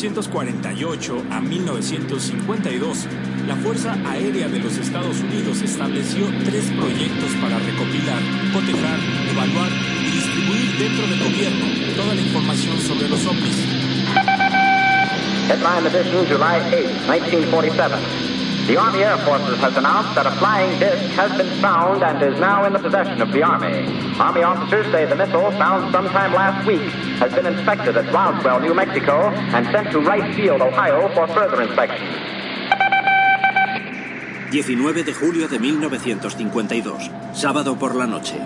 De 0.00 0.06
1948 0.06 1.24
a 1.30 1.40
1952, 1.40 3.06
la 3.46 3.54
Fuerza 3.56 3.92
Aérea 4.06 4.48
de 4.48 4.58
los 4.58 4.78
Estados 4.78 5.20
Unidos 5.20 5.60
estableció 5.60 6.24
tres 6.42 6.70
proyectos 6.70 7.30
para 7.38 7.58
recopilar, 7.58 8.18
cotejar, 8.50 8.98
evaluar 9.30 9.68
y 10.00 10.10
distribuir 10.10 10.78
dentro 10.78 11.06
del 11.06 11.18
gobierno 11.18 11.66
toda 11.96 12.14
la 12.14 12.20
información 12.22 12.78
sobre 12.78 13.10
los 13.10 13.26
ovnis. 13.26 13.58
Headline 15.50 15.86
edition, 15.86 16.24
July 16.26 16.62
8, 16.72 16.88
1947. 17.06 18.30
The 18.68 18.78
Army 18.78 19.02
Air 19.02 19.18
Forces 19.18 19.58
has 19.58 19.76
announced 19.76 20.14
that 20.14 20.26
a 20.26 20.30
flying 20.40 20.78
disc 20.78 21.02
has 21.12 21.36
been 21.36 21.60
found 21.60 22.02
and 22.02 22.22
is 22.22 22.40
now 22.40 22.64
in 22.64 22.72
the 22.72 22.78
possession 22.78 23.20
of 23.20 23.32
the 23.32 23.42
Army. 23.42 23.84
Army 24.18 24.44
officers 24.44 24.86
say 24.92 25.04
the 25.04 25.16
missile, 25.16 25.50
found 25.58 25.92
sometime 25.92 26.32
last 26.32 26.66
week, 26.66 26.80
has 27.20 27.34
been 27.34 27.46
inspected 27.46 27.96
at 27.96 28.12
Roswell, 28.12 28.60
New 28.60 28.74
Mexico, 28.74 29.28
and 29.28 29.66
sent 29.70 29.90
to 29.92 30.00
Wright 30.00 30.34
Field, 30.34 30.62
Ohio, 30.62 31.08
for 31.14 31.28
further 31.28 31.60
inspection. 31.62 32.06
19 34.50 35.04
de 35.04 35.14
julio 35.14 35.46
de 35.46 35.58
1952, 35.58 37.10
sábado 37.34 37.76
por 37.76 37.94
la 37.94 38.06
noche. 38.06 38.40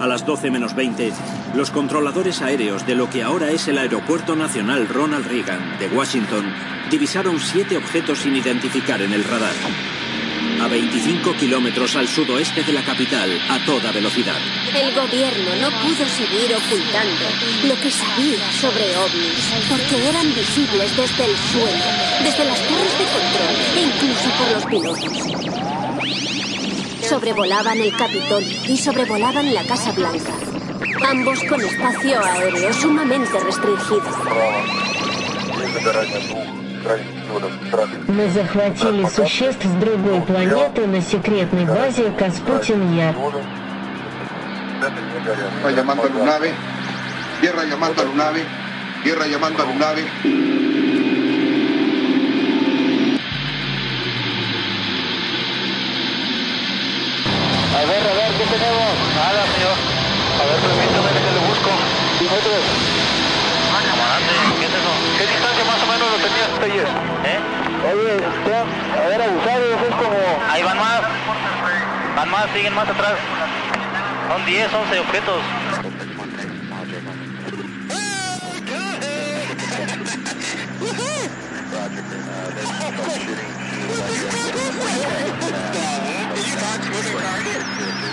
A 0.00 0.06
las 0.06 0.26
12 0.26 0.50
menos 0.50 0.74
20, 0.74 1.12
los 1.54 1.70
controladores 1.70 2.42
aéreos 2.42 2.86
de 2.86 2.94
lo 2.94 3.08
que 3.08 3.22
ahora 3.22 3.50
es 3.50 3.68
el 3.68 3.78
Aeropuerto 3.78 4.34
Nacional 4.34 4.88
Ronald 4.88 5.26
Reagan 5.26 5.78
de 5.78 5.88
Washington 5.88 6.52
divisaron 6.90 7.38
siete 7.38 7.76
objetos 7.76 8.18
sin 8.18 8.34
identificar 8.34 9.00
en 9.02 9.12
el 9.12 9.24
radar. 9.24 9.54
A 10.66 10.68
25 10.68 11.32
kilómetros 11.36 11.94
al 11.94 12.08
sudoeste 12.08 12.64
de 12.64 12.72
la 12.72 12.82
capital, 12.82 13.30
a 13.48 13.64
toda 13.64 13.92
velocidad. 13.92 14.34
El 14.74 14.92
gobierno 14.96 15.54
no 15.60 15.70
pudo 15.70 16.04
seguir 16.08 16.52
ocultando 16.56 17.24
lo 17.68 17.76
que 17.80 17.88
sabía 17.88 18.50
sobre 18.50 18.96
ovnis, 18.96 19.46
porque 19.70 20.08
eran 20.08 20.26
visibles 20.34 20.96
desde 20.96 21.24
el 21.24 21.36
suelo, 21.36 21.84
desde 22.24 22.44
las 22.46 22.58
torres 22.66 22.98
de 22.98 23.06
control 23.14 23.54
e 23.76 23.82
incluso 23.86 24.28
por 24.38 24.50
los 24.50 24.66
pilotos. 24.66 25.16
Sobrevolaban 27.08 27.78
el 27.78 27.94
Capitol 27.94 28.42
y 28.66 28.76
sobrevolaban 28.76 29.54
la 29.54 29.62
Casa 29.62 29.92
Blanca. 29.92 30.34
Ambos 31.08 31.44
con 31.44 31.60
espacio 31.60 32.20
aéreo 32.24 32.72
sumamente 32.72 33.38
restringido. 33.38 34.02
Мы 38.08 38.28
захватили 38.30 39.04
существ 39.06 39.64
с 39.64 39.74
другой 39.80 40.20
планеты 40.22 40.86
на 40.86 41.00
секретной 41.02 41.66
базе 41.66 42.10
Каспутин-Яр. 42.18 43.14
Tierra 45.26 45.70
llamando 45.72 46.02
a 46.02 46.08
Lunave, 46.08 46.52
tierra 47.40 47.64
llamando 47.64 48.02
a 48.02 48.04
Lunave, 48.04 48.44
tierra 49.02 49.26
llamando 49.26 49.62
a 49.62 49.66
ver, 57.84 58.02
a 58.02 58.14
ver, 58.14 58.30
¿qué 58.38 58.44
tenemos? 58.44 58.90
Nada, 59.14 59.44
señor. 59.54 59.76
A 60.40 60.44
ver, 60.46 60.58
permítame 60.60 61.08
que 61.12 61.32
le 61.32 61.40
busco. 61.46 61.70
Ah, 61.70 62.40
camarada, 62.40 62.95
¿qué 64.58 64.66
es 64.66 64.74
eso? 64.74 64.92
¿Qué 65.18 65.26
distancia 65.26 65.64
más 65.64 65.82
o 65.82 65.86
menos 65.86 66.06
lo 66.10 66.18
tenías 66.18 66.48
hasta 66.52 66.64
ayer? 66.64 66.86
¿Eh? 67.24 67.40
Oye, 67.86 68.16
usted, 68.16 68.52
a 68.52 69.08
ver, 69.08 69.22
abusados, 69.22 69.82
es 69.88 69.94
como... 69.94 70.18
Ahí 70.50 70.62
van 70.62 70.78
más. 70.78 71.00
Van 72.16 72.30
más, 72.30 72.50
siguen 72.54 72.74
más 72.74 72.88
atrás. 72.88 73.14
Son 74.28 74.44
10, 74.44 74.74
11 74.74 75.00
objetos. 75.00 75.42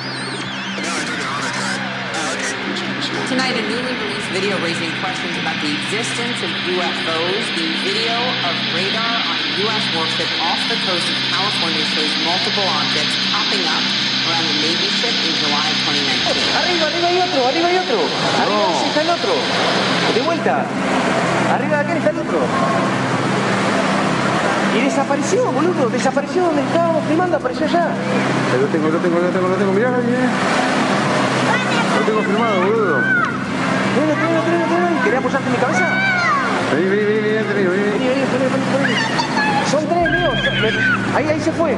Tonight, 3.30 3.54
a 3.54 3.62
newly 3.70 3.94
released 3.94 4.26
video 4.34 4.58
raising 4.66 4.90
questions 4.98 5.38
about 5.38 5.54
the 5.62 5.70
existence 5.70 6.42
of 6.42 6.50
UFOs. 6.66 7.46
The 7.54 7.70
video 7.86 8.18
of 8.42 8.54
radar 8.74 9.16
on 9.30 9.38
a 9.38 9.50
U.S. 9.70 9.86
warship 9.94 10.26
off 10.42 10.58
the 10.66 10.82
coast 10.82 11.06
of 11.06 11.18
California 11.30 11.86
shows 11.94 12.10
multiple 12.26 12.66
objects 12.66 13.14
popping 13.30 13.62
up 13.70 13.86
around 14.26 14.46
the 14.50 14.58
Navy 14.66 14.90
ship 14.98 15.14
in 15.14 15.34
July 15.46 15.70
2019. 15.86 16.26
Arriba, 16.58 16.90
arriba 16.90 17.08
hay 17.14 17.20
otro, 17.22 17.40
arriba 17.46 17.68
hay 17.70 17.78
otro. 17.86 18.00
Arriba 18.02 18.66
ese 18.82 18.88
está 18.90 19.02
el 19.06 19.12
otro. 19.14 19.34
De 20.10 20.22
vuelta. 20.26 20.66
Arriba 21.54 21.74
de 21.78 21.82
aquel 21.86 21.98
está 22.02 22.10
el 22.10 22.18
otro. 22.18 22.40
Y 24.74 24.80
desapareció, 24.90 25.52
boludo. 25.54 25.86
Desapareció 25.94 26.50
donde 26.50 26.66
estábamos 26.66 27.06
filmando, 27.06 27.38
apareció 27.38 27.70
allá. 27.70 27.94
Lo 28.58 28.66
tengo, 28.74 28.90
lo 28.90 28.98
tengo, 28.98 29.20
lo 29.22 29.30
tengo, 29.30 29.48
lo 29.48 29.56
tengo. 29.56 29.72
Mirá, 29.72 30.02
mirá. 30.02 30.73
Lo 32.04 32.08
tengo 32.08 32.24
firmado, 32.24 32.62
boludo. 32.64 32.96
Ven, 32.96 34.08
ven, 34.08 34.18
ven, 34.20 34.70
ven, 34.70 34.84
ven. 34.84 35.04
¿Querés 35.06 35.20
apoyarte 35.20 35.48
en 35.48 35.52
mi 35.54 35.58
cabeza? 35.58 35.88
Vení, 36.74 36.88
vení, 36.90 37.04
vení, 37.06 37.20
vení, 37.22 37.44
vení, 37.48 37.68
vení. 37.68 37.84
Vení, 37.92 38.08
vení, 38.10 38.26
vení, 38.28 38.48
vení, 38.52 38.66
vení. 38.84 38.96
Son 39.72 39.88
tres, 39.88 40.12
míos. 40.12 40.38
Ahí, 41.16 41.30
ahí 41.30 41.40
se 41.40 41.52
fue. 41.54 41.78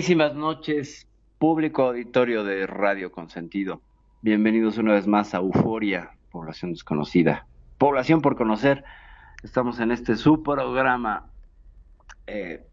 Buenísimas 0.00 0.34
noches, 0.34 1.06
público 1.36 1.82
auditorio 1.82 2.42
de 2.42 2.66
Radio 2.66 3.12
Consentido. 3.12 3.82
Bienvenidos 4.22 4.78
una 4.78 4.94
vez 4.94 5.06
más 5.06 5.34
a 5.34 5.40
Euforia, 5.40 6.12
población 6.32 6.72
desconocida, 6.72 7.46
población 7.76 8.22
por 8.22 8.34
conocer. 8.34 8.82
Estamos 9.42 9.78
en 9.78 9.90
este 9.90 10.16
su 10.16 10.42
programa 10.42 11.30
eh, 12.26 12.66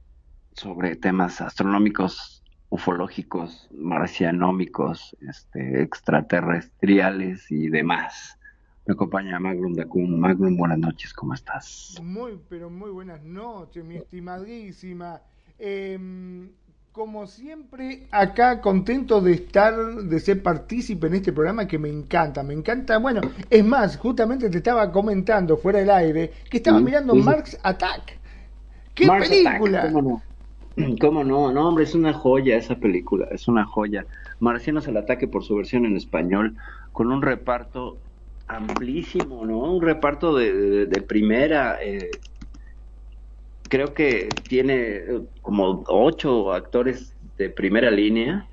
sobre 0.53 0.95
temas 0.95 1.41
astronómicos, 1.41 2.45
ufológicos, 2.69 3.67
marcianómicos, 3.73 5.13
este, 5.19 5.81
extraterrestriales 5.81 7.51
y 7.51 7.67
demás. 7.67 8.39
Me 8.85 8.93
acompaña 8.93 9.37
Magnum 9.37 9.73
Dacun. 9.73 10.17
Magnum, 10.17 10.55
buenas 10.55 10.79
noches, 10.79 11.13
¿cómo 11.13 11.33
estás? 11.33 11.99
Muy, 12.01 12.39
pero 12.47 12.69
muy 12.69 12.89
buenas 12.89 13.21
noches, 13.21 13.83
mi 13.83 13.97
estimadísima. 13.97 15.21
Em, 15.59 16.51
como 16.97 17.27
siempre, 17.27 18.07
acá 18.11 18.61
contento 18.61 19.21
de 19.21 19.33
estar, 19.33 19.75
de 20.11 20.19
ser 20.19 20.43
partícipe 20.43 21.07
en 21.07 21.15
este 21.15 21.31
programa 21.33 21.67
que 21.67 21.77
me 21.79 21.89
encanta, 21.89 22.43
me 22.43 22.53
encanta. 22.53 22.97
Bueno, 22.99 23.21
es 23.49 23.63
más, 23.65 23.97
justamente 23.97 24.49
te 24.49 24.57
estaba 24.57 24.91
comentando 24.91 25.57
fuera 25.57 25.79
del 25.79 25.89
aire 25.91 26.31
que 26.49 26.57
estaba 26.57 26.79
Sí, 26.79 26.87
mirando 26.87 27.15
sí. 27.23 27.23
Marx 27.27 27.57
Attack. 27.63 28.19
¡Qué 28.95 29.11
película! 29.11 29.33
Attack, 29.33 29.79
¿cómo 29.79 30.01
no? 30.01 30.23
¿Cómo 31.01 31.23
no? 31.23 31.51
No, 31.51 31.67
hombre, 31.69 31.83
es 31.85 31.95
una 31.95 32.13
joya 32.13 32.57
esa 32.57 32.75
película, 32.79 33.27
es 33.31 33.47
una 33.47 33.65
joya. 33.65 34.07
Marcianos 34.39 34.87
al 34.87 34.97
ataque 34.97 35.27
por 35.27 35.43
su 35.43 35.55
versión 35.55 35.85
en 35.85 35.97
español, 35.97 36.57
con 36.91 37.11
un 37.11 37.21
reparto 37.21 38.01
amplísimo, 38.47 39.45
¿no? 39.45 39.59
Un 39.59 39.81
reparto 39.81 40.35
de, 40.35 40.53
de- 40.53 40.85
de 40.87 41.01
primera. 41.01 41.77
eh, 41.81 42.19
creo 43.67 43.93
que 43.93 44.43
tiene 44.47 44.75
eh, 44.97 45.21
como 45.41 45.83
ocho 45.87 46.53
actores 46.53 47.15
de 47.37 47.49
primera 47.49 47.91
línea. 47.91 48.47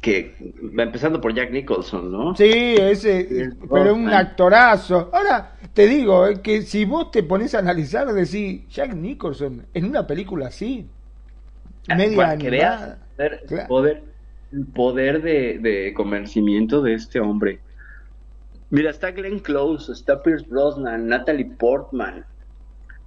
Que 0.00 0.36
empezando 0.78 1.20
por 1.20 1.34
Jack 1.34 1.50
Nicholson, 1.50 2.12
¿no? 2.12 2.34
Sí, 2.34 2.76
ese, 2.78 3.56
pero 3.72 3.94
un 3.94 4.12
actorazo. 4.12 5.10
Ahora, 5.12 5.56
te 5.72 5.86
digo, 5.86 6.26
eh, 6.28 6.40
que 6.42 6.62
si 6.62 6.84
vos 6.84 7.10
te 7.10 7.22
pones 7.24 7.54
a 7.54 7.58
analizar, 7.60 8.06
decís, 8.12 8.68
Jack 8.68 8.94
Nicholson, 8.94 9.66
en 9.74 9.84
una 9.86 10.06
película 10.06 10.48
así, 10.48 10.94
media 11.88 12.36
que 12.38 12.50
veas 12.50 12.82
animada. 12.82 13.00
el 13.16 13.16
poder, 13.16 13.40
el 13.48 13.48
Claro. 13.48 13.66
poder, 13.66 14.04
el 14.52 14.66
poder 14.72 15.22
de, 15.22 15.58
de 15.60 15.94
convencimiento 15.94 16.82
de 16.82 16.94
este 16.94 17.20
hombre. 17.20 17.64
Mira, 18.70 18.90
está 18.90 19.12
Glenn 19.12 19.40
Close, 19.40 19.92
está 19.92 20.22
Pierce 20.22 20.46
Brosnan, 20.48 21.08
Natalie 21.08 21.56
Portman, 21.58 22.26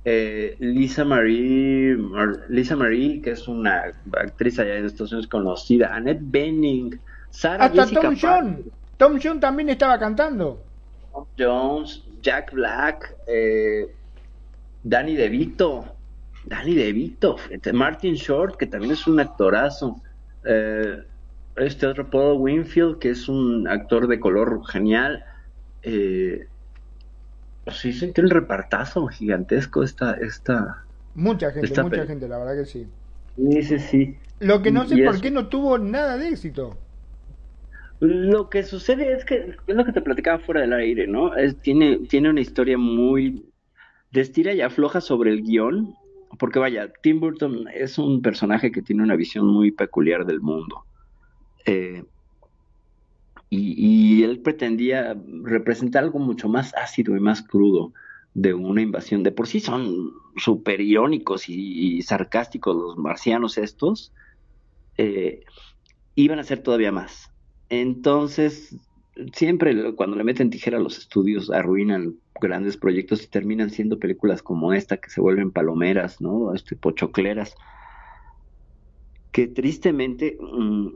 eh, 0.06 0.56
Lisa 0.60 1.04
Marie, 1.06 1.96
Mar- 1.98 2.46
Lisa 2.50 2.76
Marie, 2.76 3.22
que 3.22 3.32
es 3.32 3.48
una 3.48 3.84
actriz 4.14 4.60
allá 4.60 4.76
de 4.76 4.88
Estados 4.88 5.12
Unidos 5.12 5.28
conocida, 5.28 5.94
Annette 5.96 6.22
Bening, 6.24 7.00
Sarah 7.30 7.66
Hasta 7.66 7.84
Jessica 7.84 8.02
Tom 8.02 8.16
John. 8.20 8.64
Tom 8.98 9.20
John 9.22 9.40
también 9.40 9.70
estaba 9.70 10.00
cantando. 10.00 10.62
Tom 11.12 11.26
Jones, 11.38 12.04
Jack 12.22 12.54
Black, 12.54 13.16
eh, 13.28 13.88
Danny 14.84 15.16
DeVito, 15.16 15.86
Danny 16.46 16.74
DeVito, 16.76 17.36
este, 17.50 17.74
Martin 17.74 18.16
Short, 18.16 18.56
que 18.58 18.66
también 18.68 18.94
es 18.94 19.06
un 19.08 19.20
actorazo, 19.20 20.02
eh, 20.46 21.04
este 21.58 21.88
otro 21.88 22.10
Paul 22.10 22.38
Winfield, 22.40 23.00
que 23.00 23.10
es 23.10 23.28
un 23.28 23.68
actor 23.68 24.08
de 24.08 24.20
color 24.20 24.66
genial, 24.68 25.24
eh, 25.84 26.48
sí, 27.74 27.94
sí, 27.94 28.12
tiene 28.14 28.28
un 28.30 28.36
repartazo 28.36 29.08
gigantesco 29.08 29.84
esta, 29.84 30.14
esta, 30.14 30.88
Mucha 31.14 31.52
gente, 31.52 31.76
Esta 31.76 31.78
mucha 31.78 32.04
gente, 32.08 32.28
la 32.28 32.40
verdad 32.40 32.56
que 32.56 32.66
sí. 32.66 32.92
sí, 33.36 33.64
sí, 33.64 33.80
sí. 33.80 34.20
Lo 34.40 34.62
que 34.62 34.70
no 34.72 34.86
sé 34.86 34.98
Y 34.98 35.02
por 35.06 35.16
es- 35.16 35.22
qué 35.22 35.32
no 35.32 35.48
tuvo 35.48 35.78
nada 35.78 36.18
de 36.18 36.28
éxito. 36.30 36.78
Lo 38.00 38.50
que 38.50 38.64
sucede 38.64 39.12
es 39.14 39.26
que 39.26 39.36
es 39.68 39.76
lo 39.76 39.84
que 39.86 39.92
te 39.92 40.02
platicaba 40.02 40.40
fuera 40.40 40.62
del 40.62 40.74
aire, 40.74 41.06
¿no? 41.08 41.36
Es, 41.36 41.60
tiene, 41.62 42.00
tiene 42.08 42.30
una 42.30 42.40
historia 42.42 42.78
muy 42.78 43.52
de 44.12 44.22
estira 44.22 44.54
y 44.54 44.62
afloja 44.62 45.02
sobre 45.02 45.32
el 45.32 45.44
guion, 45.44 45.96
porque 46.40 46.60
vaya, 46.60 46.92
Tim 47.04 47.20
Burton 47.20 47.68
es 47.74 47.98
un 48.00 48.22
personaje 48.22 48.72
que 48.72 48.82
tiene 48.84 49.04
una 49.04 49.16
visión 49.18 49.48
muy 49.48 49.72
peculiar 49.72 50.26
del 50.26 50.42
mundo. 50.42 50.88
Eh, 51.66 52.04
y, 53.50 54.24
él 54.24 54.40
pretendía 54.42 55.18
representar 55.44 56.04
algo 56.04 56.20
mucho 56.20 56.48
más 56.48 56.74
ácido 56.76 57.16
y 57.16 57.20
más 57.20 57.42
crudo 57.42 57.94
de 58.34 58.54
una 58.54 58.82
invasión. 58.82 59.24
De 59.24 59.32
por 59.32 59.48
sí 59.48 59.60
son 59.60 60.12
súper 60.36 60.82
irónicos 60.82 61.50
y, 61.50 62.02
sarcásticos 62.04 62.76
los 62.76 62.98
marcianos 62.98 63.58
estos. 63.58 64.14
eh, 64.98 65.42
iban 66.16 66.40
a 66.40 66.44
ser 66.44 66.60
todavía 66.60 66.92
más. 66.92 67.32
Entonces, 67.70 68.76
siempre 69.34 69.96
cuando 69.96 70.16
le 70.18 70.24
meten 70.24 70.50
tijera 70.50 70.78
a 70.78 70.82
los 70.82 70.98
estudios, 70.98 71.50
arruinan 71.50 72.16
grandes 72.42 72.78
proyectos 72.78 73.24
y 73.24 73.28
terminan 73.28 73.70
siendo 73.70 74.00
películas 74.00 74.42
como 74.42 74.74
esta, 74.74 74.98
que 74.98 75.10
se 75.10 75.22
vuelven 75.22 75.52
palomeras, 75.52 76.22
¿no? 76.22 76.54
Este, 76.54 76.76
pochocleras, 76.76 77.56
que 79.32 79.48
tristemente 79.48 80.38
mm, 80.40 80.88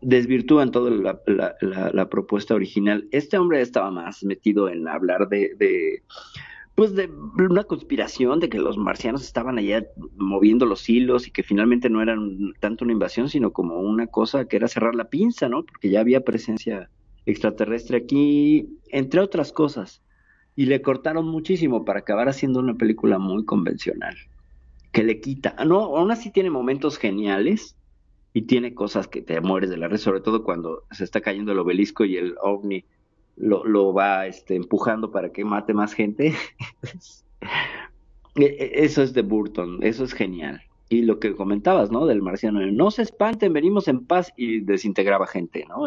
desvirtúan 0.00 0.70
toda 0.70 0.90
la, 0.90 1.20
la- 1.92 2.08
propuesta 2.08 2.54
original. 2.54 3.08
Este 3.10 3.38
hombre 3.38 3.60
estaba 3.60 3.90
más 3.90 4.22
metido 4.24 4.68
en 4.68 4.86
hablar 4.88 5.28
de, 5.28 5.54
de, 5.56 6.02
pues 6.74 6.94
de 6.94 7.08
una 7.08 7.64
conspiración 7.64 8.38
de 8.40 8.48
que 8.48 8.58
los 8.58 8.76
marcianos 8.76 9.22
estaban 9.24 9.58
allá 9.58 9.86
moviendo 10.16 10.66
los 10.66 10.88
hilos 10.88 11.26
y 11.26 11.30
que 11.30 11.42
finalmente 11.42 11.88
no 11.90 12.02
eran 12.02 12.52
tanto 12.60 12.84
una 12.84 12.92
invasión, 12.92 13.28
sino 13.28 13.52
como 13.52 13.80
una 13.80 14.06
cosa 14.06 14.46
que 14.46 14.56
era 14.56 14.68
cerrar 14.68 14.94
la 14.94 15.08
pinza, 15.08 15.48
¿no? 15.48 15.64
Porque 15.64 15.90
ya 15.90 16.00
había 16.00 16.20
presencia 16.24 16.90
extraterrestre 17.24 17.96
aquí, 17.96 18.78
entre 18.90 19.20
otras 19.20 19.52
cosas. 19.52 20.02
Y 20.54 20.66
le 20.66 20.80
cortaron 20.80 21.26
muchísimo 21.26 21.84
para 21.84 22.00
acabar 22.00 22.28
haciendo 22.28 22.60
una 22.60 22.74
película 22.74 23.18
muy 23.18 23.44
convencional, 23.44 24.16
que 24.92 25.02
le 25.02 25.20
quita, 25.20 25.54
no, 25.66 25.96
aún 25.96 26.10
así 26.10 26.30
tiene 26.30 26.48
momentos 26.50 26.96
geniales 26.98 27.76
y 28.36 28.42
tiene 28.42 28.74
cosas 28.74 29.08
que 29.08 29.22
te 29.22 29.40
mueres 29.40 29.70
de 29.70 29.78
la 29.78 29.88
risa, 29.88 30.04
sobre 30.04 30.20
todo 30.20 30.44
cuando 30.44 30.82
se 30.90 31.04
está 31.04 31.22
cayendo 31.22 31.52
el 31.52 31.58
obelisco 31.58 32.04
y 32.04 32.18
el 32.18 32.34
ovni 32.42 32.84
lo, 33.38 33.64
lo 33.64 33.94
va 33.94 34.26
este, 34.26 34.56
empujando 34.56 35.10
para 35.10 35.32
que 35.32 35.42
mate 35.42 35.72
más 35.72 35.94
gente. 35.94 36.34
E- 38.34 38.44
e- 38.44 38.84
Eso 38.84 39.02
es 39.02 39.14
de 39.14 39.22
Burton, 39.22 39.82
eso 39.82 40.04
es 40.04 40.12
genial. 40.12 40.60
Y 40.90 41.00
lo 41.00 41.18
que 41.18 41.34
comentabas, 41.34 41.90
¿no? 41.90 42.04
Del 42.04 42.20
marciano, 42.20 42.60
no 42.66 42.90
se 42.90 43.00
espanten, 43.00 43.54
venimos 43.54 43.88
en 43.88 44.04
paz 44.04 44.30
y 44.36 44.60
desintegraba 44.60 45.26
gente, 45.26 45.64
¿no? 45.66 45.86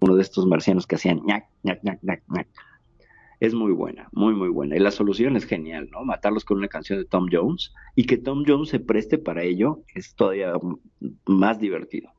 Uno 0.00 0.14
de 0.14 0.22
estos 0.22 0.46
marcianos 0.46 0.86
que 0.86 0.94
hacían 0.94 1.20
ñac, 1.26 1.46
ñac, 1.64 1.82
ñac, 1.82 1.98
ñac, 2.02 2.22
ñac. 2.28 2.46
Es 3.40 3.54
muy 3.54 3.72
buena, 3.72 4.08
muy, 4.12 4.34
muy 4.34 4.48
buena. 4.48 4.76
Y 4.76 4.80
la 4.80 4.90
solución 4.90 5.36
es 5.36 5.44
genial, 5.44 5.88
¿no? 5.92 6.04
Matarlos 6.04 6.44
con 6.44 6.58
una 6.58 6.68
canción 6.68 6.98
de 6.98 7.04
Tom 7.04 7.28
Jones 7.30 7.72
y 7.94 8.04
que 8.04 8.16
Tom 8.16 8.44
Jones 8.46 8.70
se 8.70 8.80
preste 8.80 9.18
para 9.18 9.42
ello 9.42 9.82
es 9.94 10.14
todavía 10.14 10.54
más 11.26 11.60
divertido. 11.60 12.10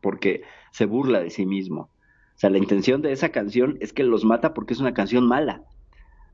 Porque 0.00 0.42
se 0.70 0.86
burla 0.86 1.20
de 1.20 1.30
sí 1.30 1.44
mismo. 1.44 1.82
O 1.82 2.40
sea, 2.40 2.50
la 2.50 2.58
intención 2.58 3.02
de 3.02 3.10
esa 3.10 3.30
canción 3.30 3.78
es 3.80 3.92
que 3.92 4.04
los 4.04 4.24
mata 4.24 4.54
porque 4.54 4.74
es 4.74 4.80
una 4.80 4.94
canción 4.94 5.26
mala, 5.26 5.64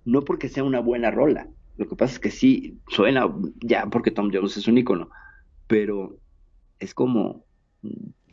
no 0.04 0.20
porque 0.22 0.50
sea 0.50 0.64
una 0.64 0.80
buena 0.80 1.10
rola. 1.10 1.48
Lo 1.78 1.88
que 1.88 1.96
pasa 1.96 2.12
es 2.12 2.20
que 2.20 2.30
sí 2.30 2.78
suena 2.88 3.26
ya 3.60 3.86
porque 3.86 4.10
Tom 4.10 4.30
Jones 4.30 4.58
es 4.58 4.68
un 4.68 4.76
ícono, 4.76 5.08
pero 5.66 6.18
es 6.78 6.92
como 6.92 7.46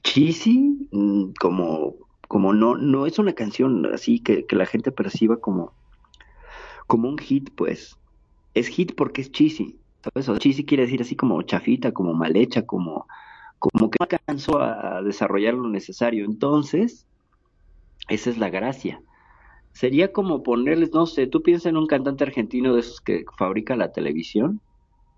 cheesy, 0.03 0.87
mm, 0.91 1.31
como, 1.39 1.95
como 2.31 2.53
no, 2.53 2.77
no 2.77 3.07
es 3.07 3.19
una 3.19 3.33
canción 3.33 3.85
así 3.93 4.21
que, 4.21 4.45
que 4.45 4.55
la 4.55 4.65
gente 4.65 4.93
perciba 4.93 5.41
como, 5.41 5.73
como 6.87 7.09
un 7.09 7.17
hit, 7.17 7.49
pues. 7.53 7.99
Es 8.53 8.69
hit 8.69 8.95
porque 8.95 9.19
es 9.19 9.33
cheesy. 9.33 9.77
¿Sabes? 10.01 10.29
O 10.29 10.37
cheesy 10.37 10.63
quiere 10.63 10.83
decir 10.83 11.01
así 11.01 11.17
como 11.17 11.41
chafita, 11.41 11.91
como 11.91 12.13
mal 12.13 12.37
hecha, 12.37 12.65
como, 12.65 13.05
como 13.59 13.89
que 13.89 13.97
no 13.99 14.07
alcanzó 14.09 14.61
a 14.61 15.01
desarrollar 15.01 15.55
lo 15.55 15.67
necesario. 15.67 16.23
Entonces, 16.23 17.05
esa 18.07 18.29
es 18.29 18.37
la 18.37 18.49
gracia. 18.49 19.01
Sería 19.73 20.13
como 20.13 20.41
ponerles, 20.41 20.93
no 20.93 21.07
sé, 21.07 21.27
tú 21.27 21.43
piensas 21.43 21.65
en 21.65 21.75
un 21.75 21.85
cantante 21.85 22.23
argentino 22.23 22.75
de 22.75 22.79
esos 22.79 23.01
que 23.01 23.25
fabrica 23.37 23.75
la 23.75 23.91
televisión 23.91 24.61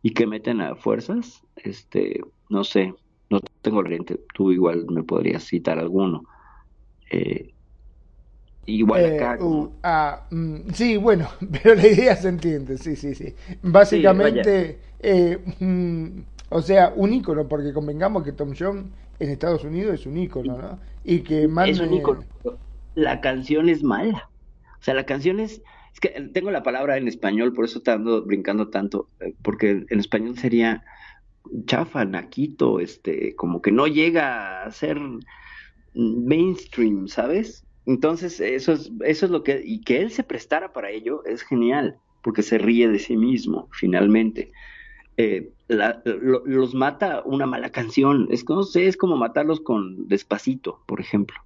y 0.01 0.15
que 0.15 0.25
meten 0.25 0.62
a 0.62 0.74
fuerzas, 0.74 1.43
este, 1.58 2.22
no 2.50 2.63
sé, 2.63 2.96
no 3.29 3.39
tengo 3.62 3.77
oriente, 3.82 4.20
tú 4.34 4.51
igual 4.51 4.88
me 4.89 5.03
podrías 5.03 5.43
citar 5.43 5.77
alguno. 5.77 6.24
Eh, 7.13 7.53
igual 8.65 9.05
Eh, 9.05 9.15
acá, 9.15 9.38
como- 9.38 9.62
uh, 9.63 9.74
ah, 9.84 10.27
mm, 10.32 10.70
sí, 10.74 10.98
bueno, 10.98 11.29
pero 11.63 11.75
la 11.75 11.88
idea 11.88 12.15
se 12.15 12.29
entiende, 12.29 12.77
sí, 12.77 12.96
sí, 12.96 13.13
sí. 13.15 13.36
Básicamente, 13.62 14.79
eh, 15.00 15.39
mm, 15.60 16.20
o 16.50 16.62
sea, 16.62 16.93
un 16.96 17.13
ícono, 17.13 17.48
porque 17.48 17.74
convengamos 17.74 18.24
que 18.24 18.32
Tom 18.32 18.53
Jones 18.58 18.86
en 19.20 19.29
Estados 19.29 19.63
Unidos 19.63 20.00
es 20.00 20.05
un 20.05 20.17
ícono, 20.17 20.58
¿no? 20.58 20.79
Y 21.03 21.20
que 21.22 21.48
mande... 21.48 21.72
es 21.72 21.79
un 21.79 21.93
ícono. 21.93 22.24
La 22.96 23.22
canción 23.22 23.70
es 23.70 23.84
mala. 23.84 24.29
O 24.79 24.84
sea, 24.84 24.93
la 24.93 25.05
canción 25.05 25.39
es. 25.39 25.62
Es 25.93 26.00
que 26.00 26.10
tengo 26.34 26.51
la 26.51 26.63
palabra 26.63 26.98
en 26.98 27.08
español, 27.08 27.53
por 27.53 27.65
eso 27.65 27.82
ando 27.88 28.24
brincando 28.25 28.70
tanto. 28.70 29.10
Porque 29.43 29.86
en 29.89 30.00
español 30.00 30.38
sería 30.38 30.84
chafa, 31.65 32.05
naquito, 32.05 32.79
este, 32.79 33.36
como 33.36 33.62
que 33.62 33.72
no 33.72 33.88
llega 33.88 34.63
a 34.63 34.72
ser 34.72 34.98
mainstream, 35.93 37.07
¿sabes? 37.07 37.65
Entonces, 37.85 38.39
eso 38.39 38.73
es, 38.73 38.91
eso 39.05 39.25
es 39.25 39.31
lo 39.31 39.43
que. 39.43 39.62
Y 39.65 39.81
que 39.81 40.01
él 40.01 40.12
se 40.12 40.23
prestara 40.23 40.73
para 40.73 40.89
ello 40.91 41.23
es 41.25 41.43
genial, 41.43 42.00
porque 42.21 42.41
se 42.43 42.57
ríe 42.57 42.88
de 42.89 43.00
sí 43.00 43.17
mismo, 43.17 43.69
finalmente. 43.73 44.51
Eh, 45.17 45.53
la- 45.67 46.01
lo- 46.05 46.45
los 46.45 46.73
mata 46.73 47.23
una 47.25 47.45
mala 47.45 47.71
canción. 47.71 48.27
Es 48.31 48.45
no 48.50 48.63
sé, 48.63 48.88
es 48.88 48.97
como 48.97 49.17
matarlos 49.17 49.62
con 49.62 50.07
Despacito, 50.07 50.83
por 50.88 51.01
ejemplo. 51.01 51.38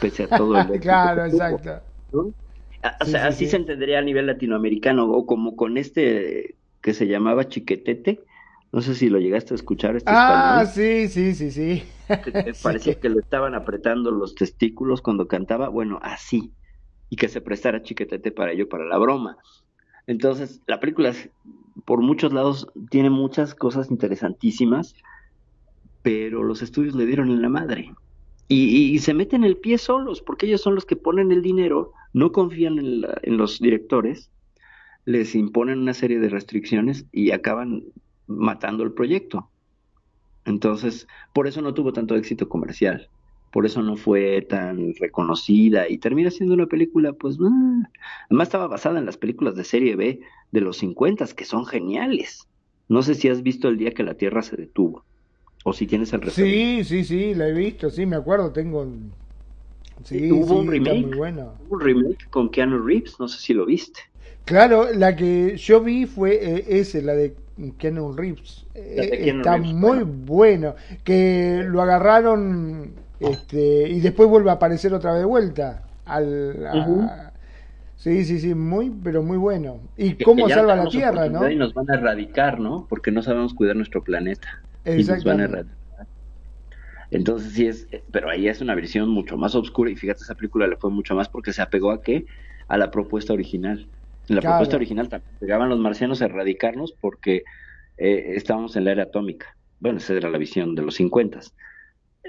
Pese 0.00 0.24
a 0.24 0.34
todo 0.34 0.56
el 0.58 0.68
claro, 0.80 1.24
exacto. 1.24 1.80
¿no? 2.12 2.34
A- 2.82 2.96
O 3.00 3.04
Sí, 3.04 3.10
sea, 3.12 3.22
sí, 3.22 3.28
así 3.28 3.44
sí. 3.46 3.50
se 3.50 3.56
entendería 3.56 3.98
a 3.98 4.02
nivel 4.02 4.26
latinoamericano, 4.26 5.10
o 5.10 5.26
como 5.26 5.56
con 5.56 5.78
este 5.78 6.58
que 6.82 6.92
se 6.94 7.06
llamaba 7.06 7.48
Chiquetete, 7.48 8.20
No 8.74 8.80
sé 8.80 8.96
si 8.96 9.08
lo 9.08 9.20
llegaste 9.20 9.54
a 9.54 9.56
escuchar. 9.56 9.94
Este 9.94 10.10
ah, 10.12 10.66
sí, 10.66 11.06
sí, 11.06 11.32
sí, 11.36 11.52
sí. 11.52 11.84
parecía 12.64 12.98
que 12.98 13.08
le 13.08 13.20
estaban 13.20 13.54
apretando 13.54 14.10
los 14.10 14.34
testículos 14.34 15.00
cuando 15.00 15.28
cantaba. 15.28 15.68
Bueno, 15.68 16.00
así. 16.02 16.52
Y 17.08 17.14
que 17.14 17.28
se 17.28 17.40
prestara 17.40 17.84
chiquetete 17.84 18.32
para 18.32 18.50
ello, 18.50 18.68
para 18.68 18.84
la 18.84 18.98
broma. 18.98 19.38
Entonces, 20.08 20.60
la 20.66 20.80
película, 20.80 21.14
por 21.84 22.00
muchos 22.00 22.32
lados, 22.32 22.66
tiene 22.90 23.10
muchas 23.10 23.54
cosas 23.54 23.92
interesantísimas, 23.92 24.96
pero 26.02 26.42
los 26.42 26.60
estudios 26.60 26.96
le 26.96 27.06
dieron 27.06 27.30
en 27.30 27.42
la 27.42 27.48
madre. 27.48 27.94
Y, 28.48 28.98
se 28.98 29.14
meten 29.14 29.44
el 29.44 29.56
pie 29.56 29.78
solos, 29.78 30.20
porque 30.20 30.46
ellos 30.46 30.62
son 30.62 30.74
los 30.74 30.84
que 30.84 30.96
ponen 30.96 31.30
el 31.30 31.42
dinero, 31.42 31.92
no 32.12 32.32
confían 32.32 32.80
en, 32.80 33.36
los 33.36 33.60
directores, 33.60 34.32
les 35.04 35.36
imponen 35.36 35.78
una 35.78 35.94
serie 35.94 36.18
de 36.18 36.28
restricciones 36.28 37.06
y 37.12 37.30
acaban 37.30 37.84
matando 38.26 38.82
el 38.84 38.92
proyecto. 38.92 39.48
Entonces, 40.44 41.06
por 41.32 41.46
eso 41.46 41.62
no 41.62 41.74
tuvo 41.74 41.92
tanto 41.92 42.14
éxito 42.16 42.48
comercial, 42.48 43.08
por 43.50 43.66
eso 43.66 43.82
no 43.82 43.96
fue 43.96 44.42
tan 44.42 44.94
reconocida 44.98 45.88
y 45.88 45.98
termina 45.98 46.30
siendo 46.30 46.54
una 46.54 46.66
película, 46.66 47.12
pues, 47.12 47.38
ah, 47.40 47.88
además 48.28 48.48
estaba 48.48 48.66
basada 48.66 48.98
en 48.98 49.06
las 49.06 49.16
películas 49.16 49.54
de 49.54 49.64
serie 49.64 49.96
B 49.96 50.20
de 50.50 50.60
los 50.60 50.78
50 50.78 51.26
que 51.28 51.44
son 51.44 51.64
geniales. 51.64 52.46
No 52.88 53.02
sé 53.02 53.14
si 53.14 53.28
has 53.28 53.42
visto 53.42 53.68
el 53.68 53.78
día 53.78 53.92
que 53.92 54.02
la 54.02 54.14
Tierra 54.14 54.42
se 54.42 54.56
detuvo. 54.56 55.04
O 55.64 55.72
si 55.72 55.86
tienes 55.86 56.12
el 56.12 56.20
referente. 56.20 56.84
Sí, 56.84 56.84
sí, 56.84 57.04
sí, 57.04 57.34
la 57.34 57.48
he 57.48 57.52
visto, 57.52 57.88
sí, 57.88 58.04
me 58.04 58.16
acuerdo, 58.16 58.52
tengo... 58.52 58.86
Sí, 60.02 60.30
hubo 60.30 60.58
un 60.58 60.70
remake, 60.70 61.06
muy 61.06 61.16
bueno. 61.16 61.54
un 61.70 61.80
remake 61.80 62.28
con 62.28 62.50
Keanu 62.50 62.84
Reeves, 62.84 63.18
no 63.18 63.28
sé 63.28 63.40
si 63.40 63.54
lo 63.54 63.64
viste. 63.64 64.00
Claro, 64.44 64.92
la 64.92 65.16
que 65.16 65.56
yo 65.56 65.80
vi 65.80 66.06
fue 66.06 66.34
eh, 66.34 66.64
ese, 66.68 67.02
la 67.02 67.14
de 67.14 67.34
Keanu 67.78 68.12
Reeves. 68.12 68.66
Eh, 68.74 69.32
está 69.36 69.56
muy 69.56 70.02
bueno. 70.02 70.74
Que 71.02 71.64
lo 71.66 71.80
agarraron 71.80 72.92
este, 73.20 73.88
y 73.88 74.00
después 74.00 74.28
vuelve 74.28 74.50
a 74.50 74.54
aparecer 74.54 74.92
otra 74.92 75.12
vez 75.12 75.20
de 75.20 75.26
vuelta. 75.26 75.82
Al, 76.04 77.32
Sí, 77.96 78.26
sí, 78.26 78.38
sí, 78.38 78.54
muy, 78.54 78.90
pero 78.90 79.22
muy 79.22 79.38
bueno. 79.38 79.80
Y 79.96 80.12
cómo 80.22 80.46
salva 80.48 80.76
la 80.76 80.88
Tierra, 80.88 81.26
¿no? 81.30 81.50
Y 81.50 81.56
nos 81.56 81.72
van 81.72 81.90
a 81.90 81.94
erradicar, 81.94 82.60
¿no? 82.60 82.86
Porque 82.86 83.10
no 83.10 83.22
sabemos 83.22 83.54
cuidar 83.54 83.76
nuestro 83.76 84.04
planeta. 84.04 84.60
Y 84.84 85.04
nos 85.04 85.24
van 85.24 85.40
a 85.40 85.44
erradicar. 85.44 85.74
Entonces 87.10 87.52
sí 87.52 87.66
es, 87.66 87.86
pero 88.10 88.28
ahí 88.28 88.48
es 88.48 88.60
una 88.60 88.74
versión 88.74 89.08
mucho 89.08 89.36
más 89.36 89.54
oscura 89.54 89.90
y 89.90 89.96
fíjate, 89.96 90.22
esa 90.22 90.34
película 90.34 90.66
le 90.66 90.76
fue 90.76 90.90
mucho 90.90 91.14
más 91.14 91.28
porque 91.28 91.52
se 91.52 91.62
apegó 91.62 91.92
a 91.92 92.02
qué? 92.02 92.26
A 92.66 92.76
la 92.76 92.90
propuesta 92.90 93.32
original. 93.32 93.86
En 94.28 94.36
la 94.36 94.42
propuesta 94.42 94.76
original 94.76 95.08
pegaban 95.38 95.68
los 95.68 95.78
marcianos 95.78 96.22
a 96.22 96.26
erradicarnos 96.26 96.92
porque 96.92 97.44
eh, 97.98 98.32
estábamos 98.36 98.76
en 98.76 98.84
la 98.84 98.92
era 98.92 99.02
atómica. 99.04 99.56
Bueno, 99.80 99.98
esa 99.98 100.14
era 100.14 100.30
la 100.30 100.38
visión 100.38 100.74
de 100.74 100.82
los 100.82 100.94
50. 100.94 101.40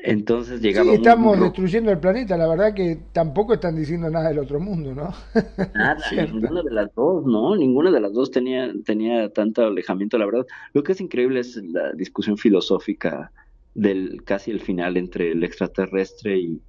Entonces 0.03 0.61
llegaba. 0.61 0.91
Sí, 0.91 0.97
estamos 0.97 1.39
destruyendo 1.39 1.91
el 1.91 1.99
planeta. 1.99 2.35
La 2.37 2.47
verdad 2.47 2.73
que 2.73 2.99
tampoco 3.13 3.53
están 3.53 3.75
diciendo 3.75 4.09
nada 4.09 4.29
del 4.29 4.39
otro 4.39 4.59
mundo, 4.59 4.93
¿no? 4.93 5.13
Nada, 5.73 5.97
ninguna 6.11 6.61
de 6.61 6.71
las 6.71 6.93
dos, 6.93 7.25
¿no? 7.25 7.55
Ninguna 7.55 7.91
de 7.91 8.01
las 8.01 8.13
dos 8.13 8.29
tenía, 8.29 8.71
tenía 8.83 9.29
tanto 9.29 9.65
alejamiento, 9.65 10.17
la 10.17 10.25
verdad. 10.25 10.45
Lo 10.73 10.83
que 10.83 10.91
es 10.91 11.01
increíble 11.01 11.39
es 11.39 11.55
la 11.55 11.93
discusión 11.93 12.37
filosófica 12.37 13.31
del 13.73 14.21
casi 14.25 14.51
el 14.51 14.59
final 14.59 14.97
entre 14.97 15.31
el 15.31 15.43
extraterrestre 15.43 16.37
y, 16.37 16.61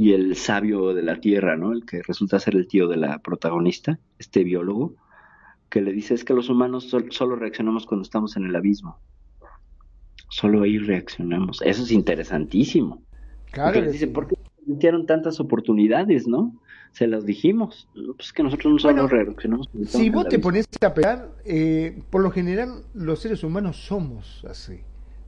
y 0.00 0.14
el 0.14 0.34
sabio 0.34 0.94
de 0.94 1.02
la 1.02 1.20
Tierra, 1.20 1.58
¿no? 1.58 1.74
El 1.74 1.84
que 1.84 2.00
resulta 2.00 2.40
ser 2.40 2.56
el 2.56 2.66
tío 2.66 2.88
de 2.88 2.96
la 2.96 3.18
protagonista, 3.18 3.98
este 4.18 4.44
biólogo, 4.44 4.94
que 5.68 5.82
le 5.82 5.92
dice 5.92 6.14
es 6.14 6.24
que 6.24 6.32
los 6.32 6.48
humanos 6.48 6.88
solo 7.10 7.36
reaccionamos 7.36 7.84
cuando 7.84 8.04
estamos 8.04 8.34
en 8.38 8.46
el 8.46 8.56
abismo. 8.56 8.98
Solo 10.30 10.62
ahí 10.62 10.78
reaccionamos. 10.78 11.60
Eso 11.60 11.82
es 11.82 11.92
interesantísimo. 11.92 13.02
Claro. 13.50 13.92
dice, 13.92 14.06
¿por 14.06 14.26
qué 14.26 14.36
dieron 14.64 15.04
tantas 15.04 15.38
oportunidades, 15.38 16.26
no? 16.26 16.58
Se 16.92 17.06
las 17.06 17.26
dijimos. 17.26 17.86
Pues 18.16 18.32
que 18.32 18.42
nosotros 18.42 18.72
no 18.72 18.78
solo 18.78 19.06
reaccionamos. 19.06 19.68
Si 19.84 20.08
vos 20.08 20.26
te 20.30 20.38
pones 20.38 20.66
a 20.80 20.94
pegar, 20.94 21.28
eh, 21.44 22.02
por 22.08 22.22
lo 22.22 22.30
general 22.30 22.84
los 22.94 23.18
seres 23.18 23.44
humanos 23.44 23.76
somos 23.76 24.46
así 24.48 24.80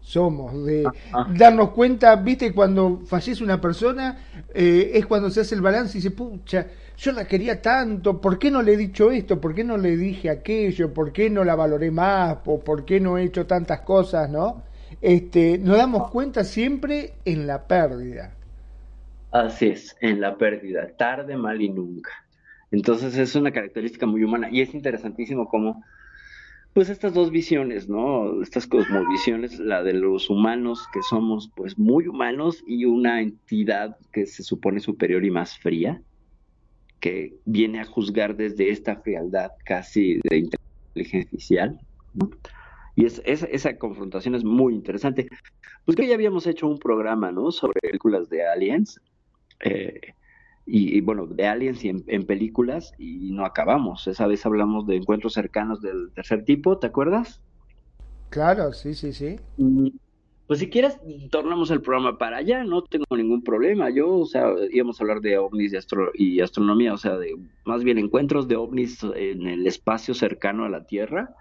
somos, 0.02 0.64
de 0.64 0.84
darnos 1.30 1.70
cuenta, 1.70 2.16
viste, 2.16 2.52
cuando 2.52 3.00
fallece 3.06 3.42
una 3.42 3.60
persona, 3.60 4.18
eh, 4.52 4.90
es 4.94 5.06
cuando 5.06 5.30
se 5.30 5.40
hace 5.40 5.54
el 5.54 5.60
balance 5.60 5.96
y 5.96 6.00
dice, 6.00 6.10
pucha, 6.10 6.66
yo 6.98 7.12
la 7.12 7.24
quería 7.24 7.62
tanto, 7.62 8.20
¿por 8.20 8.38
qué 8.38 8.50
no 8.50 8.62
le 8.62 8.74
he 8.74 8.76
dicho 8.76 9.10
esto? 9.10 9.40
¿Por 9.40 9.54
qué 9.54 9.64
no 9.64 9.78
le 9.78 9.96
dije 9.96 10.28
aquello? 10.28 10.92
¿Por 10.92 11.12
qué 11.12 11.30
no 11.30 11.44
la 11.44 11.54
valoré 11.54 11.90
más? 11.90 12.38
¿O 12.44 12.60
por 12.60 12.84
qué 12.84 13.00
no 13.00 13.16
he 13.16 13.24
hecho 13.24 13.46
tantas 13.46 13.80
cosas, 13.80 14.28
no? 14.28 14.62
Este, 15.00 15.58
nos 15.58 15.76
damos 15.76 16.10
cuenta 16.10 16.44
siempre 16.44 17.14
en 17.24 17.46
la 17.46 17.66
pérdida. 17.66 18.34
Así 19.30 19.68
es, 19.68 19.96
en 20.00 20.20
la 20.20 20.36
pérdida, 20.36 20.88
tarde, 20.96 21.36
mal 21.36 21.62
y 21.62 21.70
nunca. 21.70 22.10
Entonces 22.70 23.16
es 23.16 23.34
una 23.34 23.52
característica 23.52 24.04
muy 24.06 24.24
humana 24.24 24.48
y 24.50 24.60
es 24.60 24.74
interesantísimo 24.74 25.48
cómo 25.48 25.82
pues 26.72 26.88
estas 26.88 27.12
dos 27.12 27.30
visiones, 27.30 27.88
¿no? 27.88 28.42
Estas 28.42 28.66
cosmovisiones, 28.66 29.58
la 29.58 29.82
de 29.82 29.92
los 29.92 30.30
humanos 30.30 30.86
que 30.92 31.02
somos 31.02 31.50
pues 31.54 31.78
muy 31.78 32.06
humanos 32.06 32.62
y 32.66 32.86
una 32.86 33.20
entidad 33.20 33.96
que 34.12 34.26
se 34.26 34.42
supone 34.42 34.80
superior 34.80 35.24
y 35.24 35.30
más 35.30 35.58
fría, 35.58 36.02
que 37.00 37.34
viene 37.44 37.80
a 37.80 37.84
juzgar 37.84 38.36
desde 38.36 38.70
esta 38.70 38.96
frialdad 38.96 39.50
casi 39.64 40.20
de 40.30 40.38
inteligencia 40.38 41.20
artificial, 41.20 41.80
¿no? 42.14 42.30
Y 42.94 43.06
es, 43.06 43.22
esa 43.24 43.78
confrontación 43.78 44.34
es 44.34 44.44
muy 44.44 44.74
interesante. 44.74 45.28
Pues 45.84 45.96
que 45.96 46.06
ya 46.06 46.14
habíamos 46.14 46.46
hecho 46.46 46.68
un 46.68 46.78
programa, 46.78 47.32
¿no? 47.32 47.50
Sobre 47.50 47.80
películas 47.80 48.28
de 48.28 48.46
aliens. 48.46 49.00
Eh, 49.60 50.14
y, 50.64 51.00
bueno, 51.00 51.26
de 51.26 51.46
aliens 51.46 51.84
y 51.84 51.88
en, 51.88 52.26
películas 52.26 52.94
y 52.98 53.32
no 53.32 53.44
acabamos. 53.44 54.06
Esa 54.06 54.26
vez 54.26 54.46
hablamos 54.46 54.86
de 54.86 54.96
encuentros 54.96 55.34
cercanos 55.34 55.82
del 55.82 56.10
tercer 56.14 56.44
tipo, 56.44 56.78
¿te 56.78 56.86
acuerdas? 56.86 57.40
Claro, 58.30 58.72
sí, 58.72 58.94
sí, 58.94 59.12
sí. 59.12 59.36
Pues 60.46 60.60
si 60.60 60.70
quieres, 60.70 60.98
tornamos 61.30 61.70
el 61.70 61.82
programa 61.82 62.16
para 62.16 62.38
allá, 62.38 62.62
no 62.62 62.82
tengo 62.82 63.04
ningún 63.16 63.42
problema. 63.42 63.90
Yo, 63.90 64.18
o 64.18 64.26
sea, 64.26 64.46
íbamos 64.70 65.00
a 65.00 65.04
hablar 65.04 65.20
de 65.20 65.36
ovnis 65.38 65.72
y, 65.72 65.76
astro 65.76 66.10
y 66.14 66.40
astronomía, 66.40 66.94
o 66.94 66.98
sea, 66.98 67.16
de 67.16 67.36
más 67.64 67.82
bien 67.82 67.98
encuentros 67.98 68.46
de 68.46 68.56
ovnis 68.56 69.02
en 69.16 69.46
el 69.46 69.66
espacio 69.66 70.14
cercano 70.14 70.64
a 70.64 70.68
la 70.68 70.84
Tierra. 70.86 71.34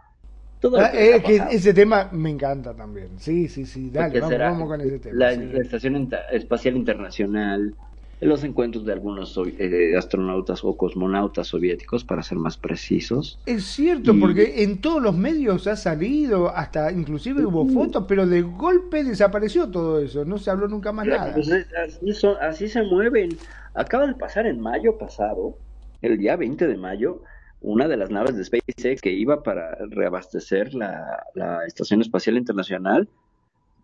Todo 0.59 0.79
ah, 0.79 0.91
eh, 0.93 1.21
ese 1.51 1.73
tema 1.73 2.09
me 2.11 2.29
encanta 2.29 2.75
también. 2.75 3.09
Sí, 3.17 3.47
sí, 3.47 3.65
sí, 3.65 3.89
dale, 3.89 4.19
vamos, 4.19 4.67
con 4.67 4.81
ese 4.81 4.99
tema. 4.99 5.15
La, 5.15 5.35
la 5.35 5.59
Estación 5.59 6.09
Espacial 6.31 6.75
Internacional, 6.75 7.75
los 8.21 8.43
encuentros 8.43 8.85
de 8.85 8.93
algunos 8.93 9.37
eh, 9.57 9.95
astronautas 9.97 10.63
o 10.63 10.77
cosmonautas 10.77 11.47
soviéticos, 11.47 12.03
para 12.03 12.21
ser 12.21 12.37
más 12.37 12.55
precisos. 12.55 13.39
Es 13.47 13.63
cierto, 13.63 14.13
porque 14.19 14.63
en 14.63 14.79
todos 14.79 15.01
los 15.01 15.15
medios 15.17 15.65
ha 15.65 15.75
salido, 15.75 16.49
hasta 16.49 16.91
inclusive 16.91 17.43
hubo 17.43 17.67
fotos, 17.67 18.05
pero 18.07 18.27
de 18.27 18.43
golpe 18.43 19.03
desapareció 19.03 19.69
todo 19.69 19.99
eso, 19.99 20.23
no 20.23 20.37
se 20.37 20.51
habló 20.51 20.67
nunca 20.67 20.91
más 20.91 21.07
nada. 21.07 21.33
Pues, 21.33 22.25
así, 22.41 22.67
se 22.69 22.83
mueven. 22.83 23.37
Acaba 23.73 24.05
de 24.05 24.13
pasar 24.13 24.45
en 24.45 24.59
mayo 24.59 24.97
pasado, 24.97 25.57
el 26.01 26.17
día 26.17 26.35
20 26.35 26.67
de 26.67 26.77
mayo, 26.77 27.23
una 27.61 27.87
de 27.87 27.97
las 27.97 28.11
naves 28.11 28.35
de 28.35 28.43
SpaceX 28.43 29.01
que 29.01 29.11
iba 29.11 29.41
para 29.41 29.75
reabastecer 29.89 30.73
la, 30.73 31.23
la 31.33 31.65
Estación 31.65 32.01
Espacial 32.01 32.37
Internacional 32.37 33.07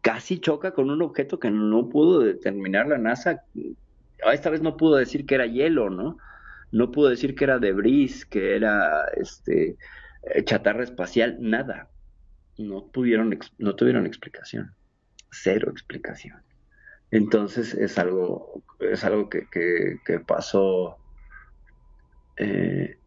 casi 0.01 0.39
choca 0.39 0.71
con 0.71 0.89
un 0.89 1.01
objeto 1.01 1.39
que 1.39 1.51
no 1.51 1.89
pudo 1.89 2.19
determinar 2.19 2.87
la 2.87 2.97
NASA 2.97 3.43
esta 4.33 4.49
vez 4.49 4.61
no 4.61 4.77
pudo 4.77 4.95
decir 4.95 5.25
que 5.25 5.35
era 5.35 5.45
hielo, 5.45 5.89
¿no? 5.89 6.17
No 6.71 6.91
pudo 6.91 7.09
decir 7.09 7.35
que 7.35 7.45
era 7.45 7.59
debris, 7.59 8.25
que 8.25 8.55
era 8.55 9.05
este 9.15 9.77
eh, 10.23 10.43
chatarra 10.43 10.83
espacial, 10.83 11.37
nada. 11.39 11.89
No 12.57 12.87
pudieron, 12.87 13.37
no 13.57 13.75
tuvieron 13.75 14.05
explicación. 14.05 14.73
Cero 15.31 15.69
explicación. 15.71 16.41
Entonces 17.11 17.73
es 17.73 17.97
algo, 17.97 18.63
es 18.79 19.03
algo 19.05 19.29
que, 19.29 19.47
que, 19.49 20.19
pasó, 20.19 20.97
eh, 22.35 22.97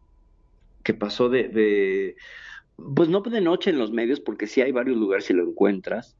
que 0.83 0.93
pasó 0.93 1.29
de, 1.29 1.49
de, 1.49 2.15
pues 2.95 3.09
no 3.09 3.21
de 3.21 3.41
noche 3.41 3.69
en 3.69 3.77
los 3.77 3.91
medios, 3.91 4.19
porque 4.19 4.47
sí 4.47 4.61
hay 4.61 4.71
varios 4.71 4.97
lugares 4.97 5.25
si 5.25 5.33
lo 5.33 5.43
encuentras, 5.43 6.17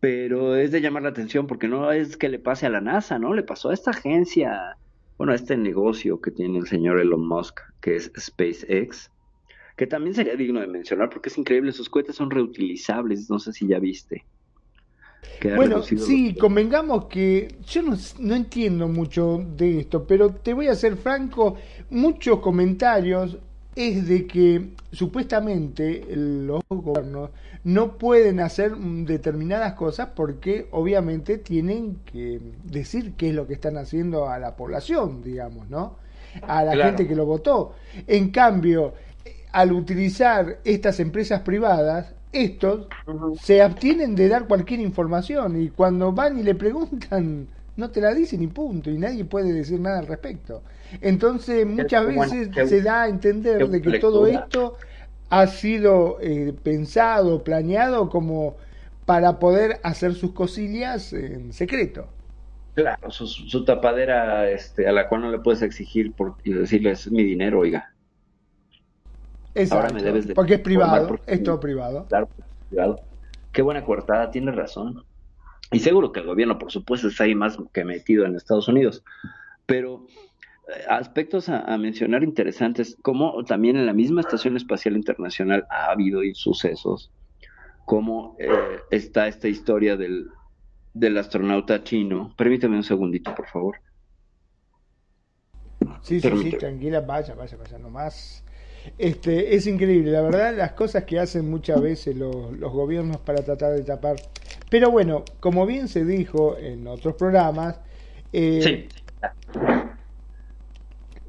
pero 0.00 0.56
es 0.56 0.72
de 0.72 0.80
llamar 0.80 1.02
la 1.02 1.10
atención 1.10 1.46
porque 1.46 1.68
no 1.68 1.92
es 1.92 2.16
que 2.16 2.30
le 2.30 2.38
pase 2.38 2.66
a 2.66 2.70
la 2.70 2.80
NASA, 2.80 3.18
¿no? 3.18 3.34
Le 3.34 3.42
pasó 3.42 3.68
a 3.68 3.74
esta 3.74 3.90
agencia, 3.90 4.76
bueno, 5.18 5.32
a 5.32 5.36
este 5.36 5.56
negocio 5.56 6.20
que 6.20 6.30
tiene 6.30 6.58
el 6.58 6.66
señor 6.66 6.98
Elon 6.98 7.28
Musk, 7.28 7.60
que 7.82 7.96
es 7.96 8.10
SpaceX, 8.18 9.10
que 9.76 9.86
también 9.86 10.14
sería 10.14 10.36
digno 10.36 10.60
de 10.60 10.66
mencionar 10.66 11.10
porque 11.10 11.28
es 11.28 11.36
increíble, 11.36 11.72
sus 11.72 11.90
cohetes 11.90 12.16
son 12.16 12.30
reutilizables, 12.30 13.28
no 13.28 13.38
sé 13.38 13.52
si 13.52 13.66
ya 13.66 13.78
viste. 13.78 14.24
Bueno, 15.56 15.82
sí, 15.82 16.34
convengamos 16.34 17.06
que 17.06 17.56
yo 17.66 17.82
no, 17.82 17.96
no, 18.18 18.34
entiendo 18.34 18.88
mucho 18.88 19.44
de 19.56 19.80
esto, 19.80 20.06
pero 20.06 20.30
te 20.30 20.54
voy 20.54 20.68
a 20.68 20.74
ser 20.74 20.96
franco, 20.96 21.56
muchos 21.90 22.40
comentarios 22.40 23.38
es 23.88 24.06
de 24.06 24.26
que 24.26 24.74
supuestamente 24.92 26.04
los 26.14 26.62
gobiernos 26.68 27.30
no 27.64 27.96
pueden 27.96 28.40
hacer 28.40 28.76
determinadas 28.76 29.72
cosas 29.72 30.10
porque 30.14 30.68
obviamente 30.70 31.38
tienen 31.38 31.98
que 32.04 32.40
decir 32.64 33.14
qué 33.16 33.30
es 33.30 33.34
lo 33.34 33.46
que 33.46 33.54
están 33.54 33.78
haciendo 33.78 34.28
a 34.28 34.38
la 34.38 34.54
población, 34.54 35.22
digamos, 35.22 35.68
¿no? 35.70 35.96
A 36.42 36.62
la 36.62 36.76
gente 36.76 37.08
que 37.08 37.16
lo 37.16 37.24
votó. 37.24 37.74
En 38.06 38.30
cambio, 38.30 38.92
al 39.52 39.72
utilizar 39.72 40.58
estas 40.64 41.00
empresas 41.00 41.40
privadas, 41.40 42.14
estos 42.32 42.86
se 43.40 43.62
abstienen 43.62 44.14
de 44.14 44.28
dar 44.28 44.46
cualquier 44.46 44.80
información 44.80 45.60
y 45.60 45.70
cuando 45.70 46.12
van 46.12 46.38
y 46.38 46.42
le 46.42 46.54
preguntan, 46.54 47.48
no 47.76 47.90
te 47.90 48.00
la 48.00 48.12
dicen 48.12 48.42
y 48.42 48.46
punto, 48.46 48.90
y 48.90 48.98
nadie 48.98 49.24
puede 49.24 49.52
decir 49.52 49.80
nada 49.80 50.00
al 50.00 50.06
respecto. 50.06 50.62
Entonces, 51.00 51.66
muchas 51.66 52.06
veces 52.06 52.68
se 52.68 52.82
da 52.82 53.02
a 53.02 53.08
entender 53.08 53.68
de 53.68 53.82
que 53.82 53.98
todo 53.98 54.26
esto 54.26 54.76
ha 55.28 55.46
sido 55.46 56.18
eh, 56.20 56.54
pensado, 56.62 57.44
planeado 57.44 58.08
como 58.08 58.56
para 59.06 59.38
poder 59.38 59.80
hacer 59.82 60.14
sus 60.14 60.32
cosillas 60.32 61.12
en 61.12 61.52
secreto. 61.52 62.08
Claro, 62.74 63.10
su, 63.10 63.64
tapadera 63.64 64.48
este, 64.50 64.86
a 64.86 64.92
la 64.92 65.08
cual 65.08 65.22
no 65.22 65.30
le 65.30 65.38
puedes 65.38 65.62
exigir 65.62 66.12
por 66.12 66.40
decirle 66.42 66.92
es 66.92 67.10
mi 67.10 67.24
dinero, 67.24 67.60
oiga. 67.60 67.92
Exacto, 69.54 69.94
me 69.94 70.02
debes 70.02 70.28
de 70.28 70.34
porque 70.34 70.54
es 70.54 70.60
privado, 70.60 71.18
es 71.26 71.42
todo 71.42 71.58
privado. 71.58 72.06
Claro, 72.08 72.28
privado. 72.68 73.00
Qué 73.52 73.62
buena 73.62 73.84
cortada, 73.84 74.30
tienes 74.30 74.54
razón. 74.54 75.04
Y 75.72 75.80
seguro 75.80 76.12
que 76.12 76.20
el 76.20 76.26
gobierno, 76.26 76.58
por 76.58 76.70
supuesto, 76.70 77.08
está 77.08 77.24
ahí 77.24 77.34
más 77.34 77.58
que 77.72 77.84
metido 77.84 78.24
en 78.24 78.36
Estados 78.36 78.68
Unidos. 78.68 79.04
Pero 79.66 80.06
aspectos 80.88 81.48
a, 81.48 81.76
mencionar 81.78 82.22
interesantes, 82.22 82.96
como 83.02 83.44
también 83.44 83.76
en 83.76 83.86
la 83.86 83.92
misma 83.92 84.20
Estación 84.20 84.56
Espacial 84.56 84.96
Internacional 84.96 85.66
ha 85.70 85.90
habido 85.90 86.20
sucesos, 86.34 87.10
como 87.84 88.36
eh, 88.38 88.48
está 88.90 89.28
esta 89.28 89.48
historia 89.48 89.96
del, 89.96 90.28
del 90.94 91.18
astronauta 91.18 91.82
chino. 91.82 92.34
Permíteme 92.36 92.76
un 92.76 92.84
segundito, 92.84 93.34
por 93.34 93.46
favor. 93.46 93.76
Sí, 96.02 96.20
sí, 96.20 96.30
sí, 96.42 96.50
tranquila, 96.52 97.00
vaya, 97.00 97.34
vaya, 97.34 97.56
vaya, 97.56 97.78
nomás. 97.78 98.44
Este, 98.96 99.54
es 99.54 99.66
increíble, 99.66 100.10
la 100.10 100.22
verdad, 100.22 100.56
las 100.56 100.72
cosas 100.72 101.04
que 101.04 101.18
hacen 101.18 101.50
muchas 101.50 101.80
veces 101.82 102.16
los, 102.16 102.52
los 102.52 102.72
gobiernos 102.72 103.18
para 103.18 103.42
tratar 103.42 103.72
de 103.72 103.82
tapar. 103.82 104.16
Pero 104.70 104.90
bueno, 104.90 105.24
como 105.40 105.66
bien 105.66 105.88
se 105.88 106.04
dijo 106.04 106.56
en 106.56 106.86
otros 106.86 107.14
programas, 107.14 107.80
eh, 108.32 108.88
sí. 108.88 109.00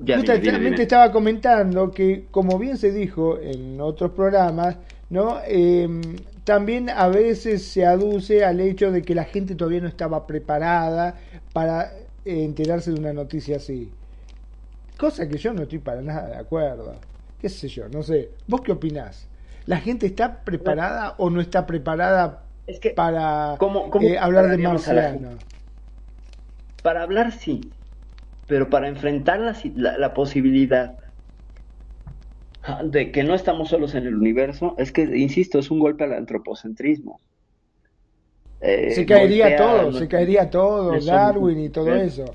Justamente 0.06 0.84
estaba 0.84 1.12
comentando 1.12 1.92
que, 1.92 2.26
como 2.32 2.58
bien 2.58 2.78
se 2.78 2.92
dijo 2.92 3.40
en 3.40 3.80
otros 3.80 4.12
programas, 4.12 4.78
¿no? 5.10 5.40
Em, 5.46 6.02
también 6.44 6.90
a 6.90 7.08
veces 7.08 7.64
se 7.64 7.86
aduce 7.86 8.44
al 8.44 8.60
hecho 8.60 8.92
de 8.92 9.04
que 9.04 9.14
la 9.14 9.26
gente 9.26 9.56
todavía 9.56 9.82
no 9.82 9.88
estaba 9.88 10.26
preparada 10.26 11.16
para 11.54 11.92
eh, 12.26 12.44
enterarse 12.44 12.92
de 12.92 13.00
una 13.00 13.14
noticia 13.14 13.58
así. 13.58 13.92
Cosa 14.98 15.28
que 15.28 15.38
yo 15.38 15.54
no 15.54 15.64
estoy 15.64 15.80
para 15.80 16.02
nada 16.02 16.30
de 16.30 16.38
acuerdo. 16.38 16.96
¿Qué 17.40 17.50
sé 17.50 17.68
yo? 17.68 17.88
No 17.90 18.04
sé. 18.04 18.30
¿Vos 18.48 18.62
qué 18.62 18.72
opinás? 18.72 19.28
¿La 19.66 19.78
gente 19.78 20.08
está 20.08 20.44
preparada 20.44 21.16
o 21.18 21.30
no 21.30 21.42
está 21.42 21.66
preparada 21.66 22.44
para 22.96 23.58
eh, 24.02 24.18
hablar 24.18 24.50
de 24.50 24.58
marciano? 24.58 25.30
Para 26.82 27.04
hablar 27.04 27.32
sí, 27.32 27.62
pero 28.52 28.70
para 28.70 28.90
enfrentar 28.90 29.40
la, 29.40 29.98
la, 29.98 30.14
posibilidad 30.14 30.98
de 32.84 33.10
que 33.14 33.24
no 33.24 33.34
estamos 33.34 33.70
solos 33.70 33.96
en 33.96 34.06
el 34.06 34.14
universo, 34.14 34.76
es 34.78 34.92
que, 34.92 35.04
insisto, 35.04 35.60
es 35.60 35.72
un 35.72 35.80
golpe 35.80 36.04
al 36.04 36.12
antropocentrismo. 36.12 37.22
Eh, 38.60 38.92
se 38.92 39.06
caería 39.06 39.56
todo, 39.56 39.94
se 39.94 40.06
caería 40.10 40.50
todo, 40.50 41.00
Darwin 41.00 41.60
y 41.62 41.70
todo 41.70 41.96
eso. 41.96 42.26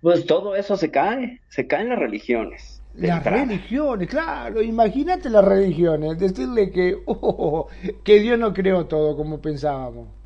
Pues 0.00 0.24
todo 0.24 0.56
eso 0.56 0.78
se 0.78 0.90
cae, 0.90 1.42
se 1.50 1.66
caen 1.66 1.90
las 1.90 1.98
religiones. 1.98 2.82
Las 2.94 3.22
religiones, 3.22 4.08
claro, 4.08 4.62
imagínate 4.62 5.28
las 5.28 5.44
religiones, 5.44 6.18
decirle 6.18 6.70
que, 6.70 6.96
oh, 7.04 7.68
que 8.02 8.20
Dios 8.20 8.38
no 8.38 8.54
creó 8.54 8.86
todo 8.86 9.18
como 9.18 9.42
pensábamos. 9.42 10.17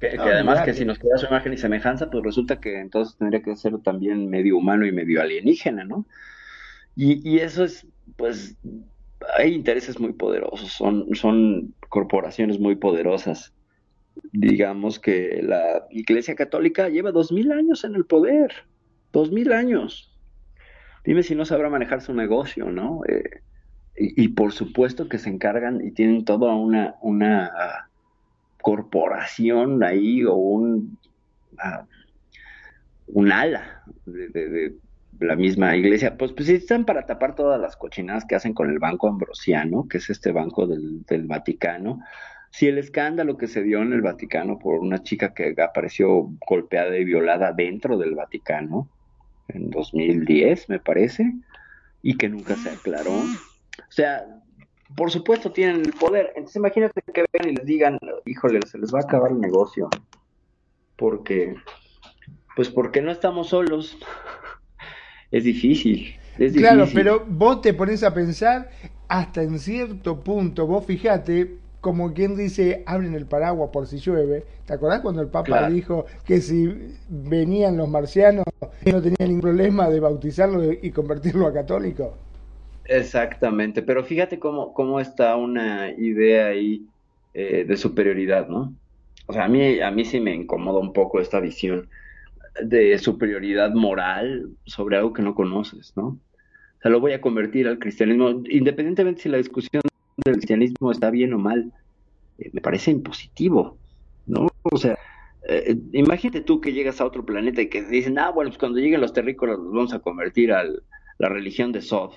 Que, 0.00 0.16
además 0.16 0.62
que 0.64 0.74
si 0.74 0.84
nos 0.84 0.98
queda 0.98 1.18
su 1.18 1.26
imagen 1.26 1.52
y 1.52 1.56
semejanza, 1.56 2.08
pues 2.08 2.22
resulta 2.22 2.60
que 2.60 2.80
entonces 2.80 3.16
tendría 3.16 3.42
que 3.42 3.56
ser 3.56 3.78
también 3.78 4.30
medio 4.30 4.56
humano 4.56 4.86
y 4.86 4.92
medio 4.92 5.20
alienígena, 5.20 5.84
¿no? 5.84 6.06
Y, 6.94 7.28
y 7.28 7.38
eso 7.38 7.64
es, 7.64 7.84
pues, 8.16 8.56
hay 9.36 9.54
intereses 9.54 9.98
muy 9.98 10.12
poderosos, 10.12 10.70
son, 10.72 11.14
son 11.14 11.74
corporaciones 11.88 12.60
muy 12.60 12.76
poderosas. 12.76 13.52
Digamos 14.32 14.98
que 14.98 15.40
la 15.42 15.86
Iglesia 15.90 16.34
Católica 16.34 16.88
lleva 16.88 17.12
dos 17.12 17.32
mil 17.32 17.50
años 17.52 17.84
en 17.84 17.94
el 17.94 18.04
poder, 18.04 18.52
dos 19.12 19.32
mil 19.32 19.52
años. 19.52 20.16
Dime 21.04 21.22
si 21.22 21.34
no 21.34 21.44
sabrá 21.44 21.70
manejar 21.70 22.02
su 22.02 22.14
negocio, 22.14 22.70
¿no? 22.70 23.02
Eh, 23.08 23.42
y, 23.96 24.24
y, 24.24 24.28
por 24.28 24.52
supuesto 24.52 25.08
que 25.08 25.18
se 25.18 25.28
encargan 25.28 25.84
y 25.84 25.90
tienen 25.90 26.24
toda 26.24 26.54
una, 26.54 26.94
una 27.00 27.50
corporación 28.68 29.82
ahí 29.82 30.24
o 30.24 30.34
un, 30.34 30.98
ah, 31.56 31.86
un 33.06 33.32
ala 33.32 33.82
de, 34.04 34.74
la 35.20 35.36
misma 35.36 35.74
iglesia, 35.74 36.18
pues, 36.18 36.32
pues 36.32 36.50
están 36.50 36.84
para 36.84 37.06
tapar 37.06 37.34
todas 37.34 37.58
las 37.58 37.78
cochinadas 37.78 38.26
que 38.26 38.34
hacen 38.34 38.52
con 38.52 38.68
el 38.68 38.78
Banco 38.78 39.08
Ambrosiano, 39.08 39.88
que 39.88 39.96
es 39.96 40.10
este 40.10 40.32
banco 40.32 40.66
del, 40.66 41.02
del 41.06 41.26
Vaticano. 41.26 42.00
Si 42.50 42.66
el 42.66 42.76
escándalo 42.76 43.38
que 43.38 43.46
se 43.46 43.62
dio 43.62 43.80
en 43.80 43.94
el 43.94 44.02
Vaticano 44.02 44.58
por 44.58 44.80
una 44.80 45.02
chica 45.02 45.32
que 45.32 45.54
apareció 45.62 46.30
golpeada 46.46 46.94
y 46.98 47.06
violada 47.06 47.54
dentro 47.54 47.96
del 47.96 48.14
Vaticano 48.14 48.90
en 49.48 49.70
2010, 49.70 50.68
me 50.68 50.78
parece, 50.78 51.32
y 52.02 52.18
que 52.18 52.28
nunca 52.28 52.54
se 52.56 52.68
aclaró. 52.68 53.14
O 53.14 53.90
sea, 53.92 54.26
por 54.96 55.10
supuesto 55.10 55.52
tienen 55.52 55.80
el 55.80 55.92
poder. 55.92 56.32
Entonces 56.34 56.56
imagínate 56.56 57.00
que 57.12 57.24
vengan 57.32 57.52
y 57.52 57.56
les 57.56 57.66
digan, 57.66 57.98
híjole, 58.24 58.60
se 58.66 58.78
les 58.78 58.92
va 58.92 59.00
a 59.00 59.02
acabar 59.02 59.32
el 59.32 59.40
negocio. 59.40 59.88
Porque, 60.96 61.54
pues 62.56 62.68
porque 62.70 63.02
no 63.02 63.10
estamos 63.10 63.48
solos. 63.48 63.98
es 65.30 65.44
difícil. 65.44 66.16
Es 66.34 66.52
difícil. 66.52 66.60
Claro, 66.62 66.86
pero 66.92 67.24
vos 67.26 67.60
te 67.60 67.74
pones 67.74 68.02
a 68.02 68.14
pensar 68.14 68.70
hasta 69.08 69.42
en 69.42 69.58
cierto 69.58 70.20
punto, 70.20 70.66
vos 70.66 70.84
fijate, 70.84 71.56
como 71.80 72.12
quien 72.12 72.36
dice, 72.36 72.82
abren 72.86 73.14
el 73.14 73.26
paraguas 73.26 73.70
por 73.72 73.86
si 73.86 73.98
llueve. 73.98 74.44
¿Te 74.66 74.74
acordás 74.74 75.00
cuando 75.00 75.22
el 75.22 75.28
Papa 75.28 75.70
dijo 75.70 76.06
que 76.24 76.40
si 76.40 76.96
venían 77.08 77.76
los 77.76 77.88
marcianos 77.88 78.44
no 78.84 79.00
tenía 79.00 79.26
ningún 79.26 79.40
problema 79.40 79.88
de 79.88 80.00
bautizarlo 80.00 80.72
y 80.72 80.90
convertirlo 80.90 81.46
a 81.46 81.54
católico? 81.54 82.16
Exactamente, 82.88 83.82
pero 83.82 84.02
fíjate 84.04 84.38
cómo, 84.38 84.72
cómo 84.72 84.98
está 85.00 85.36
una 85.36 85.90
idea 85.90 86.46
ahí 86.46 86.86
eh, 87.34 87.64
de 87.66 87.76
superioridad, 87.76 88.48
¿no? 88.48 88.74
O 89.26 89.32
sea, 89.34 89.44
a 89.44 89.48
mí, 89.48 89.80
a 89.80 89.90
mí 89.90 90.04
sí 90.06 90.20
me 90.20 90.34
incomoda 90.34 90.80
un 90.80 90.94
poco 90.94 91.20
esta 91.20 91.38
visión 91.40 91.90
de 92.62 92.98
superioridad 92.98 93.72
moral 93.74 94.50
sobre 94.66 94.96
algo 94.98 95.12
que 95.12 95.22
no 95.22 95.34
conoces, 95.34 95.92
¿no? 95.96 96.06
O 96.08 96.80
sea, 96.82 96.90
lo 96.90 97.00
voy 97.00 97.12
a 97.12 97.20
convertir 97.20 97.68
al 97.68 97.78
cristianismo, 97.78 98.30
independientemente 98.50 99.22
si 99.22 99.28
la 99.30 99.38
discusión 99.38 99.82
del 100.24 100.36
cristianismo 100.36 100.92
está 100.92 101.10
bien 101.10 101.34
o 101.34 101.38
mal, 101.38 101.72
eh, 102.38 102.50
me 102.52 102.60
parece 102.62 102.90
impositivo, 102.92 103.78
¿no? 104.26 104.48
O 104.62 104.76
sea, 104.78 104.98
eh, 105.48 105.76
imagínate 105.92 106.42
tú 106.42 106.60
que 106.60 106.72
llegas 106.72 107.00
a 107.00 107.06
otro 107.06 107.24
planeta 107.26 107.62
y 107.62 107.68
que 107.70 107.82
dicen, 107.84 108.18
ah, 108.18 108.30
bueno, 108.30 108.50
pues 108.50 108.58
cuando 108.58 108.78
lleguen 108.80 109.00
los 109.02 109.12
terrícolas 109.12 109.58
los 109.58 109.72
vamos 109.72 109.94
a 109.94 110.00
convertir 110.00 110.52
a 110.52 110.64
la 111.18 111.28
religión 111.28 111.72
de 111.72 111.82
Sod 111.82 112.12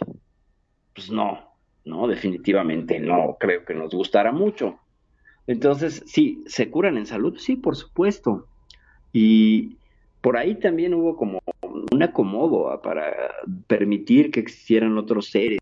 pues 0.94 1.12
no, 1.12 1.40
no, 1.86 2.08
definitivamente 2.08 3.00
no 3.00 3.38
creo 3.40 3.66
que 3.66 3.74
nos 3.74 3.94
gustara 3.94 4.32
mucho. 4.32 4.80
Entonces, 5.48 6.04
sí, 6.06 6.44
¿se 6.46 6.70
curan 6.70 6.98
en 6.98 7.06
salud? 7.06 7.38
Sí, 7.38 7.56
por 7.56 7.76
supuesto. 7.76 8.48
Y 9.12 9.78
por 10.22 10.38
ahí 10.38 10.56
también 10.56 10.94
hubo 10.94 11.18
como 11.18 11.40
un 11.92 12.04
acomodo 12.04 12.80
para 12.82 13.14
permitir 13.68 14.32
que 14.32 14.40
existieran 14.40 14.98
otros 14.98 15.28
seres 15.28 15.60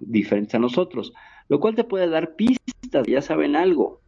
diferentes 0.00 0.54
a 0.54 0.58
nosotros, 0.58 1.12
lo 1.48 1.60
cual 1.60 1.74
te 1.74 1.84
puede 1.84 2.08
dar 2.08 2.34
pistas, 2.34 3.06
ya 3.06 3.22
saben 3.22 3.54
algo, 3.54 4.00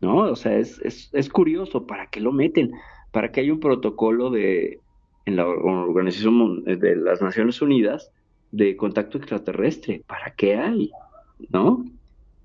¿no? 0.00 0.18
O 0.18 0.36
sea, 0.36 0.56
es, 0.56 0.80
es, 0.80 1.10
es 1.12 1.28
curioso, 1.28 1.86
¿para 1.86 2.08
qué 2.08 2.20
lo 2.20 2.32
meten? 2.32 2.72
Para 3.12 3.30
que 3.30 3.40
haya 3.40 3.52
un 3.52 3.60
protocolo 3.60 4.30
de, 4.30 4.80
en 5.26 5.36
la 5.36 5.46
Organización 5.46 6.64
de 6.64 6.96
las 6.96 7.22
Naciones 7.22 7.62
Unidas 7.62 8.12
de 8.54 8.76
contacto 8.76 9.18
extraterrestre. 9.18 10.04
¿Para 10.06 10.34
qué 10.34 10.56
hay? 10.56 10.92
¿No? 11.48 11.84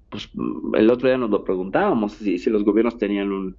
Pues 0.09 0.29
el 0.73 0.89
otro 0.89 1.07
día 1.07 1.17
nos 1.17 1.29
lo 1.29 1.43
preguntábamos, 1.43 2.13
si, 2.13 2.39
si 2.39 2.49
los 2.49 2.63
gobiernos 2.63 2.97
tenían 2.97 3.31
un, 3.31 3.55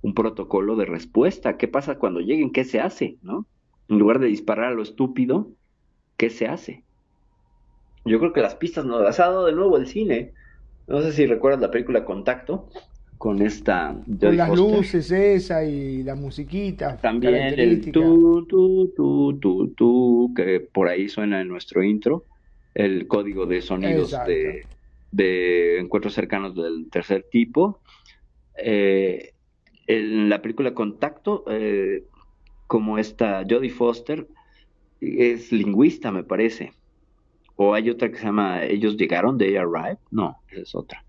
un, 0.00 0.14
protocolo 0.14 0.74
de 0.76 0.86
respuesta. 0.86 1.58
¿Qué 1.58 1.68
pasa 1.68 1.98
cuando 1.98 2.20
lleguen? 2.20 2.50
¿Qué 2.50 2.64
se 2.64 2.80
hace? 2.80 3.18
¿No? 3.20 3.46
En 3.88 3.98
lugar 3.98 4.20
de 4.20 4.28
disparar 4.28 4.72
a 4.72 4.74
lo 4.74 4.82
estúpido, 4.82 5.50
¿qué 6.16 6.30
se 6.30 6.46
hace? 6.46 6.82
Yo 8.06 8.18
creo 8.18 8.32
que 8.32 8.40
las 8.40 8.54
pistas 8.54 8.86
nos 8.86 9.02
las 9.02 9.20
ha 9.20 9.24
dado 9.24 9.44
de 9.44 9.52
nuevo 9.52 9.76
el 9.76 9.86
cine. 9.86 10.32
No 10.86 11.02
sé 11.02 11.12
si 11.12 11.26
recuerdas 11.26 11.60
la 11.60 11.70
película 11.70 12.06
Contacto 12.06 12.68
con 13.22 13.40
esta 13.40 13.96
con 14.18 14.36
las 14.36 14.48
luces 14.52 15.12
esa 15.12 15.64
y 15.64 16.02
la 16.02 16.16
musiquita. 16.16 16.96
También 16.96 17.56
el 17.56 17.80
tu, 17.92 18.44
tu, 18.48 18.92
tu, 18.96 19.38
tu, 19.38 19.68
tu, 19.76 20.34
que 20.34 20.58
por 20.58 20.88
ahí 20.88 21.08
suena 21.08 21.40
en 21.40 21.46
nuestro 21.46 21.84
intro, 21.84 22.26
el 22.74 23.06
código 23.06 23.46
de 23.46 23.62
sonidos 23.62 24.10
de, 24.26 24.66
de, 25.12 25.78
encuentros 25.78 26.14
cercanos 26.14 26.56
del 26.56 26.90
tercer 26.90 27.24
tipo. 27.30 27.80
Eh, 28.58 29.34
en 29.86 30.28
la 30.28 30.42
película 30.42 30.74
Contacto, 30.74 31.44
eh, 31.48 32.02
como 32.66 32.98
esta 32.98 33.44
Jodie 33.48 33.70
Foster, 33.70 34.26
es 35.00 35.52
lingüista, 35.52 36.10
me 36.10 36.24
parece. 36.24 36.72
O 37.54 37.72
hay 37.72 37.88
otra 37.88 38.10
que 38.10 38.16
se 38.16 38.24
llama 38.24 38.64
Ellos 38.64 38.96
llegaron, 38.96 39.38
They 39.38 39.54
Arrived. 39.54 39.98
No, 40.10 40.38
esa 40.50 40.62
es 40.62 40.74
otra. 40.74 41.04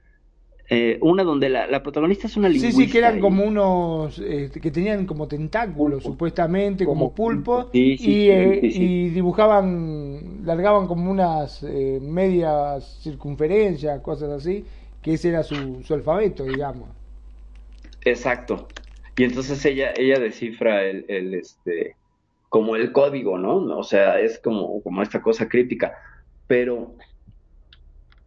Eh, 0.69 0.97
una 1.01 1.23
donde 1.23 1.49
la, 1.49 1.83
protagonista 1.83 2.27
es 2.27 2.37
una 2.37 2.47
lingüista. 2.47 2.77
Sí, 2.77 2.85
sí, 2.85 2.91
que 2.91 2.97
eran 2.97 3.19
como 3.19 3.43
unos, 3.43 4.17
eh, 4.19 4.49
que 4.49 4.71
tenían 4.71 5.05
como 5.05 5.27
tentáculos, 5.27 6.03
supuestamente, 6.03 6.85
como, 6.85 7.13
pulpo, 7.13 7.69
y, 7.73 8.29
eh, 8.29 8.59
y, 8.63 9.09
dibujaban, 9.09 10.45
largaban 10.45 10.87
como 10.87 11.11
unas 11.11 11.63
medias 11.63 12.99
circunferencias, 13.03 13.99
cosas 14.01 14.29
así, 14.29 14.63
que 15.01 15.13
ese 15.13 15.29
era 15.29 15.43
su, 15.43 15.83
su 15.83 15.93
alfabeto, 15.93 16.45
digamos. 16.45 16.89
Exacto. 18.05 18.67
Y 19.17 19.25
entonces 19.25 19.63
ella, 19.65 19.93
ella 19.95 20.19
descifra 20.19 20.83
el, 20.83 21.05
el, 21.07 21.33
este, 21.35 21.95
como 22.49 22.75
el 22.75 22.91
código, 22.91 23.37
¿no? 23.37 23.57
O 23.77 23.83
sea, 23.83 24.19
es 24.19 24.39
como, 24.39 24.81
como 24.81 25.01
esta 25.01 25.21
cosa 25.21 25.47
crítica. 25.47 25.97
Pero, 26.47 26.95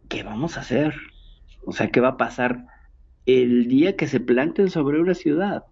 ¿qué 0.07 0.23
vamos 0.23 0.57
a 0.57 0.61
hacer? 0.61 0.93
O 1.67 1.73
sea, 1.73 1.89
¿qué 1.91 1.99
va 1.99 2.09
a 2.09 2.17
pasar 2.17 2.65
el 3.25 3.67
día 3.67 3.97
que 3.97 4.07
se 4.07 4.21
planten 4.21 4.69
sobre 4.69 5.01
una 5.01 5.13
ciudad? 5.13 5.65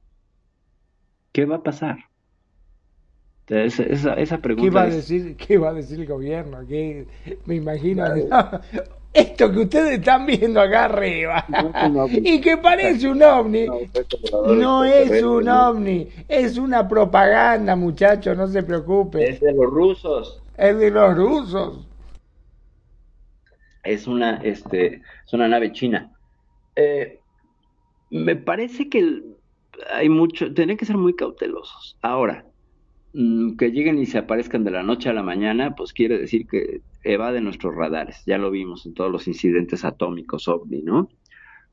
¿Qué 1.31 1.45
va 1.45 1.55
a 1.55 1.63
pasar? 1.63 1.99
Esa, 3.47 3.83
esa, 4.15 4.39
pregunta 4.39 4.69
¿Qué 4.69 4.75
va, 4.75 4.81
a 4.81 4.89
decir, 4.89 5.37
¿Qué 5.37 5.57
va 5.57 5.69
a 5.69 5.73
decir 5.73 6.01
el 6.01 6.05
gobierno? 6.05 6.59
¿Qué, 6.67 7.07
me 7.45 7.55
imagino. 7.55 8.03
Esto 9.13 9.49
que 9.49 9.59
ustedes 9.59 9.99
están 9.99 10.25
viendo 10.25 10.59
acá 10.59 10.83
arriba. 10.85 11.45
y 12.11 12.41
que 12.41 12.57
parece 12.57 13.07
un 13.07 13.23
ovni. 13.23 13.65
No 14.47 14.83
es 14.83 15.23
un 15.23 15.47
ovni. 15.47 16.09
Es 16.27 16.57
una 16.57 16.89
propaganda, 16.89 17.77
muchachos. 17.77 18.35
No 18.35 18.47
se 18.47 18.63
preocupe. 18.63 19.29
Es 19.29 19.39
de 19.39 19.53
los 19.53 19.71
rusos. 19.71 20.41
Es 20.57 20.77
de 20.77 20.91
los 20.91 21.15
rusos 21.15 21.87
es 23.85 24.07
una, 24.07 24.37
este, 24.37 25.01
es 25.25 25.33
una 25.33 25.47
nave 25.47 25.71
china. 25.71 26.11
Eh, 26.75 27.19
me 28.09 28.35
parece 28.35 28.89
que 28.89 29.23
hay 29.93 30.09
mucho, 30.09 30.53
tienen 30.53 30.77
que 30.77 30.85
ser 30.85 30.97
muy 30.97 31.15
cautelosos. 31.15 31.97
Ahora, 32.01 32.45
mm, 33.13 33.55
que 33.57 33.71
lleguen 33.71 33.99
y 33.99 34.05
se 34.05 34.17
aparezcan 34.17 34.63
de 34.63 34.71
la 34.71 34.83
noche 34.83 35.09
a 35.09 35.13
la 35.13 35.23
mañana, 35.23 35.75
pues 35.75 35.93
quiere 35.93 36.17
decir 36.17 36.47
que 36.47 36.81
evaden 37.03 37.43
nuestros 37.43 37.75
radares. 37.75 38.23
Ya 38.25 38.37
lo 38.37 38.51
vimos 38.51 38.85
en 38.85 38.93
todos 38.93 39.11
los 39.11 39.27
incidentes 39.27 39.85
atómicos 39.85 40.47
ovni, 40.47 40.81
¿no? 40.81 41.09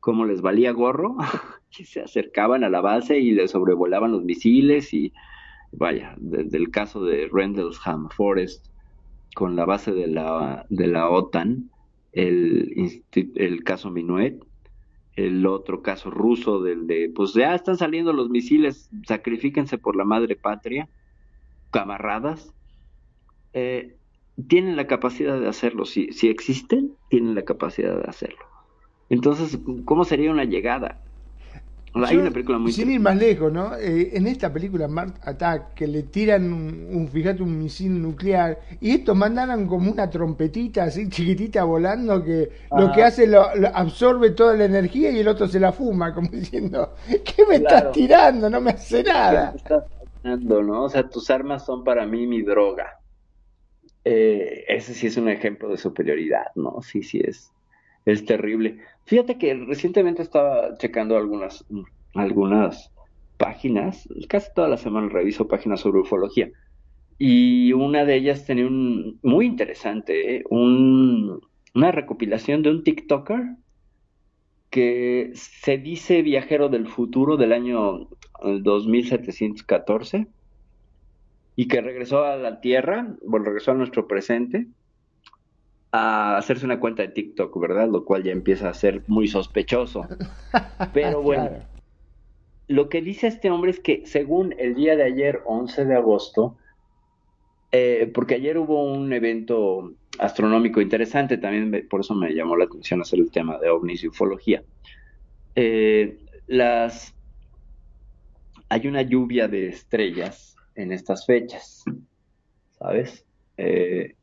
Como 0.00 0.24
les 0.24 0.42
valía 0.42 0.72
gorro, 0.72 1.16
que 1.70 1.84
se 1.84 2.00
acercaban 2.00 2.64
a 2.64 2.70
la 2.70 2.80
base 2.80 3.18
y 3.18 3.32
les 3.32 3.52
sobrevolaban 3.52 4.12
los 4.12 4.24
misiles 4.24 4.92
y 4.92 5.12
vaya, 5.72 6.14
desde 6.18 6.58
el 6.58 6.70
caso 6.70 7.04
de 7.04 7.28
Rendlesham 7.32 8.08
Forest 8.10 8.66
con 9.34 9.56
la 9.56 9.64
base 9.64 9.92
de 9.92 10.06
la, 10.06 10.66
de 10.68 10.86
la 10.86 11.08
OTAN, 11.08 11.70
el, 12.12 13.02
el 13.34 13.64
caso 13.64 13.90
Minuet, 13.90 14.38
el 15.16 15.46
otro 15.46 15.82
caso 15.82 16.10
ruso 16.10 16.62
del 16.62 16.86
de, 16.86 17.10
pues 17.14 17.34
ya 17.34 17.54
están 17.54 17.76
saliendo 17.76 18.12
los 18.12 18.30
misiles, 18.30 18.90
sacrifíquense 19.06 19.78
por 19.78 19.96
la 19.96 20.04
madre 20.04 20.36
patria, 20.36 20.88
camaradas, 21.70 22.54
eh, 23.52 23.96
tienen 24.48 24.76
la 24.76 24.86
capacidad 24.86 25.38
de 25.38 25.48
hacerlo, 25.48 25.84
si, 25.84 26.12
si 26.12 26.28
existen, 26.28 26.94
tienen 27.08 27.34
la 27.34 27.42
capacidad 27.42 27.98
de 27.98 28.08
hacerlo. 28.08 28.44
Entonces, 29.10 29.58
¿cómo 29.84 30.04
sería 30.04 30.30
una 30.30 30.44
llegada? 30.44 31.02
Hay 31.94 32.16
una 32.16 32.30
película 32.30 32.58
muy 32.58 32.72
Sin 32.72 32.90
ir 32.90 33.00
más 33.00 33.16
lejos, 33.16 33.52
¿no? 33.52 33.76
Eh, 33.76 34.16
en 34.16 34.26
esta 34.26 34.50
película 34.50 34.88
Mart 34.88 35.16
Attack, 35.22 35.74
que 35.74 35.86
le 35.86 36.04
tiran 36.04 36.50
un, 36.50 37.08
fíjate, 37.08 37.42
un 37.42 37.58
misil 37.58 38.00
nuclear, 38.00 38.58
y 38.80 38.92
estos 38.92 39.14
mandaron 39.14 39.66
como 39.66 39.90
una 39.90 40.08
trompetita 40.08 40.84
así 40.84 41.08
chiquitita 41.10 41.64
volando 41.64 42.24
que 42.24 42.50
lo 42.76 42.90
que 42.92 43.02
hace 43.02 43.26
lo, 43.26 43.42
absorbe 43.74 44.30
toda 44.30 44.56
la 44.56 44.64
energía 44.64 45.10
y 45.10 45.18
el 45.18 45.28
otro 45.28 45.46
se 45.46 45.60
la 45.60 45.72
fuma, 45.72 46.14
como 46.14 46.28
diciendo, 46.32 46.94
¿qué 47.08 47.44
me 47.46 47.56
estás 47.56 47.92
tirando? 47.92 48.48
No 48.48 48.60
me 48.60 48.70
hace 48.70 49.02
nada. 49.02 49.52
estás 49.54 49.84
¿no? 50.24 50.84
O 50.84 50.88
sea, 50.88 51.08
tus 51.08 51.28
armas 51.30 51.66
son 51.66 51.84
para 51.84 52.06
mí 52.06 52.26
mi 52.26 52.42
droga. 52.42 52.98
Eh, 54.04 54.64
ese 54.66 54.94
sí 54.94 55.08
es 55.08 55.16
un 55.16 55.28
ejemplo 55.28 55.68
de 55.68 55.76
superioridad, 55.76 56.46
¿no? 56.54 56.80
Sí, 56.80 57.02
sí 57.02 57.20
es 57.22 57.52
es 58.04 58.24
terrible. 58.24 58.78
Fíjate 59.04 59.38
que 59.38 59.54
recientemente 59.54 60.22
estaba 60.22 60.76
checando 60.78 61.16
algunas, 61.16 61.64
algunas 62.14 62.92
páginas, 63.36 64.08
casi 64.28 64.52
toda 64.54 64.68
la 64.68 64.76
semana 64.76 65.08
reviso 65.08 65.48
páginas 65.48 65.80
sobre 65.80 66.00
ufología, 66.00 66.50
y 67.18 67.72
una 67.72 68.04
de 68.04 68.16
ellas 68.16 68.46
tenía 68.46 68.66
un 68.66 69.18
muy 69.22 69.46
interesante, 69.46 70.36
¿eh? 70.36 70.44
un, 70.50 71.40
una 71.74 71.92
recopilación 71.92 72.62
de 72.62 72.70
un 72.70 72.82
TikToker 72.82 73.56
que 74.70 75.30
se 75.34 75.78
dice 75.78 76.22
viajero 76.22 76.68
del 76.68 76.88
futuro 76.88 77.36
del 77.36 77.52
año 77.52 78.08
2714 78.42 80.26
y 81.54 81.68
que 81.68 81.80
regresó 81.80 82.24
a 82.24 82.36
la 82.36 82.60
Tierra, 82.60 83.14
bueno, 83.24 83.46
regresó 83.46 83.72
a 83.72 83.74
nuestro 83.74 84.08
presente 84.08 84.66
a 85.92 86.38
hacerse 86.38 86.64
una 86.64 86.80
cuenta 86.80 87.02
de 87.02 87.08
TikTok, 87.08 87.60
¿verdad? 87.60 87.88
Lo 87.88 88.04
cual 88.04 88.22
ya 88.22 88.32
empieza 88.32 88.68
a 88.70 88.74
ser 88.74 89.02
muy 89.06 89.28
sospechoso. 89.28 90.06
Pero 90.94 91.22
bueno, 91.22 91.50
lo 92.66 92.88
que 92.88 93.02
dice 93.02 93.26
este 93.26 93.50
hombre 93.50 93.70
es 93.70 93.80
que 93.80 94.06
según 94.06 94.54
el 94.58 94.74
día 94.74 94.96
de 94.96 95.04
ayer, 95.04 95.42
11 95.44 95.84
de 95.84 95.94
agosto, 95.94 96.56
eh, 97.70 98.10
porque 98.12 98.36
ayer 98.36 98.56
hubo 98.58 98.82
un 98.82 99.12
evento 99.12 99.92
astronómico 100.18 100.80
interesante, 100.80 101.36
también 101.36 101.86
por 101.88 102.00
eso 102.00 102.14
me 102.14 102.34
llamó 102.34 102.56
la 102.56 102.64
atención 102.64 103.02
hacer 103.02 103.18
el 103.18 103.30
tema 103.30 103.58
de 103.58 103.68
ovnis 103.68 104.02
y 104.02 104.08
ufología. 104.08 104.62
Eh, 105.54 106.18
las 106.46 107.14
hay 108.70 108.86
una 108.86 109.02
lluvia 109.02 109.48
de 109.48 109.68
estrellas 109.68 110.56
en 110.74 110.92
estas 110.92 111.26
fechas, 111.26 111.84
¿sabes? 112.78 113.26
Eh, 113.58 114.14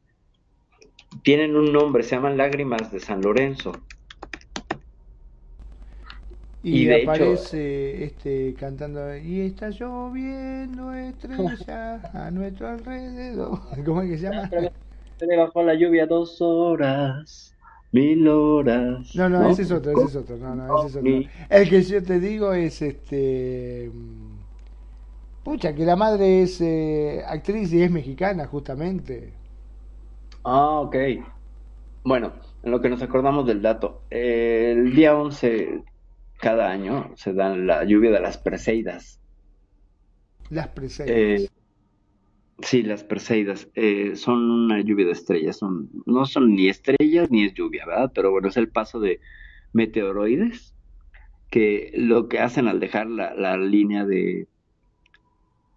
tienen 1.24 1.56
un 1.56 1.72
nombre, 1.72 2.04
se 2.04 2.15
llaman 2.15 2.38
Lágrimas 2.38 2.91
de 2.91 3.00
San 3.00 3.22
Lorenzo. 3.22 3.74
Y, 6.62 6.91
aparece 6.91 8.04
este 8.04 8.54
cantando 8.60 9.15
y 9.15 9.41
está 9.41 9.69
lloviendo 9.69 10.93
estrellas 10.93 12.04
a 12.13 12.30
nuestro 12.32 12.67
alrededor. 12.67 13.60
¿Cómo 13.86 14.02
es 14.02 14.10
que 14.10 14.17
se 14.17 14.24
llama? 14.24 14.50
Se 14.50 15.26
le 15.26 15.38
bajó 15.38 15.63
la 15.63 15.76
lluvia 15.76 16.06
dos 16.06 16.41
horas, 16.41 17.56
mil 17.93 18.28
horas. 18.28 19.15
No, 19.15 19.30
no, 19.30 19.50
ese 19.50 19.62
es 19.62 19.72
otro, 19.72 19.91
ese 19.91 20.04
es 20.06 20.15
otro. 20.17 20.38
No, 20.38 20.54
no, 20.54 20.80
ese 20.80 20.88
es 20.88 20.95
otro. 20.98 21.32
El 21.50 21.69
que 21.69 21.82
yo 21.82 22.04
te 22.04 22.19
digo 22.19 22.54
es 22.54 22.82
este. 22.82 23.89
Pucha, 25.43 25.74
que 25.74 25.86
la 25.86 25.95
madre 25.95 26.41
es 26.41 26.60
eh, 26.60 27.24
actriz 27.26 27.72
y 27.72 27.82
es 27.82 27.89
mexicana, 27.89 28.48
justamente. 28.48 29.38
Ah, 30.43 30.80
ok. 30.82 30.95
Bueno, 32.04 32.34
en 32.63 32.71
lo 32.71 32.82
que 32.82 32.89
nos 32.89 33.02
acordamos 33.02 33.45
del 33.45 33.62
dato, 33.62 34.04
el 34.10 34.95
día 34.95 35.15
11 35.15 35.84
cada 36.39 36.71
año 36.71 37.12
se 37.15 37.34
dan 37.34 37.67
la 37.67 37.84
lluvia 37.84 38.12
de 38.12 38.21
las 38.21 38.38
Perseidas. 38.38 39.19
Las 40.49 40.69
Perseidas. 40.69 41.15
Eh, 41.15 41.49
sí, 42.62 42.84
las 42.84 43.04
Perseidas. 43.04 43.69
Eh, 43.75 44.15
son 44.15 44.49
una 44.49 44.82
lluvia 44.82 45.06
de 45.06 45.12
estrellas. 45.12 45.58
Son, 45.58 45.89
no 46.06 46.25
son 46.25 46.56
ni 46.56 46.69
estrellas 46.69 47.30
ni 47.30 47.43
es 47.43 47.54
lluvia, 47.54 47.86
¿verdad? 47.86 48.12
Pero 48.15 48.32
bueno, 48.32 48.47
es 48.47 48.58
el 48.58 48.69
paso 48.69 48.99
de 48.99 49.19
meteoroides 49.73 50.73
que 51.49 51.91
lo 51.95 52.30
que 52.30 52.39
hacen 52.39 52.67
al 52.67 52.80
dejar 52.80 53.08
la, 53.08 53.34
la 53.34 53.58
línea 53.58 54.06
de, 54.06 54.47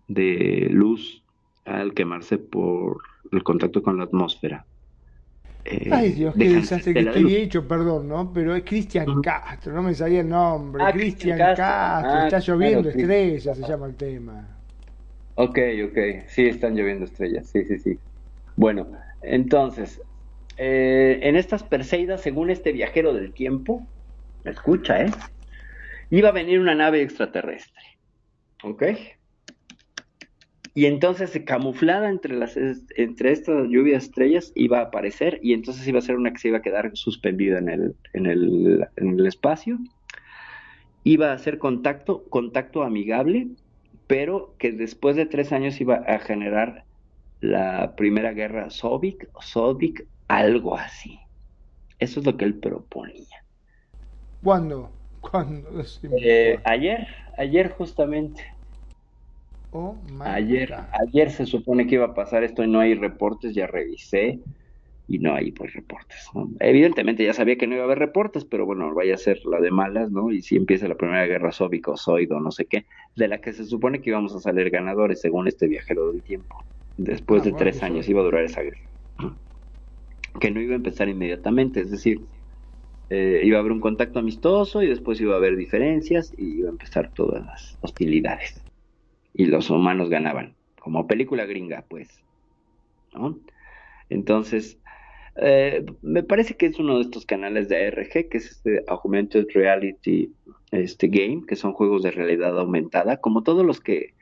de 0.08 0.68
luz 0.70 1.22
al 1.64 1.94
quemarse 1.94 2.38
por 2.38 3.02
el 3.32 3.42
contacto 3.42 3.82
con 3.82 3.96
la 3.98 4.04
atmósfera. 4.04 4.66
Eh, 5.64 5.88
Ay 5.92 6.12
Dios, 6.12 6.34
qué 6.36 6.48
desastre 6.48 6.92
que 6.92 7.00
estoy 7.00 7.36
hecho, 7.36 7.66
perdón, 7.66 8.08
¿no? 8.08 8.32
Pero 8.32 8.54
es 8.54 8.64
Cristian 8.64 9.22
Castro, 9.22 9.72
no 9.72 9.82
me 9.82 9.94
sabía 9.94 10.20
el 10.20 10.28
nombre. 10.28 10.82
Ah, 10.84 10.92
Cristian 10.92 11.38
Castro, 11.38 11.64
ah, 11.64 12.22
está 12.24 12.40
lloviendo 12.40 12.88
estrellas, 12.88 13.56
se 13.56 13.66
llama 13.66 13.86
el 13.86 13.94
tema. 13.94 14.58
Ok, 15.34 15.58
ok, 15.88 15.98
sí, 16.26 16.46
están 16.46 16.74
lloviendo 16.74 17.04
estrellas, 17.04 17.48
sí, 17.48 17.64
sí, 17.64 17.78
sí. 17.78 17.98
Bueno, 18.56 18.88
entonces, 19.22 20.02
eh, 20.56 21.20
en 21.22 21.36
estas 21.36 21.62
Perseidas, 21.62 22.20
según 22.20 22.50
este 22.50 22.72
viajero 22.72 23.14
del 23.14 23.32
tiempo, 23.32 23.86
escucha, 24.44 25.02
¿eh? 25.02 25.10
Iba 26.10 26.30
a 26.30 26.32
venir 26.32 26.60
una 26.60 26.74
nave 26.74 27.02
extraterrestre, 27.02 27.82
¿ok? 28.64 28.82
Y 30.74 30.86
entonces, 30.86 31.38
camuflada 31.44 32.08
entre, 32.08 32.34
las, 32.34 32.56
entre 32.56 33.32
estas 33.32 33.68
lluvias 33.68 34.04
estrellas, 34.04 34.52
iba 34.54 34.78
a 34.78 34.84
aparecer 34.84 35.38
y 35.42 35.52
entonces 35.52 35.86
iba 35.86 35.98
a 35.98 36.02
ser 36.02 36.16
una 36.16 36.32
que 36.32 36.38
se 36.38 36.48
iba 36.48 36.58
a 36.58 36.62
quedar 36.62 36.90
suspendida 36.94 37.58
en 37.58 37.68
el, 37.68 37.94
en 38.14 38.26
el, 38.26 38.88
en 38.96 39.18
el 39.18 39.26
espacio. 39.26 39.78
Iba 41.04 41.30
a 41.30 41.34
hacer 41.34 41.58
contacto, 41.58 42.24
contacto 42.30 42.82
amigable, 42.84 43.48
pero 44.06 44.54
que 44.58 44.72
después 44.72 45.16
de 45.16 45.26
tres 45.26 45.52
años 45.52 45.80
iba 45.80 45.96
a 45.96 46.18
generar 46.18 46.84
la 47.40 47.94
primera 47.96 48.32
guerra 48.32 48.70
sovic, 48.70 49.28
sovic, 49.40 50.06
algo 50.28 50.78
así. 50.78 51.18
Eso 51.98 52.20
es 52.20 52.26
lo 52.26 52.36
que 52.36 52.46
él 52.46 52.54
proponía. 52.54 53.44
¿Cuándo? 54.42 54.90
¿Cuándo? 55.20 55.68
Eh, 56.18 56.58
ayer, 56.64 57.06
ayer 57.36 57.70
justamente. 57.70 58.42
Oh, 59.74 59.96
ayer, 60.24 60.74
ayer 60.92 61.30
se 61.30 61.46
supone 61.46 61.86
que 61.86 61.94
iba 61.94 62.06
a 62.06 62.14
pasar 62.14 62.44
esto 62.44 62.62
y 62.62 62.68
no 62.68 62.80
hay 62.80 62.94
reportes, 62.94 63.54
ya 63.54 63.66
revisé 63.66 64.38
y 65.08 65.18
no 65.18 65.34
hay 65.34 65.52
pues 65.52 65.72
reportes. 65.72 66.18
Evidentemente 66.60 67.24
ya 67.24 67.32
sabía 67.32 67.56
que 67.56 67.66
no 67.66 67.74
iba 67.74 67.82
a 67.82 67.86
haber 67.86 67.98
reportes, 67.98 68.44
pero 68.44 68.66
bueno, 68.66 68.94
vaya 68.94 69.14
a 69.14 69.18
ser 69.18 69.40
la 69.44 69.60
de 69.60 69.70
malas, 69.70 70.10
¿no? 70.10 70.30
Y 70.30 70.42
si 70.42 70.56
empieza 70.56 70.88
la 70.88 70.96
primera 70.96 71.26
guerra 71.26 71.52
sóvico, 71.52 71.96
soido, 71.96 72.38
no 72.40 72.50
sé 72.50 72.66
qué, 72.66 72.86
de 73.16 73.28
la 73.28 73.40
que 73.40 73.52
se 73.52 73.64
supone 73.64 74.00
que 74.00 74.10
íbamos 74.10 74.34
a 74.36 74.40
salir 74.40 74.70
ganadores 74.70 75.20
según 75.20 75.48
este 75.48 75.66
viajero 75.68 76.12
del 76.12 76.22
tiempo. 76.22 76.56
Después 76.96 77.42
Ah, 77.42 77.44
de 77.46 77.50
bueno, 77.52 77.64
tres 77.64 77.76
eso- 77.76 77.86
años 77.86 78.08
iba 78.08 78.20
a 78.20 78.24
durar 78.24 78.44
esa 78.44 78.62
guerra. 78.62 78.78
Que 80.40 80.50
no 80.50 80.60
iba 80.62 80.72
a 80.72 80.76
empezar 80.76 81.08
inmediatamente, 81.10 81.80
es 81.80 81.90
decir, 81.90 82.26
eh, 83.10 83.42
iba 83.44 83.58
a 83.58 83.60
haber 83.60 83.72
un 83.72 83.80
contacto 83.80 84.18
amistoso 84.18 84.82
y 84.82 84.88
después 84.88 85.20
iba 85.20 85.34
a 85.34 85.36
haber 85.36 85.56
diferencias 85.56 86.32
y 86.36 86.58
iba 86.60 86.68
a 86.68 86.72
empezar 86.72 87.12
todas 87.14 87.44
las 87.44 87.76
hostilidades. 87.80 88.64
Y 89.34 89.46
los 89.46 89.70
humanos 89.70 90.10
ganaban, 90.10 90.54
como 90.80 91.06
película 91.06 91.44
gringa, 91.46 91.84
pues. 91.88 92.22
¿no? 93.14 93.38
Entonces, 94.08 94.78
eh, 95.36 95.84
me 96.02 96.22
parece 96.22 96.56
que 96.56 96.66
es 96.66 96.78
uno 96.78 96.96
de 96.96 97.02
estos 97.02 97.24
canales 97.24 97.68
de 97.68 97.86
ARG, 97.86 98.28
que 98.28 98.38
es 98.38 98.50
este 98.50 98.84
Augmented 98.88 99.46
Reality 99.54 100.30
este 100.70 101.08
Game, 101.08 101.44
que 101.46 101.56
son 101.56 101.72
juegos 101.72 102.02
de 102.02 102.10
realidad 102.10 102.58
aumentada, 102.58 103.18
como 103.18 103.42
todos 103.42 103.64
los 103.64 103.80
que 103.80 104.14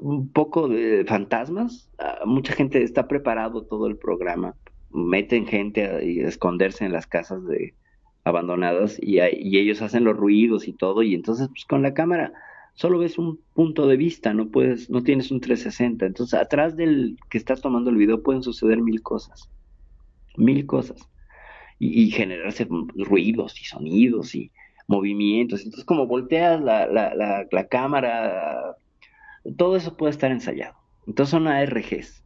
un 0.00 0.30
poco 0.32 0.68
de 0.68 1.04
fantasmas, 1.06 1.90
mucha 2.24 2.52
gente 2.52 2.82
está 2.82 3.08
preparado 3.08 3.64
todo 3.64 3.86
el 3.86 3.96
programa, 3.96 4.54
meten 4.90 5.46
gente 5.46 5.86
a, 5.86 6.02
y 6.02 6.20
esconderse 6.20 6.84
en 6.84 6.92
las 6.92 7.06
casas 7.06 7.46
de 7.46 7.74
abandonadas 8.24 8.98
y, 9.00 9.18
y 9.18 9.58
ellos 9.58 9.82
hacen 9.82 10.04
los 10.04 10.16
ruidos 10.16 10.68
y 10.68 10.72
todo 10.72 11.02
y 11.02 11.14
entonces 11.14 11.48
pues 11.48 11.64
con 11.64 11.82
la 11.82 11.94
cámara 11.94 12.32
solo 12.80 12.98
ves 12.98 13.18
un 13.18 13.38
punto 13.52 13.86
de 13.86 13.98
vista, 13.98 14.32
no 14.32 14.48
puedes, 14.48 14.88
no 14.88 15.02
tienes 15.02 15.30
un 15.30 15.42
360, 15.42 16.06
entonces 16.06 16.40
atrás 16.40 16.78
del 16.78 17.18
que 17.28 17.36
estás 17.36 17.60
tomando 17.60 17.90
el 17.90 17.96
video 17.96 18.22
pueden 18.22 18.42
suceder 18.42 18.80
mil 18.80 19.02
cosas, 19.02 19.50
mil 20.38 20.64
cosas. 20.64 21.06
Y, 21.78 22.10
generarse 22.10 22.66
ruidos 22.94 23.60
y 23.60 23.64
sonidos 23.64 24.34
y 24.34 24.50
movimientos, 24.86 25.60
entonces 25.60 25.84
como 25.84 26.06
volteas 26.06 26.60
la, 26.62 26.86
la, 26.86 27.14
la, 27.14 27.46
la 27.50 27.68
cámara, 27.68 28.76
todo 29.56 29.76
eso 29.76 29.96
puede 29.96 30.12
estar 30.12 30.30
ensayado, 30.30 30.76
entonces 31.06 31.30
son 31.30 31.48
ARGs 31.48 32.22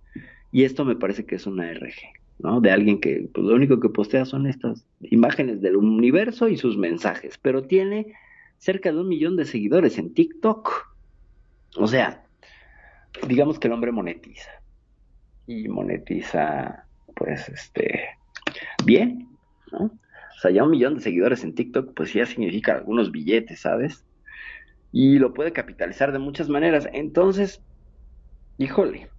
y 0.52 0.62
esto 0.62 0.84
me 0.84 0.94
parece 0.94 1.26
que 1.26 1.34
es 1.34 1.46
una 1.48 1.68
ARG. 1.68 1.94
¿no? 2.38 2.60
De 2.60 2.70
alguien 2.70 3.00
que 3.00 3.28
pues, 3.32 3.44
lo 3.44 3.54
único 3.54 3.80
que 3.80 3.88
postea 3.88 4.24
son 4.24 4.46
estas 4.46 4.86
imágenes 5.02 5.60
del 5.60 5.76
universo 5.76 6.48
y 6.48 6.56
sus 6.56 6.76
mensajes, 6.76 7.38
pero 7.38 7.62
tiene 7.62 8.12
cerca 8.64 8.90
de 8.90 8.98
un 8.98 9.09
millón 9.09 9.37
de 9.37 9.44
seguidores 9.44 9.98
en 9.98 10.14
TikTok. 10.14 10.88
O 11.77 11.87
sea, 11.87 12.24
digamos 13.29 13.59
que 13.59 13.68
el 13.68 13.74
hombre 13.74 13.92
monetiza. 13.92 14.50
Y 15.46 15.68
monetiza, 15.68 16.87
pues, 17.14 17.46
este, 17.50 18.09
bien, 18.87 19.29
¿no? 19.70 19.85
O 19.85 20.38
sea, 20.40 20.50
ya 20.50 20.64
un 20.64 20.70
millón 20.70 20.94
de 20.94 21.03
seguidores 21.03 21.44
en 21.44 21.55
TikTok, 21.55 21.92
pues 21.94 22.14
ya 22.14 22.24
significa 22.24 22.72
algunos 22.72 23.12
billetes, 23.12 23.61
¿sabes? 23.61 24.07
Y 24.92 25.18
lo 25.18 25.35
puede 25.35 25.53
capitalizar 25.53 26.11
de 26.12 26.18
muchas 26.18 26.48
maneras. 26.48 26.88
Entonces, 26.94 27.62
híjole, 28.57 29.11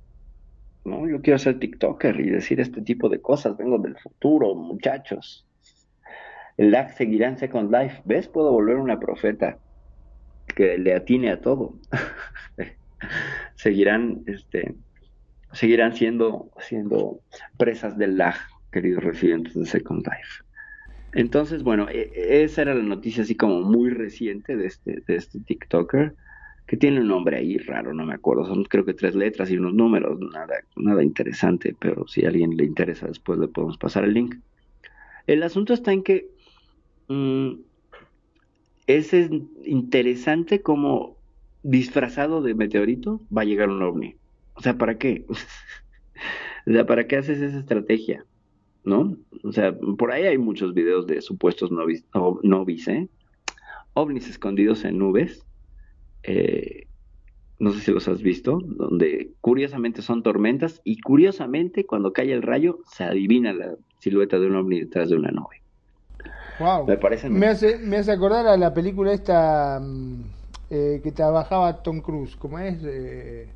¿no? 0.86 1.08
Yo 1.08 1.22
quiero 1.22 1.38
ser 1.38 1.60
TikToker 1.60 2.20
y 2.20 2.32
decir 2.32 2.60
este 2.60 2.82
tipo 2.82 3.10
de 3.10 3.22
cosas. 3.22 3.56
Vengo 3.58 3.78
del 3.78 3.96
futuro, 4.00 4.56
muchachos. 4.56 5.45
El 6.58 6.72
lag 6.72 6.96
seguirá 6.96 7.28
en 7.28 7.38
Second 7.38 7.72
Life. 7.72 8.02
¿Ves? 8.06 8.28
Puedo 8.28 8.52
volver 8.52 8.78
una 8.78 9.00
profeta 9.00 9.60
que 10.56 10.78
le 10.78 10.94
atine 10.94 11.32
a 11.32 11.41
todo. 11.41 11.80
seguirán, 13.56 14.24
este, 14.26 14.76
seguirán 15.52 15.94
siendo, 15.94 16.52
siendo 16.60 17.22
presas 17.58 17.98
del 17.98 18.18
lag, 18.18 18.36
queridos 18.72 19.04
residentes 19.04 19.54
de 19.54 19.65
Second 19.65 20.06
Life. 20.06 20.44
Entonces, 21.13 21.63
bueno, 21.63 21.88
e- 21.89 22.44
esa 22.44 22.62
era 22.63 22.74
la 22.74 22.84
noticia 22.84 23.24
así 23.24 23.36
como 23.36 23.62
muy 23.62 23.89
reciente 23.89 24.56
de 24.56 24.68
este, 24.68 25.02
de 25.08 25.15
este 25.15 25.39
TikToker, 25.39 26.15
que 26.68 26.78
tiene 26.78 27.00
un 27.00 27.08
nombre 27.08 27.38
ahí 27.38 27.58
raro, 27.58 27.94
no 27.94 28.06
me 28.06 28.15
acuerdo, 28.15 28.46
son 28.46 28.63
creo 28.63 28.86
que 28.86 28.94
tres 28.94 29.15
letras 29.15 29.52
y 29.52 29.58
unos 29.58 29.74
números, 29.74 30.20
nada, 30.20 30.56
nada 30.76 31.04
interesante, 31.04 31.76
pero 31.80 32.08
si 32.08 32.26
a 32.26 32.30
alguien 32.30 32.58
le 32.58 32.65
interesa 32.65 33.08
después 33.08 33.39
le 33.39 33.48
podemos 33.48 33.78
pasar 33.78 34.04
el 34.04 34.13
link. 34.13 34.36
El 35.28 35.44
asunto 35.44 35.74
está 35.74 35.91
en 35.94 36.04
que 36.04 36.35
mm, 37.08 37.52
es 38.88 39.13
es 39.13 39.30
interesante 39.63 40.62
como 40.62 41.18
disfrazado 41.63 42.41
de 42.41 42.54
meteorito 42.54 43.22
va 43.36 43.41
a 43.41 43.46
llegar 43.46 43.70
un 43.70 43.82
ovni. 43.82 44.15
O 44.54 44.62
sea, 44.62 44.78
¿para 44.78 44.98
qué? 44.98 45.26
o 46.68 46.72
sea, 46.72 46.86
¿para 46.86 47.08
qué 47.08 47.18
haces 47.18 47.41
esa 47.41 47.60
estrategia? 47.60 48.26
¿No? 48.84 49.18
O 49.44 49.52
sea, 49.52 49.76
por 49.98 50.12
ahí 50.12 50.24
hay 50.24 50.38
muchos 50.38 50.74
videos 50.76 51.08
de 51.08 51.22
supuestos 51.22 51.72
novis, 51.72 52.88
¿eh? 52.88 53.10
ovnis 53.94 54.30
escondidos 54.30 54.86
en 54.86 55.00
nubes. 55.00 55.44
eh, 56.24 56.88
no 57.58 57.72
sé 57.72 57.80
si 57.80 57.91
los 57.91 58.08
has 58.08 58.22
visto, 58.22 58.60
donde 58.63 59.32
curiosamente 59.41 60.02
son 60.02 60.24
tormentas 60.24 60.82
y 60.84 61.00
curiosamente 61.00 61.86
cuando 61.86 62.12
cae 62.12 62.34
el 62.34 62.41
rayo 62.41 62.80
se 62.86 63.06
adivina 63.06 63.54
la 63.54 63.76
silueta 64.00 64.39
de 64.39 64.48
un 64.48 64.56
ovni 64.58 64.82
detrás 64.82 65.10
de 65.10 65.15
una 65.15 65.32
nube. 65.32 65.62
Wow. 66.60 66.88
Me 66.88 66.98
parece 66.98 67.30
Me 67.30 67.48
hace, 67.48 67.78
me 67.78 67.98
hace 67.98 68.12
acordar 68.12 68.48
a 68.48 68.58
la 68.58 68.74
película 68.74 69.12
esta 69.13 69.80
mm, 69.82 70.22
eh, 70.70 71.02
que 71.04 71.12
trabajaba 71.12 71.82
Tom 71.84 72.02
Cruise, 72.02 72.36
¿cómo 72.36 72.60
es? 72.60 72.78
Eh, 72.84 73.48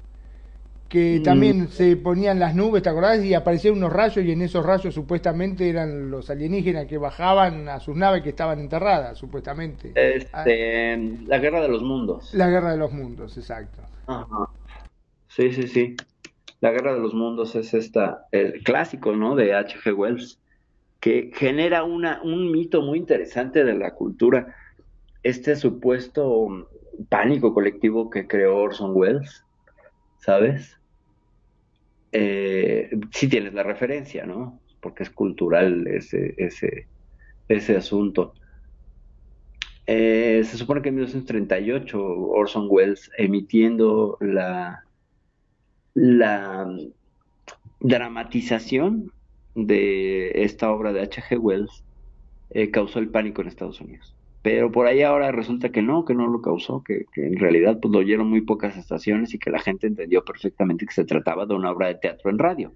que 0.89 1.19
Mm. 1.19 1.23
también 1.23 1.67
se 1.69 1.95
ponían 1.97 2.39
las 2.39 2.55
nubes, 2.55 2.81
¿te 2.81 2.89
acordás? 2.89 3.23
Y 3.23 3.33
aparecían 3.33 3.75
unos 3.75 3.93
rayos 3.93 4.25
y 4.25 4.31
en 4.31 4.41
esos 4.41 4.65
rayos 4.65 4.93
supuestamente 4.93 5.69
eran 5.69 6.09
los 6.09 6.29
alienígenas 6.29 6.87
que 6.87 6.97
bajaban 6.97 7.69
a 7.69 7.79
sus 7.79 7.95
naves 7.95 8.23
que 8.23 8.29
estaban 8.29 8.59
enterradas, 8.59 9.17
supuestamente. 9.17 9.91
Este, 9.95 10.97
la 11.27 11.37
guerra 11.37 11.61
de 11.61 11.69
los 11.69 11.83
mundos. 11.83 12.33
La 12.33 12.49
guerra 12.49 12.71
de 12.71 12.77
los 12.77 12.91
mundos, 12.91 13.37
exacto. 13.37 13.83
Ajá. 14.07 14.49
Sí, 15.27 15.51
sí, 15.51 15.67
sí. 15.67 15.95
La 16.59 16.71
guerra 16.71 16.93
de 16.93 16.99
los 16.99 17.13
mundos 17.13 17.55
es 17.55 17.73
esta, 17.73 18.25
el 18.31 18.63
clásico, 18.63 19.15
¿no? 19.15 19.35
De 19.35 19.53
H.G. 19.53 19.93
Wells, 19.93 20.39
que 20.99 21.31
genera 21.33 21.83
un 21.83 22.51
mito 22.51 22.81
muy 22.81 22.99
interesante 22.99 23.63
de 23.63 23.73
la 23.73 23.95
cultura. 23.95 24.55
Este 25.23 25.55
supuesto 25.55 26.67
pánico 27.07 27.53
colectivo 27.53 28.09
que 28.09 28.27
creó 28.27 28.57
Orson 28.57 28.91
Welles, 28.93 29.45
¿sabes? 30.19 30.77
Eh, 32.11 32.89
sí 33.11 33.27
tienes 33.29 33.53
la 33.53 33.63
referencia, 33.63 34.25
¿no? 34.25 34.59
Porque 34.81 35.03
es 35.03 35.09
cultural 35.09 35.87
ese, 35.87 36.33
ese, 36.37 36.87
ese 37.47 37.77
asunto. 37.77 38.33
Eh, 39.87 40.43
se 40.43 40.57
supone 40.57 40.81
que 40.81 40.89
en 40.89 40.95
1938 40.95 41.99
Orson 41.99 42.67
Welles 42.69 43.09
emitiendo 43.17 44.17
la, 44.19 44.83
la 45.93 46.67
dramatización 47.79 49.11
de 49.55 50.43
esta 50.43 50.71
obra 50.71 50.93
de 50.93 51.01
H.G. 51.01 51.39
Wells 51.39 51.83
eh, 52.51 52.71
causó 52.71 52.99
el 52.99 53.09
pánico 53.09 53.41
en 53.41 53.47
Estados 53.47 53.81
Unidos. 53.81 54.15
Pero 54.41 54.71
por 54.71 54.87
ahí 54.87 55.01
ahora 55.01 55.31
resulta 55.31 55.69
que 55.69 55.81
no, 55.81 56.05
que 56.05 56.13
no 56.13 56.27
lo 56.27 56.41
causó, 56.41 56.83
que, 56.83 57.05
en 57.15 57.37
realidad 57.37 57.79
pues, 57.81 57.91
lo 57.91 57.99
oyeron 57.99 58.29
muy 58.29 58.41
pocas 58.41 58.77
estaciones 58.77 59.33
y 59.33 59.39
que 59.39 59.51
la 59.51 59.59
gente 59.59 59.87
entendió 59.87 60.23
perfectamente 60.23 60.85
que 60.85 60.93
se 60.93 61.03
trataba 61.03 61.45
de 61.45 61.55
una 61.55 61.71
obra 61.71 61.87
de 61.87 61.95
teatro 61.95 62.29
en 62.29 62.39
radio. 62.39 62.73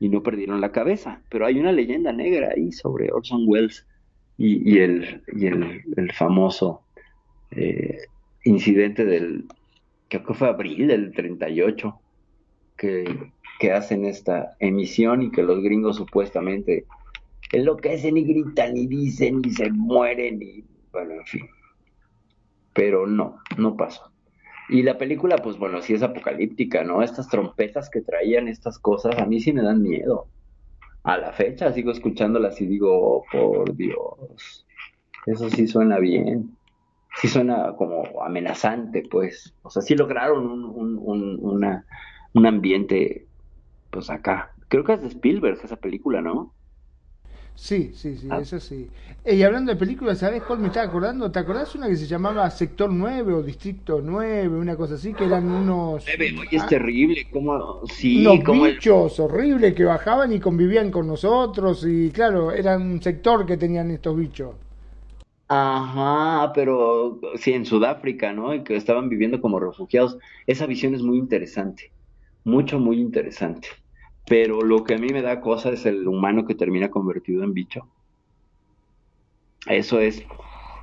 Y 0.00 0.08
no 0.08 0.22
perdieron 0.22 0.60
la 0.60 0.72
cabeza. 0.72 1.20
Pero 1.28 1.46
hay 1.46 1.58
una 1.58 1.72
leyenda 1.72 2.12
negra 2.12 2.50
ahí 2.56 2.72
sobre 2.72 3.12
Orson 3.12 3.44
Welles 3.46 3.86
y, 4.36 4.78
el, 4.78 5.22
y 5.28 5.46
el 5.46 6.12
famoso 6.12 6.82
eh, 7.50 7.98
incidente 8.44 9.04
del, 9.04 9.44
creo 10.08 10.24
que 10.24 10.34
fue 10.34 10.48
abril 10.48 10.88
del 10.88 11.12
38, 11.12 12.00
que, 12.76 13.30
que 13.58 13.72
hacen 13.72 14.04
esta 14.04 14.56
emisión 14.58 15.22
y 15.22 15.30
que 15.30 15.42
los 15.42 15.62
gringos 15.62 15.96
supuestamente 15.96 16.86
enloquecen 17.52 18.16
y 18.16 18.24
gritan 18.24 18.76
y 18.76 18.86
dicen 18.86 19.40
y 19.44 19.50
se 19.50 19.70
mueren 19.70 20.42
y 20.42 20.64
bueno, 20.92 21.14
en 21.14 21.26
fin. 21.26 21.46
Pero 22.72 23.06
no, 23.06 23.38
no 23.56 23.76
pasó. 23.76 24.10
Y 24.68 24.82
la 24.82 24.96
película, 24.96 25.36
pues 25.38 25.58
bueno, 25.58 25.82
sí 25.82 25.92
es 25.94 26.02
apocalíptica, 26.02 26.84
¿no? 26.84 27.02
Estas 27.02 27.28
trompetas 27.28 27.90
que 27.90 28.00
traían 28.00 28.48
estas 28.48 28.78
cosas, 28.78 29.18
a 29.18 29.26
mí 29.26 29.40
sí 29.40 29.52
me 29.52 29.62
dan 29.62 29.82
miedo. 29.82 30.28
A 31.02 31.18
la 31.18 31.32
fecha 31.32 31.72
sigo 31.72 31.90
escuchándolas 31.90 32.60
y 32.60 32.66
digo, 32.66 33.18
oh, 33.18 33.24
por 33.30 33.76
Dios, 33.76 34.66
eso 35.26 35.50
sí 35.50 35.66
suena 35.66 35.98
bien. 35.98 36.56
Sí 37.16 37.28
suena 37.28 37.74
como 37.76 38.22
amenazante, 38.22 39.04
pues. 39.08 39.54
O 39.62 39.70
sea, 39.70 39.82
sí 39.82 39.94
lograron 39.94 40.46
un, 40.46 40.98
un, 40.98 41.38
un, 41.40 41.82
un 42.32 42.46
ambiente, 42.46 43.26
pues 43.94 44.10
acá. 44.10 44.52
Creo 44.68 44.84
que 44.84 44.94
es 44.94 45.02
de 45.02 45.08
Spielberg 45.08 45.58
esa 45.62 45.76
película, 45.76 46.20
¿no? 46.20 46.52
Sí, 47.54 47.92
sí, 47.94 48.16
sí, 48.16 48.26
ah. 48.30 48.40
eso 48.40 48.58
sí. 48.58 48.88
Y 49.24 49.42
hablando 49.42 49.72
de 49.72 49.78
películas, 49.78 50.18
¿sabes 50.18 50.42
cuál 50.42 50.58
me 50.58 50.66
estaba 50.66 50.86
acordando? 50.86 51.30
¿Te 51.30 51.38
acordás 51.38 51.74
una 51.76 51.86
que 51.86 51.96
se 51.96 52.06
llamaba 52.06 52.50
Sector 52.50 52.92
9 52.92 53.32
o 53.32 53.42
Distrito 53.42 54.00
9, 54.02 54.48
una 54.48 54.76
cosa 54.76 54.94
así, 54.94 55.14
que 55.14 55.24
eran 55.24 55.48
unos... 55.48 56.04
Oye, 56.04 56.34
es 56.50 56.62
ah, 56.62 56.66
terrible, 56.66 57.28
como... 57.30 57.86
Sí, 57.86 58.26
unos 58.26 58.44
como 58.44 58.64
bichos 58.64 59.20
horribles 59.20 59.72
que 59.74 59.84
bajaban 59.84 60.32
y 60.32 60.40
convivían 60.40 60.90
con 60.90 61.06
nosotros 61.06 61.86
y 61.86 62.10
claro, 62.10 62.50
eran 62.50 62.82
un 62.82 63.00
sector 63.00 63.46
que 63.46 63.56
tenían 63.56 63.92
estos 63.92 64.16
bichos. 64.16 64.56
Ajá, 65.46 66.52
pero 66.54 67.20
sí, 67.36 67.52
en 67.52 67.64
Sudáfrica, 67.64 68.32
¿no? 68.32 68.54
Y 68.54 68.64
que 68.64 68.74
estaban 68.74 69.08
viviendo 69.08 69.40
como 69.40 69.60
refugiados. 69.60 70.18
Esa 70.46 70.66
visión 70.66 70.94
es 70.94 71.02
muy 71.02 71.18
interesante, 71.18 71.92
mucho, 72.42 72.80
muy 72.80 72.98
interesante. 72.98 73.68
Pero 74.26 74.62
lo 74.62 74.84
que 74.84 74.94
a 74.94 74.98
mí 74.98 75.08
me 75.08 75.22
da 75.22 75.40
cosa 75.40 75.70
es 75.70 75.84
el 75.86 76.06
humano 76.08 76.46
que 76.46 76.54
termina 76.54 76.90
convertido 76.90 77.44
en 77.44 77.52
bicho. 77.52 77.86
Eso 79.66 80.00
es... 80.00 80.24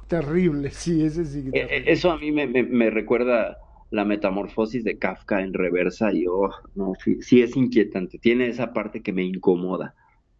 Terrible, 0.08 0.72
sí, 0.72 1.06
ese 1.06 1.26
sí. 1.26 1.50
E, 1.54 1.84
eso 1.88 2.12
a 2.12 2.18
mí 2.18 2.32
me, 2.32 2.90
recuerda 2.90 3.58
la 3.92 4.04
metamorfosis 4.04 4.84
de 4.84 4.98
Kafka 4.98 5.42
en 5.42 5.54
reversa 5.54 6.12
y, 6.12 6.28
oh, 6.28 6.50
no, 6.76 6.94
sí, 7.22 7.42
es 7.42 7.56
inquietante. 7.56 8.20
Tiene 8.20 8.48
esa 8.48 8.74
parte 8.74 9.02
que 9.02 9.14
me 9.14 9.24
incomoda 9.24 9.96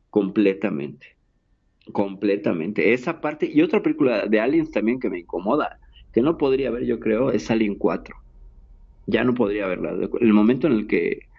completamente. 0.10 1.16
Completamente. 1.94 2.94
Esa 2.94 3.22
parte 3.22 3.50
y 3.52 3.62
otra 3.62 3.82
película 3.82 4.28
de 4.28 4.40
Aliens 4.40 4.72
también 4.72 5.00
que 5.00 5.10
me 5.10 5.20
incomoda, 5.20 5.80
que 6.14 6.22
no 6.22 6.38
podría 6.38 6.70
ver, 6.70 6.86
yo 6.86 7.00
creo, 7.00 7.32
es 7.32 7.50
Alien 7.50 7.76
4. 7.76 8.16
Ya 9.08 9.24
no 9.24 9.34
podría 9.34 9.68
verla. 9.68 9.98
El 10.20 10.34
momento 10.34 10.68
en 10.68 10.74
el 10.74 10.88
que 10.88 11.31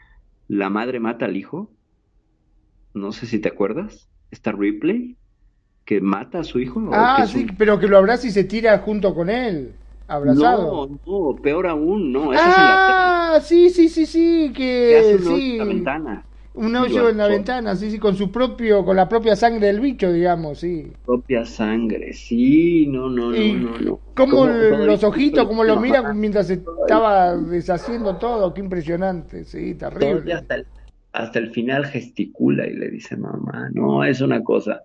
la 0.52 0.68
madre 0.68 1.00
mata 1.00 1.24
al 1.24 1.36
hijo. 1.36 1.70
No 2.92 3.12
sé 3.12 3.24
si 3.24 3.38
te 3.38 3.48
acuerdas. 3.48 4.10
Está 4.30 4.52
Ripley, 4.52 5.16
que 5.86 6.02
mata 6.02 6.40
a 6.40 6.44
su 6.44 6.60
hijo. 6.60 6.90
Ah, 6.92 7.26
sí, 7.26 7.46
pero 7.56 7.78
que 7.78 7.88
lo 7.88 7.96
abraza 7.96 8.26
y 8.26 8.32
se 8.32 8.44
tira 8.44 8.78
junto 8.80 9.14
con 9.14 9.30
él. 9.30 9.72
Abrazado. 10.08 10.88
No, 11.06 11.30
no, 11.32 11.36
peor 11.40 11.66
aún, 11.66 12.12
no. 12.12 12.32
ah, 12.34 13.38
sí, 13.42 13.70
sí, 13.70 13.88
sí, 13.88 14.04
sí, 14.04 14.52
que, 14.54 14.98
hace 14.98 15.18
sí. 15.20 15.56
la 15.56 15.64
ventana. 15.64 16.24
Un 16.54 16.76
hoyo 16.76 17.08
en 17.08 17.16
la 17.16 17.28
ventana, 17.28 17.74
sí, 17.76 17.90
sí, 17.90 17.98
con 17.98 18.14
su 18.14 18.30
propio, 18.30 18.84
con 18.84 18.94
la 18.94 19.08
propia 19.08 19.34
sangre 19.36 19.68
del 19.68 19.80
bicho, 19.80 20.12
digamos, 20.12 20.58
sí. 20.58 20.92
Propia 21.04 21.44
sangre, 21.44 22.12
sí, 22.12 22.86
no, 22.86 23.08
no, 23.08 23.30
no, 23.30 23.54
no, 23.54 23.78
no. 23.78 24.00
Como 24.14 24.44
los 24.46 25.02
ojitos, 25.02 25.46
como 25.46 25.64
lo 25.64 25.80
mira 25.80 26.12
mientras 26.12 26.50
estaba 26.50 27.34
deshaciendo 27.36 28.16
todo, 28.16 28.52
qué 28.52 28.60
impresionante, 28.60 29.44
sí, 29.44 29.74
terrible. 29.74 30.34
Hasta 30.34 30.56
el, 30.56 30.66
hasta 31.12 31.38
el 31.38 31.50
final 31.50 31.86
gesticula 31.86 32.66
y 32.66 32.74
le 32.74 32.90
dice 32.90 33.16
mamá, 33.16 33.70
no, 33.72 34.04
es 34.04 34.20
una 34.20 34.42
cosa 34.42 34.82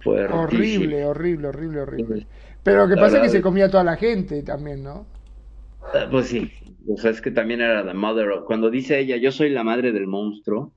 fuerte. 0.00 0.34
Horrible, 0.34 1.04
horrible, 1.04 1.48
horrible, 1.48 1.80
horrible. 1.80 2.26
Pero 2.62 2.82
lo 2.82 2.88
que 2.88 2.96
pasa 2.96 3.16
es 3.16 3.22
que 3.22 3.28
se 3.30 3.42
comía 3.42 3.70
toda 3.70 3.84
la 3.84 3.96
gente 3.96 4.42
también, 4.42 4.82
¿no? 4.82 5.06
Ah, 5.94 6.06
pues 6.10 6.28
sí, 6.28 6.50
o 6.88 6.96
sea, 6.96 7.10
es 7.10 7.20
que 7.20 7.30
también 7.30 7.60
era 7.60 7.84
the 7.84 7.94
mother 7.94 8.42
Cuando 8.46 8.70
dice 8.70 8.98
ella, 8.98 9.16
yo 9.16 9.32
soy 9.32 9.50
la 9.50 9.64
madre 9.64 9.92
del 9.92 10.06
monstruo, 10.06 10.72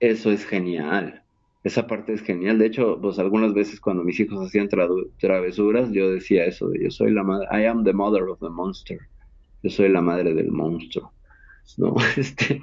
eso 0.00 0.30
es 0.30 0.44
genial. 0.44 1.22
Esa 1.64 1.86
parte 1.86 2.12
es 2.12 2.22
genial. 2.22 2.58
De 2.58 2.66
hecho, 2.66 2.98
pues 3.00 3.18
algunas 3.18 3.52
veces 3.52 3.80
cuando 3.80 4.04
mis 4.04 4.20
hijos 4.20 4.46
hacían 4.46 4.68
travesuras, 4.68 5.90
yo 5.90 6.10
decía 6.10 6.44
eso 6.44 6.68
de 6.68 6.84
yo 6.84 6.90
soy 6.90 7.10
la 7.12 7.24
madre, 7.24 7.46
I 7.50 7.66
am 7.66 7.84
the 7.84 7.92
mother 7.92 8.22
of 8.24 8.38
the 8.40 8.48
monster. 8.48 8.98
Yo 9.62 9.70
soy 9.70 9.88
la 9.88 10.00
madre 10.00 10.32
del 10.32 10.52
monstruo. 10.52 11.12
No, 11.76 11.96
este, 12.16 12.62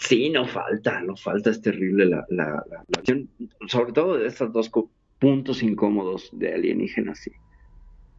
sí, 0.00 0.30
no 0.30 0.46
falta, 0.46 1.00
no 1.00 1.16
falta, 1.16 1.50
es 1.50 1.60
terrible 1.60 2.06
la, 2.06 2.24
la, 2.30 2.64
acción, 2.96 3.28
sobre 3.66 3.92
todo 3.92 4.18
de 4.18 4.28
estos 4.28 4.52
dos 4.52 4.70
puntos 5.18 5.62
incómodos 5.62 6.30
de 6.32 6.54
alienígenas, 6.54 7.18
sí. 7.18 7.32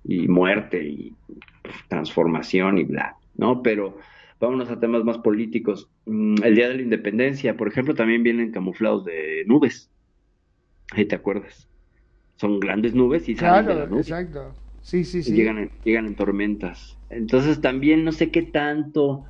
Y 0.06 0.28
muerte 0.28 0.84
y 0.84 1.16
transformación 1.88 2.78
y 2.78 2.84
bla. 2.84 3.16
¿No? 3.36 3.62
Pero 3.64 3.98
vámonos 4.40 4.70
a 4.70 4.80
temas 4.80 5.04
más 5.04 5.18
políticos. 5.20 5.90
Mm, 6.06 6.44
el 6.44 6.56
Día 6.56 6.70
de 6.70 6.76
la 6.76 6.82
Independencia, 6.82 7.56
por 7.56 7.68
ejemplo, 7.68 7.96
también 7.96 8.24
vienen 8.24 8.52
camuflados 8.52 9.06
de 9.06 9.44
nubes. 9.48 9.90
Ahí 10.92 11.06
te 11.06 11.16
acuerdas. 11.16 11.68
Son 12.36 12.60
grandes 12.60 12.94
nubes 12.94 13.30
y 13.30 13.36
salen 13.36 13.68
de 13.68 13.76
la 13.76 13.86
nube. 13.86 14.02
exacto. 14.02 14.54
Sí, 14.82 15.06
sí, 15.06 15.24
sí. 15.24 15.34
llegan, 15.34 15.60
en, 15.60 15.72
llegan 15.86 16.08
en 16.08 16.16
tormentas. 16.16 16.98
Entonces 17.10 17.62
también 17.62 18.04
no 18.04 18.12
sé 18.12 18.32
qué 18.32 18.42
tanto... 18.42 19.26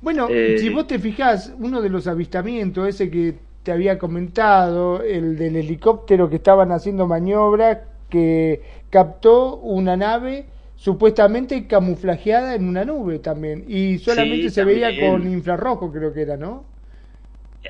Bueno, 0.00 0.28
eh, 0.30 0.58
si 0.58 0.68
vos 0.68 0.86
te 0.86 1.00
fijas, 1.00 1.52
uno 1.58 1.82
de 1.82 1.88
los 1.88 2.06
avistamientos, 2.06 2.86
ese 2.86 3.10
que 3.10 3.34
te 3.64 3.72
había 3.72 3.98
comentado, 3.98 5.02
el 5.02 5.36
del 5.36 5.56
helicóptero 5.56 6.30
que 6.30 6.36
estaban 6.36 6.70
haciendo 6.70 7.08
maniobra, 7.08 7.84
que 8.08 8.62
captó 8.90 9.56
una 9.56 9.96
nave 9.96 10.46
supuestamente 10.82 11.68
camuflajeada 11.68 12.56
en 12.56 12.66
una 12.66 12.84
nube 12.84 13.20
también 13.20 13.64
y 13.68 13.98
solamente 13.98 14.50
se 14.50 14.64
veía 14.64 14.90
con 14.98 15.30
infrarrojo 15.30 15.92
creo 15.92 16.12
que 16.12 16.22
era, 16.22 16.36
¿no? 16.36 16.64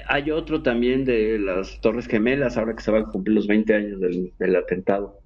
Hay 0.09 0.31
otro 0.31 0.63
también 0.63 1.05
de 1.05 1.39
las 1.39 1.79
Torres 1.83 2.07
Gemelas, 2.07 2.57
ahora 2.57 2.75
que 2.75 2.83
se 2.83 2.91
van 2.91 3.03
a 3.03 3.09
cumplir 3.11 3.35
los 3.35 3.47
20 3.47 3.75
años 3.75 4.01
del, 4.01 4.57
atentado, 4.57 5.21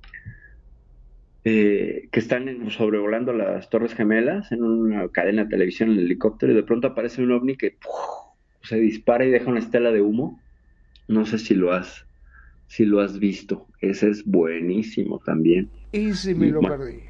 eh, 1.45 2.09
que 2.11 2.19
están 2.19 2.69
sobrevolando 2.71 3.33
las 3.33 3.71
Torres 3.71 3.95
Gemelas 3.95 4.51
en 4.51 4.65
una 4.65 5.09
cadena 5.11 5.45
de 5.45 5.51
televisión 5.51 5.93
en 5.93 5.99
el 5.99 6.07
helicóptero 6.07 6.51
y 6.51 6.57
de 6.57 6.65
pronto 6.65 6.89
aparece 6.89 7.23
un 7.23 7.31
ovni 7.31 7.57
que 7.57 7.77
se 8.65 8.81
dispara 8.81 9.25
y 9.25 9.31
deja 9.31 9.49
una 9.49 9.61
estela 9.61 9.93
de 9.93 10.01
humo. 10.01 10.41
No 11.07 11.25
sé 11.25 11.39
si 11.39 11.55
lo 11.55 11.73
has, 11.73 12.05
si 12.67 12.85
lo 12.85 12.99
has 12.99 13.21
visto. 13.21 13.69
Ese 13.81 14.11
es 14.11 14.25
buenísimo 14.25 15.21
también. 15.25 15.71
Y 15.93 16.15
si 16.15 16.35
me 16.35 16.49
lo 16.49 16.61
perdí. 16.61 17.06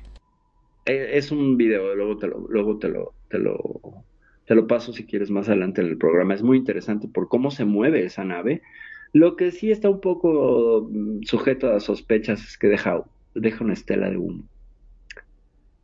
Eh, 0.86 1.10
es 1.14 1.32
un 1.32 1.56
video, 1.56 1.94
luego 1.94 2.16
te 2.16 2.28
lo, 2.28 2.46
luego 2.48 2.78
te 2.78 2.88
lo, 2.88 3.12
te 3.28 3.38
lo, 3.38 4.04
te 4.46 4.54
lo 4.54 4.66
paso 4.66 4.92
si 4.92 5.04
quieres 5.04 5.30
más 5.30 5.48
adelante 5.48 5.80
en 5.80 5.88
el 5.88 5.98
programa. 5.98 6.34
Es 6.34 6.42
muy 6.42 6.58
interesante 6.58 7.08
por 7.08 7.28
cómo 7.28 7.50
se 7.50 7.64
mueve 7.64 8.04
esa 8.04 8.24
nave. 8.24 8.62
Lo 9.12 9.36
que 9.36 9.50
sí 9.50 9.70
está 9.70 9.90
un 9.90 10.00
poco 10.00 10.88
mm, 10.90 11.22
sujeto 11.22 11.72
a 11.72 11.80
sospechas 11.80 12.42
es 12.44 12.56
que 12.56 12.68
deja, 12.68 13.02
deja 13.34 13.64
una 13.64 13.72
estela 13.72 14.10
de 14.10 14.16
humo. 14.16 14.44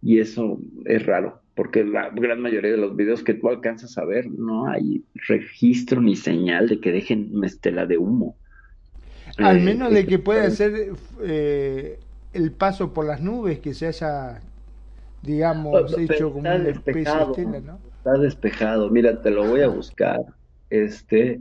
Y 0.03 0.19
eso 0.19 0.59
es 0.85 1.07
raro, 1.07 1.41
porque 1.55 1.85
la 1.85 2.11
gran 2.11 2.41
mayoría 2.41 2.73
de 2.73 2.77
los 2.77 2.97
videos 2.97 3.23
que 3.23 3.35
tú 3.35 3.49
alcanzas 3.49 3.99
a 3.99 4.05
ver 4.05 4.29
no 4.29 4.67
hay 4.67 5.05
registro 5.29 6.01
ni 6.01 6.17
señal 6.17 6.69
de 6.69 6.81
que 6.81 6.91
dejen 6.91 7.31
una 7.33 7.47
estela 7.47 7.87
de 7.87 7.99
humo. 7.99 8.37
Al 9.39 9.59
eh, 9.59 9.63
menos 9.63 9.93
de 9.93 10.07
que 10.07 10.19
pueda 10.19 10.51
ser 10.51 10.93
eh, 11.23 11.99
el 12.33 12.53
paso 12.53 12.93
por 12.93 13.07
las 13.07 13.21
nubes 13.21 13.61
que 13.61 13.75
se 13.75 13.87
haya 13.87 14.43
digamos, 15.23 15.97
hecho 15.99 16.29
como 16.29 16.41
una 16.41 16.59
despejado, 16.59 17.35
¿no? 17.37 17.79
Está 17.99 18.13
despejado, 18.19 18.91
mira, 18.91 19.21
te 19.23 19.31
lo 19.31 19.47
voy 19.47 19.63
a 19.63 19.69
buscar. 19.69 20.21
Este 20.71 21.41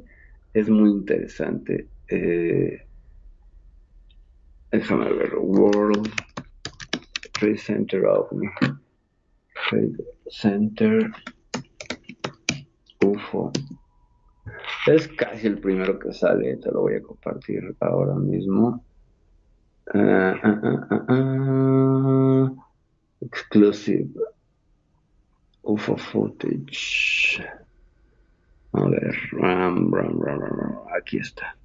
es 0.54 0.70
muy 0.70 0.92
interesante. 0.92 1.88
Eh, 2.10 2.86
déjame 4.72 5.12
ver, 5.12 5.36
World 5.38 6.10
Trade 7.34 7.58
Center 7.58 8.06
OVNI. 8.06 8.48
Trade 9.70 9.96
Center 10.30 11.12
UFO. 13.04 13.52
Es 14.88 15.08
casi 15.08 15.48
el 15.48 15.60
primero 15.60 15.98
que 15.98 16.14
sale, 16.14 16.58
te 16.58 16.72
lo 16.72 16.82
voy 16.82 16.96
a 16.96 17.02
compartir 17.02 17.76
ahora 17.80 18.16
mismo. 18.16 18.84
Uh, 19.94 20.34
uh, 20.48 21.14
uh, 22.46 22.64
Exclusive. 23.22 24.10
UFO 25.64 25.96
footage. 25.98 27.44
A 28.74 28.86
ver, 28.86 29.16
ram, 29.34 29.92
ram, 29.92 30.20
ram, 30.20 30.80
aquí 30.96 31.18
está. 31.18 31.56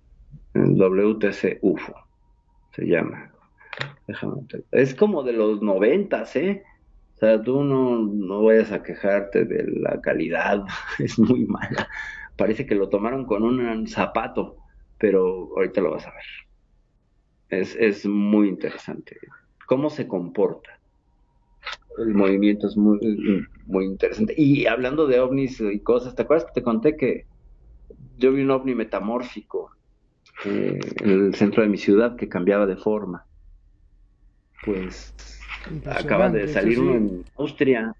WTC 0.54 1.58
UFO 1.62 1.94
se 2.72 2.86
llama. 2.86 3.30
Déjame 4.06 4.42
Es 4.70 4.94
como 4.94 5.22
de 5.22 5.32
los 5.32 5.62
noventas, 5.62 6.34
¿eh? 6.36 6.62
O 7.14 7.18
sea, 7.18 7.42
tú 7.42 7.64
no, 7.64 7.98
no 7.98 8.42
vayas 8.42 8.72
a 8.72 8.82
quejarte 8.82 9.44
de 9.44 9.64
la 9.80 10.00
calidad, 10.00 10.64
es 10.98 11.18
muy 11.18 11.46
mala. 11.46 11.88
Parece 12.36 12.66
que 12.66 12.74
lo 12.74 12.90
tomaron 12.90 13.24
con 13.24 13.42
un 13.42 13.86
zapato, 13.86 14.58
pero 14.98 15.50
ahorita 15.56 15.80
lo 15.80 15.92
vas 15.92 16.06
a 16.06 16.12
ver. 16.12 17.60
Es, 17.60 17.74
es 17.76 18.04
muy 18.04 18.48
interesante. 18.48 19.16
¿Cómo 19.66 19.88
se 19.88 20.06
comporta? 20.06 20.75
El 21.98 22.14
movimiento 22.14 22.66
es 22.66 22.76
muy, 22.76 22.98
muy 23.66 23.84
interesante. 23.86 24.34
Y 24.36 24.66
hablando 24.66 25.06
de 25.06 25.20
ovnis 25.20 25.60
y 25.60 25.80
cosas, 25.80 26.14
¿te 26.14 26.22
acuerdas 26.22 26.46
que 26.46 26.60
te 26.60 26.62
conté 26.62 26.96
que 26.96 27.26
yo 28.18 28.32
vi 28.32 28.42
un 28.42 28.50
ovni 28.50 28.74
metamórfico 28.74 29.70
eh, 30.44 30.78
en 31.00 31.10
el 31.10 31.34
centro 31.34 31.62
de 31.62 31.68
mi 31.68 31.78
ciudad 31.78 32.16
que 32.16 32.28
cambiaba 32.28 32.66
de 32.66 32.76
forma? 32.76 33.26
Pues 34.64 35.14
acaba 35.86 36.28
de 36.28 36.48
salir 36.48 36.78
uno 36.80 36.94
en 36.94 37.24
Austria, 37.36 37.94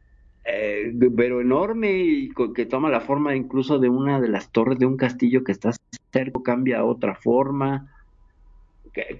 eh, 0.44 0.92
pero 1.16 1.40
enorme 1.40 1.99
y 1.99 2.30
que 2.55 2.66
toma 2.66 2.90
la 2.90 3.01
forma 3.01 3.34
incluso 3.34 3.78
de 3.78 3.88
una 3.88 4.20
de 4.20 4.28
las 4.28 4.51
torres 4.51 4.78
de 4.78 4.86
un 4.86 4.97
castillo 4.97 5.44
que 5.44 5.53
está 5.53 5.72
cerca, 6.12 6.40
cambia 6.44 6.80
a 6.80 6.84
otra 6.84 7.14
forma. 7.14 7.92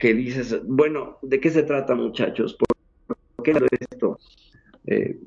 Que, 0.01 0.14
dices, 0.14 0.62
bueno, 0.64 1.18
¿de 1.20 1.39
qué 1.39 1.51
se 1.51 1.62
trata, 1.62 1.95
muchachos? 1.95 2.57
¿Por 2.57 3.45
qué 3.45 3.53
esto? 3.93 4.18
Eh, 4.87 5.18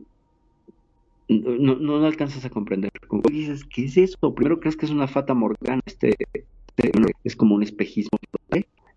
no, 1.27 1.75
no, 1.75 2.05
alcanzas 2.05 2.43
a 2.45 2.49
comprender. 2.49 2.91
dices, 3.29 3.63
¿qué 3.63 3.85
es 3.85 3.97
eso? 3.97 4.33
Primero 4.33 4.59
crees 4.59 4.75
que 4.75 4.85
es 4.85 4.91
una 4.91 5.07
fata 5.07 5.33
morgana, 5.33 5.81
este, 5.85 6.15
este 6.33 6.91
es 7.23 7.35
como 7.35 7.55
un 7.55 7.63
espejismo 7.63 8.17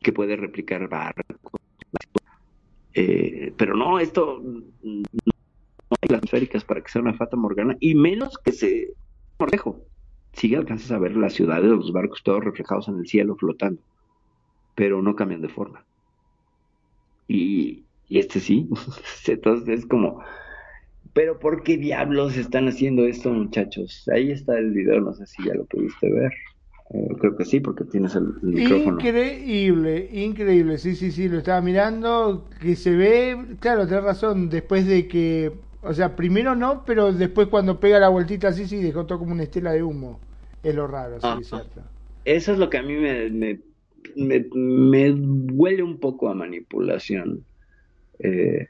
que 0.00 0.12
puede 0.12 0.36
replicar 0.36 0.88
barcos. 0.88 1.60
Eh, 2.94 3.52
pero 3.56 3.76
no, 3.76 3.98
esto 3.98 4.42
no 4.42 5.02
hay 6.00 6.08
las 6.08 6.64
para 6.64 6.82
que 6.82 6.90
sea 6.90 7.02
una 7.02 7.14
fata 7.14 7.36
morgana, 7.36 7.76
y 7.80 7.94
menos 7.94 8.38
que 8.38 8.52
se 8.52 8.94
reflejo. 9.38 9.80
Sí 10.32 10.54
alcanzas 10.54 10.90
a 10.90 10.98
ver 10.98 11.16
las 11.16 11.34
ciudades, 11.34 11.70
los 11.70 11.92
barcos 11.92 12.22
todos 12.22 12.42
reflejados 12.42 12.88
en 12.88 12.98
el 12.98 13.06
cielo 13.06 13.36
flotando, 13.36 13.82
pero 14.74 15.02
no 15.02 15.14
cambian 15.14 15.42
de 15.42 15.48
forma. 15.48 15.84
Y, 17.28 17.84
y 18.08 18.18
este 18.18 18.40
sí, 18.40 18.68
entonces 19.26 19.80
es 19.80 19.86
como, 19.86 20.22
pero 21.12 21.38
¿por 21.38 21.62
qué 21.62 21.76
diablos 21.76 22.36
están 22.36 22.68
haciendo 22.68 23.06
esto, 23.06 23.30
muchachos? 23.30 24.08
Ahí 24.12 24.30
está 24.30 24.58
el 24.58 24.70
video, 24.70 25.00
no 25.00 25.12
sé 25.12 25.26
si 25.26 25.44
ya 25.44 25.54
lo 25.54 25.64
pudiste 25.66 26.10
ver. 26.10 26.32
Eh, 26.94 27.08
creo 27.20 27.36
que 27.36 27.44
sí, 27.44 27.60
porque 27.60 27.84
tienes 27.84 28.14
el, 28.14 28.34
micrófono. 28.42 28.98
Increíble, 28.98 30.08
increíble. 30.12 30.78
Sí, 30.78 30.94
sí, 30.94 31.10
sí, 31.10 31.28
lo 31.28 31.38
estaba 31.38 31.60
mirando. 31.60 32.48
Que 32.60 32.76
se 32.76 32.90
ve, 32.90 33.56
claro, 33.60 33.86
tienes 33.86 34.04
razón. 34.04 34.48
Después 34.48 34.86
de 34.86 35.06
que, 35.06 35.52
o 35.82 35.92
sea, 35.92 36.16
primero 36.16 36.54
no, 36.54 36.84
pero 36.84 37.12
después 37.12 37.48
cuando 37.48 37.80
pega 37.80 37.98
la 37.98 38.08
vueltita 38.08 38.48
así, 38.48 38.66
sí, 38.66 38.82
dejó 38.82 39.06
todo 39.06 39.18
como 39.18 39.32
una 39.32 39.42
estela 39.42 39.72
de 39.72 39.82
humo. 39.82 40.18
Es 40.62 40.74
lo 40.74 40.86
raro, 40.86 41.20
sí, 41.20 41.26
es 41.40 41.48
cierto. 41.48 41.82
Eso 42.24 42.52
es 42.52 42.58
lo 42.58 42.70
que 42.70 42.78
a 42.78 42.82
mí 42.82 42.94
me, 42.94 43.30
me, 43.30 43.58
me, 44.54 45.10
huele 45.10 45.82
un 45.82 45.98
poco 45.98 46.28
a 46.28 46.34
manipulación. 46.34 47.44
Eh, 48.18 48.68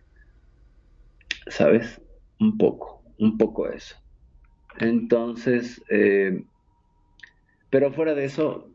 ¿Sabes? 1.48 2.00
Un 2.42 2.58
poco, 2.58 3.02
un 3.18 3.38
poco 3.38 3.68
eso. 3.68 3.96
Entonces, 4.78 5.82
eh, 5.90 6.44
pero 7.70 7.92
fuera 7.92 8.14
de 8.14 8.24
eso, 8.24 8.68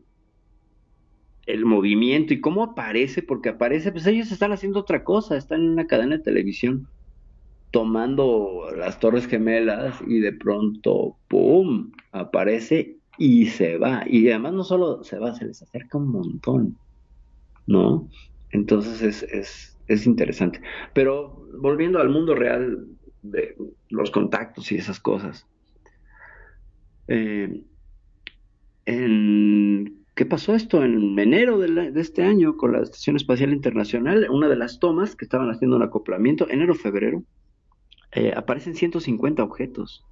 el 1.45 1.65
movimiento 1.65 2.33
y 2.33 2.41
cómo 2.41 2.63
aparece, 2.63 3.21
porque 3.21 3.49
aparece, 3.49 3.91
pues 3.91 4.07
ellos 4.07 4.31
están 4.31 4.51
haciendo 4.51 4.79
otra 4.79 5.03
cosa, 5.03 5.37
están 5.37 5.61
en 5.61 5.69
una 5.69 5.87
cadena 5.87 6.17
de 6.17 6.23
televisión 6.23 6.87
tomando 7.71 8.69
las 8.75 8.99
Torres 8.99 9.27
Gemelas 9.27 10.01
y 10.07 10.19
de 10.19 10.31
pronto, 10.33 11.17
¡pum!, 11.27 11.91
aparece 12.11 12.97
y 13.17 13.47
se 13.47 13.77
va. 13.77 14.03
Y 14.07 14.29
además 14.29 14.53
no 14.53 14.63
solo 14.63 15.03
se 15.03 15.19
va, 15.19 15.35
se 15.35 15.45
les 15.45 15.61
acerca 15.61 15.97
un 15.97 16.09
montón, 16.09 16.79
¿no? 17.65 18.09
Entonces 18.51 19.01
es, 19.01 19.23
es, 19.23 19.77
es 19.87 20.05
interesante. 20.05 20.61
Pero 20.93 21.45
volviendo 21.59 21.99
al 21.99 22.09
mundo 22.09 22.35
real, 22.35 22.87
de 23.31 23.55
los 23.89 24.11
contactos 24.11 24.71
y 24.71 24.75
esas 24.75 24.99
cosas. 24.99 25.47
Eh, 27.07 27.63
¿Qué 30.17 30.25
pasó 30.25 30.55
esto? 30.55 30.83
En 30.83 31.19
enero 31.19 31.59
de, 31.59 31.91
este 32.01 32.23
año 32.23 32.57
con 32.57 32.71
la 32.71 32.79
Estación 32.79 33.15
Espacial 33.15 33.53
Internacional, 33.53 34.27
una 34.31 34.47
de 34.49 34.55
las 34.55 34.79
tomas 34.79 35.15
que 35.15 35.25
estaban 35.25 35.49
haciendo 35.51 35.75
un 35.75 35.83
acoplamiento, 35.83 36.49
enero-febrero, 36.49 37.23
eh, 38.13 38.33
aparecen 38.35 38.75
150 38.75 39.43
objetos. 39.43 40.03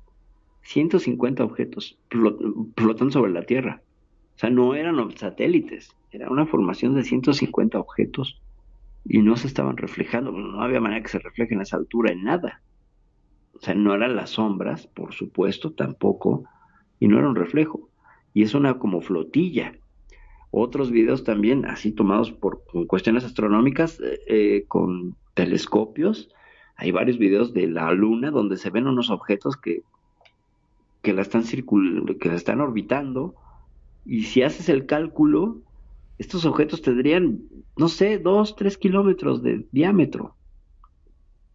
150 0.62 1.44
objetos 1.44 1.98
flotando 2.10 3.12
sobre 3.12 3.32
la 3.32 3.44
Tierra. 3.44 3.82
O 4.36 4.40
sea, 4.40 4.50
no 4.50 4.76
eran 4.76 4.96
satélites, 5.18 5.96
era 6.12 6.30
una 6.30 6.46
formación 6.46 6.96
de 6.96 7.04
150 7.04 7.80
objetos 7.80 8.42
y 9.06 9.20
no 9.20 9.38
se 9.38 9.48
estaban 9.48 9.78
reflejando, 9.78 10.32
no 10.32 10.62
había 10.62 10.82
manera 10.82 11.02
que 11.02 11.10
se 11.10 11.20
reflejen 11.20 11.60
a 11.60 11.64
esa 11.64 11.78
altura 11.78 12.12
en 12.12 12.24
nada. 12.24 12.62
O 13.56 13.60
sea, 13.60 13.74
no 13.74 13.94
eran 13.94 14.16
las 14.16 14.32
sombras, 14.32 14.88
por 14.88 15.14
supuesto, 15.14 15.72
tampoco, 15.72 16.44
y 17.00 17.08
no 17.08 17.18
era 17.18 17.30
un 17.30 17.36
reflejo. 17.36 17.90
Y 18.34 18.44
es 18.44 18.54
una 18.54 18.78
como 18.80 19.02
flotilla. 19.02 19.76
Otros 20.52 20.92
videos 20.92 21.24
también, 21.24 21.66
así 21.66 21.92
tomados 21.92 22.32
por 22.32 22.64
cuestiones 22.88 23.24
astronómicas, 23.24 24.00
eh, 24.02 24.20
eh, 24.28 24.66
con 24.68 25.16
telescopios. 25.34 26.30
Hay 26.76 26.92
varios 26.92 27.18
videos 27.18 27.54
de 27.54 27.68
la 27.68 27.92
Luna 27.94 28.32
donde 28.32 28.58
se 28.58 28.70
ven 28.70 28.88
unos 28.88 29.10
objetos 29.10 29.56
que, 29.56 29.84
que 31.02 31.14
la 31.14 31.22
están 31.22 31.44
que 31.44 32.30
la 32.30 32.36
están 32.36 32.62
orbitando. 32.62 33.36
Y 34.06 34.24
si 34.24 34.44
haces 34.44 34.68
el 34.70 34.86
cálculo, 34.86 35.60
estos 36.18 36.46
objetos 36.46 36.82
tendrían, 36.82 37.40
no 37.78 37.88
sé, 37.88 38.20
dos, 38.20 38.56
tres 38.56 38.78
kilómetros 38.78 39.42
de 39.42 39.66
diámetro 39.72 40.36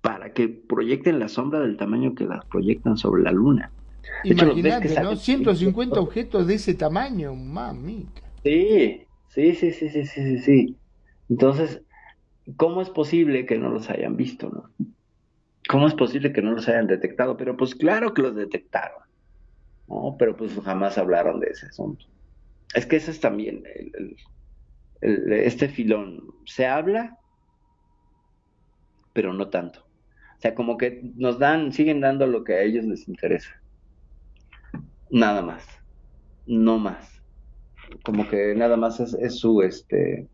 para 0.01 0.33
que 0.33 0.49
proyecten 0.49 1.19
la 1.19 1.29
sombra 1.29 1.61
del 1.61 1.77
tamaño 1.77 2.15
que 2.15 2.25
las 2.25 2.45
proyectan 2.47 2.97
sobre 2.97 3.23
la 3.23 3.33
luna. 3.33 3.73
Imagínate, 4.25 5.01
¿no? 5.03 5.15
150 5.15 6.01
objetos 6.01 6.47
de 6.47 6.55
ese 6.55 6.75
tamaño, 6.75 7.35
mamita. 7.35 8.23
Sí, 8.43 9.07
sí, 9.29 9.55
sí, 9.55 9.73
sí, 9.73 9.91
sí, 9.91 10.07
sí, 10.07 10.39
sí. 10.39 10.77
Entonces, 11.29 11.83
¿cómo 12.57 12.81
es 12.81 12.89
posible 12.89 13.45
que 13.45 13.59
no 13.59 13.69
los 13.69 13.91
hayan 13.91 14.17
visto, 14.17 14.49
no? 14.49 14.71
¿Cómo 15.69 15.87
es 15.87 15.95
posible 15.95 16.33
que 16.33 16.43
no 16.43 16.53
los 16.53 16.67
hayan 16.69 16.87
detectado? 16.87 17.37
Pero 17.37 17.57
pues 17.57 17.75
claro 17.75 18.15
que 18.15 18.23
los 18.23 18.35
detectaron, 18.35 19.03
¿no? 19.87 20.17
Pero 20.19 20.37
pues 20.37 20.59
jamás 20.65 20.97
hablaron 20.97 21.39
de 21.41 21.49
ese 21.49 21.67
asunto. 21.67 22.07
Es 22.75 22.87
que 22.87 22.97
ese 22.97 23.11
es 23.11 23.21
también 23.21 23.63
este 25.03 25.69
filón. 25.69 26.23
Se 26.47 26.67
habla, 26.67 27.19
pero 29.13 29.33
no 29.33 29.49
tanto. 29.51 29.90
O 30.41 30.43
sea, 30.43 30.55
como 30.55 30.79
que 30.79 31.03
nos 31.17 31.39
dan, 31.39 31.71
siguen 31.71 32.01
dando 32.01 32.27
lo 32.27 32.45
que 32.45 32.55
a 32.55 32.63
ellos 32.63 32.87
les 32.87 33.07
interesa. 33.09 33.61
Nada 35.11 35.43
más. 35.43 35.69
No 36.47 36.79
más. 36.79 37.21
Como 38.03 38.27
que 38.27 38.55
nada 38.55 38.79
más 38.79 39.01
es, 39.01 39.39
su, 39.39 39.61
este, 39.61 40.29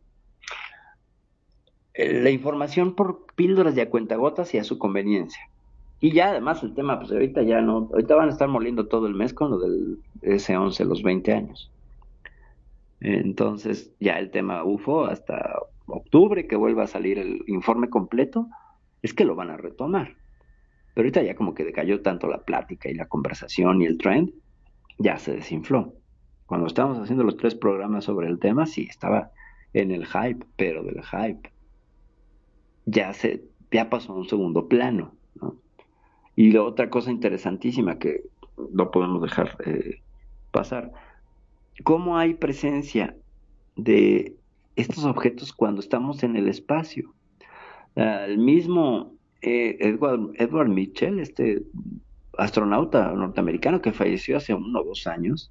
eh, 1.95 2.23
la 2.23 2.31
información 2.31 2.95
por 2.95 3.27
píldoras 3.35 3.75
de 3.75 3.83
a 3.83 3.91
cuentagotas 3.91 4.55
y 4.55 4.59
a 4.59 4.65
su 4.65 4.79
conveniencia. 4.79 5.43
Y 5.99 6.13
ya 6.13 6.29
además 6.29 6.63
el 6.63 6.73
tema, 6.73 7.01
pues 7.01 7.11
ahorita 7.11 7.43
ya 7.43 7.61
no, 7.61 7.89
ahorita 7.93 8.15
van 8.15 8.29
a 8.29 8.33
estar 8.33 8.49
moliendo 8.49 8.87
todo 8.87 9.09
el 9.09 9.15
mes 9.15 9.35
con 9.35 9.51
lo 9.51 9.59
del 9.59 9.99
S11, 10.23 10.85
los 10.85 11.03
20 11.03 11.33
años. 11.33 11.73
Entonces 13.01 13.93
ya 13.99 14.21
el 14.21 14.31
tema 14.31 14.63
UFO 14.63 15.07
hasta 15.07 15.59
octubre 15.87 16.47
que 16.47 16.55
vuelva 16.55 16.85
a 16.85 16.87
salir 16.87 17.19
el 17.19 17.43
informe 17.49 17.91
completo, 17.91 18.49
es 19.03 19.15
que 19.15 19.25
lo 19.25 19.35
van 19.35 19.51
a 19.51 19.57
retomar. 19.57 20.17
Pero 20.95 21.05
ahorita 21.07 21.23
ya 21.23 21.35
como 21.35 21.55
que 21.55 21.65
decayó 21.65 22.01
tanto 22.03 22.29
la 22.29 22.45
plática 22.45 22.89
y 22.89 22.95
la 22.95 23.07
conversación 23.07 23.83
y 23.83 23.87
el 23.87 23.99
trend, 23.99 24.33
ya 24.99 25.19
se 25.19 25.35
desinfló. 25.35 25.95
Cuando 26.47 26.67
estábamos 26.67 26.99
haciendo 26.99 27.25
los 27.25 27.37
tres 27.37 27.55
programas 27.55 28.05
sobre 28.05 28.29
el 28.29 28.39
tema, 28.39 28.67
sí 28.67 28.87
estaba 28.89 29.31
en 29.73 29.91
el 29.91 30.07
hype, 30.07 30.47
pero 30.57 30.83
del 30.83 31.03
hype 31.03 31.51
ya 32.87 33.13
se 33.13 33.43
ya 33.71 33.91
pasó 33.91 34.13
a 34.13 34.17
un 34.17 34.29
segundo 34.29 34.69
plano. 34.69 35.13
Y 36.35 36.57
otra 36.57 36.89
cosa 36.89 37.11
interesantísima 37.11 37.99
que 37.99 38.23
no 38.73 38.91
podemos 38.91 39.23
dejar 39.23 39.57
eh, 39.67 40.01
pasar, 40.51 40.93
¿cómo 41.83 42.17
hay 42.17 42.35
presencia 42.35 43.17
de 43.75 44.37
estos 44.77 45.05
objetos 45.05 45.53
cuando 45.53 45.81
estamos 45.81 46.23
en 46.23 46.37
el 46.37 46.49
espacio? 46.49 47.13
El 47.97 48.39
mismo 48.39 49.15
eh, 49.41 49.77
Edward, 49.81 50.33
Edward 50.35 50.69
Mitchell, 50.69 51.19
este 51.19 51.63
astronauta 52.39 53.13
norteamericano 53.13 53.81
que 53.81 53.93
falleció 53.93 54.37
hace 54.37 54.55
uno 54.55 54.81
o 54.81 54.85
dos 54.85 55.07
años, 55.07 55.51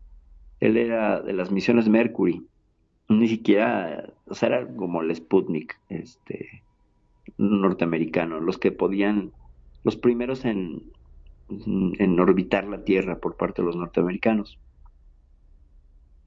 él 0.60 0.78
era 0.78 1.22
de 1.22 1.34
las 1.34 1.52
misiones 1.52 1.90
Mercury, 1.90 2.46
ni 3.10 3.28
siquiera, 3.28 4.14
o 4.28 4.36
sea, 4.36 4.50
era 4.50 4.68
como 4.76 5.02
el 5.02 5.16
Sputnik, 5.16 5.80
este, 5.90 6.64
norteamericano, 7.38 8.40
los 8.40 8.58
que 8.58 8.72
podían, 8.72 9.32
los 9.84 9.96
primeros 9.96 10.46
en, 10.46 10.84
en 11.50 12.20
orbitar 12.20 12.68
la 12.68 12.84
Tierra 12.84 13.20
por 13.20 13.36
parte 13.38 13.62
de 13.62 13.68
los 13.68 13.76
norteamericanos. 13.76 14.60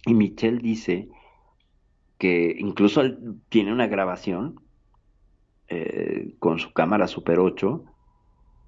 Y 0.07 0.15
Mitchell 0.15 0.59
dice 0.61 1.09
que 2.19 2.57
incluso 2.59 3.03
tiene 3.49 3.73
una 3.73 3.87
grabación 3.87 4.61
eh, 5.69 6.35
con 6.39 6.59
su 6.59 6.73
cámara 6.73 7.07
Super 7.07 7.39
8, 7.39 7.85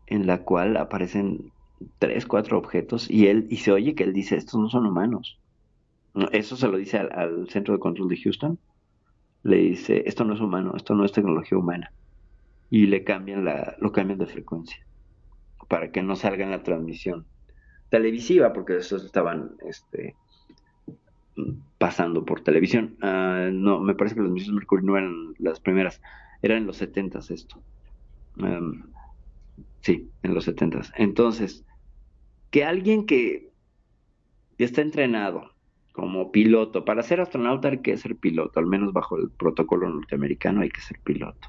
en 0.06 0.26
la 0.26 0.42
cual 0.42 0.76
aparecen 0.76 1.52
tres, 1.98 2.26
cuatro 2.26 2.58
objetos 2.58 3.10
y 3.10 3.28
él 3.28 3.46
y 3.50 3.56
se 3.56 3.72
oye 3.72 3.94
que 3.94 4.04
él 4.04 4.12
dice 4.12 4.36
estos 4.36 4.60
no 4.60 4.68
son 4.68 4.86
humanos. 4.86 5.38
Eso 6.32 6.56
se 6.56 6.68
lo 6.68 6.76
dice 6.76 6.98
al, 6.98 7.48
centro 7.48 7.74
de 7.74 7.80
control 7.80 8.08
de 8.08 8.20
Houston. 8.20 8.58
Le 9.42 9.56
dice 9.56 10.02
esto 10.06 10.24
no 10.24 10.34
es 10.34 10.40
humano, 10.40 10.74
esto 10.76 10.94
no 10.94 11.04
es 11.04 11.12
tecnología 11.12 11.56
humana 11.56 11.92
y 12.68 12.86
le 12.86 13.04
cambian 13.04 13.44
la, 13.44 13.76
lo 13.80 13.90
cambian 13.92 14.18
de 14.18 14.26
frecuencia 14.26 14.86
para 15.68 15.90
que 15.90 16.02
no 16.02 16.16
salga 16.16 16.44
en 16.44 16.50
la 16.50 16.62
transmisión 16.62 17.26
televisiva 17.90 18.52
porque 18.52 18.76
esos 18.76 19.04
estaban 19.04 19.52
este, 19.66 20.14
pasando 21.78 22.24
por 22.24 22.40
televisión. 22.42 22.96
Ah, 23.02 23.48
no, 23.52 23.80
me 23.80 23.94
parece 23.94 24.14
que 24.14 24.22
las 24.22 24.30
misiones 24.30 24.54
Mercury 24.54 24.84
no 24.84 24.96
eran 24.96 25.34
las 25.38 25.60
primeras, 25.60 26.00
eran 26.42 26.58
en 26.58 26.66
los 26.66 26.76
setentas 26.76 27.30
esto. 27.30 27.62
sí, 29.80 30.10
en 30.22 30.34
los 30.34 30.44
setentas. 30.44 30.92
Entonces, 30.96 31.64
que 32.50 32.64
alguien 32.64 33.06
que 33.06 33.50
está 34.58 34.82
entrenado 34.82 35.54
como 35.92 36.30
piloto, 36.30 36.84
para 36.84 37.02
ser 37.02 37.20
astronauta 37.20 37.68
hay 37.68 37.78
que 37.78 37.96
ser 37.96 38.16
piloto, 38.16 38.60
al 38.60 38.66
menos 38.66 38.92
bajo 38.92 39.16
el 39.16 39.30
protocolo 39.30 39.88
norteamericano 39.88 40.62
hay 40.62 40.70
que 40.70 40.80
ser 40.80 40.98
piloto. 41.00 41.48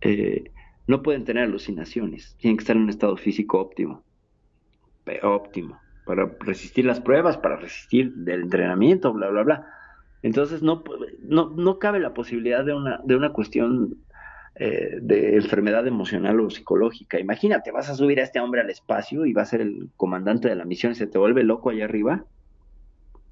Eh, 0.00 0.52
no 0.86 1.02
pueden 1.02 1.24
tener 1.24 1.44
alucinaciones, 1.44 2.36
tienen 2.38 2.56
que 2.56 2.62
estar 2.62 2.76
en 2.76 2.82
un 2.82 2.90
estado 2.90 3.16
físico 3.16 3.58
óptimo, 3.58 4.04
óptimo 5.22 5.80
para 6.06 6.30
resistir 6.40 6.84
las 6.84 7.00
pruebas, 7.00 7.36
para 7.36 7.56
resistir 7.56 8.14
del 8.14 8.42
entrenamiento, 8.42 9.12
bla, 9.12 9.28
bla, 9.28 9.42
bla. 9.42 9.66
Entonces 10.22 10.62
no, 10.62 10.82
no, 11.22 11.50
no 11.50 11.78
cabe 11.78 12.00
la 12.00 12.14
posibilidad 12.14 12.64
de 12.64 12.74
una, 12.74 13.00
de 13.04 13.16
una 13.16 13.32
cuestión 13.32 13.96
eh, 14.58 14.96
de 15.02 15.36
enfermedad 15.36 15.86
emocional 15.86 16.40
o 16.40 16.48
psicológica. 16.48 17.20
Imagínate, 17.20 17.72
vas 17.72 17.90
a 17.90 17.94
subir 17.94 18.20
a 18.20 18.22
este 18.22 18.40
hombre 18.40 18.62
al 18.62 18.70
espacio 18.70 19.26
y 19.26 19.34
va 19.34 19.42
a 19.42 19.44
ser 19.46 19.60
el 19.60 19.90
comandante 19.98 20.48
de 20.48 20.56
la 20.56 20.64
misión 20.64 20.92
y 20.92 20.94
se 20.94 21.06
te 21.06 21.18
vuelve 21.18 21.42
loco 21.42 21.68
allá 21.68 21.84
arriba. 21.84 22.24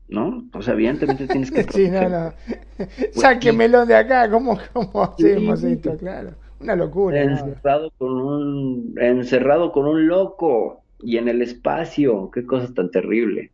¿No? 0.07 0.45
O 0.53 0.61
sea, 0.61 0.75
evidentemente 0.75 1.27
tienes 1.27 1.51
que... 1.51 1.63
sí, 1.73 1.89
no, 1.89 2.11
no. 2.11 2.35
Pues 2.77 3.15
Sáquemelo 3.15 3.87
de 3.87 3.97
acá, 3.97 4.31
¿cómo, 4.31 4.59
cómo 4.75 5.03
hacemos 5.03 5.63
esto? 5.63 5.97
Claro, 5.97 6.35
una 6.61 6.77
locura. 6.77 7.23
Encerrado, 7.23 7.91
con 7.97 8.21
un, 8.21 8.95
encerrado 9.01 9.73
con 9.73 9.87
un 9.87 10.07
loco 10.07 10.83
y 11.01 11.17
en 11.17 11.29
el 11.29 11.41
espacio, 11.41 12.31
qué 12.35 12.45
cosa 12.45 12.75
tan 12.75 12.91
terrible. 12.91 13.51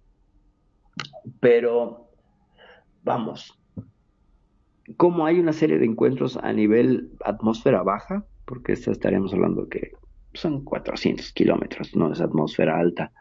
Pero, 1.38 2.09
vamos, 3.03 3.59
como 4.96 5.26
hay 5.26 5.38
una 5.38 5.53
serie 5.53 5.78
de 5.78 5.86
encuentros 5.86 6.36
a 6.36 6.53
nivel 6.53 7.11
atmósfera 7.24 7.82
baja, 7.82 8.24
porque 8.44 8.72
esta 8.72 8.90
estaríamos 8.90 9.32
hablando 9.32 9.68
que 9.68 9.92
son 10.34 10.64
400 10.64 11.32
kilómetros, 11.32 11.94
no 11.94 12.12
es 12.12 12.20
atmósfera 12.20 12.78
alta, 12.78 13.12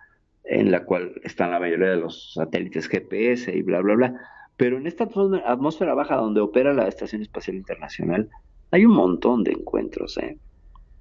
en 0.44 0.72
la 0.72 0.86
cual 0.86 1.14
están 1.24 1.52
la 1.52 1.60
mayoría 1.60 1.90
de 1.90 1.98
los 1.98 2.34
satélites 2.34 2.88
GPS 2.88 3.56
y 3.56 3.62
bla, 3.62 3.82
bla, 3.82 3.96
bla. 3.96 4.14
Pero 4.58 4.78
en 4.78 4.88
esta 4.88 5.08
atmósfera 5.46 5.94
baja 5.94 6.16
donde 6.16 6.42
opera 6.42 6.74
la 6.74 6.88
Estación 6.88 7.22
Espacial 7.22 7.58
Internacional, 7.58 8.30
hay 8.72 8.86
un 8.86 8.94
montón 8.94 9.44
de 9.44 9.52
encuentros, 9.52 10.18
¿eh? 10.18 10.38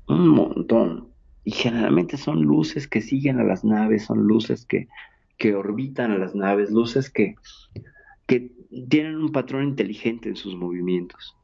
Un 0.07 0.29
montón 0.29 1.09
y 1.45 1.51
generalmente 1.51 2.19
son 2.19 2.43
luces 2.43 2.87
que 2.87 3.01
siguen 3.01 3.41
a 3.41 3.45
las 3.45 3.65
naves, 3.65 4.05
son 4.05 4.27
luces 4.27 4.67
que, 4.67 4.89
que 5.39 5.55
orbitan 5.55 6.13
a 6.13 6.19
las 6.19 6.35
naves, 6.35 6.71
luces 6.71 7.09
que, 7.11 7.37
que 8.27 8.53
tienen 8.89 9.17
un 9.17 9.33
patrón 9.33 9.65
inteligente 9.65 10.29
en 10.29 10.37
sus 10.37 10.55
movimientos. 10.55 11.37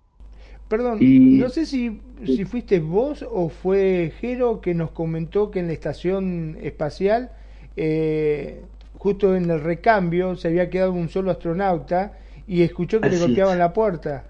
Perdón, 0.69 0.99
no 1.01 1.49
sé 1.51 1.67
si, 1.67 2.01
si 2.25 2.45
fuiste 2.45 2.81
vos 2.81 3.25
o 3.29 3.49
fue 3.51 4.13
Jero 4.21 4.61
que 4.61 4.75
nos 4.75 4.91
comentó 4.93 5.51
que 5.51 5.61
en 5.61 5.67
la 5.67 5.75
estación 5.75 6.57
espacial, 6.61 7.33
eh, 7.77 8.63
justo 8.95 9.37
en 9.37 9.51
el 9.51 9.61
recambio, 9.61 10.37
se 10.37 10.49
había 10.49 10.71
quedado 10.71 10.93
un 10.93 11.09
solo 11.11 11.31
astronauta 11.31 12.19
y 12.47 12.63
escuchó 12.63 13.01
que 13.01 13.11
le 13.11 13.19
golpeaban 13.19 13.59
la 13.59 13.73
puerta. 13.73 14.25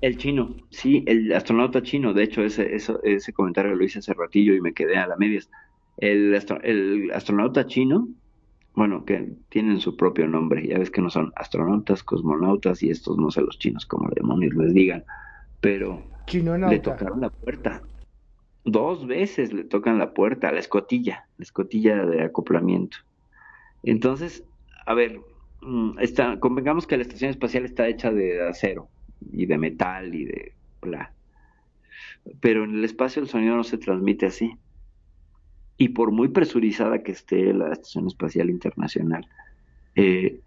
El 0.00 0.16
chino, 0.16 0.54
sí, 0.70 1.02
el 1.06 1.32
astronauta 1.32 1.82
chino, 1.82 2.12
de 2.12 2.24
hecho 2.24 2.44
ese, 2.44 2.76
ese 2.76 3.32
comentario 3.32 3.74
lo 3.74 3.84
hice 3.84 3.98
hace 3.98 4.14
ratillo 4.14 4.54
y 4.54 4.60
me 4.60 4.74
quedé 4.74 4.96
a 4.96 5.06
la 5.06 5.16
medias. 5.16 5.50
El, 5.96 6.34
el 6.62 7.10
astronauta 7.12 7.66
chino, 7.66 8.08
bueno, 8.74 9.04
que 9.04 9.32
tienen 9.48 9.80
su 9.80 9.96
propio 9.96 10.26
nombre, 10.26 10.66
ya 10.66 10.78
ves 10.78 10.90
que 10.90 11.00
no 11.00 11.10
son 11.10 11.32
astronautas, 11.36 12.02
cosmonautas 12.02 12.82
y 12.82 12.90
estos 12.90 13.16
no 13.18 13.30
sé 13.30 13.40
los 13.40 13.58
chinos 13.58 13.86
como 13.86 14.10
demonios 14.10 14.54
les 14.54 14.74
digan, 14.74 15.04
pero 15.60 16.02
le 16.32 16.78
tocaron 16.80 17.20
la 17.20 17.30
puerta. 17.30 17.82
Dos 18.64 19.06
veces 19.06 19.52
le 19.52 19.64
tocan 19.64 19.98
la 19.98 20.14
puerta, 20.14 20.50
la 20.50 20.58
escotilla, 20.58 21.28
la 21.36 21.42
escotilla 21.42 22.06
de 22.06 22.22
acoplamiento. 22.22 22.96
Entonces, 23.82 24.44
a 24.86 24.94
ver, 24.94 25.20
mm, 25.60 25.98
está, 26.00 26.40
convengamos 26.40 26.86
que 26.86 26.96
la 26.96 27.02
estación 27.02 27.30
espacial 27.30 27.64
está 27.64 27.86
hecha 27.86 28.10
de 28.10 28.48
acero, 28.48 28.88
y 29.32 29.46
de 29.46 29.58
metal 29.58 30.14
y 30.14 30.24
de 30.24 30.52
bla. 30.80 31.12
Pero 32.40 32.64
en 32.64 32.74
el 32.74 32.84
espacio 32.84 33.22
el 33.22 33.28
sonido 33.28 33.56
no 33.56 33.64
se 33.64 33.78
transmite 33.78 34.26
así. 34.26 34.56
Y 35.76 35.88
por 35.88 36.12
muy 36.12 36.28
presurizada 36.28 37.02
que 37.02 37.12
esté 37.12 37.52
la 37.52 37.72
Estación 37.72 38.06
Espacial 38.06 38.50
Internacional, 38.50 39.26
eh, 39.96 40.40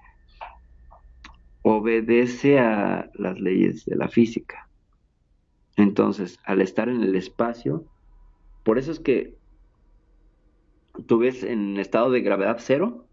obedece 1.62 2.60
a 2.60 3.10
las 3.14 3.40
leyes 3.40 3.86
de 3.86 3.96
la 3.96 4.08
física. 4.08 4.70
Entonces, 5.76 6.40
al 6.44 6.62
estar 6.62 6.90
en 6.90 7.02
el 7.02 7.16
espacio, 7.16 7.86
por 8.64 8.78
eso 8.78 8.92
es 8.92 9.00
que 9.00 9.36
tú 11.06 11.20
ves 11.20 11.44
en 11.44 11.78
estado 11.78 12.10
de 12.10 12.22
gravedad 12.22 12.58
cero, 12.60 13.06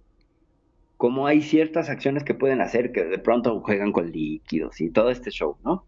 como 0.96 1.26
hay 1.26 1.42
ciertas 1.42 1.90
acciones 1.90 2.24
que 2.24 2.34
pueden 2.34 2.60
hacer 2.60 2.92
que 2.92 3.04
de 3.04 3.18
pronto 3.18 3.60
juegan 3.60 3.92
con 3.92 4.10
líquidos 4.10 4.80
y 4.80 4.90
todo 4.90 5.10
este 5.10 5.30
show, 5.30 5.58
¿no? 5.64 5.84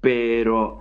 Pero 0.00 0.80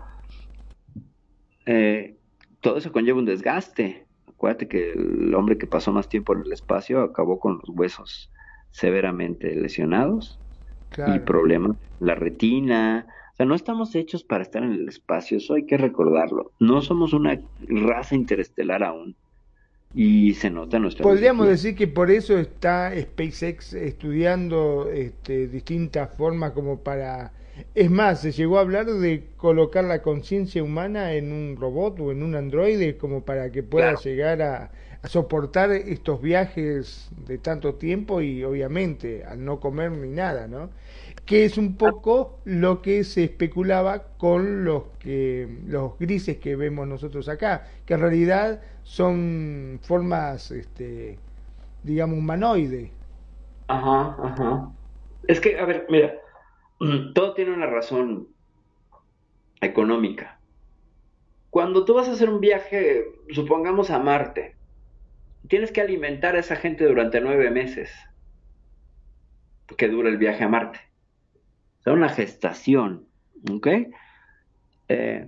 eh, 1.66 2.18
todo 2.66 2.78
eso 2.80 2.92
conlleva 2.92 3.20
un 3.20 3.26
desgaste. 3.26 4.08
Acuérdate 4.28 4.68
que 4.68 4.94
el 4.94 5.36
hombre 5.36 5.60
que 5.60 5.68
pasó 5.68 5.92
más 5.92 6.10
tiempo 6.10 6.34
en 6.34 6.42
el 6.42 6.52
espacio 6.52 7.02
acabó 7.02 7.40
con 7.40 7.60
los 7.60 7.70
huesos 7.70 8.32
severamente 8.72 9.56
lesionados 9.56 10.40
y 10.98 11.20
problemas, 11.20 11.78
la 12.00 12.16
retina. 12.16 13.06
O 13.34 13.36
sea, 13.36 13.46
no 13.46 13.54
estamos 13.54 13.94
hechos 13.94 14.24
para 14.24 14.42
estar 14.42 14.64
en 14.64 14.72
el 14.72 14.90
espacio, 14.90 15.38
eso 15.38 15.54
hay 15.54 15.68
que 15.68 15.78
recordarlo. 15.78 16.54
No 16.60 16.82
somos 16.82 17.14
una 17.14 17.40
raza 17.68 18.16
interestelar 18.16 18.84
aún 18.84 19.16
y 19.94 20.34
se 20.34 20.50
nota 20.50 20.80
nuestra 20.80 21.04
podríamos 21.04 21.48
decir 21.48 21.76
que 21.76 21.88
por 21.88 22.10
eso 22.10 22.38
está 22.38 22.92
SpaceX 23.00 23.74
estudiando 23.74 24.90
este, 24.92 25.48
distintas 25.48 26.18
formas 26.18 26.52
como 26.52 26.80
para 26.80 27.32
es 27.74 27.90
más 27.90 28.22
se 28.22 28.32
llegó 28.32 28.58
a 28.58 28.62
hablar 28.62 28.86
de 28.86 29.28
colocar 29.38 29.84
la 29.84 30.02
conciencia 30.02 30.64
humana 30.64 31.14
en 31.14 31.32
un 31.32 31.58
robot 31.58 32.00
o 32.00 32.12
en 32.12 32.24
un 32.24 32.36
androide 32.36 32.98
como 32.98 33.24
para 33.24 33.52
que 33.52 33.64
pueda 33.64 33.96
llegar 33.96 34.42
a, 34.42 34.72
a, 35.02 35.08
soportar 35.08 35.72
estos 35.72 36.22
viajes 36.22 37.10
de 37.26 37.38
tanto 37.38 37.76
tiempo 37.76 38.22
y 38.22 38.44
obviamente 38.44 39.24
al 39.24 39.44
no 39.44 39.60
comer 39.60 39.92
ni 39.92 40.10
nada 40.10 40.48
no 40.48 40.70
que 41.26 41.44
es 41.44 41.58
un 41.58 41.76
poco 41.76 42.40
lo 42.46 42.82
que 42.82 43.04
se 43.04 43.24
especulaba 43.24 44.04
con 44.18 44.64
los 44.64 44.84
que 45.00 45.50
los 45.68 45.98
grises 45.98 46.38
que 46.38 46.56
vemos 46.56 46.88
nosotros 46.88 47.28
acá, 47.30 47.66
que 47.86 47.96
en 47.96 48.02
realidad 48.02 48.62
son 48.84 49.80
formas, 49.82 50.52
este, 50.52 51.18
digamos, 51.84 52.20
humanoide. 52.20 52.92
Ajá, 53.68 54.16
ajá. 54.22 54.72
Es 55.28 55.40
que, 55.40 55.58
a 55.58 55.66
ver, 55.66 55.88
mira, 55.90 56.14
todo 57.14 57.34
tiene 57.34 57.54
una 57.54 57.68
razón 57.68 58.28
económica. 59.62 60.40
Cuando 61.50 61.86
tú 61.86 61.94
vas 61.94 62.08
a 62.10 62.14
hacer 62.14 62.30
un 62.30 62.42
viaje, 62.42 63.06
supongamos 63.30 63.90
a 63.90 64.00
Marte, 64.00 64.56
tienes 65.48 65.72
que 65.72 65.82
alimentar 65.82 66.36
a 66.36 66.40
esa 66.40 66.56
gente 66.56 66.86
durante 66.86 67.22
nueve 67.22 67.50
meses 67.50 67.92
que 69.78 69.88
dura 69.88 70.10
el 70.10 70.18
viaje 70.18 70.44
a 70.44 70.50
Marte 70.50 70.80
una 71.94 72.10
gestación, 72.10 73.06
¿ok? 73.52 73.68
Eh, 74.90 75.28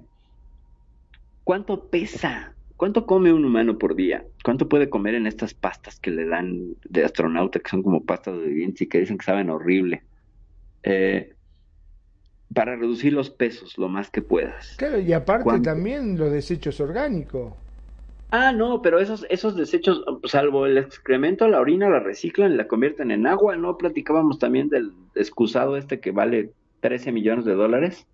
¿Cuánto 1.44 1.90
pesa? 1.90 2.54
¿Cuánto 2.76 3.06
come 3.06 3.34
un 3.34 3.46
humano 3.46 3.78
por 3.78 3.96
día? 3.96 4.26
¿Cuánto 4.44 4.70
puede 4.70 4.90
comer 4.90 5.16
en 5.16 5.28
estas 5.28 5.54
pastas 5.54 6.00
que 6.00 6.12
le 6.12 6.26
dan 6.26 6.76
de 6.84 7.06
astronauta, 7.06 7.60
que 7.60 7.70
son 7.70 7.84
como 7.84 8.04
pastas 8.04 8.38
de 8.38 8.50
dientes 8.50 8.82
y 8.82 8.88
que 8.88 9.00
dicen 9.00 9.18
que 9.18 9.26
saben 9.26 9.50
horrible? 9.50 10.04
Eh, 10.84 11.34
para 12.58 12.76
reducir 12.76 13.14
los 13.14 13.30
pesos 13.30 13.78
lo 13.78 13.88
más 13.88 14.10
que 14.10 14.22
puedas. 14.22 14.76
Claro, 14.78 15.00
y 15.00 15.14
aparte 15.14 15.60
también 15.60 16.18
los 16.18 16.32
desechos 16.32 16.80
orgánicos. 16.80 17.54
Ah, 18.32 18.52
no, 18.52 18.82
pero 18.82 19.00
esos, 19.00 19.26
esos 19.30 19.56
desechos, 19.56 20.04
salvo 20.26 20.66
el 20.66 20.78
excremento, 20.78 21.48
la 21.48 21.62
orina 21.62 21.88
la 21.88 22.00
reciclan 22.00 22.52
y 22.52 22.56
la 22.56 22.68
convierten 22.68 23.12
en 23.12 23.28
agua. 23.28 23.56
¿No 23.56 23.78
platicábamos 23.78 24.40
también 24.40 24.70
del 24.70 24.92
excusado 25.16 25.78
este 25.78 26.00
que 26.00 26.12
vale 26.12 26.52
13 26.82 27.12
millones 27.12 27.46
de 27.46 27.54
dólares? 27.54 28.08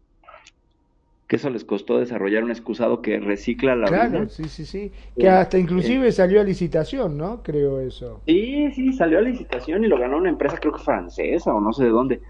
que 1.26 1.38
eso 1.38 1.50
les 1.50 1.64
costó 1.64 2.00
desarrollar 2.00 2.44
un 2.44 2.52
excusado 2.52 3.02
que 3.02 3.18
recicla 3.20 3.76
la 3.76 3.88
Claro, 3.88 4.30
sí, 4.30 4.44
sí, 4.50 4.66
sí. 4.66 4.92
Que 5.18 5.30
hasta 5.30 5.58
inclusive 5.58 6.12
salió 6.12 6.42
a 6.42 6.44
licitación, 6.44 7.18
¿no? 7.18 7.42
Creo 7.42 7.80
eso. 7.80 8.22
Sí, 8.28 8.70
sí, 8.74 8.94
salió 8.94 9.20
a 9.20 9.22
licitación 9.22 9.84
y 9.84 9.88
lo 9.88 9.98
ganó 9.98 10.18
una 10.18 10.30
empresa, 10.30 10.58
creo 10.58 10.74
que 10.74 10.84
francesa 10.84 11.54
o 11.54 11.62
no 11.62 11.72
sé 11.72 11.86
de 11.86 11.90
dónde. 11.90 12.22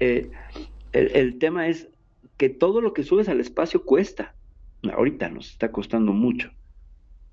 Eh, 0.00 0.30
el, 0.94 1.38
tema 1.38 1.68
es 1.68 1.88
que 2.36 2.48
todo 2.48 2.80
lo 2.80 2.94
que 2.94 3.02
subes 3.02 3.28
al 3.28 3.40
espacio 3.40 3.84
cuesta. 3.84 4.34
Ahorita 4.92 5.28
nos 5.28 5.50
está 5.50 5.72
costando 5.72 6.12
mucho. 6.12 6.50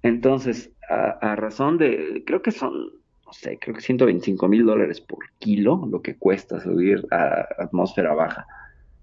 Entonces, 0.04 0.72
a, 0.90 1.36
razón 1.36 1.78
de, 1.78 2.24
creo 2.26 2.42
que 2.42 2.52
son, 2.52 2.74
no 3.26 3.34
sé, 3.34 3.60
creo 3.60 3.76
que 3.76 3.82
125 3.82 4.48
mil 4.48 4.66
dólares 4.66 5.00
por 5.00 5.20
kilo 5.40 5.88
lo 5.90 6.02
que 6.02 6.18
cuesta 6.18 6.60
subir 6.60 7.06
a 7.12 7.46
atmósfera 7.60 8.14
baja. 8.14 8.46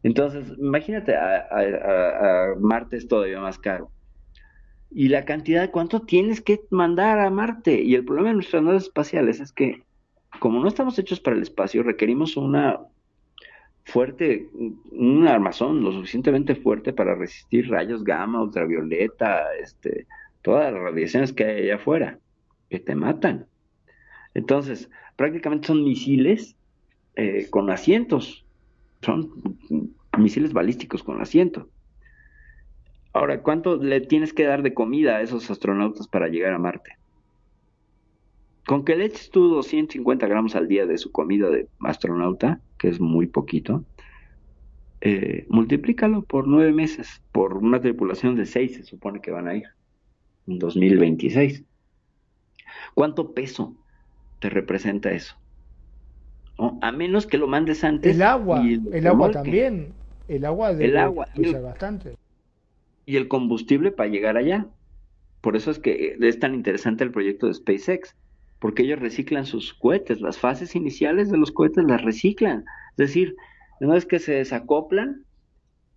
Entonces, 0.02 0.52
imagínate, 0.58 1.14
a, 1.16 2.54
Marte 2.58 2.96
es 2.96 3.08
todavía 3.08 3.40
más 3.40 3.58
caro. 3.58 3.90
Y 4.90 5.08
la 5.08 5.24
cantidad 5.24 5.70
cuánto 5.70 6.00
tienes 6.00 6.40
que 6.40 6.60
mandar 6.70 7.20
a 7.20 7.30
Marte. 7.30 7.80
Y 7.82 7.94
el 7.94 8.04
problema 8.04 8.30
de 8.30 8.34
nuestras 8.36 8.62
naves 8.62 8.84
espaciales 8.84 9.40
es 9.40 9.52
que, 9.52 9.82
como 10.40 10.60
no 10.60 10.68
estamos 10.68 10.98
hechos 10.98 11.20
para 11.20 11.36
el 11.36 11.42
espacio, 11.42 11.82
requerimos 11.82 12.36
una 12.36 12.80
fuerte, 13.88 14.50
un 14.92 15.26
armazón 15.26 15.82
lo 15.82 15.92
suficientemente 15.92 16.54
fuerte 16.54 16.92
para 16.92 17.14
resistir 17.14 17.70
rayos 17.70 18.04
gamma, 18.04 18.42
ultravioleta, 18.42 19.46
este, 19.54 20.06
todas 20.42 20.70
las 20.72 20.82
radiaciones 20.82 21.32
que 21.32 21.44
hay 21.44 21.62
allá 21.62 21.76
afuera, 21.76 22.18
que 22.68 22.80
te 22.80 22.94
matan. 22.94 23.46
Entonces, 24.34 24.90
prácticamente 25.16 25.68
son 25.68 25.84
misiles 25.84 26.54
eh, 27.16 27.46
con 27.48 27.70
asientos, 27.70 28.44
son 29.00 29.32
misiles 30.18 30.52
balísticos 30.52 31.02
con 31.02 31.22
asiento. 31.22 31.70
Ahora, 33.14 33.42
¿cuánto 33.42 33.78
le 33.78 34.02
tienes 34.02 34.34
que 34.34 34.44
dar 34.44 34.62
de 34.62 34.74
comida 34.74 35.16
a 35.16 35.22
esos 35.22 35.50
astronautas 35.50 36.08
para 36.08 36.28
llegar 36.28 36.52
a 36.52 36.58
Marte? 36.58 36.97
Con 38.68 38.84
que 38.84 38.96
le 38.96 39.06
eches 39.06 39.30
tú 39.30 39.48
250 39.48 40.26
gramos 40.26 40.54
al 40.54 40.68
día 40.68 40.84
de 40.84 40.98
su 40.98 41.10
comida 41.10 41.48
de 41.48 41.68
astronauta, 41.80 42.60
que 42.76 42.88
es 42.88 43.00
muy 43.00 43.26
poquito, 43.26 43.86
eh, 45.00 45.46
multiplícalo 45.48 46.20
por 46.20 46.46
nueve 46.46 46.70
meses, 46.72 47.22
por 47.32 47.56
una 47.56 47.80
tripulación 47.80 48.36
de 48.36 48.44
seis 48.44 48.76
se 48.76 48.84
supone 48.84 49.22
que 49.22 49.30
van 49.30 49.48
a 49.48 49.54
ir, 49.54 49.64
en 50.46 50.58
2026. 50.58 51.64
¿Cuánto 52.92 53.32
peso 53.32 53.74
te 54.38 54.50
representa 54.50 55.12
eso? 55.12 55.34
A 56.82 56.92
menos 56.92 57.26
que 57.26 57.38
lo 57.38 57.46
mandes 57.46 57.84
antes. 57.84 58.16
El 58.16 58.20
agua, 58.20 58.62
el 58.62 59.06
agua 59.06 59.30
también. 59.30 59.94
El 60.28 60.44
agua 60.44 60.74
debe 60.74 60.90
el 60.90 60.98
agua, 60.98 61.26
bastante. 61.62 62.16
Y 63.06 63.16
el 63.16 63.28
combustible 63.28 63.92
para 63.92 64.10
llegar 64.10 64.36
allá. 64.36 64.66
Por 65.40 65.56
eso 65.56 65.70
es 65.70 65.78
que 65.78 66.18
es 66.20 66.38
tan 66.38 66.52
interesante 66.52 67.02
el 67.02 67.12
proyecto 67.12 67.46
de 67.46 67.54
SpaceX, 67.54 68.14
porque 68.58 68.82
ellos 68.82 68.98
reciclan 68.98 69.46
sus 69.46 69.72
cohetes, 69.74 70.20
las 70.20 70.38
fases 70.38 70.74
iniciales 70.74 71.30
de 71.30 71.38
los 71.38 71.52
cohetes 71.52 71.84
las 71.84 72.02
reciclan. 72.02 72.64
Es 72.92 72.96
decir, 72.96 73.36
una 73.80 73.94
vez 73.94 74.06
que 74.06 74.18
se 74.18 74.34
desacoplan, 74.34 75.24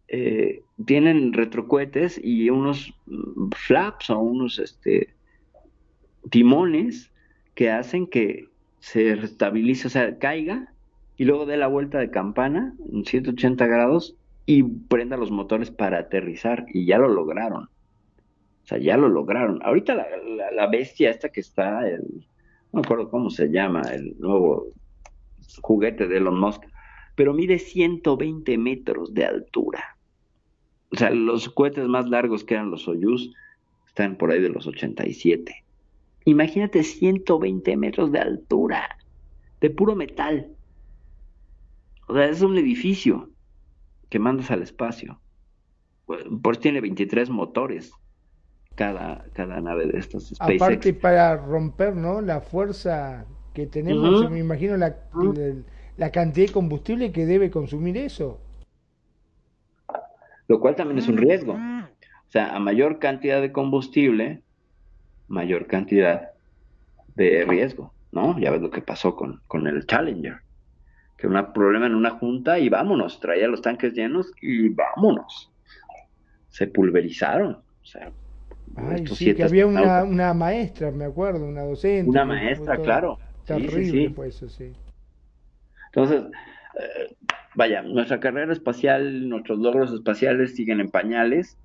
eh, 0.07 0.62
tienen 0.86 1.34
retrocohetes 1.34 2.20
y 2.24 2.49
unos 2.49 2.93
flaps 3.55 4.09
o 4.09 4.20
unos 4.20 4.59
este, 4.59 5.16
timones 6.30 7.12
que 7.55 7.72
hacen 7.72 8.07
que 8.07 8.47
se 8.80 9.16
restabilice, 9.16 9.88
o 9.88 9.89
sea, 9.89 10.18
caiga 10.18 10.74
y 11.18 11.26
luego 11.26 11.45
dé 11.45 11.57
la 11.57 11.68
vuelta 11.68 11.99
de 11.99 12.12
campana 12.12 12.76
en 12.91 13.05
180 13.05 13.66
grados 13.68 14.18
y 14.45 14.64
prenda 14.64 15.18
los 15.18 15.32
motores 15.32 15.72
para 15.72 15.99
aterrizar 15.99 16.66
y 16.74 16.86
ya 16.86 16.97
lo 16.97 17.07
lograron. 17.07 17.64
O 17.64 18.66
sea, 18.66 18.78
ya 18.78 18.97
lo 18.97 19.07
lograron. 19.07 19.59
Ahorita 19.64 19.95
la, 19.95 20.05
la 20.51 20.68
bestia 20.68 21.09
esta 21.09 21.30
que 21.30 21.39
está, 21.39 21.88
el, 21.88 22.26
no 22.72 22.80
me 22.80 22.86
acuerdo 22.86 23.09
cómo 23.09 23.30
se 23.30 23.47
llama, 23.49 23.82
el 23.93 24.15
nuevo 24.19 24.67
juguete 25.61 26.07
de 26.07 26.17
Elon 26.17 26.39
Musk, 26.39 26.63
pero 27.15 27.34
mide 27.34 27.59
120 27.59 28.57
metros 28.57 29.13
de 29.13 29.26
altura. 29.26 29.97
O 30.91 30.95
sea, 30.95 31.09
los 31.11 31.49
cohetes 31.49 31.88
más 31.88 32.09
largos 32.09 32.43
que 32.43 32.53
eran 32.53 32.72
los 32.72 32.84
Soyuz 32.84 33.34
están 33.88 34.17
por 34.17 34.32
ahí 34.32 34.41
de 34.41 34.49
los 34.49 34.67
87. 34.67 35.65
Imagínate 36.26 36.84
120 36.84 37.78
metros 37.78 38.11
de 38.11 38.19
altura, 38.19 38.97
de 39.59 39.69
puro 39.69 39.95
metal. 39.95 40.55
O 42.07 42.13
sea, 42.13 42.26
es 42.30 42.41
un 42.41 42.57
edificio 42.57 43.30
que 44.09 44.19
mandas 44.19 44.51
al 44.51 44.61
espacio. 44.61 45.19
Por 46.05 46.53
eso 46.53 46.61
tiene 46.61 46.82
23 46.82 47.30
motores 47.30 47.93
cada, 48.76 49.26
cada 49.34 49.61
nave 49.61 49.88
de 49.88 49.99
estas 49.99 50.30
SpaceX. 50.30 50.61
Aparte 50.61 50.93
para 50.93 51.38
romper, 51.38 51.95
¿no? 51.95 52.22
La 52.22 52.41
fuerza 52.41 53.26
que 53.53 53.67
tenemos, 53.67 54.22
uh 54.22 54.26
-huh. 54.26 54.30
me 54.30 54.39
imagino 54.39 54.78
la, 54.78 54.95
uh 55.13 55.34
-huh. 55.34 55.63
la 55.97 56.11
cantidad 56.11 56.47
de 56.47 56.53
combustible 56.53 57.11
que 57.11 57.26
debe 57.26 57.51
consumir 57.51 57.97
eso. 57.97 58.39
Lo 60.47 60.59
cual 60.59 60.76
también 60.76 60.97
es 60.99 61.07
un 61.07 61.17
riesgo. 61.17 61.53
O 61.53 62.32
sea, 62.32 62.55
a 62.55 62.59
mayor 62.59 62.99
cantidad 62.99 63.41
de 63.41 63.51
combustible, 63.51 64.41
mayor 65.28 65.67
cantidad 65.67 66.32
de 67.15 67.45
riesgo, 67.45 67.93
¿no? 68.11 68.39
Ya 68.39 68.51
ves 68.51 68.61
lo 68.61 68.69
que 68.69 68.82
pasó 68.82 69.15
con, 69.15 69.41
con 69.47 69.67
el 69.67 69.86
Challenger, 69.86 70.38
que 71.17 71.28
un 71.28 71.53
problema 71.53 71.86
en 71.88 71.95
una 71.95 72.11
junta 72.11 72.57
y 72.57 72.69
vámonos, 72.69 73.19
traía 73.19 73.47
los 73.47 73.61
tanques 73.61 73.93
llenos 73.93 74.32
y 74.41 74.69
vámonos. 74.69 75.51
Se 76.49 76.67
pulverizaron, 76.67 77.51
o 77.53 77.86
sea. 77.86 78.11
Ay, 78.76 79.05
sí, 79.07 79.34
que 79.34 79.43
había 79.43 79.65
una, 79.65 80.03
una, 80.03 80.34
maestra, 80.34 80.91
me 80.91 81.05
acuerdo, 81.05 81.45
una 81.45 81.63
docente. 81.63 82.09
Una 82.09 82.26
maestra, 82.26 82.78
claro. 82.78 83.17
Terrible 83.45 84.30
sí, 84.30 84.32
sí, 84.32 84.49
sí. 84.49 84.74
Entonces, 85.88 86.24
eh, 86.80 87.15
vaya, 87.55 87.82
nuestra 87.82 88.19
carrera 88.19 88.53
espacial, 88.53 89.28
nuestros 89.28 89.59
logros 89.59 89.91
espaciales 89.91 90.55
siguen 90.55 90.80
en 90.80 90.89
pañales, 90.89 91.57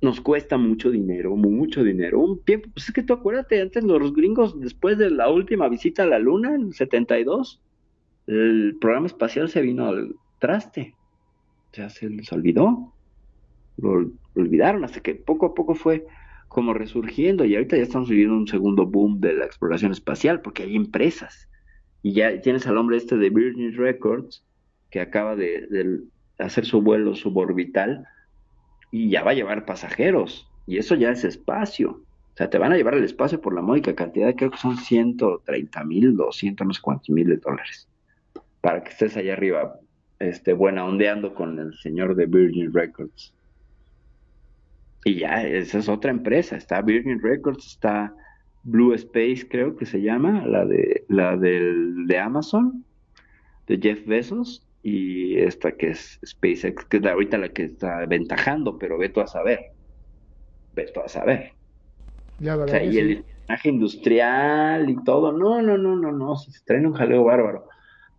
nos 0.00 0.20
cuesta 0.20 0.58
mucho 0.58 0.90
dinero, 0.90 1.36
mucho 1.36 1.84
dinero. 1.84 2.18
Un 2.18 2.42
tiempo, 2.42 2.68
pues 2.74 2.88
es 2.88 2.92
que 2.92 3.04
tú 3.04 3.12
acuérdate, 3.12 3.60
antes 3.60 3.84
los 3.84 4.12
gringos, 4.12 4.58
después 4.58 4.98
de 4.98 5.10
la 5.10 5.30
última 5.30 5.68
visita 5.68 6.02
a 6.02 6.06
la 6.06 6.18
Luna, 6.18 6.56
en 6.56 6.62
el 6.62 6.74
72, 6.74 7.60
el 8.26 8.76
programa 8.80 9.06
espacial 9.06 9.48
se 9.48 9.62
vino 9.62 9.86
al 9.86 10.16
traste. 10.40 10.94
O 11.70 11.74
sea, 11.74 11.88
se 11.88 12.10
les 12.10 12.32
olvidó. 12.32 12.92
Lo, 13.76 14.10
olvidaron 14.34 14.84
hasta 14.84 15.00
que 15.00 15.14
poco 15.14 15.46
a 15.46 15.54
poco 15.54 15.74
fue 15.74 16.06
como 16.48 16.74
resurgiendo 16.74 17.44
y 17.44 17.54
ahorita 17.54 17.76
ya 17.76 17.82
estamos 17.82 18.08
viviendo 18.08 18.36
un 18.36 18.46
segundo 18.46 18.86
boom 18.86 19.20
de 19.20 19.34
la 19.34 19.44
exploración 19.44 19.92
espacial 19.92 20.40
porque 20.40 20.64
hay 20.64 20.76
empresas. 20.76 21.48
Y 22.02 22.12
ya 22.12 22.40
tienes 22.40 22.66
al 22.66 22.76
hombre 22.78 22.96
este 22.96 23.16
de 23.16 23.30
Virgin 23.30 23.74
Records 23.74 24.44
que 24.90 25.00
acaba 25.00 25.36
de, 25.36 26.02
hacer 26.38 26.66
su 26.66 26.82
vuelo 26.82 27.14
suborbital 27.14 28.04
y 28.90 29.08
ya 29.08 29.22
va 29.22 29.30
a 29.30 29.34
llevar 29.34 29.64
pasajeros. 29.64 30.48
Y 30.66 30.78
eso 30.78 30.94
ya 30.94 31.10
es 31.10 31.24
espacio. 31.24 31.90
O 32.34 32.36
sea, 32.36 32.50
te 32.50 32.58
van 32.58 32.72
a 32.72 32.76
llevar 32.76 32.94
al 32.94 33.04
espacio 33.04 33.40
por 33.40 33.54
la 33.54 33.62
módica 33.62 33.94
cantidad, 33.94 34.34
creo 34.34 34.50
que 34.50 34.58
son 34.58 34.76
130 34.76 35.84
mil, 35.84 36.16
200, 36.16 36.66
no 36.66 36.72
sé 36.72 36.80
cuántos 36.82 37.10
miles 37.10 37.40
de 37.40 37.42
dólares. 37.42 37.88
Para 38.60 38.82
que 38.82 38.90
estés 38.90 39.16
allá 39.16 39.34
arriba, 39.34 39.78
este, 40.18 40.52
buena 40.52 40.84
ondeando 40.84 41.34
con 41.34 41.58
el 41.58 41.74
señor 41.78 42.14
de 42.14 42.26
Virgin 42.26 42.72
Records. 42.72 43.34
Y 45.04 45.16
ya, 45.16 45.42
esa 45.42 45.78
es 45.78 45.88
otra 45.88 46.10
empresa. 46.10 46.56
Está 46.56 46.80
Virgin 46.80 47.20
Records, 47.20 47.66
está 47.66 48.14
Blue 48.62 48.94
Space, 48.94 49.46
creo 49.48 49.76
que 49.76 49.86
se 49.86 50.00
llama, 50.00 50.46
la 50.46 50.64
de, 50.64 51.04
la 51.08 51.36
del, 51.36 52.06
de 52.06 52.18
Amazon, 52.18 52.84
de 53.66 53.78
Jeff 53.78 54.06
Bezos 54.06 54.66
y 54.82 55.38
esta 55.38 55.72
que 55.72 55.90
es 55.90 56.20
SpaceX, 56.24 56.84
que 56.86 56.98
es 56.98 57.06
ahorita 57.06 57.38
la 57.38 57.48
que 57.48 57.64
está 57.64 57.98
aventajando, 57.98 58.78
pero 58.78 58.98
ve 58.98 59.08
tú 59.08 59.20
a 59.20 59.26
saber. 59.26 59.72
Ve 60.74 60.90
tú 60.92 61.00
a 61.00 61.08
saber. 61.08 61.52
Ya, 62.38 62.56
o 62.56 62.66
sea, 62.66 62.82
y 62.82 62.92
sí. 62.92 62.98
el 62.98 63.10
espionaje 63.12 63.68
industrial 63.68 64.90
y 64.90 65.04
todo, 65.04 65.32
no, 65.32 65.62
no, 65.62 65.78
no, 65.78 65.96
no, 65.96 66.12
no, 66.12 66.36
se 66.36 66.50
traen 66.64 66.86
un 66.86 66.94
jaleo 66.94 67.24
bárbaro. 67.24 67.68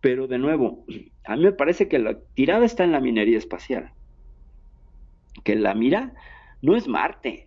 Pero 0.00 0.26
de 0.26 0.38
nuevo, 0.38 0.84
a 1.24 1.36
mí 1.36 1.44
me 1.44 1.52
parece 1.52 1.88
que 1.88 1.98
la 1.98 2.18
tirada 2.34 2.64
está 2.64 2.84
en 2.84 2.92
la 2.92 3.00
minería 3.00 3.38
espacial. 3.38 3.90
Que 5.42 5.56
la 5.56 5.74
mira 5.74 6.14
no 6.64 6.74
es 6.76 6.88
Marte, 6.88 7.46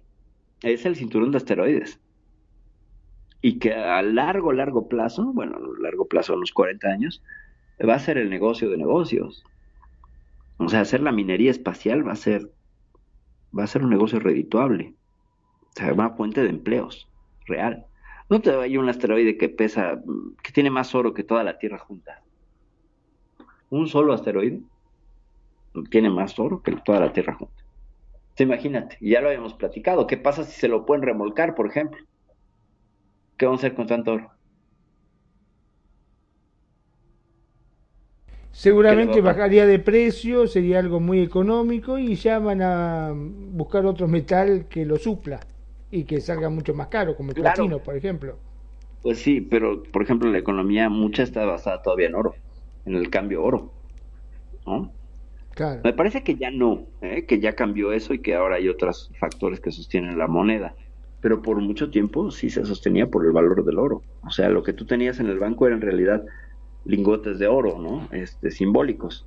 es 0.61 0.85
el 0.85 0.95
cinturón 0.95 1.31
de 1.31 1.37
asteroides. 1.37 1.99
Y 3.41 3.57
que 3.57 3.73
a 3.73 4.03
largo, 4.03 4.51
largo 4.51 4.87
plazo, 4.87 5.33
bueno, 5.33 5.57
a 5.57 5.81
largo 5.81 6.05
plazo, 6.05 6.35
unos 6.35 6.51
40 6.51 6.87
años, 6.87 7.23
va 7.81 7.95
a 7.95 7.99
ser 7.99 8.19
el 8.19 8.29
negocio 8.29 8.69
de 8.69 8.77
negocios. 8.77 9.43
O 10.57 10.69
sea, 10.69 10.81
hacer 10.81 11.01
la 11.01 11.11
minería 11.11 11.49
espacial 11.49 12.07
va 12.07 12.11
a 12.11 12.15
ser, 12.15 12.51
va 13.57 13.63
a 13.63 13.67
ser 13.67 13.83
un 13.83 13.89
negocio 13.89 14.19
redituable. 14.19 14.93
O 15.69 15.79
sea, 15.79 15.93
una 15.93 16.11
fuente 16.11 16.43
de 16.43 16.49
empleos 16.49 17.07
real. 17.47 17.87
No 18.29 18.39
te 18.39 18.55
vaya 18.55 18.79
un 18.79 18.89
asteroide 18.89 19.35
que 19.35 19.49
pesa, 19.49 19.99
que 20.43 20.51
tiene 20.51 20.69
más 20.69 20.93
oro 20.93 21.15
que 21.15 21.23
toda 21.23 21.43
la 21.43 21.57
Tierra 21.57 21.79
junta. 21.79 22.21
Un 23.71 23.87
solo 23.87 24.13
asteroide. 24.13 24.61
tiene 25.89 26.11
más 26.11 26.37
oro 26.37 26.61
que 26.61 26.73
toda 26.73 26.99
la 26.99 27.13
Tierra 27.13 27.33
junta. 27.33 27.66
Imagínate, 28.43 28.97
ya 29.01 29.21
lo 29.21 29.27
habíamos 29.29 29.53
platicado, 29.55 30.07
¿qué 30.07 30.17
pasa 30.17 30.43
si 30.43 30.59
se 30.59 30.67
lo 30.67 30.85
pueden 30.85 31.03
remolcar, 31.03 31.55
por 31.55 31.67
ejemplo? 31.67 31.99
¿Qué 33.37 33.45
vamos 33.45 33.63
a 33.63 33.67
hacer 33.67 33.75
con 33.75 33.87
tanto 33.87 34.13
oro? 34.13 34.31
Seguramente 38.51 39.21
bajaría 39.21 39.67
de 39.67 39.79
precio, 39.79 40.47
sería 40.47 40.79
algo 40.79 40.99
muy 40.99 41.21
económico 41.21 41.99
y 41.99 42.15
ya 42.15 42.39
van 42.39 42.61
a 42.63 43.13
buscar 43.15 43.85
otro 43.85 44.07
metal 44.07 44.67
que 44.67 44.85
lo 44.85 44.97
supla 44.97 45.39
y 45.91 46.05
que 46.05 46.21
salga 46.21 46.49
mucho 46.49 46.73
más 46.73 46.87
caro, 46.87 47.15
como 47.15 47.31
el 47.31 47.37
platino, 47.37 47.83
por 47.83 47.95
ejemplo. 47.95 48.39
Pues 49.01 49.19
sí, 49.19 49.41
pero 49.41 49.83
por 49.83 50.03
ejemplo 50.03 50.29
la 50.29 50.37
economía 50.39 50.89
mucha 50.89 51.23
está 51.23 51.45
basada 51.45 51.81
todavía 51.81 52.07
en 52.07 52.15
oro, 52.15 52.35
en 52.85 52.95
el 52.95 53.09
cambio 53.09 53.43
oro. 53.43 53.73
¿no? 54.65 54.96
Me 55.83 55.93
parece 55.93 56.23
que 56.23 56.35
ya 56.35 56.51
no, 56.51 56.85
¿eh? 57.01 57.25
que 57.25 57.39
ya 57.39 57.53
cambió 57.53 57.91
eso 57.91 58.13
y 58.13 58.19
que 58.19 58.35
ahora 58.35 58.55
hay 58.55 58.69
otros 58.69 59.11
factores 59.19 59.59
que 59.59 59.71
sostienen 59.71 60.17
la 60.17 60.27
moneda. 60.27 60.75
Pero 61.21 61.41
por 61.41 61.59
mucho 61.59 61.89
tiempo 61.89 62.31
sí 62.31 62.49
se 62.49 62.65
sostenía 62.65 63.07
por 63.07 63.25
el 63.25 63.31
valor 63.31 63.65
del 63.65 63.79
oro. 63.79 64.03
O 64.23 64.29
sea, 64.29 64.49
lo 64.49 64.63
que 64.63 64.73
tú 64.73 64.85
tenías 64.85 65.19
en 65.19 65.27
el 65.27 65.39
banco 65.39 65.65
era 65.65 65.75
en 65.75 65.81
realidad 65.81 66.23
lingotes 66.85 67.39
de 67.39 67.47
oro, 67.47 67.79
¿no? 67.79 68.07
Este, 68.11 68.51
simbólicos. 68.51 69.25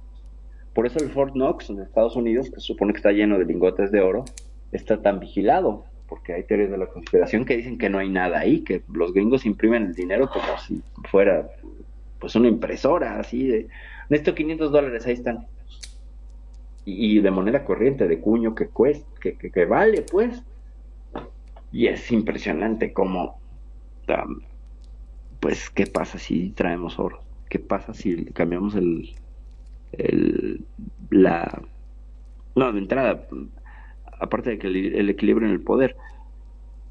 Por 0.73 0.87
eso 0.87 0.99
el 1.01 1.11
Fort 1.11 1.33
Knox 1.35 1.71
en 1.71 1.81
Estados 1.81 2.17
Unidos, 2.17 2.51
que 2.51 2.61
supone 2.61 2.93
que 2.93 2.99
está 2.99 3.11
lleno 3.11 3.39
de 3.39 3.45
lingotes 3.45 3.91
de 3.91 4.01
oro, 4.01 4.25
está 4.73 5.03
tan 5.03 5.19
vigilado, 5.19 5.85
porque 6.09 6.33
hay 6.33 6.45
teorías 6.45 6.71
de 6.71 6.79
la 6.79 6.87
conspiración 6.87 7.45
que 7.45 7.57
dicen 7.57 7.77
que 7.77 7.91
no 7.91 7.99
hay 7.99 8.09
nada 8.09 8.39
ahí, 8.39 8.61
que 8.61 8.83
los 8.93 9.13
gringos 9.13 9.47
imprimen 9.47 9.87
el 9.87 9.95
dinero 9.95 10.29
como 10.31 10.59
si 10.59 10.83
fuera 11.11 11.51
pues 12.21 12.35
una 12.37 12.49
impresora, 12.49 13.19
así 13.19 13.47
de, 13.47 13.69
estos 14.11 14.35
500 14.35 14.71
dólares, 14.71 15.07
ahí 15.07 15.15
están. 15.15 15.47
Y, 16.85 17.21
de 17.21 17.31
moneda 17.31 17.65
corriente, 17.65 18.09
de 18.09 18.21
cuño 18.21 18.55
que 18.55 18.69
cuesta, 18.69 19.07
que, 19.21 19.37
que, 19.37 19.65
vale, 19.67 20.03
pues. 20.03 20.43
Y 21.71 21.87
es 21.87 22.11
impresionante 22.11 22.93
como, 22.93 23.39
pues, 25.41 25.71
¿qué 25.71 25.87
pasa 25.87 26.19
si 26.19 26.51
traemos 26.51 26.99
oro? 26.99 27.23
¿qué 27.51 27.59
pasa 27.59 27.93
si 27.93 28.25
cambiamos 28.27 28.75
el, 28.77 29.11
el 29.93 30.65
la 31.11 31.63
no 32.55 32.73
de 32.73 32.79
entrada 32.79 33.27
aparte 34.21 34.51
de 34.51 34.59
que 34.59 34.69
el, 34.69 35.11
equilibrio 35.11 35.49
en 35.49 35.53
el 35.53 35.61
poder 35.61 35.97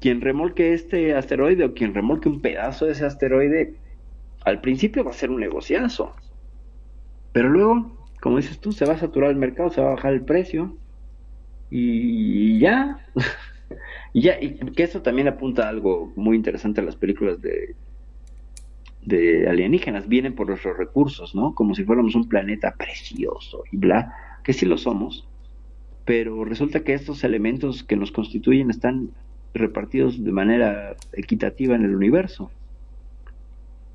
quien 0.00 0.20
remolque 0.20 0.74
este 0.74 1.14
asteroide 1.14 1.64
o 1.64 1.74
quien 1.74 1.94
remolque 1.94 2.28
un 2.28 2.40
pedazo 2.40 2.86
de 2.86 2.92
ese 2.92 3.06
asteroide 3.06 3.74
al 4.44 4.60
principio 4.60 5.02
va 5.02 5.10
a 5.10 5.14
ser 5.14 5.30
un 5.30 5.40
negociazo 5.40 6.14
pero 7.32 7.48
luego 7.48 7.90
como 8.20 8.36
dices 8.36 8.60
tú 8.60 8.72
se 8.72 8.84
va 8.84 8.94
a 8.94 8.98
saturar 8.98 9.30
el 9.30 9.36
mercado 9.36 9.70
se 9.70 9.80
va 9.80 9.88
a 9.88 9.94
bajar 9.94 10.12
el 10.12 10.22
precio 10.22 10.76
y 11.70 12.58
ya 12.58 13.06
y 14.12 14.22
ya 14.22 14.40
y 14.40 14.56
que 14.72 14.82
eso 14.82 15.02
también 15.02 15.28
apunta 15.28 15.66
a 15.66 15.68
algo 15.68 16.12
muy 16.16 16.36
interesante 16.36 16.80
a 16.80 16.84
las 16.84 16.96
películas 16.96 17.40
de 17.40 17.74
de 19.02 19.48
alienígenas, 19.48 20.08
vienen 20.08 20.34
por 20.34 20.48
nuestros 20.48 20.76
recursos, 20.76 21.34
¿no? 21.34 21.54
Como 21.54 21.74
si 21.74 21.84
fuéramos 21.84 22.14
un 22.14 22.28
planeta 22.28 22.74
precioso 22.76 23.64
y 23.72 23.76
bla, 23.76 24.14
que 24.44 24.52
sí 24.52 24.66
lo 24.66 24.76
somos, 24.76 25.26
pero 26.04 26.44
resulta 26.44 26.80
que 26.80 26.94
estos 26.94 27.24
elementos 27.24 27.82
que 27.82 27.96
nos 27.96 28.12
constituyen 28.12 28.70
están 28.70 29.10
repartidos 29.54 30.22
de 30.22 30.32
manera 30.32 30.96
equitativa 31.12 31.74
en 31.74 31.84
el 31.84 31.94
universo. 31.94 32.50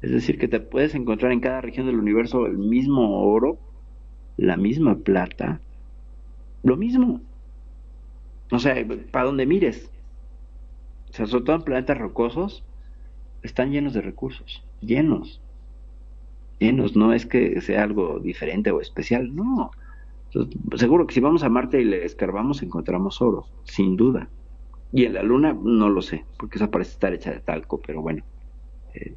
Es 0.01 0.11
decir, 0.11 0.37
que 0.37 0.47
te 0.47 0.59
puedes 0.59 0.93
encontrar 0.95 1.31
en 1.31 1.39
cada 1.39 1.61
región 1.61 1.87
del 1.87 1.99
universo 1.99 2.45
el 2.45 2.57
mismo 2.57 3.21
oro, 3.21 3.57
la 4.37 4.57
misma 4.57 4.95
plata, 4.95 5.59
lo 6.63 6.77
mismo. 6.77 7.21
O 8.51 8.59
sea, 8.59 8.75
para 9.11 9.25
donde 9.25 9.45
mires. 9.45 9.89
O 11.09 11.13
sea, 11.13 11.27
sobre 11.27 11.45
todo 11.45 11.55
en 11.55 11.61
planetas 11.63 11.97
rocosos, 11.97 12.63
están 13.43 13.71
llenos 13.71 13.93
de 13.93 14.01
recursos, 14.01 14.63
llenos, 14.81 15.39
llenos, 16.59 16.95
no 16.95 17.13
es 17.13 17.25
que 17.25 17.61
sea 17.61 17.83
algo 17.83 18.19
diferente 18.19 18.71
o 18.71 18.81
especial, 18.81 19.33
no. 19.35 19.71
seguro 20.75 21.07
que 21.07 21.13
si 21.13 21.19
vamos 21.21 21.43
a 21.43 21.49
Marte 21.49 21.81
y 21.81 21.85
le 21.85 22.05
escarbamos 22.05 22.63
encontramos 22.63 23.21
oro, 23.21 23.45
sin 23.63 23.95
duda. 23.95 24.27
Y 24.91 25.05
en 25.05 25.13
la 25.13 25.23
Luna 25.23 25.53
no 25.53 25.89
lo 25.89 26.01
sé, 26.01 26.25
porque 26.37 26.57
esa 26.57 26.71
parece 26.71 26.91
estar 26.91 27.13
hecha 27.13 27.31
de 27.31 27.39
talco, 27.39 27.81
pero 27.85 28.01
bueno. 28.01 28.23
Eh, 28.93 29.15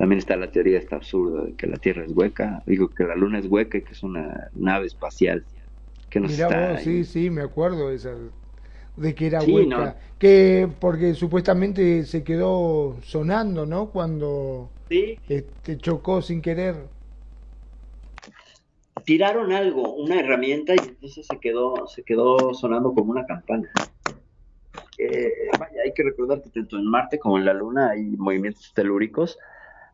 también 0.00 0.18
está 0.18 0.34
la 0.34 0.50
teoría 0.50 0.78
esta 0.78 0.96
absurda 0.96 1.44
de 1.44 1.54
que 1.56 1.66
la 1.66 1.76
Tierra 1.76 2.06
es 2.06 2.12
hueca, 2.12 2.62
digo 2.64 2.88
que 2.88 3.04
la 3.04 3.14
Luna 3.14 3.38
es 3.38 3.44
hueca 3.44 3.76
y 3.76 3.82
que 3.82 3.92
es 3.92 4.02
una 4.02 4.48
nave 4.54 4.86
espacial 4.86 5.44
que 6.08 6.20
nos 6.20 6.32
está 6.32 6.78
sí, 6.78 7.04
sí, 7.04 7.28
me 7.28 7.42
acuerdo 7.42 7.90
de 7.90 7.96
esa 7.96 8.14
de 8.96 9.14
que 9.14 9.26
era 9.26 9.42
hueca. 9.42 9.98
Que 10.18 10.66
porque 10.80 11.12
supuestamente 11.12 12.04
se 12.04 12.24
quedó 12.24 12.96
sonando, 13.02 13.66
¿no? 13.66 13.90
Cuando 13.90 14.70
¿Sí? 14.88 15.18
este, 15.28 15.76
chocó 15.76 16.22
sin 16.22 16.40
querer. 16.40 16.76
Tiraron 19.04 19.52
algo, 19.52 19.96
una 19.96 20.18
herramienta, 20.18 20.74
y 20.76 20.78
entonces 20.78 21.26
se 21.26 21.38
quedó, 21.40 21.86
se 21.88 22.04
quedó 22.04 22.54
sonando 22.54 22.94
como 22.94 23.10
una 23.10 23.26
campana. 23.26 23.68
Eh, 24.96 25.30
vaya, 25.58 25.82
hay 25.84 25.92
que 25.92 26.04
recordar 26.04 26.42
que 26.42 26.48
tanto 26.48 26.78
en 26.78 26.86
Marte 26.86 27.18
como 27.18 27.36
en 27.36 27.44
la 27.44 27.52
Luna 27.52 27.90
hay 27.90 28.16
movimientos 28.16 28.72
telúricos. 28.74 29.38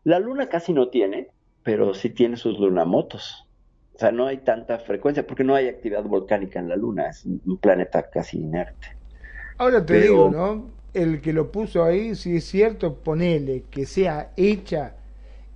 La 0.07 0.19
Luna 0.19 0.47
casi 0.47 0.71
no 0.71 0.87
tiene, 0.87 1.27
pero 1.63 1.93
sí 1.93 2.09
tiene 2.09 2.37
sus 2.37 2.57
lunamotos. 2.59 3.45
O 3.93 3.99
sea, 3.99 4.09
no 4.09 4.25
hay 4.25 4.37
tanta 4.37 4.79
frecuencia 4.79 5.27
porque 5.27 5.43
no 5.43 5.53
hay 5.53 5.67
actividad 5.67 6.03
volcánica 6.03 6.59
en 6.59 6.69
la 6.69 6.77
Luna, 6.77 7.09
es 7.09 7.25
un 7.25 7.57
planeta 7.57 8.09
casi 8.09 8.37
inerte. 8.37 8.87
Ahora 9.57 9.85
te 9.85 9.99
digo, 9.99 10.29
¿no? 10.29 10.69
El 10.93 11.19
que 11.19 11.33
lo 11.33 11.51
puso 11.51 11.83
ahí, 11.83 12.15
si 12.15 12.37
es 12.37 12.45
cierto, 12.45 12.95
ponele 12.95 13.65
que 13.69 13.85
sea 13.85 14.31
hecha 14.37 14.95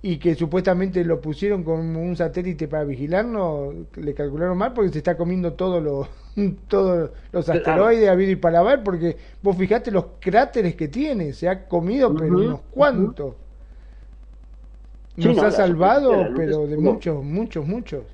y 0.02 0.18
que 0.18 0.34
supuestamente 0.34 1.02
lo 1.02 1.22
pusieron 1.22 1.64
como 1.64 2.02
un 2.02 2.14
satélite 2.14 2.68
para 2.68 2.84
vigilarnos, 2.84 3.74
le 3.96 4.12
calcularon 4.12 4.58
mal 4.58 4.74
porque 4.74 4.92
se 4.92 4.98
está 4.98 5.16
comiendo 5.16 5.52
todos 5.54 5.82
los 5.82 6.08
todos 6.68 7.10
los 7.32 7.48
asteroides 7.48 8.06
habido 8.06 8.32
y 8.32 8.36
para 8.36 8.62
ver, 8.62 8.82
porque 8.82 9.16
vos 9.42 9.56
fijate 9.56 9.90
los 9.90 10.04
cráteres 10.20 10.74
que 10.74 10.88
tiene, 10.88 11.32
se 11.32 11.48
ha 11.48 11.66
comido 11.66 12.14
pero 12.14 12.36
unos 12.36 12.60
cuantos. 12.70 13.36
Nos 15.16 15.38
ha 15.38 15.50
salvado, 15.50 16.28
pero 16.34 16.66
de 16.66 16.76
muchos, 16.76 17.22
muchos, 17.22 17.66
muchos 17.66 18.04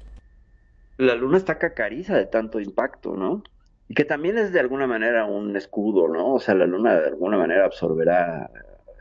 la 0.99 1.15
luna 1.15 1.39
está 1.39 1.59
cacariza 1.59 2.17
de 2.17 2.27
tanto 2.27 2.61
impacto, 2.61 3.17
¿no? 3.17 3.43
Y 3.89 3.95
que 3.95 4.05
también 4.05 4.37
es 4.37 4.53
de 4.53 4.61
alguna 4.61 4.87
manera 4.87 5.25
un 5.25 5.57
escudo, 5.57 6.09
¿no? 6.09 6.35
O 6.35 6.41
sea, 6.41 6.55
la 6.55 6.67
luna 6.67 7.01
de 7.01 7.07
alguna 7.07 7.39
manera 7.39 7.65
absorberá 7.65 8.51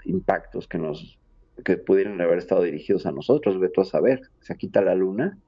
impactos 0.06 0.68
que 0.68 0.78
nos 0.78 1.18
que 1.66 1.76
pudieran 1.76 2.22
haber 2.22 2.38
estado 2.38 2.62
dirigidos 2.62 3.08
a 3.08 3.12
nosotros, 3.12 3.60
ve 3.60 3.70
tú 3.70 3.82
a 3.82 3.86
saber, 3.86 4.22
se 4.42 4.56
quita 4.56 4.80
la 4.82 4.94
luna 4.94 5.40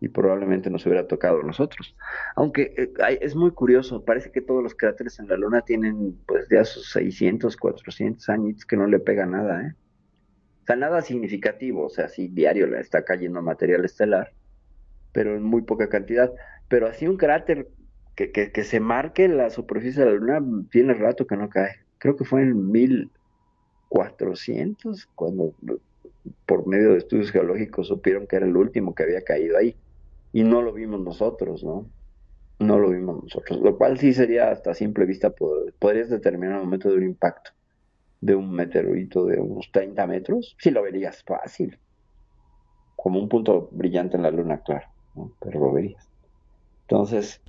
y 0.00 0.08
probablemente 0.08 0.70
nos 0.70 0.86
hubiera 0.86 1.06
tocado 1.06 1.40
a 1.40 1.44
nosotros. 1.44 1.94
Aunque 2.36 2.74
eh, 2.74 3.18
es 3.20 3.36
muy 3.36 3.50
curioso, 3.50 4.02
parece 4.02 4.32
que 4.32 4.40
todos 4.40 4.62
los 4.62 4.74
cráteres 4.74 5.18
en 5.18 5.28
la 5.28 5.36
luna 5.36 5.60
tienen 5.60 6.18
pues 6.26 6.48
ya 6.50 6.64
sus 6.64 6.90
600, 6.92 7.54
400 7.58 8.28
años 8.30 8.64
que 8.64 8.78
no 8.78 8.86
le 8.86 8.98
pega 8.98 9.26
nada, 9.26 9.60
¿eh? 9.60 9.74
O 10.62 10.66
sea, 10.66 10.76
nada 10.76 11.02
significativo, 11.02 11.86
o 11.86 11.90
sea, 11.90 12.08
si 12.08 12.28
diario 12.28 12.68
le 12.68 12.78
está 12.78 13.04
cayendo 13.04 13.42
material 13.42 13.84
estelar, 13.84 14.32
pero 15.12 15.34
en 15.34 15.42
muy 15.42 15.62
poca 15.62 15.88
cantidad. 15.88 16.32
Pero 16.68 16.86
así 16.86 17.08
un 17.08 17.16
cráter 17.16 17.68
que, 18.14 18.30
que, 18.30 18.64
se 18.64 18.78
marque 18.78 19.26
la 19.26 19.50
superficie 19.50 20.04
de 20.04 20.10
la 20.10 20.16
Luna 20.16 20.40
tiene 20.70 20.94
rato 20.94 21.26
que 21.26 21.36
no 21.36 21.48
cae. 21.48 21.80
Creo 21.98 22.14
que 22.16 22.24
fue 22.24 22.42
en 22.42 22.70
1400 22.70 25.06
cuando 25.16 25.52
por 26.46 26.68
medio 26.68 26.92
de 26.92 26.98
estudios 26.98 27.32
geológicos 27.32 27.88
supieron 27.88 28.28
que 28.28 28.36
era 28.36 28.46
el 28.46 28.56
último 28.56 28.94
que 28.94 29.02
había 29.02 29.22
caído 29.22 29.58
ahí. 29.58 29.74
Y 30.32 30.44
no 30.44 30.62
lo 30.62 30.72
vimos 30.72 31.00
nosotros, 31.00 31.64
¿no? 31.64 31.88
No 32.60 32.78
lo 32.78 32.90
vimos 32.90 33.24
nosotros. 33.24 33.60
Lo 33.60 33.76
cual 33.76 33.98
sí 33.98 34.14
sería 34.14 34.52
hasta 34.52 34.74
simple 34.74 35.06
vista, 35.06 35.34
podrías 35.78 36.08
determinar 36.08 36.58
el 36.58 36.64
momento 36.64 36.88
de 36.88 36.98
un 36.98 37.02
impacto 37.02 37.50
de 38.22 38.34
un 38.34 38.50
meteorito 38.50 39.26
de 39.26 39.38
unos 39.38 39.70
30 39.70 40.06
metros, 40.06 40.56
si 40.58 40.70
lo 40.70 40.82
verías 40.82 41.22
fácil. 41.22 41.78
Como 42.96 43.20
un 43.20 43.28
punto 43.28 43.68
brillante 43.70 44.16
en 44.16 44.22
la 44.22 44.30
luna, 44.30 44.62
claro 44.62 44.86
pero 45.40 45.60
lo 45.60 45.72
verías. 45.72 46.08
Entonces... 46.82 47.40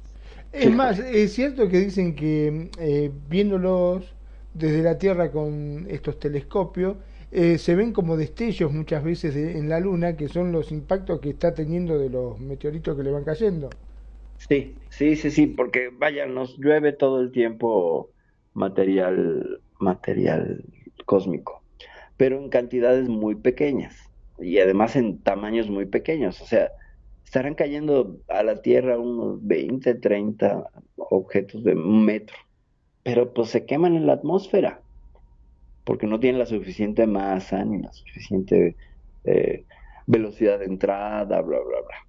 Es 0.52 0.72
más, 0.72 1.00
es 1.00 1.34
cierto 1.34 1.68
que 1.68 1.80
dicen 1.80 2.16
que 2.16 2.70
eh, 2.80 3.12
viéndolos 3.28 4.14
desde 4.54 4.84
la 4.84 5.00
Tierra 5.00 5.32
con 5.32 5.88
estos 5.90 6.20
telescopios, 6.20 6.98
eh, 7.32 7.58
se 7.58 7.74
ven 7.74 7.92
como 7.92 8.18
destellos 8.18 8.72
muchas 8.72 9.04
veces 9.04 9.36
en 9.36 9.68
la 9.68 9.80
Luna, 9.80 10.16
que 10.16 10.28
son 10.28 10.52
los 10.52 10.72
impactos 10.72 11.20
que 11.22 11.32
está 11.32 11.56
teniendo 11.56 11.98
de 11.98 12.12
los 12.12 12.40
meteoritos 12.40 12.96
que 12.96 13.02
le 13.02 13.10
van 13.10 13.24
cayendo. 13.24 13.72
Sí, 14.38 14.76
sí, 14.90 15.16
sí, 15.16 15.32
sí, 15.32 15.48
porque 15.48 15.90
vaya, 15.92 16.28
nos 16.28 16.56
llueve 16.60 16.94
todo 16.94 17.22
el 17.22 17.32
tiempo 17.32 18.12
material, 18.54 19.60
material 19.84 20.64
cósmico, 21.06 21.62
pero 22.18 22.38
en 22.38 22.50
cantidades 22.50 23.10
muy 23.10 23.36
pequeñas 23.36 23.96
y 24.40 24.60
además 24.60 24.96
en 24.96 25.20
tamaños 25.20 25.70
muy 25.70 25.86
pequeños. 25.86 26.42
O 26.42 26.46
sea, 26.46 26.72
estarán 27.24 27.56
cayendo 27.56 28.18
a 28.28 28.44
la 28.44 28.62
Tierra 28.62 29.00
unos 29.00 29.46
20, 29.46 29.96
30 29.96 30.70
objetos 30.98 31.64
de 31.64 31.74
un 31.74 32.06
metro, 32.06 32.38
pero 33.04 33.34
pues 33.34 33.50
se 33.50 33.66
queman 33.66 33.96
en 33.96 34.08
la 34.08 34.14
atmósfera, 34.14 34.82
porque 35.84 36.08
no 36.08 36.20
tienen 36.20 36.40
la 36.40 36.46
suficiente 36.46 37.08
masa 37.08 37.64
ni 37.66 37.82
la 37.82 37.92
suficiente 37.92 38.76
eh, 39.26 39.66
velocidad 40.08 40.60
de 40.60 40.66
entrada, 40.66 41.42
bla, 41.42 41.60
bla, 41.60 41.78
bla. 41.82 42.08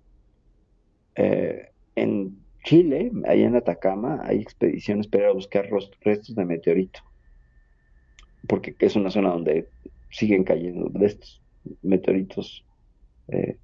Eh, 1.16 1.70
en 1.96 2.38
Chile, 2.64 3.12
ahí 3.26 3.42
en 3.42 3.56
Atacama, 3.56 4.22
hay 4.24 4.40
expediciones 4.40 5.06
para 5.06 5.32
buscar 5.32 5.68
restos 6.00 6.34
de 6.34 6.44
meteorito, 6.44 7.00
porque 8.46 8.74
es 8.78 8.96
una 8.96 9.10
zona 9.10 9.30
donde 9.30 9.68
siguen 10.10 10.44
cayendo 10.44 10.88
de 10.90 11.06
estos 11.06 11.42
meteoritos, 11.82 12.64
eh, 13.28 13.56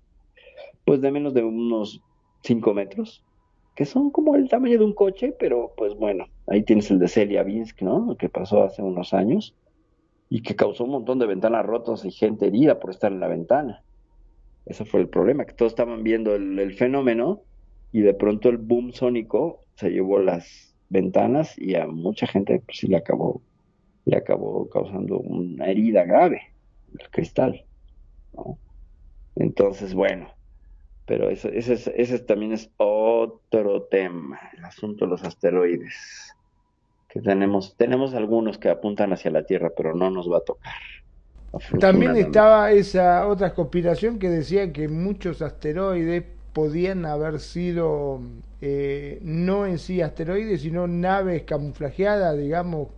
pues 0.85 1.01
de 1.01 1.11
menos 1.11 1.35
de 1.35 1.43
unos 1.43 2.03
5 2.43 2.75
metros, 2.75 3.25
que 3.75 3.85
son 3.85 4.11
como 4.11 4.37
el 4.37 4.49
tamaño 4.49 4.79
de 4.79 4.85
un 4.85 4.95
coche, 4.95 5.35
pero 5.39 5.73
pues 5.77 5.95
bueno, 5.95 6.27
ahí 6.47 6.63
tienes 6.63 6.91
el 6.91 6.99
de 6.99 7.09
Celia 7.09 7.43
Vinsk, 7.43 7.83
¿no? 7.83 8.17
Que 8.17 8.29
pasó 8.29 8.63
hace 8.63 8.83
unos 8.83 9.15
años 9.15 9.55
y 10.29 10.43
que 10.43 10.57
causó 10.57 10.85
un 10.85 10.91
montón 10.91 11.19
de 11.19 11.27
ventanas 11.27 11.67
rotas 11.67 12.05
y 12.05 12.11
gente 12.11 12.47
herida 12.47 12.79
por 12.79 12.91
estar 12.91 13.13
en 13.13 13.21
la 13.21 13.29
ventana. 13.29 13.83
Ese 14.67 14.85
fue 14.85 15.01
el 15.01 15.09
problema, 15.09 15.45
que 15.45 15.55
todos 15.55 15.73
estaban 15.73 16.03
viendo 16.03 16.35
el, 16.35 16.73
fenómeno 16.75 17.41
y 17.93 18.01
de 18.03 18.15
pronto 18.15 18.49
el 18.49 18.59
boom 18.59 18.93
sónico 18.93 19.65
se 19.75 19.91
llevó 19.91 20.21
las 20.21 20.75
ventanas 20.89 21.59
y 21.59 21.75
a 21.75 21.87
mucha 21.87 22.27
gente 22.27 22.63
pues, 22.65 22.79
sí 22.79 22.87
le 22.87 22.97
acabó, 22.97 23.43
le 24.05 24.17
acabó 24.17 24.69
causando 24.69 25.19
una 25.19 25.67
herida 25.67 26.05
grave, 26.05 26.43
el 26.99 27.11
cristal. 27.11 27.65
Entonces, 29.37 29.95
bueno, 29.95 30.29
pero 31.07 31.29
ese, 31.29 31.57
ese, 31.57 31.93
ese 31.97 32.19
también 32.21 32.53
es 32.53 32.71
otro 32.77 33.83
tema, 33.85 34.39
el 34.57 34.65
asunto 34.65 35.05
de 35.05 35.11
los 35.11 35.25
asteroides. 35.25 36.35
Que 37.09 37.21
tenemos, 37.21 37.77
tenemos 37.77 38.15
algunos 38.15 38.59
que 38.59 38.69
apuntan 38.69 39.13
hacia 39.13 39.33
la 39.33 39.45
Tierra, 39.45 39.73
pero 39.77 39.95
no 39.95 40.11
nos 40.11 40.31
va 40.31 40.39
a 40.39 40.43
tocar. 40.43 40.73
También 41.81 42.17
estaba 42.17 42.71
esa 42.71 43.27
otra 43.27 43.55
conspiración 43.55 44.21
que 44.21 44.29
decía 44.29 44.73
que 44.73 44.87
muchos 44.87 45.43
asteroides 45.43 46.23
podían 46.53 47.05
haber 47.05 47.41
sido 47.41 48.21
eh, 48.61 49.19
no 49.23 49.67
en 49.67 49.79
sí 49.79 50.01
asteroides, 50.01 50.63
sino 50.63 50.87
naves 50.87 51.43
camuflajeadas, 51.43 52.39
digamos, 52.39 52.89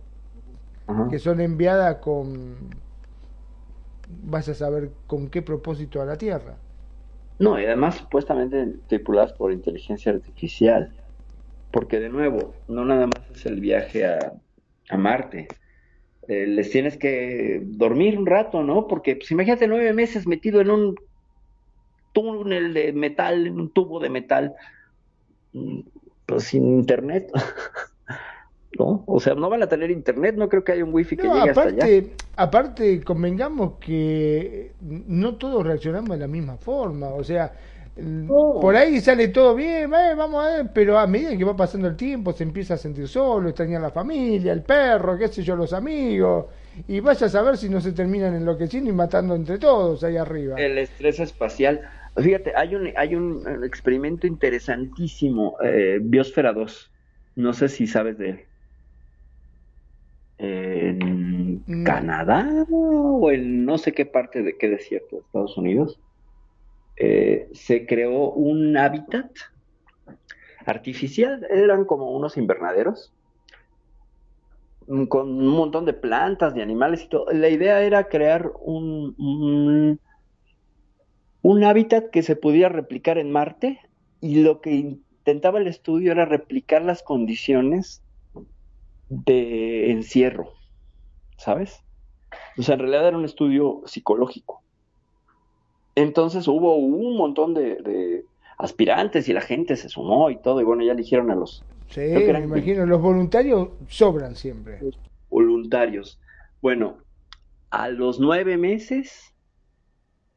que 1.09 1.19
son 1.19 1.41
enviadas 1.41 1.97
con, 1.97 2.69
vas 4.23 4.49
a 4.49 4.53
saber 4.53 4.91
con 5.07 5.29
qué 5.29 5.41
propósito 5.41 6.01
a 6.01 6.05
la 6.05 6.17
Tierra. 6.17 6.57
No, 7.39 7.59
y 7.59 7.65
además 7.65 7.95
supuestamente 7.95 8.75
tripuladas 8.87 9.33
por 9.33 9.51
inteligencia 9.51 10.11
artificial, 10.11 10.95
porque 11.71 11.99
de 11.99 12.09
nuevo, 12.09 12.53
no 12.67 12.85
nada 12.85 13.07
más 13.07 13.29
es 13.31 13.45
el 13.45 13.59
viaje 13.59 14.05
a, 14.05 14.33
a 14.89 14.97
Marte, 14.97 15.47
eh, 16.27 16.47
les 16.47 16.69
tienes 16.69 16.97
que 16.97 17.61
dormir 17.63 18.17
un 18.17 18.25
rato, 18.25 18.63
¿no? 18.63 18.87
Porque 18.87 19.15
pues 19.15 19.31
imagínate 19.31 19.67
nueve 19.67 19.93
meses 19.93 20.25
metido 20.27 20.61
en 20.61 20.69
un 20.69 20.95
túnel 22.13 22.73
de 22.73 22.93
metal, 22.93 23.47
en 23.47 23.59
un 23.59 23.73
tubo 23.73 23.99
de 23.99 24.09
metal, 24.09 24.55
mm, 25.53 25.81
pues 26.25 26.45
sin 26.45 26.65
internet. 26.65 27.29
¿No? 28.77 29.03
O 29.05 29.19
sea, 29.19 29.35
no 29.35 29.49
van 29.49 29.61
a 29.61 29.67
tener 29.67 29.91
internet, 29.91 30.35
no 30.35 30.49
creo 30.49 30.63
que 30.63 30.71
haya 30.71 30.83
un 30.83 30.93
wifi 30.93 31.15
que 31.15 31.27
llegue 31.27 31.51
aparte, 31.51 31.73
hasta 31.73 31.85
allá. 31.85 32.03
Aparte, 32.35 33.03
convengamos 33.03 33.73
que 33.79 34.71
no 34.81 35.35
todos 35.35 35.63
reaccionamos 35.63 36.09
de 36.09 36.17
la 36.17 36.27
misma 36.27 36.57
forma, 36.57 37.09
o 37.09 37.23
sea, 37.23 37.51
por 38.59 38.75
ahí 38.75 38.99
sale 38.99 39.27
todo 39.27 39.53
bien, 39.53 39.93
eh, 39.93 40.15
vamos 40.17 40.43
a 40.43 40.57
ver, 40.57 40.71
pero 40.73 40.97
a 40.97 41.05
medida 41.05 41.37
que 41.37 41.43
va 41.43 41.55
pasando 41.55 41.87
el 41.87 41.95
tiempo 41.95 42.33
se 42.33 42.43
empieza 42.43 42.73
a 42.73 42.77
sentir 42.77 43.07
solo, 43.07 43.49
extrañar 43.49 43.81
la 43.81 43.91
familia, 43.91 44.51
el 44.51 44.63
perro, 44.63 45.15
qué 45.17 45.27
sé 45.27 45.43
yo, 45.43 45.55
los 45.55 45.73
amigos, 45.73 46.47
y 46.87 46.99
vaya 46.99 47.27
a 47.27 47.29
saber 47.29 47.55
si 47.55 47.69
no 47.69 47.79
se 47.79 47.91
terminan 47.91 48.33
enloqueciendo 48.33 48.89
y 48.89 48.93
matando 48.93 49.35
entre 49.35 49.59
todos 49.59 50.03
ahí 50.03 50.17
arriba. 50.17 50.55
El 50.57 50.79
estrés 50.79 51.19
espacial. 51.19 51.81
Fíjate, 52.17 52.53
hay 52.55 52.73
un, 52.73 52.89
hay 52.95 53.15
un 53.15 53.63
experimento 53.63 54.25
interesantísimo, 54.25 55.55
eh, 55.63 55.99
Biosfera 56.01 56.51
2, 56.51 56.91
no 57.35 57.53
sé 57.53 57.69
si 57.69 57.85
sabes 57.85 58.17
de 58.17 58.29
él. 58.29 58.39
En 60.37 61.63
mm. 61.65 61.83
Canadá 61.83 62.65
o 62.69 63.31
en 63.31 63.65
no 63.65 63.77
sé 63.77 63.93
qué 63.93 64.05
parte 64.05 64.41
de 64.41 64.57
qué 64.57 64.69
desierto 64.69 65.15
de 65.15 65.21
Estados 65.21 65.57
Unidos 65.57 65.99
eh, 66.95 67.49
se 67.53 67.85
creó 67.85 68.31
un 68.31 68.77
hábitat 68.77 69.31
artificial, 70.65 71.45
eran 71.49 71.85
como 71.85 72.11
unos 72.11 72.37
invernaderos 72.37 73.13
con 75.07 75.29
un 75.29 75.47
montón 75.47 75.85
de 75.85 75.93
plantas, 75.93 76.53
de 76.53 76.61
animales 76.61 77.03
y 77.03 77.07
todo. 77.07 77.25
La 77.31 77.49
idea 77.49 77.81
era 77.81 78.09
crear 78.09 78.51
un, 78.61 79.97
un, 81.41 81.63
hábitat 81.63 82.09
que 82.09 82.21
se 82.21 82.35
pudiera 82.35 82.69
replicar 82.69 83.17
en 83.17 83.31
Marte 83.31 83.79
y 84.19 84.41
lo 84.41 84.61
que 84.61 84.71
intentaba 84.71 85.59
el 85.59 85.67
estudio 85.67 86.11
era 86.11 86.25
replicar 86.25 86.81
las 86.81 87.01
condiciones 87.01 88.02
de 89.25 89.91
encierro, 89.91 90.53
¿sabes? 91.37 91.83
O 92.57 92.63
sea, 92.63 92.75
en 92.75 92.79
realidad 92.81 93.07
era 93.07 93.17
un 93.17 93.25
estudio 93.25 93.81
psicológico. 93.85 94.61
Entonces 95.95 96.47
hubo 96.47 96.75
un 96.75 97.17
montón 97.17 97.53
de, 97.53 98.25
aspirantes 98.57 99.27
y 99.29 99.33
la 99.33 99.41
gente 99.41 99.75
se 99.75 99.89
sumó 99.89 100.29
y 100.29 100.37
todo, 100.37 100.61
y 100.61 100.63
bueno, 100.63 100.83
ya 100.83 100.93
eligieron 100.93 101.31
a 101.31 101.35
los... 101.35 101.63
Sí, 101.89 102.01
me 102.01 102.39
imagino, 102.39 102.85
los 102.85 103.01
voluntarios 103.01 103.69
sobran 103.87 104.35
siempre. 104.35 104.79
Voluntarios. 105.29 106.19
Bueno, 106.61 106.97
a 107.69 107.89
los 107.89 108.19
nueve 108.19 108.57
meses 108.57 109.33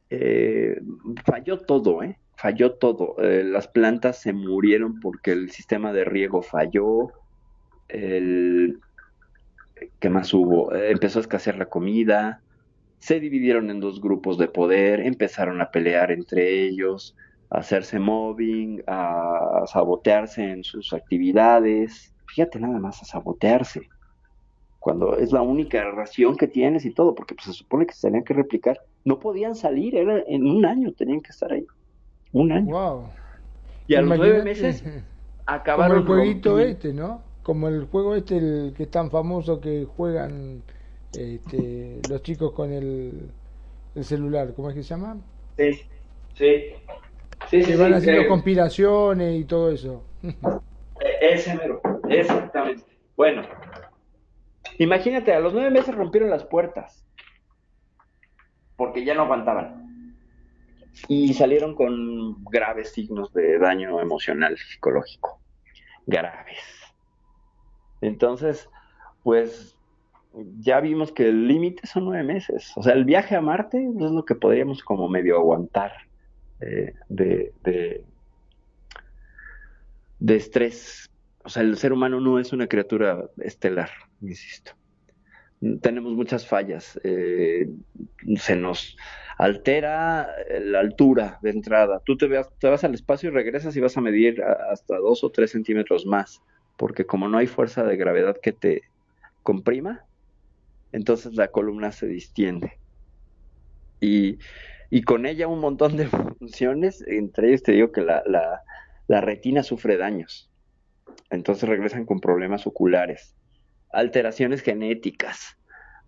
eh, 0.09 0.79
falló 1.25 1.59
todo, 1.59 2.03
¿eh? 2.03 2.17
Falló 2.35 2.73
todo. 2.73 3.15
Eh, 3.19 3.43
las 3.43 3.67
plantas 3.67 4.21
se 4.21 4.33
murieron 4.33 4.99
porque 4.99 5.31
el 5.31 5.49
sistema 5.51 5.91
de 5.93 6.05
riego 6.05 6.41
falló. 6.41 7.11
El... 7.89 8.79
¿Qué 9.99 10.09
más 10.09 10.33
hubo? 10.33 10.73
Eh, 10.73 10.91
empezó 10.91 11.19
a 11.19 11.21
escasear 11.21 11.57
la 11.57 11.67
comida 11.67 12.41
se 12.99 13.19
dividieron 13.19 13.69
en 13.69 13.79
dos 13.79 14.01
grupos 14.01 14.37
de 14.37 14.47
poder, 14.47 15.01
empezaron 15.01 15.61
a 15.61 15.71
pelear 15.71 16.11
entre 16.11 16.65
ellos, 16.65 17.15
a 17.49 17.59
hacerse 17.59 17.99
mobbing, 17.99 18.83
a 18.87 19.63
sabotearse 19.67 20.43
en 20.43 20.63
sus 20.63 20.93
actividades. 20.93 22.13
Fíjate 22.27 22.59
nada 22.59 22.79
más, 22.79 23.01
a 23.01 23.05
sabotearse. 23.05 23.87
Cuando 24.79 25.17
es 25.17 25.31
la 25.31 25.41
única 25.41 25.89
ración 25.91 26.35
que 26.35 26.47
tienes 26.47 26.85
y 26.85 26.91
todo, 26.91 27.13
porque 27.13 27.35
pues, 27.35 27.45
se 27.45 27.53
supone 27.53 27.85
que 27.85 27.93
se 27.93 28.07
tenían 28.07 28.23
que 28.23 28.33
replicar. 28.33 28.79
No 29.05 29.19
podían 29.19 29.55
salir, 29.55 29.95
era 29.95 30.23
en 30.27 30.47
un 30.47 30.65
año 30.65 30.91
tenían 30.93 31.21
que 31.21 31.31
estar 31.31 31.51
ahí. 31.51 31.65
Un 32.33 32.51
año. 32.51 32.71
Wow. 32.71 33.03
Y 33.87 33.95
a 33.95 34.01
los 34.01 34.17
nueve 34.17 34.43
meses 34.43 34.83
acabaron. 35.45 36.03
Como 36.03 36.15
el 36.15 36.25
jueguito 36.25 36.59
este, 36.59 36.93
¿no? 36.93 37.21
Como 37.47 37.69
el 37.69 37.85
juego 37.85 38.13
este, 38.13 38.35
el 38.35 38.73
que 38.75 38.83
es 38.83 38.91
tan 38.91 39.09
famoso 39.09 39.61
que 39.61 39.85
juegan 39.85 40.63
este, 41.13 42.01
los 42.09 42.21
chicos 42.21 42.51
con 42.51 42.73
el, 42.73 43.31
el 43.95 44.03
celular, 44.03 44.53
¿cómo 44.53 44.67
es 44.69 44.75
que 44.75 44.83
se 44.83 44.89
llama? 44.89 45.15
Sí, 45.55 45.71
sí. 46.33 46.63
sí, 47.49 47.63
que 47.63 47.77
van 47.77 47.93
haciendo 47.93 48.27
conspiraciones 48.27 49.39
y 49.39 49.45
todo 49.45 49.71
eso. 49.71 50.03
E-, 50.23 50.33
ese 51.21 51.55
mero, 51.55 51.79
exactamente. 52.09 52.83
Bueno, 53.15 53.43
imagínate, 54.77 55.31
a 55.31 55.39
los 55.39 55.53
nueve 55.53 55.71
meses 55.71 55.95
rompieron 55.95 56.29
las 56.29 56.43
puertas 56.43 57.05
porque 58.75 59.05
ya 59.05 59.13
no 59.13 59.21
aguantaban 59.21 60.15
y 61.07 61.33
salieron 61.33 61.75
con 61.75 62.43
graves 62.43 62.91
signos 62.91 63.31
de 63.33 63.57
daño 63.57 64.01
emocional, 64.01 64.57
psicológico, 64.57 65.39
graves. 66.05 66.76
Entonces, 68.01 68.69
pues 69.23 69.77
ya 70.59 70.79
vimos 70.79 71.11
que 71.11 71.29
el 71.29 71.47
límite 71.47 71.87
son 71.87 72.05
nueve 72.05 72.23
meses. 72.23 72.71
O 72.75 72.83
sea, 72.83 72.93
el 72.93 73.05
viaje 73.05 73.35
a 73.35 73.41
Marte 73.41 73.77
es 73.77 74.11
lo 74.11 74.25
que 74.25 74.35
podríamos 74.35 74.83
como 74.83 75.07
medio 75.09 75.37
aguantar 75.37 75.91
eh, 76.59 76.93
de, 77.09 77.53
de, 80.19 80.35
estrés. 80.35 81.09
O 81.43 81.49
sea, 81.49 81.63
el 81.63 81.77
ser 81.77 81.93
humano 81.93 82.19
no 82.19 82.39
es 82.39 82.53
una 82.53 82.67
criatura 82.67 83.29
estelar, 83.37 83.89
insisto. 84.21 84.73
Tenemos 85.81 86.13
muchas 86.13 86.45
fallas. 86.45 86.99
Eh, 87.03 87.69
se 88.35 88.55
nos 88.55 88.95
altera 89.37 90.29
la 90.61 90.79
altura 90.79 91.39
de 91.41 91.51
entrada. 91.51 92.01
Tú 92.05 92.17
te 92.17 92.27
vas 92.27 92.83
al 92.83 92.93
espacio 92.93 93.29
y 93.29 93.33
regresas 93.33 93.75
y 93.75 93.81
vas 93.81 93.97
a 93.97 94.01
medir 94.01 94.43
hasta 94.43 94.97
dos 94.97 95.23
o 95.23 95.31
tres 95.31 95.51
centímetros 95.51 96.05
más, 96.05 96.41
porque 96.77 97.05
como 97.05 97.27
no 97.27 97.37
hay 97.37 97.47
fuerza 97.47 97.83
de 97.83 97.97
gravedad 97.97 98.37
que 98.41 98.53
te 98.53 98.83
comprima, 99.43 100.05
entonces 100.91 101.35
la 101.35 101.49
columna 101.49 101.91
se 101.91 102.07
distiende. 102.07 102.79
Y 103.99 104.39
y 104.89 105.01
con 105.01 105.25
ella 105.25 105.47
un 105.47 105.59
montón 105.59 105.97
de 105.97 106.07
funciones, 106.39 107.03
entre 107.07 107.49
ellos 107.49 107.63
te 107.63 107.73
digo 107.73 107.91
que 107.91 108.01
la, 108.01 108.23
la, 108.25 108.61
la 109.07 109.21
retina 109.21 109.63
sufre 109.63 109.97
daños, 109.97 110.49
entonces 111.29 111.67
regresan 111.67 112.05
con 112.05 112.19
problemas 112.19 112.67
oculares, 112.67 113.35
alteraciones 113.91 114.61
genéticas 114.61 115.57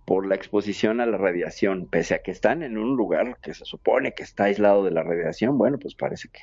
por 0.06 0.26
la 0.26 0.36
exposición 0.36 1.02
a 1.02 1.06
la 1.06 1.18
radiación, 1.18 1.88
pese 1.88 2.16
a 2.16 2.22
que 2.24 2.32
están 2.32 2.64
en 2.64 2.78
un 2.78 2.96
lugar 2.96 3.38
que 3.42 3.54
se 3.54 3.66
supone 3.66 4.14
que 4.14 4.24
está 4.24 4.46
aislado 4.46 4.84
de 4.84 4.92
la 4.92 5.04
radiación, 5.04 5.58
bueno, 5.58 5.78
pues 5.78 5.94
parece 5.94 6.30
que 6.30 6.40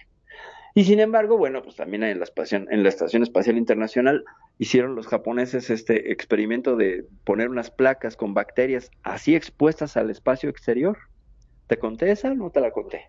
y 0.76 0.84
sin 0.84 1.00
embargo, 1.00 1.38
bueno, 1.38 1.62
pues 1.62 1.74
también 1.76 2.02
en 2.02 2.20
la, 2.20 2.26
en 2.50 2.82
la 2.82 2.88
Estación 2.90 3.22
Espacial 3.22 3.56
Internacional 3.56 4.26
hicieron 4.58 4.94
los 4.94 5.06
japoneses 5.06 5.70
este 5.70 6.12
experimento 6.12 6.76
de 6.76 7.06
poner 7.24 7.48
unas 7.48 7.70
placas 7.70 8.14
con 8.14 8.34
bacterias 8.34 8.90
así 9.02 9.34
expuestas 9.34 9.96
al 9.96 10.10
espacio 10.10 10.50
exterior. 10.50 10.98
¿Te 11.66 11.78
conté 11.78 12.10
esa? 12.10 12.34
No 12.34 12.50
te 12.50 12.60
la 12.60 12.72
conté. 12.72 13.06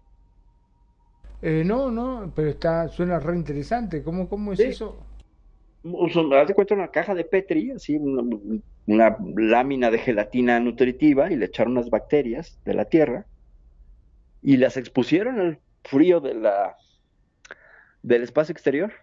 Eh, 1.41 1.63
no, 1.65 1.91
no, 1.91 2.31
pero 2.33 2.51
está, 2.51 2.87
suena 2.87 3.19
re 3.19 3.35
interesante. 3.35 4.01
¿Cómo, 4.01 4.29
cómo 4.29 4.53
es 4.53 4.61
eso? 4.61 5.03
Haz 5.83 6.47
de 6.47 6.53
cuenta 6.53 6.73
una 6.73 6.87
caja 6.87 7.15
de 7.15 7.25
Petri, 7.25 7.71
así, 7.71 7.97
una, 7.97 8.23
una, 8.85 9.17
lámina 9.35 9.91
de 9.91 9.97
gelatina 9.97 10.61
nutritiva 10.61 11.29
y 11.29 11.35
le 11.35 11.47
echaron 11.47 11.73
unas 11.73 11.89
bacterias 11.89 12.57
de 12.63 12.73
la 12.75 12.85
tierra 12.85 13.25
y 14.41 14.55
las 14.55 14.77
expusieron 14.77 15.41
al 15.41 15.59
frío 15.83 16.21
de 16.21 16.33
la 16.33 16.77
del 18.07 18.23
espacio 18.23 18.53
exterior 18.53 18.93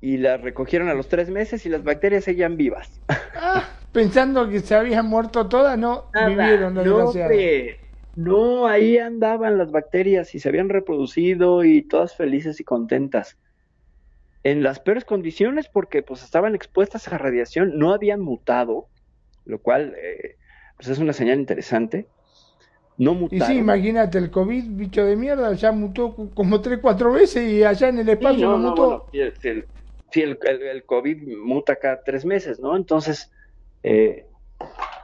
y 0.00 0.18
las 0.18 0.40
recogieron 0.40 0.88
a 0.88 0.94
los 0.94 1.08
tres 1.08 1.30
meses 1.30 1.64
y 1.66 1.68
las 1.68 1.82
bacterias 1.82 2.24
seguían 2.24 2.56
vivas. 2.56 3.00
Ah, 3.40 3.68
pensando 3.92 4.48
que 4.48 4.60
se 4.60 4.74
habían 4.74 5.06
muerto 5.06 5.48
todas, 5.48 5.78
no 5.78 6.10
vivieron. 6.26 6.74
No, 6.74 7.12
no, 8.16 8.66
ahí 8.66 8.98
andaban 8.98 9.58
las 9.58 9.70
bacterias 9.70 10.34
y 10.34 10.40
se 10.40 10.48
habían 10.48 10.68
reproducido 10.68 11.64
y 11.64 11.82
todas 11.82 12.16
felices 12.16 12.58
y 12.60 12.64
contentas. 12.64 13.38
En 14.44 14.62
las 14.62 14.80
peores 14.80 15.04
condiciones 15.04 15.68
porque 15.68 16.02
pues 16.02 16.22
estaban 16.22 16.54
expuestas 16.54 17.08
a 17.08 17.18
radiación, 17.18 17.78
no 17.78 17.92
habían 17.92 18.20
mutado, 18.20 18.88
lo 19.44 19.60
cual 19.60 19.94
eh, 19.96 20.36
pues 20.76 20.88
es 20.88 20.98
una 20.98 21.12
señal 21.12 21.38
interesante 21.38 22.06
no 22.98 23.28
Y 23.30 23.40
sí, 23.40 23.54
imagínate, 23.54 24.18
el 24.18 24.30
COVID, 24.30 24.64
bicho 24.70 25.04
de 25.04 25.14
mierda, 25.14 25.52
ya 25.52 25.70
mutó 25.70 26.16
como 26.34 26.60
3, 26.60 26.80
4 26.82 27.12
veces 27.12 27.48
y 27.48 27.62
allá 27.62 27.88
en 27.88 27.98
el 27.98 28.08
espacio 28.08 28.50
no, 28.50 28.58
mutó. 28.58 29.06
sí, 29.12 30.20
el, 30.20 30.36
el, 30.42 30.82
COVID 30.84 31.38
muta 31.38 31.76
cada 31.76 32.02
3 32.02 32.24
meses, 32.24 32.58
¿no? 32.58 32.76
Entonces, 32.76 33.30
eh, 33.84 34.26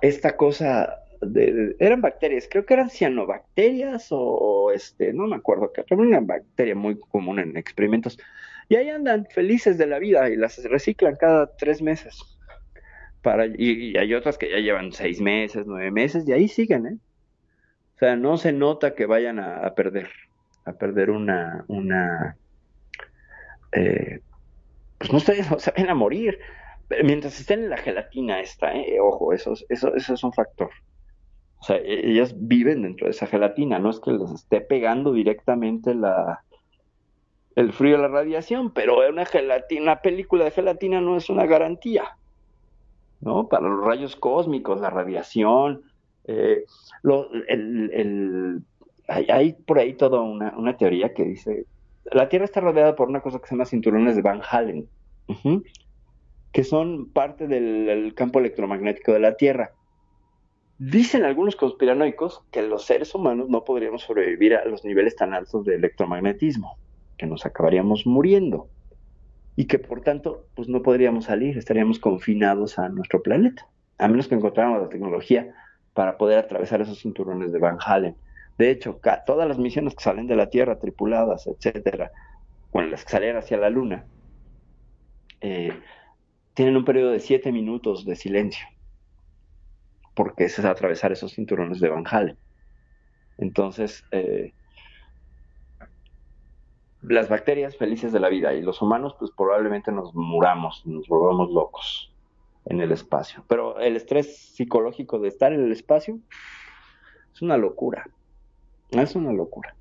esta 0.02 0.36
cosa 0.36 1.04
de, 1.20 1.76
eran 1.78 2.00
bacterias, 2.00 2.48
creo 2.50 2.66
que 2.66 2.74
eran 2.74 2.90
cianobacterias 2.90 4.08
o, 4.10 4.72
este, 4.74 5.12
no 5.12 5.28
me 5.28 5.36
acuerdo, 5.36 5.72
que 5.72 5.84
era 5.88 5.96
una 5.96 6.18
bacteria 6.18 6.74
muy 6.74 6.98
común 6.98 7.38
en 7.38 7.56
experimentos. 7.56 8.18
Y 8.68 8.74
ahí 8.74 8.88
andan 8.88 9.26
felices 9.26 9.78
de 9.78 9.86
la 9.86 10.00
vida 10.00 10.28
y 10.30 10.36
las 10.36 10.60
reciclan 10.64 11.14
cada 11.14 11.54
3 11.56 11.80
meses. 11.80 12.18
Para, 13.22 13.46
y, 13.46 13.54
y, 13.56 13.96
hay 13.96 14.14
otras 14.14 14.36
que 14.36 14.50
ya 14.50 14.58
llevan 14.58 14.90
6 14.90 15.20
meses, 15.20 15.64
9 15.64 15.92
meses 15.92 16.26
y 16.26 16.32
ahí 16.32 16.48
siguen, 16.48 16.86
¿eh? 16.86 16.98
O 17.94 17.98
sea, 17.98 18.16
no 18.16 18.36
se 18.36 18.52
nota 18.52 18.94
que 18.94 19.06
vayan 19.06 19.38
a, 19.38 19.72
perder, 19.74 20.08
a 20.64 20.72
perder 20.72 21.10
una, 21.10 21.64
una, 21.68 22.36
eh, 23.72 24.20
pues 24.98 25.12
no 25.12 25.20
sé, 25.20 25.42
se 25.58 25.70
vayan 25.70 25.90
a 25.90 25.94
morir. 25.94 26.38
Mientras 27.02 27.40
estén 27.40 27.64
en 27.64 27.70
la 27.70 27.78
gelatina 27.78 28.40
esta, 28.40 28.74
eh, 28.74 28.98
ojo, 29.00 29.32
eso, 29.32 29.54
eso, 29.68 29.94
eso 29.94 30.14
es 30.14 30.24
un 30.24 30.32
factor. 30.32 30.70
O 31.60 31.62
sea, 31.62 31.76
e, 31.76 32.10
ellas 32.10 32.34
viven 32.36 32.82
dentro 32.82 33.06
de 33.06 33.12
esa 33.12 33.26
gelatina, 33.26 33.78
no 33.78 33.90
es 33.90 34.00
que 34.00 34.12
les 34.12 34.30
esté 34.30 34.60
pegando 34.60 35.12
directamente 35.12 35.94
la, 35.94 36.42
el 37.56 37.72
frío 37.72 37.96
la 37.96 38.08
radiación, 38.08 38.72
pero 38.72 39.08
una 39.08 39.24
gelatina, 39.24 39.82
una 39.82 40.02
película 40.02 40.44
de 40.44 40.50
gelatina 40.50 41.00
no 41.00 41.16
es 41.16 41.30
una 41.30 41.46
garantía, 41.46 42.18
¿no? 43.20 43.48
Para 43.48 43.68
los 43.68 43.84
rayos 43.84 44.16
cósmicos, 44.16 44.80
la 44.80 44.90
radiación, 44.90 45.84
eh, 46.26 46.64
hay, 49.08 49.52
por 49.66 49.78
ahí 49.78 49.94
toda 49.94 50.22
una, 50.22 50.56
una, 50.56 50.76
teoría 50.76 51.12
que 51.12 51.24
dice, 51.24 51.66
la 52.12 52.28
Tierra 52.28 52.44
está 52.44 52.60
rodeada 52.60 52.96
por 52.96 53.08
una 53.08 53.20
cosa 53.20 53.38
que 53.38 53.46
se 53.46 53.54
llama 53.54 53.66
cinturones 53.66 54.16
de 54.16 54.22
Van 54.22 54.40
Halen, 54.48 54.88
que 56.52 56.64
son 56.64 57.10
parte 57.10 57.46
del, 57.46 58.14
campo 58.14 58.38
electromagnético 58.38 59.12
de 59.12 59.20
la 59.20 59.36
Tierra. 59.36 59.72
Dicen 60.78 61.24
algunos 61.24 61.56
conspiranoicos 61.56 62.42
que 62.50 62.62
los 62.62 62.84
seres 62.84 63.14
humanos 63.14 63.48
no 63.48 63.64
podríamos 63.64 64.02
sobrevivir 64.02 64.54
a 64.54 64.64
los 64.64 64.84
niveles 64.84 65.16
tan 65.16 65.34
altos 65.34 65.64
de 65.64 65.76
electromagnetismo, 65.76 66.76
que 67.16 67.26
nos 67.26 67.46
acabaríamos 67.46 68.06
muriendo 68.06 68.68
y 69.56 69.66
que 69.66 69.78
por 69.78 70.00
tanto 70.00 70.46
pues 70.56 70.68
no 70.68 70.82
podríamos 70.82 71.26
salir, 71.26 71.56
estaríamos 71.56 72.00
confinados 72.00 72.78
a 72.78 72.88
nuestro 72.88 73.22
planeta, 73.22 73.68
a 73.98 74.08
menos 74.08 74.26
que 74.26 74.34
encontráramos 74.34 74.82
la 74.82 74.88
tecnología 74.88 75.54
para 75.94 76.18
poder 76.18 76.38
atravesar 76.38 76.80
esos 76.82 76.98
cinturones 76.98 77.52
de 77.52 77.58
Van 77.58 77.78
Halen. 77.84 78.16
De 78.58 78.70
hecho, 78.70 79.00
todas 79.26 79.48
las 79.48 79.58
misiones 79.58 79.94
que 79.94 80.02
salen 80.02 80.26
de 80.26 80.36
la 80.36 80.50
Tierra, 80.50 80.78
tripuladas, 80.78 81.46
etcétera, 81.46 82.12
con 82.70 82.90
las 82.90 83.04
que 83.04 83.10
salen 83.10 83.36
hacia 83.36 83.56
la 83.56 83.70
Luna, 83.70 84.04
eh, 85.40 85.72
tienen 86.54 86.76
un 86.76 86.84
periodo 86.84 87.12
de 87.12 87.20
siete 87.20 87.52
minutos 87.52 88.04
de 88.04 88.16
silencio, 88.16 88.66
porque 90.14 90.44
es 90.44 90.58
atravesar 90.58 91.12
esos 91.12 91.32
cinturones 91.32 91.80
de 91.80 91.88
Van 91.88 92.04
Halen. 92.08 92.36
Entonces, 93.38 94.04
eh, 94.12 94.52
las 97.02 97.28
bacterias 97.28 97.76
felices 97.76 98.12
de 98.12 98.20
la 98.20 98.28
vida 98.28 98.54
y 98.54 98.62
los 98.62 98.80
humanos, 98.82 99.14
pues 99.18 99.30
probablemente 99.36 99.92
nos 99.92 100.14
muramos, 100.14 100.86
nos 100.86 101.06
volvamos 101.08 101.50
locos 101.50 102.13
en 102.66 102.80
el 102.80 102.92
espacio. 102.92 103.44
Pero 103.48 103.78
el 103.80 103.96
estrés 103.96 104.36
psicológico 104.36 105.18
de 105.18 105.28
estar 105.28 105.52
en 105.52 105.64
el 105.64 105.72
espacio 105.72 106.18
es 107.32 107.42
una 107.42 107.56
locura. 107.56 108.08
Es 108.90 109.16
una 109.16 109.32
locura. 109.32 109.74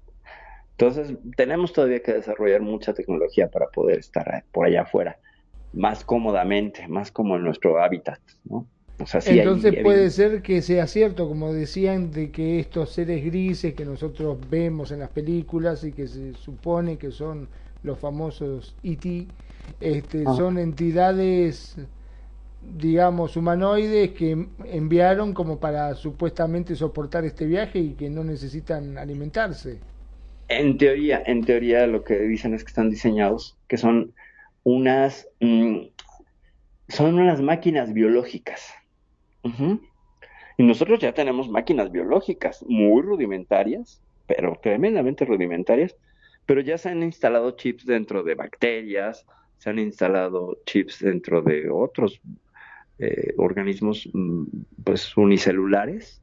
Entonces, 0.72 1.16
tenemos 1.38 1.72
todavía 1.72 2.02
que 2.02 2.14
desarrollar 2.14 2.62
mucha 2.62 2.94
tecnología 2.94 3.50
para 3.50 3.68
poder 3.68 4.00
estar 4.00 4.44
por 4.52 4.66
allá 4.66 4.82
afuera, 4.82 5.20
más 5.72 6.04
cómodamente, 6.04 6.88
más 6.88 7.12
como 7.12 7.36
en 7.36 7.44
nuestro 7.44 7.82
hábitat, 7.82 8.20
¿no? 8.46 8.66
Entonces 9.26 9.76
puede 9.82 10.10
ser 10.12 10.42
que 10.42 10.62
sea 10.62 10.88
cierto, 10.88 11.28
como 11.28 11.52
decían, 11.52 12.12
de 12.12 12.32
que 12.32 12.60
estos 12.60 12.92
seres 12.92 13.26
grises 13.26 13.74
que 13.74 13.86
nosotros 13.86 14.38
vemos 14.50 14.92
en 14.92 15.00
las 15.00 15.10
películas 15.10 15.84
y 15.84 15.92
que 15.92 16.08
se 16.08 16.34
supone 16.36 16.98
que 16.98 17.12
son 17.12 17.50
los 17.82 18.00
famosos 18.00 18.76
ET, 18.84 19.28
este, 19.82 20.24
ah. 20.26 20.34
son 20.36 20.58
entidades 20.58 21.76
digamos, 22.76 23.36
humanoides 23.38 24.12
que 24.12 24.48
enviaron 24.66 25.34
como 25.34 25.60
para 25.60 25.94
supuestamente 25.96 26.76
soportar 26.76 27.26
este 27.26 27.46
viaje 27.46 27.80
y 27.80 27.94
que 27.94 28.10
no 28.10 28.24
necesitan 28.24 28.98
alimentarse. 28.98 29.80
En 30.48 30.78
teoría, 30.78 31.24
en 31.26 31.44
teoría 31.44 31.88
lo 31.88 32.04
que 32.04 32.20
dicen 32.20 32.54
es 32.54 32.64
que 32.64 32.70
están 32.70 32.90
diseñados, 32.90 33.58
que 33.68 33.78
son 33.78 34.14
unas, 34.64 35.28
mm, 35.40 35.78
son 36.90 37.20
unas 37.20 37.42
máquinas 37.42 37.94
biológicas. 37.94 38.74
Y 40.58 40.64
nosotros 40.64 41.00
ya 41.00 41.14
tenemos 41.14 41.50
máquinas 41.50 41.92
biológicas 41.92 42.64
muy 42.68 43.02
rudimentarias, 43.02 44.02
pero 44.26 44.58
tremendamente 44.62 45.26
rudimentarias, 45.26 45.96
pero 46.46 46.62
ya 46.62 46.78
se 46.78 46.90
han 46.90 47.04
instalado 47.04 47.52
chips 47.52 47.86
dentro 47.86 48.24
de 48.24 48.36
bacterias, 48.36 49.26
se 49.58 49.70
han 49.70 49.80
instalado 49.80 50.58
chips 50.66 51.00
dentro 51.00 51.42
de 51.42 51.70
otros 51.70 52.22
eh, 53.00 53.34
organismos 53.38 54.10
mm, 54.14 54.44
pues 54.84 55.16
unicelulares. 55.18 56.22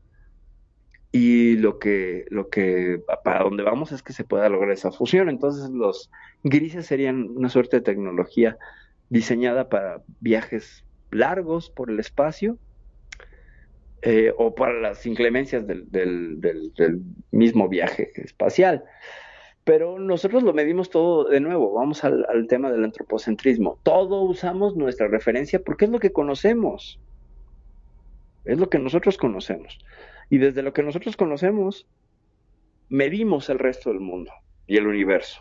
Y 1.12 1.56
lo 1.56 1.80
que 1.80 2.26
lo 2.30 2.48
que 2.48 3.02
para 3.24 3.42
donde 3.42 3.64
vamos 3.64 3.90
es 3.90 4.02
que 4.02 4.12
se 4.12 4.24
pueda 4.24 4.48
lograr 4.48 4.72
esa 4.72 4.92
fusión. 4.92 5.28
Entonces 5.28 5.68
los 5.70 6.10
grises 6.44 6.86
serían 6.86 7.28
una 7.30 7.48
suerte 7.48 7.78
de 7.78 7.82
tecnología 7.82 8.56
diseñada 9.08 9.68
para 9.68 10.02
viajes 10.20 10.84
largos 11.10 11.68
por 11.70 11.90
el 11.90 11.98
espacio 11.98 12.58
eh, 14.02 14.32
o 14.38 14.54
para 14.54 14.74
las 14.74 15.04
inclemencias 15.04 15.66
del, 15.66 15.90
del 15.90 17.02
mismo 17.32 17.68
viaje 17.68 18.12
espacial 18.14 18.84
pero 19.70 20.00
nosotros 20.00 20.42
lo 20.42 20.52
medimos 20.52 20.90
todo 20.90 21.28
de 21.28 21.38
nuevo, 21.38 21.72
vamos 21.72 22.02
al, 22.02 22.26
tema 22.48 22.72
del 22.72 22.82
antropocentrismo. 22.82 23.78
Todo 23.84 24.22
usamos 24.22 24.74
nuestra 24.74 25.06
referencia 25.06 25.62
porque 25.62 25.84
es 25.84 25.92
lo 25.92 26.00
que 26.00 26.10
conocemos. 26.10 26.98
Es 28.44 28.58
lo 28.58 28.68
que 28.68 28.80
nosotros 28.80 29.16
conocemos. 29.16 29.78
Y 30.28 30.38
desde 30.38 30.62
lo 30.62 30.72
que 30.72 30.82
nosotros 30.82 31.16
conocemos, 31.16 31.86
medimos 32.88 33.48
el 33.48 33.60
resto 33.60 33.90
del 33.90 34.00
mundo 34.00 34.32
y 34.66 34.76
el 34.76 34.88
universo. 34.88 35.40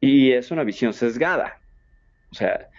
Y 0.00 0.32
es 0.32 0.50
una 0.50 0.64
visión 0.64 0.94
sesgada. 0.94 1.60
O 2.30 2.34
sea, 2.34 2.70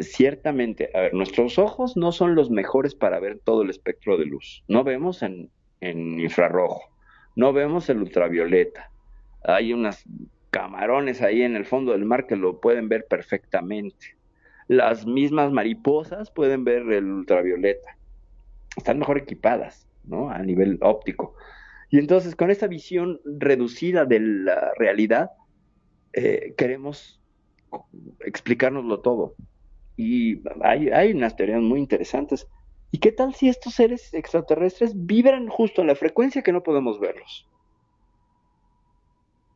ciertamente, 0.00 0.88
a 0.94 1.00
ver, 1.02 1.12
nuestros 1.12 1.58
ojos 1.58 1.94
no 1.94 2.10
son 2.10 2.34
los 2.34 2.50
mejores 2.50 2.94
para 2.94 3.20
ver 3.20 3.38
todo 3.44 3.60
el 3.60 3.68
espectro 3.68 4.16
de 4.16 4.24
luz. 4.24 4.64
No 4.66 4.82
vemos 4.82 5.22
en, 5.22 5.50
en 5.82 6.18
infrarrojo, 6.18 6.88
no 7.34 7.52
vemos 7.52 7.90
el 7.90 7.98
ultravioleta. 7.98 8.90
Hay 9.46 9.72
unas 9.72 10.04
camarones 10.50 11.22
ahí 11.22 11.42
en 11.42 11.54
el 11.54 11.64
fondo 11.64 11.92
del 11.92 12.04
mar 12.04 12.26
que 12.26 12.36
lo 12.36 12.60
pueden 12.60 12.88
ver 12.88 13.06
perfectamente. 13.06 14.16
Las 14.68 15.06
mismas 15.06 15.52
mariposas 15.52 16.30
pueden 16.30 16.64
ver 16.64 16.82
el 16.90 17.04
ultravioleta. 17.04 17.96
Están 18.76 18.98
mejor 18.98 19.18
equipadas, 19.18 19.86
¿no? 20.04 20.30
A 20.30 20.38
nivel 20.38 20.78
óptico. 20.82 21.34
Y 21.90 21.98
entonces, 21.98 22.34
con 22.34 22.50
esta 22.50 22.66
visión 22.66 23.20
reducida 23.24 24.04
de 24.04 24.20
la 24.20 24.72
realidad, 24.76 25.30
eh, 26.12 26.54
queremos 26.56 27.20
explicárnoslo 28.24 29.00
todo. 29.00 29.34
Y 29.96 30.42
hay, 30.62 30.88
hay 30.88 31.12
unas 31.12 31.36
teorías 31.36 31.62
muy 31.62 31.78
interesantes. 31.78 32.48
¿Y 32.90 32.98
qué 32.98 33.12
tal 33.12 33.34
si 33.34 33.48
estos 33.48 33.74
seres 33.74 34.12
extraterrestres 34.14 34.92
vibran 34.94 35.48
justo 35.48 35.82
a 35.82 35.84
la 35.84 35.94
frecuencia 35.94 36.42
que 36.42 36.52
no 36.52 36.62
podemos 36.62 36.98
verlos? 36.98 37.48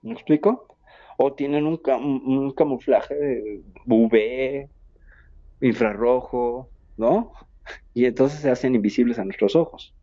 ¿Me 0.03 0.13
explico? 0.13 0.77
O 1.19 1.35
tienen 1.35 1.67
un, 1.67 2.53
camuflaje 2.53 3.63
UV, 3.87 4.69
infrarrojo, 5.61 6.71
¿no? 6.97 7.33
Y 7.93 8.07
entonces 8.07 8.41
se 8.41 8.51
hacen 8.51 8.75
invisibles 8.75 9.19
a 9.19 9.25
nuestros 9.25 9.55
ojos. 9.55 9.95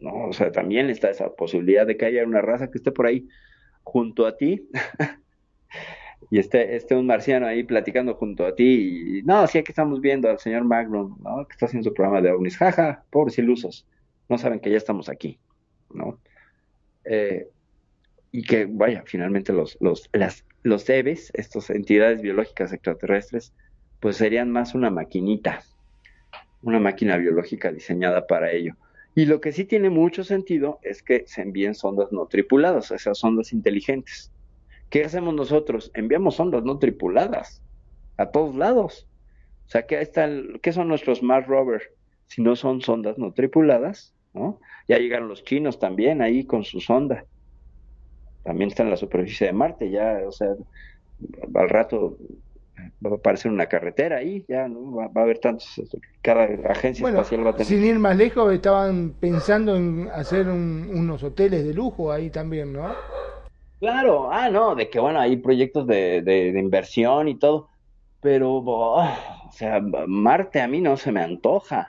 ¿no? 0.00 0.28
O 0.28 0.32
sea, 0.32 0.50
también 0.50 0.90
está 0.90 1.10
esa 1.10 1.30
posibilidad 1.34 1.86
de 1.86 1.96
que 1.96 2.06
haya 2.06 2.24
una 2.24 2.40
raza 2.40 2.70
que 2.70 2.78
esté 2.78 2.90
por 2.90 3.06
ahí 3.06 3.28
junto 3.82 4.26
a 4.26 4.36
ti 4.36 4.68
y 6.30 6.38
esté, 6.38 6.74
esté 6.76 6.96
un 6.96 7.06
marciano 7.06 7.46
ahí 7.46 7.62
platicando 7.62 8.14
junto 8.14 8.46
a 8.46 8.54
ti 8.54 9.18
y 9.18 9.22
no, 9.22 9.46
sí, 9.46 9.58
aquí 9.58 9.72
estamos 9.72 10.00
viendo 10.00 10.28
al 10.28 10.38
señor 10.38 10.64
Magnum, 10.64 11.18
¿no? 11.22 11.46
Que 11.46 11.52
está 11.52 11.66
haciendo 11.66 11.90
su 11.90 11.94
programa 11.94 12.20
de 12.22 12.32
ovnis, 12.32 12.56
jaja, 12.56 13.04
pobres 13.10 13.38
ilusos, 13.38 13.86
no 14.28 14.38
saben 14.38 14.60
que 14.60 14.70
ya 14.70 14.76
estamos 14.76 15.08
aquí, 15.08 15.38
¿no? 15.92 16.18
Eh, 17.04 17.48
y 18.32 18.42
que, 18.42 18.66
vaya, 18.66 19.02
finalmente 19.06 19.52
los, 19.52 19.76
los, 19.80 20.08
las, 20.12 20.44
los 20.62 20.88
EVES, 20.88 21.30
estas 21.34 21.70
entidades 21.70 22.22
biológicas 22.22 22.72
extraterrestres, 22.72 23.52
pues 23.98 24.16
serían 24.16 24.50
más 24.50 24.74
una 24.74 24.90
maquinita, 24.90 25.62
una 26.62 26.80
máquina 26.80 27.16
biológica 27.16 27.72
diseñada 27.72 28.26
para 28.26 28.52
ello. 28.52 28.76
Y 29.14 29.26
lo 29.26 29.40
que 29.40 29.52
sí 29.52 29.64
tiene 29.64 29.90
mucho 29.90 30.22
sentido 30.22 30.78
es 30.82 31.02
que 31.02 31.24
se 31.26 31.42
envíen 31.42 31.74
sondas 31.74 32.12
no 32.12 32.26
tripuladas, 32.26 32.90
esas 32.92 33.18
sondas 33.18 33.52
inteligentes. 33.52 34.30
¿Qué 34.88 35.04
hacemos 35.04 35.34
nosotros? 35.34 35.90
Enviamos 35.94 36.36
sondas 36.36 36.62
no 36.62 36.78
tripuladas 36.78 37.62
a 38.16 38.30
todos 38.30 38.54
lados. 38.54 39.08
O 39.66 39.70
sea, 39.70 39.86
¿qué, 39.86 40.00
está 40.00 40.28
¿qué 40.62 40.72
son 40.72 40.88
nuestros 40.88 41.22
Mars 41.22 41.46
Rover? 41.46 41.94
Si 42.26 42.42
no 42.42 42.54
son 42.54 42.80
sondas 42.80 43.18
no 43.18 43.32
tripuladas, 43.32 44.14
¿no? 44.34 44.60
Ya 44.88 44.98
llegaron 44.98 45.28
los 45.28 45.44
chinos 45.44 45.78
también 45.78 46.22
ahí 46.22 46.44
con 46.44 46.64
su 46.64 46.80
sonda. 46.80 47.24
También 48.50 48.70
está 48.70 48.82
en 48.82 48.90
la 48.90 48.96
superficie 48.96 49.46
de 49.46 49.52
Marte, 49.52 49.88
ya, 49.90 50.22
o 50.26 50.32
sea, 50.32 50.48
al 51.54 51.68
rato 51.68 52.16
va 53.06 53.10
a 53.12 53.14
aparecer 53.14 53.48
una 53.48 53.66
carretera 53.66 54.16
ahí, 54.16 54.44
ya 54.48 54.66
¿no? 54.66 54.92
va, 54.96 55.04
a 55.04 55.22
haber 55.22 55.38
tantos, 55.38 55.80
cada 56.20 56.46
agencia 56.68 57.08
espacial 57.08 57.46
va 57.46 57.50
a 57.50 57.52
tener... 57.52 57.66
Sin 57.68 57.84
ir 57.84 58.00
más 58.00 58.16
lejos, 58.16 58.52
estaban 58.52 59.14
pensando 59.20 59.76
en 59.76 60.08
hacer 60.12 60.48
unos 60.48 61.22
hoteles 61.22 61.64
de 61.64 61.72
lujo 61.74 62.10
ahí 62.10 62.28
también, 62.28 62.72
¿no? 62.72 62.92
Claro, 63.78 64.32
ah, 64.32 64.50
no, 64.50 64.74
de 64.74 64.90
que 64.90 64.98
bueno, 64.98 65.20
hay 65.20 65.36
proyectos 65.36 65.86
de, 65.86 66.20
de, 66.22 66.48
inversión 66.58 67.28
y 67.28 67.36
todo, 67.36 67.68
pero, 68.20 68.54
oh, 68.54 69.00
o 69.48 69.52
sea, 69.52 69.80
Marte 70.08 70.60
a 70.60 70.66
mí 70.66 70.80
no 70.80 70.96
se 70.96 71.12
me 71.12 71.22
antoja. 71.22 71.86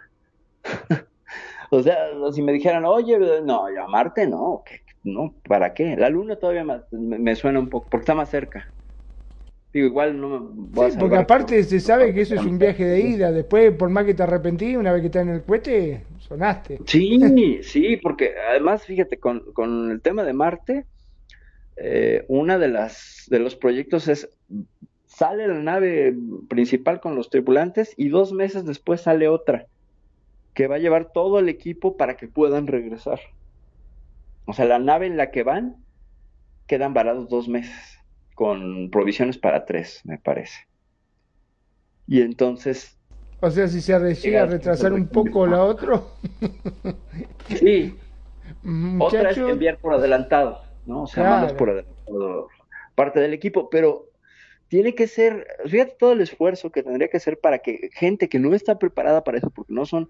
o 1.72 1.82
sea, 1.82 1.97
si 2.32 2.43
me 2.43 2.53
dijeran, 2.53 2.86
oye, 2.86 3.18
no, 3.43 3.68
ya 3.74 3.88
Marte 3.88 4.28
no, 4.28 4.64
no, 5.04 5.34
¿para 5.47 5.74
qué? 5.74 5.95
La 5.95 6.10
Luna 6.10 6.36
todavía 6.36 6.64
me, 6.64 6.82
me 6.91 7.36
suena 7.36 7.60
un 7.60 7.70
poco, 7.70 7.88
porque 7.89 8.04
está 8.04 8.16
más 8.16 8.30
cerca. 8.30 8.68
Digo, 9.74 9.88
igual 9.88 10.20
no 10.20 10.28
me 10.28 10.39
voy 10.74 10.91
sí, 10.91 10.97
porque 10.99 11.16
aparte 11.16 11.64
se 11.64 11.80
sabe 11.80 12.14
que 12.14 12.22
eso 12.22 12.36
es 12.36 12.43
un 12.43 12.60
viaje 12.60 12.84
de 12.84 12.99
ida. 12.99 13.32
Después, 13.32 13.72
por 13.74 13.89
más 13.89 14.06
que 14.06 14.14
te 14.14 14.24
arrepentí, 14.24 14.76
una 14.76 14.91
vez 14.91 15.02
que 15.02 15.08
estás 15.08 15.24
en 15.24 15.30
el 15.30 15.43
cohete, 15.43 16.04
sonaste. 16.20 16.80
Sí, 16.86 17.20
sí, 17.64 17.97
porque 17.97 18.34
además, 18.49 18.86
fíjate, 18.86 19.18
con, 19.18 19.54
con 19.54 19.91
el 19.91 20.02
tema 20.02 20.24
de 20.24 20.34
Marte, 20.34 20.86
eh, 21.78 22.26
una 22.28 22.58
de 22.58 22.68
las 22.68 23.24
de 23.28 23.39
los 23.39 23.56
proyectos 23.56 24.10
es 24.10 24.30
sale 25.06 25.47
la 25.47 25.60
nave 25.60 26.16
principal 26.49 26.99
con 26.99 27.16
los 27.16 27.30
tripulantes 27.30 27.93
y 27.95 28.10
dos 28.10 28.34
meses 28.34 28.66
después 28.66 29.02
sale 29.02 29.28
otra 29.28 29.68
que 30.54 30.68
va 30.68 30.76
a 30.76 30.80
llevar 30.80 31.12
todo 31.14 31.39
el 31.39 31.47
equipo 31.47 31.95
para 31.95 32.18
que 32.18 32.28
puedan 32.28 32.68
regresar. 32.68 33.20
O 34.46 34.54
sea, 34.54 34.66
la 34.66 34.80
nave 34.80 35.08
en 35.08 35.18
la 35.18 35.32
que 35.32 35.44
van 35.44 35.78
quedan 36.68 36.94
varados 36.94 37.30
dos 37.30 37.48
meses 37.48 38.00
con 38.36 38.89
provisiones 38.89 39.38
para 39.38 39.66
tres, 39.66 40.02
me 40.04 40.18
parece. 40.18 40.68
Y 42.08 42.22
entonces... 42.22 42.98
O 43.39 43.50
sea, 43.50 43.68
si 43.68 43.82
se 43.82 43.98
llega 44.16 44.44
a 44.44 44.46
retrasar 44.46 44.94
un 44.94 45.08
poco 45.08 45.48
la 45.48 45.64
otra. 45.64 46.02
sí. 47.48 47.96
Otra 49.00 49.32
es 49.32 49.38
enviar 49.38 49.78
por 49.78 49.96
adelantado, 49.96 50.62
¿no? 50.86 51.04
O 51.04 51.08
sea, 51.08 51.24
mandas 51.24 51.54
por 51.54 51.72
adelantado 51.72 52.48
parte 52.96 53.20
del 53.20 53.34
equipo, 53.34 53.70
pero 53.70 54.10
tiene 54.68 54.96
que 54.96 55.08
ser, 55.08 55.48
fíjate 55.66 55.96
todo 55.98 56.14
el 56.14 56.22
esfuerzo 56.22 56.72
que 56.72 56.84
tendría 56.84 57.08
que 57.10 57.20
ser 57.20 57.39
para 57.39 57.60
que 57.60 57.89
gente 57.94 58.30
que 58.30 58.39
no 58.39 58.54
está 58.54 58.78
preparada 58.80 59.24
para 59.24 59.38
eso, 59.38 59.50
porque 59.50 59.74
no 59.74 59.86
son 59.86 60.08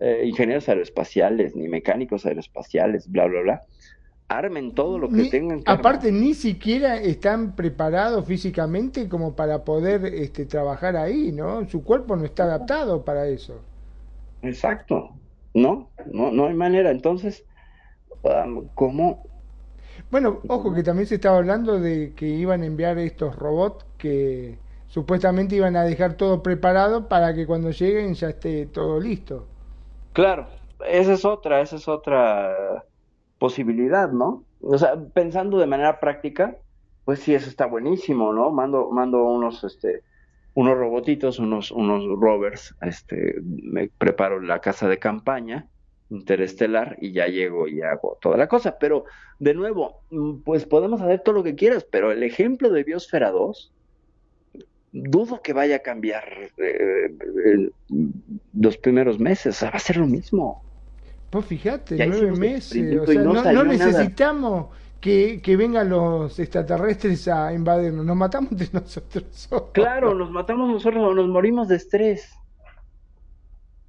eh, 0.00 0.22
ingenieros 0.24 0.68
aeroespaciales 0.68 1.54
ni 1.54 1.68
mecánicos 1.68 2.24
aeroespaciales, 2.26 3.10
bla, 3.10 3.26
bla, 3.26 3.40
bla, 3.42 3.60
armen 4.28 4.74
todo 4.74 4.98
lo 4.98 5.08
que 5.08 5.24
tengan 5.24 5.62
que 5.62 5.70
Aparte, 5.70 6.10
ni 6.12 6.34
siquiera 6.34 6.96
están 6.96 7.54
preparados 7.54 8.24
físicamente 8.24 9.08
como 9.08 9.34
para 9.34 9.64
poder 9.64 10.06
este, 10.06 10.46
trabajar 10.46 10.96
ahí, 10.96 11.32
¿no? 11.32 11.66
Su 11.68 11.82
cuerpo 11.82 12.16
no 12.16 12.24
está 12.24 12.44
adaptado 12.44 13.04
para 13.04 13.26
eso. 13.26 13.60
Exacto. 14.42 15.10
No, 15.52 15.90
no, 16.12 16.30
no 16.30 16.46
hay 16.46 16.54
manera. 16.54 16.90
Entonces, 16.90 17.44
¿cómo? 18.74 19.24
Bueno, 20.10 20.40
ojo 20.48 20.72
que 20.72 20.82
también 20.82 21.06
se 21.06 21.16
estaba 21.16 21.38
hablando 21.38 21.80
de 21.80 22.14
que 22.14 22.26
iban 22.26 22.62
a 22.62 22.66
enviar 22.66 22.98
estos 22.98 23.36
robots 23.36 23.84
que 23.98 24.58
supuestamente 24.86 25.56
iban 25.56 25.76
a 25.76 25.82
dejar 25.84 26.14
todo 26.14 26.42
preparado 26.42 27.08
para 27.08 27.34
que 27.34 27.46
cuando 27.46 27.70
lleguen 27.70 28.14
ya 28.14 28.30
esté 28.30 28.66
todo 28.66 29.00
listo. 29.00 29.49
Claro, 30.12 30.48
esa 30.86 31.12
es 31.12 31.24
otra, 31.24 31.60
esa 31.60 31.76
es 31.76 31.88
otra 31.88 32.84
posibilidad, 33.38 34.10
¿no? 34.10 34.44
O 34.60 34.76
sea, 34.78 34.94
pensando 35.14 35.58
de 35.58 35.66
manera 35.66 36.00
práctica, 36.00 36.56
pues 37.04 37.20
sí, 37.20 37.34
eso 37.34 37.48
está 37.48 37.66
buenísimo, 37.66 38.32
¿no? 38.32 38.50
Mando, 38.50 38.90
mando 38.90 39.24
unos, 39.24 39.64
este, 39.64 40.02
unos 40.54 40.76
robotitos, 40.76 41.38
unos, 41.38 41.70
unos 41.70 42.04
rovers, 42.20 42.74
este, 42.82 43.36
me 43.42 43.88
preparo 43.88 44.40
la 44.40 44.60
casa 44.60 44.88
de 44.88 44.98
campaña 44.98 45.68
interestelar 46.10 46.96
y 47.00 47.12
ya 47.12 47.26
llego 47.28 47.68
y 47.68 47.82
hago 47.82 48.18
toda 48.20 48.36
la 48.36 48.48
cosa. 48.48 48.78
Pero, 48.78 49.04
de 49.38 49.54
nuevo, 49.54 50.02
mm, 50.10 50.40
pues 50.42 50.66
podemos 50.66 51.00
hacer 51.00 51.20
todo 51.20 51.36
lo 51.36 51.42
que 51.44 51.54
quieras, 51.54 51.86
pero 51.90 52.10
el 52.12 52.22
ejemplo 52.24 52.70
de 52.70 52.84
Biosfera 52.84 53.30
2, 53.30 53.72
dudo 54.92 55.40
que 55.42 55.52
vaya 55.52 55.76
a 55.76 55.78
cambiar 55.80 56.24
eh, 56.56 57.70
los 58.54 58.76
primeros 58.76 59.18
meses, 59.18 59.56
o 59.56 59.58
sea, 59.60 59.70
va 59.70 59.76
a 59.76 59.80
ser 59.80 59.96
lo 59.96 60.06
mismo. 60.06 60.62
Pues 61.30 61.46
fíjate, 61.46 62.06
nueve 62.06 62.32
meses. 62.32 63.00
O 63.00 63.06
sea, 63.06 63.52
no, 63.52 63.64
necesitamos 63.64 64.66
que, 65.00 65.40
que, 65.40 65.56
vengan 65.56 65.88
los 65.88 66.38
extraterrestres 66.40 67.28
a 67.28 67.52
invadirnos. 67.52 68.04
Nos 68.04 68.16
matamos 68.16 68.56
de 68.56 68.68
nosotros. 68.72 69.48
Claro, 69.72 70.14
nos 70.14 70.30
matamos 70.30 70.68
nosotros 70.68 71.04
o 71.04 71.14
nos 71.14 71.28
morimos 71.28 71.68
de 71.68 71.76
estrés. 71.76 72.32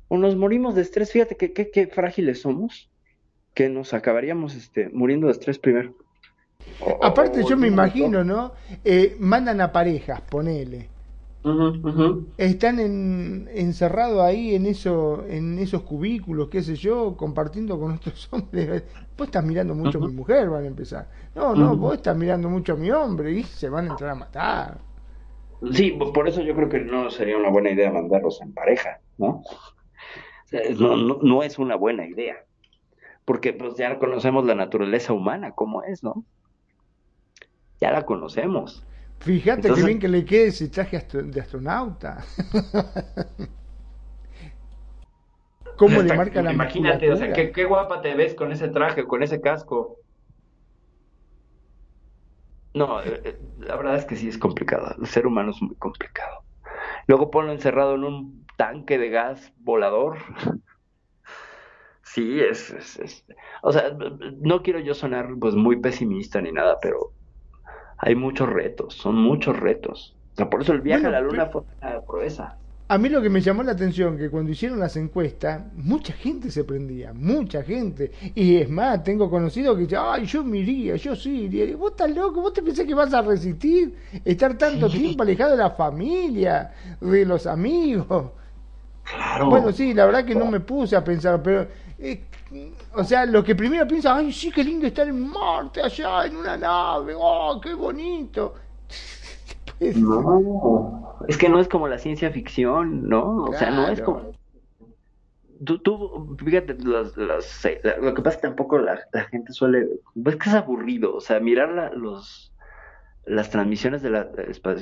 O 0.07 0.18
nos 0.18 0.36
morimos 0.36 0.76
de 0.76 0.84
estrés. 0.84 1.11
Fíjate 1.11 1.36
qué 1.36 1.52
que, 1.52 1.72
que, 1.72 1.88
frágiles 1.88 2.41
somos. 2.41 2.91
Que 3.56 3.69
nos 3.69 3.94
acabaríamos 3.94 4.56
este, 4.56 4.90
muriendo 4.90 5.26
de 5.28 5.34
estrés 5.34 5.57
primero. 5.57 5.95
Aparte, 7.02 7.44
yo 7.44 7.57
me 7.57 7.68
imagino, 7.68 8.23
¿no? 8.23 8.53
Eh, 8.86 9.15
mandan 9.19 9.61
a 9.61 9.72
parejas, 9.72 10.22
ponele 10.22 10.90
están 12.38 12.80
en, 12.80 13.49
encerrados 13.53 14.22
ahí 14.22 14.53
en 14.53 14.68
eso, 14.68 15.26
en 15.27 15.57
esos 15.57 15.81
cubículos, 15.81 16.49
qué 16.49 16.61
sé 16.61 16.76
yo, 16.76 17.18
compartiendo 17.18 17.80
con 17.80 17.93
otros 17.93 18.30
hombres. 18.31 18.84
Vos 19.18 19.27
estás 19.27 19.43
mirando 19.43 19.73
mucho 19.73 19.97
a 19.97 20.07
mi 20.07 20.13
mujer, 20.13 20.49
van 20.49 20.65
a 20.65 20.68
empezar. 20.68 21.07
No, 21.34 21.55
no, 21.55 21.76
vos 21.76 21.95
estás 21.95 22.15
mirando 22.15 22.49
mucho 22.49 22.73
a 22.73 22.76
mi 22.76 22.91
hombre 22.91 23.31
y 23.31 23.43
se 23.43 23.69
van 23.69 23.88
a 23.88 23.91
entrar 23.91 24.11
a 24.11 24.15
matar. 24.15 24.77
Sí, 25.73 25.91
por 25.91 26.27
eso 26.27 26.41
yo 26.41 26.55
creo 26.55 26.69
que 26.69 26.80
no 26.80 27.09
sería 27.09 27.38
una 27.38 27.49
buena 27.49 27.72
idea 27.72 27.91
mandarlos 27.91 28.41
en 28.41 28.53
pareja, 28.53 28.99
¿no? 29.18 29.43
no, 30.80 30.95
no, 30.95 31.19
no 31.22 31.43
es 31.43 31.59
una 31.59 31.76
buena 31.76 32.07
idea. 32.07 32.35
Porque 33.26 33.53
pues 33.53 33.76
ya 33.76 33.97
conocemos 33.99 34.45
la 34.45 34.55
naturaleza 34.55 35.13
humana, 35.13 35.51
cómo 35.51 35.84
es, 35.84 36.03
¿no? 36.03 36.26
Ya 37.80 37.91
la 37.91 38.05
conocemos. 38.05 38.84
Fíjate 39.22 39.73
que 39.73 39.84
bien 39.84 39.99
que 39.99 40.07
le 40.07 40.26
quede 40.26 40.48
ese 40.48 40.69
traje 40.69 41.06
de 41.14 41.41
astronauta. 41.41 42.23
cómo 45.77 46.02
le 46.02 46.14
marca 46.14 46.41
la 46.41 46.53
Imagínate, 46.53 47.11
o 47.11 47.15
sea, 47.15 47.34
qué 47.34 47.65
guapa 47.65 48.02
te 48.02 48.15
ves 48.15 48.35
con 48.35 48.52
ese 48.52 48.69
traje, 48.69 49.06
con 49.06 49.23
ese 49.23 49.41
casco. 49.41 49.98
No, 52.73 53.02
eh, 53.02 53.22
eh, 53.26 53.38
la 53.60 53.76
verdad 53.76 53.95
es 53.98 54.06
que 54.06 54.15
sí 54.15 54.30
es 54.30 54.38
complicado. 54.38 54.95
El 54.99 55.07
ser 55.07 55.27
humano 55.27 55.52
es 55.52 55.61
muy 55.61 55.76
complicado. 55.76 56.45
Luego 57.07 57.30
ponlo 57.31 57.52
encerrado 57.52 57.95
en 57.95 58.03
un 58.06 58.45
tanque 58.57 58.98
de 58.98 59.10
gas 59.10 59.53
volador. 59.57 60.18
Sí, 62.03 62.39
es, 62.41 62.72
es, 62.72 62.99
es- 62.99 63.26
O 63.64 63.72
sea, 63.72 63.95
no 64.39 64.61
quiero 64.64 64.80
yo 64.80 64.93
sonar 64.93 65.30
pues 65.39 65.56
muy 65.56 65.80
pesimista 65.80 66.41
ni 66.41 66.52
nada, 66.52 66.77
pero 66.81 67.14
hay 68.02 68.15
muchos 68.15 68.49
retos, 68.49 68.95
son 68.95 69.15
muchos 69.15 69.57
retos. 69.60 70.15
O 70.34 70.36
sea, 70.38 70.49
por 70.49 70.61
eso 70.61 70.73
el 70.73 70.82
viaje 70.82 71.03
Bueno, 71.03 71.10
a 71.10 71.11
la 71.11 71.22
luna 71.22 71.45
fue 71.48 71.64
una 71.82 72.02
proeza. 72.02 72.57
A 72.88 72.98
mí 72.98 73.07
lo 73.07 73.22
que 73.22 73.30
me 73.30 73.40
llamó 73.40 73.64
la 73.64 73.72
atención 73.72 74.18
que 74.18 74.30
cuando 74.30 74.52
hicieron 74.52 74.80
las 74.80 74.98
encuestas, 74.98 75.64
mucha 75.76 76.11
gente 76.14 76.52
se 76.52 76.65
prendía, 76.65 77.14
mucha 77.14 77.64
gente. 77.64 78.11
Y 78.36 78.57
es 78.57 78.69
más, 78.69 79.02
tengo 79.03 79.30
conocidos 79.30 79.78
que 79.78 79.84
dicen, 79.84 79.99
ay, 80.02 80.26
yo 80.26 80.44
me 80.44 80.57
iría, 80.57 80.98
yo 80.98 81.15
sí 81.15 81.44
iría. 81.44 81.64
Y 81.65 81.73
vos 81.76 81.91
estás 81.91 82.11
loco, 82.14 82.41
vos 82.41 82.52
te 82.53 82.61
pensás 82.61 82.86
que 82.86 82.94
vas 82.94 83.14
a 83.14 83.22
resistir 83.22 83.95
estar 84.26 84.57
tanto 84.57 84.90
tiempo 84.90 85.23
alejado 85.23 85.52
de 85.52 85.57
la 85.57 85.72
familia, 85.72 86.73
de 86.99 87.26
los 87.26 87.48
amigos. 87.48 88.32
Claro. 89.03 89.49
Bueno, 89.49 89.72
sí, 89.72 89.94
la 89.94 90.06
verdad 90.06 90.26
que 90.26 90.36
no 90.36 90.45
me 90.48 90.60
puse 90.60 90.95
a 90.95 91.03
pensar, 91.03 91.41
pero... 91.44 91.68
eh, 91.99 92.22
o 92.95 93.03
sea, 93.03 93.26
lo 93.26 93.44
que 93.44 93.56
primero 93.56 93.88
piensa, 93.88 94.15
ay, 94.15 94.32
sí, 94.32 94.52
qué 94.52 94.64
lindo 94.64 94.88
estar 94.88 95.07
en 95.07 95.28
Marte, 95.30 95.82
allá, 95.82 96.26
en 96.26 96.36
una 96.36 96.57
nave, 96.57 97.14
oh, 97.18 97.60
qué 97.61 97.73
bonito. 97.73 98.56
No, 99.95 101.18
es 101.28 101.38
que 101.38 101.49
no 101.49 101.60
es 101.60 101.68
como 101.68 101.88
la 101.88 101.98
ciencia 101.98 102.30
ficción, 102.32 103.10
¿no? 103.10 103.45
O 103.45 103.53
sea, 103.53 103.72
no 103.72 103.88
es 103.88 103.99
como... 104.02 104.32
Tú, 105.65 105.80
tú, 105.80 106.38
fíjate, 106.44 106.73
eh, 106.73 107.82
lo 107.99 108.14
que 108.14 108.22
pasa 108.22 108.36
es 108.36 108.41
que 108.41 108.48
tampoco 108.48 108.78
la, 108.78 108.99
la 109.11 109.23
gente 109.26 109.53
suele... 109.53 109.88
Es 110.26 110.36
que 110.36 110.49
es 110.49 110.56
aburrido, 110.56 111.15
o 111.15 111.19
sea, 111.19 111.40
mirar 111.40 111.69
la- 111.69 111.90
los, 111.91 112.52
las 113.26 113.49
transmisiones 113.49 114.03
de 114.03 114.11
la, 114.11 114.30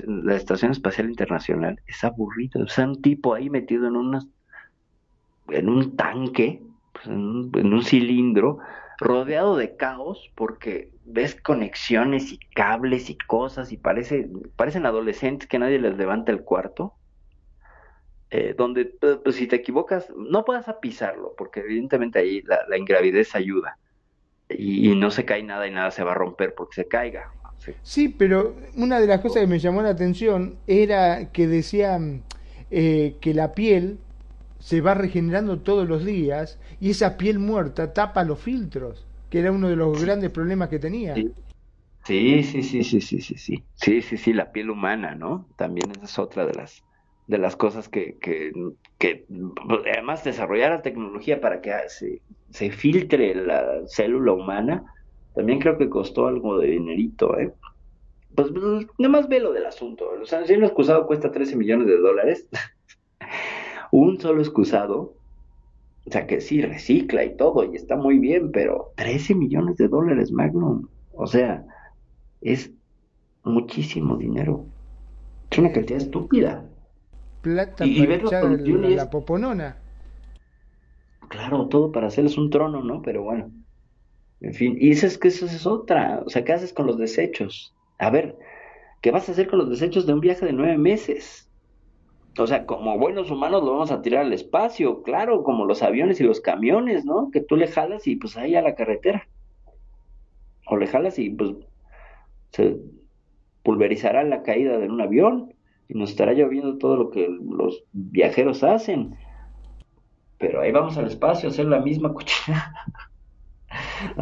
la 0.05 0.35
Estación 0.35 0.71
Espacial 0.71 1.09
Internacional 1.09 1.79
es 1.87 2.03
aburrido. 2.03 2.61
O 2.63 2.67
sea, 2.67 2.85
un 2.85 3.01
tipo 3.01 3.33
ahí 3.33 3.49
metido 3.49 3.87
en 3.87 3.95
unas, 3.95 4.27
en 5.49 5.69
un 5.69 5.95
tanque, 5.95 6.61
pues, 7.03 7.07
en 7.07 7.73
un, 7.73 7.83
cilindro, 7.83 8.59
rodeado 8.99 9.55
de 9.55 9.75
caos, 9.75 10.31
porque 10.35 10.91
ves 11.05 11.35
conexiones 11.35 12.31
y 12.31 12.39
cables 12.53 13.09
y 13.09 13.17
cosas 13.17 13.71
y 13.71 13.77
parece, 13.77 14.29
parecen 14.55 14.85
adolescentes 14.85 15.47
que 15.47 15.59
nadie 15.59 15.79
les 15.79 15.97
levanta 15.97 16.31
el 16.31 16.43
cuarto. 16.43 16.93
eh, 18.31 18.53
donde 18.55 18.85
pues, 18.85 19.17
pues, 19.23 19.35
si 19.35 19.47
te 19.47 19.55
equivocas, 19.55 20.11
no 20.15 20.45
puedas 20.45 20.65
pisarlo, 20.81 21.33
porque 21.37 21.61
evidentemente 21.61 22.19
ahí 22.19 22.41
la, 22.43 22.59
la 22.67 22.77
ingravidez 22.77 23.35
ayuda. 23.35 23.77
Y, 24.49 24.91
y 24.91 24.95
no 24.95 25.11
se 25.11 25.25
cae 25.25 25.43
nada 25.43 25.67
y 25.67 25.71
nada 25.71 25.91
se 25.91 26.03
va 26.03 26.11
a 26.11 26.15
romper 26.15 26.53
porque 26.55 26.75
se 26.75 26.87
caiga. 26.87 27.31
Sí, 27.83 28.09
pero 28.09 28.55
una 28.75 28.99
de 28.99 29.07
las 29.07 29.21
cosas 29.21 29.41
que 29.41 29.47
me 29.47 29.59
llamó 29.59 29.81
la 29.81 29.89
atención 29.89 30.57
era 30.67 31.31
que 31.31 31.47
decían 31.47 32.23
eh, 32.71 33.15
que 33.21 33.33
la 33.33 33.53
piel 33.53 33.99
se 34.59 34.81
va 34.81 34.93
regenerando 34.93 35.59
todos 35.59 35.87
los 35.87 36.05
días 36.05 36.59
y 36.79 36.91
esa 36.91 37.17
piel 37.17 37.39
muerta 37.39 37.93
tapa 37.93 38.23
los 38.23 38.39
filtros, 38.39 39.05
que 39.29 39.39
era 39.39 39.51
uno 39.51 39.69
de 39.69 39.75
los 39.75 40.03
grandes 40.03 40.29
problemas 40.29 40.69
que 40.69 40.79
tenía. 40.79 41.15
Sí. 41.15 41.31
Sí, 42.05 42.43
sí, 42.43 42.63
sí, 42.63 42.83
sí, 42.83 43.01
sí, 43.01 43.21
sí, 43.21 43.37
sí. 43.37 43.63
Sí, 43.75 44.01
sí, 44.01 44.33
la 44.33 44.51
piel 44.51 44.69
humana, 44.69 45.15
¿no? 45.15 45.47
También 45.57 45.91
esa 45.91 46.05
es 46.05 46.17
otra 46.19 46.45
de 46.45 46.53
las 46.53 46.81
de 47.27 47.37
las 47.37 47.55
cosas 47.55 47.87
que, 47.87 48.17
que, 48.17 48.51
que 48.97 49.27
además 49.93 50.23
desarrollar 50.23 50.71
la 50.71 50.81
tecnología 50.81 51.39
para 51.39 51.61
que 51.61 51.71
se, 51.87 52.23
se 52.49 52.71
filtre 52.71 53.35
la 53.35 53.83
célula 53.85 54.33
humana, 54.33 54.83
también 55.35 55.59
creo 55.59 55.77
que 55.77 55.89
costó 55.89 56.25
algo 56.25 56.57
de 56.57 56.69
dinerito, 56.69 57.37
¿eh? 57.37 57.53
Pues 58.33 58.49
pues, 58.51 58.87
nada 58.97 59.11
más 59.11 59.29
ve 59.29 59.39
lo 59.39 59.53
del 59.53 59.67
asunto. 59.67 60.09
O 60.19 60.25
sea, 60.25 60.43
si 60.45 60.53
un 60.53 60.63
excusado 60.63 61.05
cuesta 61.05 61.31
13 61.31 61.55
millones 61.55 61.85
de 61.85 61.97
dólares, 61.97 62.47
un 63.91 64.19
solo 64.19 64.41
excusado, 64.41 65.17
o 66.05 66.11
sea 66.11 66.27
que 66.27 66.41
sí 66.41 66.61
recicla 66.61 67.23
y 67.23 67.35
todo, 67.37 67.63
y 67.71 67.75
está 67.75 67.95
muy 67.95 68.19
bien, 68.19 68.51
pero 68.51 68.93
13 68.95 69.35
millones 69.35 69.77
de 69.77 69.87
dólares, 69.87 70.31
Magnum. 70.31 70.87
O 71.11 71.27
sea, 71.27 71.65
es 72.41 72.71
muchísimo 73.43 74.17
dinero. 74.17 74.65
Es 75.51 75.59
una 75.59 75.71
cantidad 75.71 76.01
estúpida. 76.01 76.69
Plata 77.41 77.85
Y- 77.85 77.89
y 77.89 78.07
para 78.07 78.09
la 78.09 78.15
echar 78.17 78.41
producción 78.43 78.81
la, 78.83 78.89
y 78.89 78.95
la 78.95 79.09
poponona. 79.09 79.77
Claro, 81.29 81.67
todo 81.67 81.91
para 81.91 82.07
hacerles 82.07 82.37
un 82.37 82.49
trono, 82.49 82.83
¿no? 82.83 83.01
Pero 83.01 83.23
bueno, 83.23 83.51
en 84.41 84.53
fin, 84.53 84.77
y 84.79 84.91
eso 84.91 85.07
es 85.07 85.17
que 85.17 85.29
eso 85.29 85.45
es 85.45 85.65
otra. 85.67 86.23
O 86.25 86.29
sea, 86.29 86.43
¿qué 86.45 86.53
haces 86.53 86.73
con 86.73 86.87
los 86.87 86.97
desechos? 86.97 87.75
A 87.99 88.09
ver, 88.09 88.37
¿qué 89.01 89.11
vas 89.11 89.29
a 89.29 89.33
hacer 89.33 89.49
con 89.49 89.59
los 89.59 89.69
desechos 89.69 90.05
de 90.07 90.13
un 90.13 90.21
viaje 90.21 90.45
de 90.45 90.53
nueve 90.53 90.77
meses? 90.77 91.48
O 92.39 92.47
sea, 92.47 92.65
como 92.65 92.97
buenos 92.97 93.29
humanos 93.31 93.63
lo 93.63 93.71
vamos 93.73 93.91
a 93.91 94.01
tirar 94.01 94.25
al 94.25 94.33
espacio, 94.33 95.03
claro, 95.03 95.43
como 95.43 95.65
los 95.65 95.83
aviones 95.83 96.19
y 96.19 96.23
los 96.23 96.41
camiones, 96.41 97.05
¿no? 97.05 97.29
Que 97.31 97.41
tú 97.41 97.55
le 97.55 97.67
jalas 97.67 98.07
y 98.07 98.15
pues 98.15 98.37
ahí 98.37 98.55
a 98.55 98.61
la 98.61 98.75
carretera. 98.75 99.27
O 100.67 100.77
le 100.77 100.87
jalas 100.87 101.19
y 101.19 101.29
pues 101.31 101.51
se 102.51 102.77
pulverizará 103.63 104.23
la 104.23 104.43
caída 104.43 104.77
de 104.77 104.87
un 104.87 105.01
avión 105.01 105.53
y 105.87 105.97
nos 105.97 106.11
estará 106.11 106.33
lloviendo 106.33 106.77
todo 106.77 106.95
lo 106.95 107.09
que 107.09 107.27
los 107.27 107.83
viajeros 107.91 108.63
hacen. 108.63 109.15
Pero 110.37 110.61
ahí 110.61 110.71
vamos 110.71 110.97
al 110.97 111.07
espacio 111.07 111.49
a 111.49 111.51
hacer 111.51 111.65
la 111.65 111.79
misma 111.79 112.13
cochina. 112.13 112.73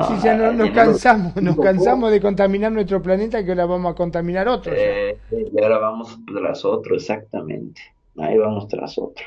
Sí, 0.07 0.13
ya 0.23 0.35
no, 0.35 0.51
nos 0.51 0.67
llenando- 0.67 0.73
cansamos, 0.73 1.35
nos 1.41 1.55
cansamos 1.57 2.11
de 2.11 2.19
contaminar 2.19 2.69
nuestro 2.71 3.01
planeta 3.01 3.45
que 3.45 3.51
ahora 3.51 3.65
vamos 3.65 3.93
a 3.93 3.95
contaminar 3.95 4.47
otro. 4.49 4.75
ya. 4.75 4.81
Eh, 4.81 5.17
y 5.31 5.63
ahora 5.63 5.77
vamos 5.77 6.19
tras 6.25 6.65
otro, 6.65 6.95
exactamente. 6.95 7.81
Ahí 8.17 8.37
vamos 8.37 8.67
tras 8.67 8.97
otro. 8.97 9.25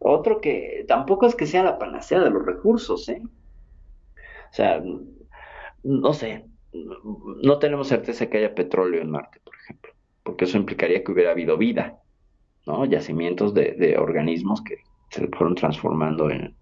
Otro 0.00 0.40
que 0.40 0.84
tampoco 0.88 1.26
es 1.26 1.36
que 1.36 1.46
sea 1.46 1.64
la 1.64 1.78
panacea 1.78 2.20
de 2.20 2.30
los 2.30 2.44
recursos, 2.46 3.08
¿eh? 3.10 3.22
O 3.24 4.52
sea, 4.52 4.82
no 5.82 6.12
sé, 6.12 6.46
no 6.72 7.58
tenemos 7.58 7.88
certeza 7.88 8.28
que 8.28 8.38
haya 8.38 8.54
petróleo 8.54 9.00
en 9.02 9.10
Marte, 9.10 9.40
por 9.44 9.54
ejemplo, 9.56 9.92
porque 10.22 10.44
eso 10.44 10.56
implicaría 10.58 11.02
que 11.04 11.12
hubiera 11.12 11.32
habido 11.32 11.56
vida, 11.56 12.00
¿no? 12.66 12.84
Yacimientos 12.86 13.54
de, 13.54 13.72
de 13.74 13.98
organismos 13.98 14.62
que 14.62 14.78
se 15.10 15.28
fueron 15.28 15.56
transformando 15.56 16.30
en, 16.30 16.56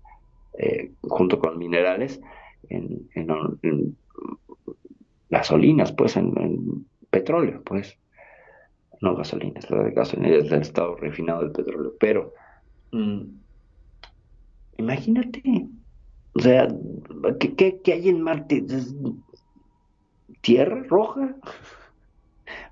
eh, 0.59 0.95
junto 1.03 1.39
con 1.41 1.59
minerales 1.59 2.21
en, 2.71 3.09
en- 3.15 3.99
gasolinas, 5.31 5.93
pues, 5.93 6.17
en 6.17 6.87
petróleo, 7.11 7.63
pues. 7.65 7.99
No 9.01 9.17
gasolinas, 9.17 9.71
la 9.71 9.83
de 9.83 9.93
gasolina 9.93 10.37
es 10.37 10.51
del 10.51 10.63
estado 10.63 10.97
refinado 10.97 11.41
del 11.43 11.53
petróleo, 11.53 11.95
pero 12.01 12.33
mm, 12.93 13.23
imagínate, 14.79 15.43
o 16.35 16.41
sea, 16.41 16.69
¿qué, 17.41 17.55
qué, 17.57 17.81
qué 17.83 17.93
hay 17.95 18.09
en 18.11 18.23
Marte? 18.23 18.65
¿Es 18.69 18.95
¿Tierra 20.41 20.83
roja? 20.89 21.37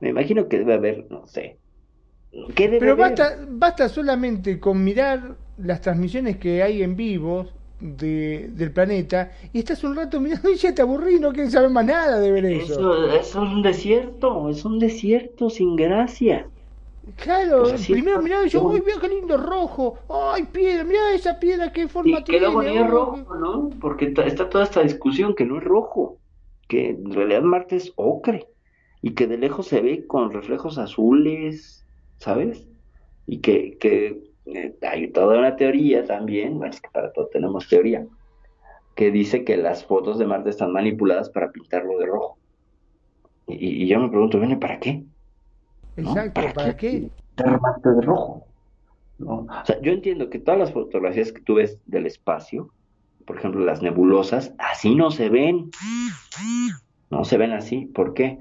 Me 0.00 0.08
imagino 0.10 0.48
que 0.48 0.58
debe 0.58 0.74
haber, 0.74 1.10
no 1.10 1.26
sé. 1.26 1.60
¿Qué 2.56 2.68
debe 2.68 2.90
Pero 2.90 2.92
haber? 2.92 3.14
basta, 3.14 3.38
basta 3.48 3.88
solamente 3.88 4.60
con 4.60 4.82
mirar 4.84 5.36
las 5.58 5.80
transmisiones 5.80 6.36
que 6.38 6.62
hay 6.62 6.82
en 6.82 6.96
vivo 6.96 7.50
de, 7.80 8.48
del 8.52 8.72
planeta 8.72 9.32
y 9.52 9.58
estás 9.58 9.84
un 9.84 9.94
rato 9.94 10.20
mirando 10.20 10.50
y 10.52 10.56
ya 10.56 10.74
te 10.74 10.82
aburrí, 10.82 11.18
no 11.20 11.32
quieres 11.32 11.52
saber 11.52 11.70
más 11.70 11.84
nada 11.84 12.18
de 12.18 12.32
ver 12.32 12.46
eso. 12.46 12.74
Eso, 12.74 13.12
es 13.12 13.34
un 13.34 13.62
desierto, 13.62 14.48
es 14.48 14.64
un 14.64 14.78
desierto 14.78 15.50
sin 15.50 15.76
gracia. 15.76 16.46
Claro, 17.16 17.78
sí, 17.78 17.92
primero 17.92 18.44
y 18.44 18.48
yo. 18.48 18.68
¡ay, 18.68 18.82
mira 18.84 18.98
qué 19.00 19.08
lindo 19.08 19.36
rojo! 19.36 19.96
¡Ay, 20.08 20.42
piedra! 20.42 20.82
Mira 20.82 21.14
esa 21.14 21.38
piedra, 21.38 21.72
qué 21.72 21.86
forma 21.86 22.18
Y 22.18 22.24
tiene! 22.24 22.48
ni 22.48 22.78
es 22.78 22.90
rojo, 22.90 23.34
¿no? 23.36 23.70
Porque 23.80 24.12
está 24.26 24.48
toda 24.48 24.64
esta 24.64 24.82
discusión 24.82 25.34
que 25.34 25.44
no 25.44 25.58
es 25.58 25.64
rojo, 25.64 26.18
que 26.68 26.90
en 26.90 27.12
realidad 27.12 27.42
Marte 27.42 27.76
es 27.76 27.92
ocre 27.94 28.48
y 29.02 29.14
que 29.14 29.28
de 29.28 29.38
lejos 29.38 29.68
se 29.68 29.80
ve 29.80 30.04
con 30.08 30.32
reflejos 30.32 30.78
azules, 30.78 31.86
¿sabes? 32.18 32.66
Y 33.24 33.38
que, 33.38 33.78
que 33.78 34.25
hay 34.82 35.08
toda 35.08 35.38
una 35.38 35.56
teoría 35.56 36.04
también, 36.04 36.58
bueno, 36.58 36.72
es 36.72 36.80
que 36.80 36.88
para 36.90 37.12
todo 37.12 37.26
tenemos 37.28 37.68
teoría, 37.68 38.06
que 38.94 39.10
dice 39.10 39.44
que 39.44 39.56
las 39.56 39.84
fotos 39.84 40.18
de 40.18 40.26
Marte 40.26 40.50
están 40.50 40.72
manipuladas 40.72 41.30
para 41.30 41.50
pintarlo 41.50 41.98
de 41.98 42.06
rojo. 42.06 42.38
Y, 43.46 43.84
y 43.84 43.86
yo 43.86 44.00
me 44.00 44.08
pregunto, 44.08 44.38
¿viene 44.38 44.56
para 44.56 44.80
qué? 44.80 45.02
¿no? 45.96 46.10
Exacto, 46.10 46.40
¿para 46.54 46.76
qué? 46.76 47.10
pintar 47.34 47.60
Marte 47.60 47.90
de 47.90 48.00
rojo? 48.02 48.46
¿no? 49.18 49.46
O 49.48 49.64
sea, 49.64 49.80
yo 49.82 49.92
entiendo 49.92 50.30
que 50.30 50.38
todas 50.38 50.58
las 50.58 50.72
fotografías 50.72 51.32
que 51.32 51.42
tú 51.42 51.54
ves 51.54 51.78
del 51.86 52.06
espacio, 52.06 52.70
por 53.26 53.36
ejemplo, 53.38 53.64
las 53.64 53.82
nebulosas, 53.82 54.54
así 54.58 54.94
no 54.94 55.10
se 55.10 55.28
ven. 55.28 55.70
No 57.10 57.24
se 57.24 57.36
ven 57.36 57.52
así. 57.52 57.86
¿Por 57.86 58.14
qué? 58.14 58.38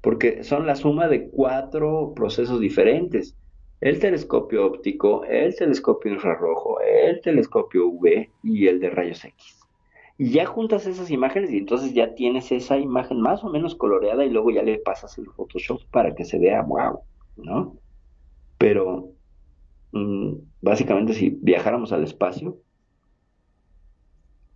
Porque 0.00 0.42
son 0.42 0.66
la 0.66 0.74
suma 0.74 1.08
de 1.08 1.28
cuatro 1.28 2.12
procesos 2.14 2.60
diferentes. 2.60 3.36
El 3.82 3.98
telescopio 3.98 4.64
óptico, 4.64 5.24
el 5.24 5.56
telescopio 5.56 6.12
infrarrojo, 6.12 6.80
el 6.80 7.20
telescopio 7.20 7.88
UV 7.88 8.28
y 8.44 8.68
el 8.68 8.78
de 8.78 8.90
rayos 8.90 9.24
X. 9.24 9.58
Y 10.16 10.30
ya 10.30 10.46
juntas 10.46 10.86
esas 10.86 11.10
imágenes 11.10 11.50
y 11.50 11.58
entonces 11.58 11.92
ya 11.92 12.14
tienes 12.14 12.52
esa 12.52 12.78
imagen 12.78 13.20
más 13.20 13.42
o 13.42 13.50
menos 13.50 13.74
coloreada 13.74 14.24
y 14.24 14.30
luego 14.30 14.52
ya 14.52 14.62
le 14.62 14.78
pasas 14.78 15.18
el 15.18 15.26
Photoshop 15.26 15.80
para 15.90 16.14
que 16.14 16.24
se 16.24 16.38
vea 16.38 16.62
wow, 16.62 17.00
¿no? 17.38 17.74
Pero 18.56 19.08
mm, 19.90 20.34
básicamente 20.60 21.12
si 21.12 21.30
viajáramos 21.42 21.92
al 21.92 22.04
espacio, 22.04 22.58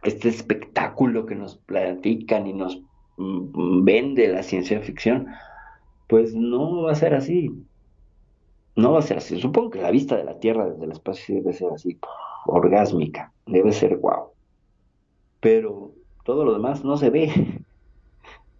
este 0.05 0.29
espectáculo 0.29 1.27
que 1.27 1.35
nos 1.35 1.57
platican 1.57 2.47
y 2.47 2.53
nos 2.53 2.81
mm, 3.17 3.83
vende 3.83 4.29
la 4.29 4.45
ciencia 4.45 4.81
ficción, 4.83 5.27
pues 6.07 6.33
no 6.33 6.83
va 6.83 6.93
a 6.93 6.95
ser 6.95 7.13
así. 7.13 7.51
No 8.77 8.93
va 8.93 8.99
a 8.99 9.03
ser 9.03 9.19
así. 9.19 9.41
Supongo 9.41 9.71
que 9.71 9.83
la 9.83 9.91
vista 9.91 10.17
de 10.17 10.25
la 10.25 10.39
Tierra 10.39 10.69
desde 10.69 10.85
el 10.85 10.93
espacio 10.93 11.35
debe 11.37 11.53
ser 11.55 11.73
así, 11.73 11.99
orgásmica, 12.47 13.33
debe 13.47 13.73
ser 13.73 13.97
guau. 13.97 14.33
Pero 15.41 15.93
todo 16.25 16.45
lo 16.45 16.53
demás 16.53 16.85
no 16.85 16.97
se 16.97 17.11
ve. 17.11 17.63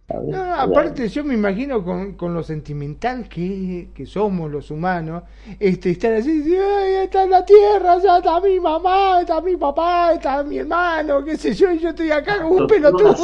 No, 0.09 0.55
aparte 0.55 1.09
yo 1.09 1.25
me 1.25 1.35
imagino 1.35 1.83
con, 1.83 2.13
con 2.13 2.33
lo 2.33 2.45
sentimental 2.45 3.29
que, 3.29 3.89
que, 3.93 4.07
somos 4.07 4.49
los 4.49 4.71
humanos, 4.71 5.25
este, 5.59 5.91
estar 5.91 6.13
así, 6.15 6.45
Ay, 6.55 6.93
está 7.05 7.25
en 7.25 7.31
la 7.31 7.45
tierra, 7.45 7.99
ya 7.99 8.19
está 8.19 8.41
mi 8.41 8.61
mamá, 8.61 9.23
está 9.23 9.41
mi 9.41 9.57
papá, 9.57 10.13
está 10.13 10.45
mi 10.45 10.59
hermano, 10.59 11.25
qué 11.25 11.37
sé 11.37 11.55
yo, 11.55 11.73
y 11.73 11.81
yo 11.81 11.89
estoy 11.89 12.13
acá 12.13 12.41
como 12.41 12.55
un 12.55 12.67
pelotudo. 12.69 13.17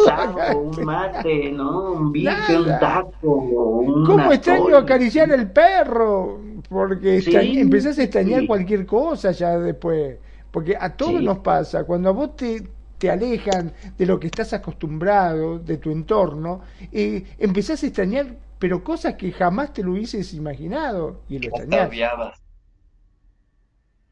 Un, 0.57 0.77
un 0.77 0.85
mate, 0.85 1.53
¿no? 1.53 1.93
Un 1.93 2.11
bife, 2.11 2.59
un 2.59 2.67
taco, 2.81 3.31
un 3.31 4.05
¿Cómo 4.05 4.33
extraño 4.33 4.77
acariciar 4.77 5.31
el 5.31 5.53
perro? 5.53 6.41
Porque 6.73 7.21
sí, 7.21 7.61
empezás 7.61 7.99
a 7.99 8.05
extrañar 8.05 8.41
sí. 8.41 8.47
cualquier 8.47 8.87
cosa 8.87 9.31
ya 9.33 9.59
después. 9.59 10.19
Porque 10.51 10.77
a 10.79 10.97
todos 10.97 11.19
sí. 11.19 11.25
nos 11.25 11.39
pasa, 11.39 11.85
cuando 11.85 12.09
a 12.09 12.13
vos 12.13 12.37
te 12.37 12.63
te 13.03 13.11
alejan 13.11 13.73
de 13.99 14.07
lo 14.07 14.21
que 14.21 14.29
estás 14.29 14.53
acostumbrado, 14.53 15.59
de 15.59 15.77
tu 15.77 15.91
entorno, 15.91 16.61
eh, 16.93 17.25
empezás 17.37 17.83
a 17.83 17.87
extrañar, 17.87 18.37
pero 18.61 18.85
cosas 18.85 19.17
que 19.17 19.33
jamás 19.33 19.73
te 19.73 19.83
lo 19.83 19.91
hubieses 19.91 20.33
imaginado 20.35 21.23
y 21.29 21.41
lo. 21.41 21.51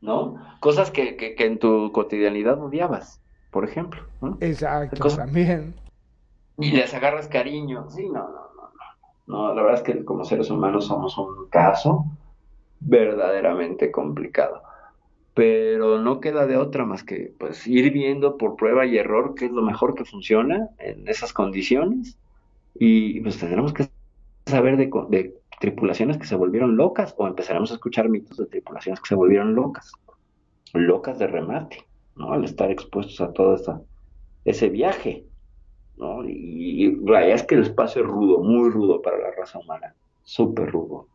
¿No? 0.00 0.34
Cosas 0.58 0.90
que, 0.90 1.14
que, 1.16 1.36
que, 1.36 1.46
en 1.46 1.60
tu 1.60 1.92
cotidianidad 1.92 2.60
odiabas, 2.60 3.20
por 3.52 3.64
ejemplo. 3.64 4.02
¿no? 4.20 4.38
Exacto, 4.40 5.08
también. 5.14 5.74
Y 6.58 6.72
les 6.72 6.92
agarras 6.92 7.28
cariño. 7.28 7.88
Sí, 7.90 8.06
no, 8.06 8.24
no, 8.24 8.50
no, 8.56 8.72
no. 9.28 9.48
No, 9.48 9.54
la 9.54 9.62
verdad 9.62 9.82
es 9.82 9.84
que 9.84 10.04
como 10.04 10.24
seres 10.24 10.50
humanos 10.50 10.88
somos 10.88 11.16
un 11.16 11.48
caso 11.48 12.06
verdaderamente 12.80 13.90
complicado 13.90 14.62
pero 15.34 15.98
no 16.00 16.20
queda 16.20 16.46
de 16.46 16.56
otra 16.56 16.84
más 16.84 17.04
que 17.04 17.32
pues 17.38 17.66
ir 17.66 17.92
viendo 17.92 18.36
por 18.36 18.56
prueba 18.56 18.84
y 18.86 18.98
error 18.98 19.34
qué 19.34 19.46
es 19.46 19.52
lo 19.52 19.62
mejor 19.62 19.94
que 19.94 20.04
funciona 20.04 20.68
en 20.78 21.08
esas 21.08 21.32
condiciones 21.32 22.18
y 22.74 23.20
pues 23.20 23.38
tendremos 23.38 23.72
que 23.72 23.88
saber 24.46 24.76
de, 24.76 25.34
tripulaciones 25.60 26.18
que 26.18 26.26
se 26.26 26.36
volvieron 26.36 26.76
locas 26.76 27.14
o 27.16 27.26
empezaremos 27.26 27.70
a 27.70 27.74
escuchar 27.74 28.08
mitos 28.08 28.38
de 28.38 28.46
tripulaciones 28.46 29.00
que 29.00 29.08
se 29.08 29.14
volvieron 29.14 29.54
locas, 29.54 29.92
locas 30.72 31.18
de 31.18 31.26
remate, 31.26 31.86
¿no? 32.16 32.32
Al 32.32 32.44
estar 32.44 32.70
expuestos 32.70 33.20
a 33.20 33.32
todo 33.32 33.54
esa, 33.54 33.82
ese 34.46 34.70
viaje, 34.70 35.26
¿no? 35.98 36.24
Y, 36.26 36.84
y 36.84 36.96
la 37.04 37.20
verdad 37.20 37.34
es 37.34 37.42
que 37.42 37.56
el 37.56 37.62
espacio 37.62 38.02
es 38.02 38.08
rudo, 38.08 38.42
muy 38.42 38.70
rudo 38.70 39.02
para 39.02 39.18
la 39.18 39.32
raza 39.32 39.58
humana, 39.58 39.94
súper 40.22 40.70
rudo 40.70 41.08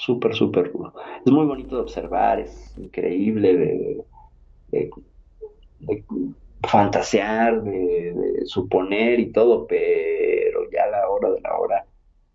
súper, 0.00 0.34
súper 0.34 0.72
rudo. 0.72 0.94
Es 1.24 1.30
muy 1.30 1.46
bonito 1.46 1.76
de 1.76 1.82
observar, 1.82 2.40
es 2.40 2.74
increíble 2.78 3.56
de, 3.56 4.04
de, 4.68 4.90
de 5.80 6.04
fantasear, 6.66 7.62
de, 7.62 8.42
suponer 8.46 9.20
y 9.20 9.32
todo, 9.32 9.66
pero 9.66 10.70
ya 10.72 10.84
a 10.84 10.90
la 10.90 11.08
hora 11.08 11.30
de 11.30 11.40
la 11.40 11.58
hora 11.58 11.86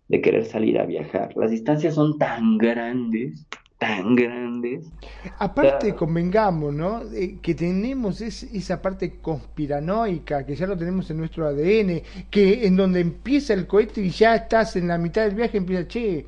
de 0.08 0.20
querer 0.20 0.44
salir 0.44 0.78
a 0.78 0.86
viajar. 0.86 1.36
Las 1.36 1.50
distancias 1.50 1.94
son 1.94 2.18
tan 2.18 2.58
grandes, 2.58 3.46
tan 3.78 4.14
grandes. 4.14 4.90
Aparte, 5.38 5.94
convengamos, 5.94 6.72
¿no? 6.72 7.02
Eh, 7.12 7.38
que 7.42 7.54
tenemos 7.54 8.20
es, 8.20 8.44
esa 8.44 8.80
parte 8.80 9.18
conspiranoica, 9.20 10.46
que 10.46 10.54
ya 10.54 10.66
lo 10.66 10.76
tenemos 10.76 11.10
en 11.10 11.18
nuestro 11.18 11.46
ADN, 11.46 12.02
que 12.30 12.66
en 12.66 12.76
donde 12.76 13.00
empieza 13.00 13.52
el 13.52 13.66
cohete 13.66 14.00
y 14.00 14.10
ya 14.10 14.36
estás 14.36 14.76
en 14.76 14.88
la 14.88 14.98
mitad 14.98 15.24
del 15.24 15.34
viaje, 15.34 15.58
empieza, 15.58 15.88
che, 15.88 16.24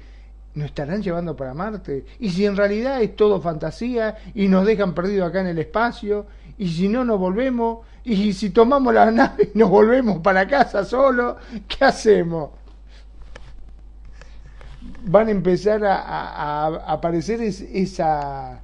nos 0.58 0.66
estarán 0.66 1.02
llevando 1.02 1.36
para 1.36 1.54
Marte. 1.54 2.04
Y 2.18 2.30
si 2.30 2.44
en 2.44 2.56
realidad 2.56 3.00
es 3.00 3.16
todo 3.16 3.40
fantasía 3.40 4.16
y 4.34 4.48
nos 4.48 4.66
dejan 4.66 4.94
perdidos 4.94 5.28
acá 5.28 5.40
en 5.40 5.46
el 5.46 5.58
espacio, 5.58 6.26
y 6.58 6.68
si 6.68 6.88
no 6.88 7.04
nos 7.04 7.18
volvemos, 7.18 7.86
y 8.04 8.32
si 8.32 8.50
tomamos 8.50 8.92
la 8.92 9.10
nave 9.10 9.50
y 9.54 9.58
nos 9.58 9.70
volvemos 9.70 10.18
para 10.18 10.46
casa 10.46 10.84
solo, 10.84 11.36
¿qué 11.68 11.84
hacemos? 11.84 12.50
Van 15.04 15.28
a 15.28 15.30
empezar 15.30 15.84
a, 15.84 15.96
a, 15.96 16.66
a 16.66 16.92
aparecer 16.92 17.40
es, 17.40 17.60
esa, 17.60 18.60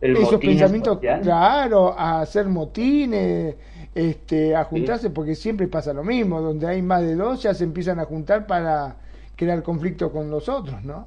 esos 0.00 0.40
pensamientos, 0.40 0.98
espacial. 0.98 1.20
claro, 1.20 1.98
a 1.98 2.20
hacer 2.20 2.46
motines, 2.46 3.56
este, 3.94 4.54
a 4.54 4.64
juntarse, 4.64 5.08
sí. 5.08 5.12
porque 5.12 5.34
siempre 5.34 5.66
pasa 5.68 5.92
lo 5.92 6.04
mismo, 6.04 6.40
donde 6.40 6.66
hay 6.68 6.82
más 6.82 7.02
de 7.02 7.16
dos 7.16 7.42
ya 7.42 7.52
se 7.54 7.64
empiezan 7.64 7.98
a 7.98 8.04
juntar 8.04 8.46
para 8.46 8.96
crear 9.36 9.62
conflicto 9.62 10.12
con 10.12 10.30
los 10.30 10.48
otros, 10.48 10.82
¿no? 10.84 11.06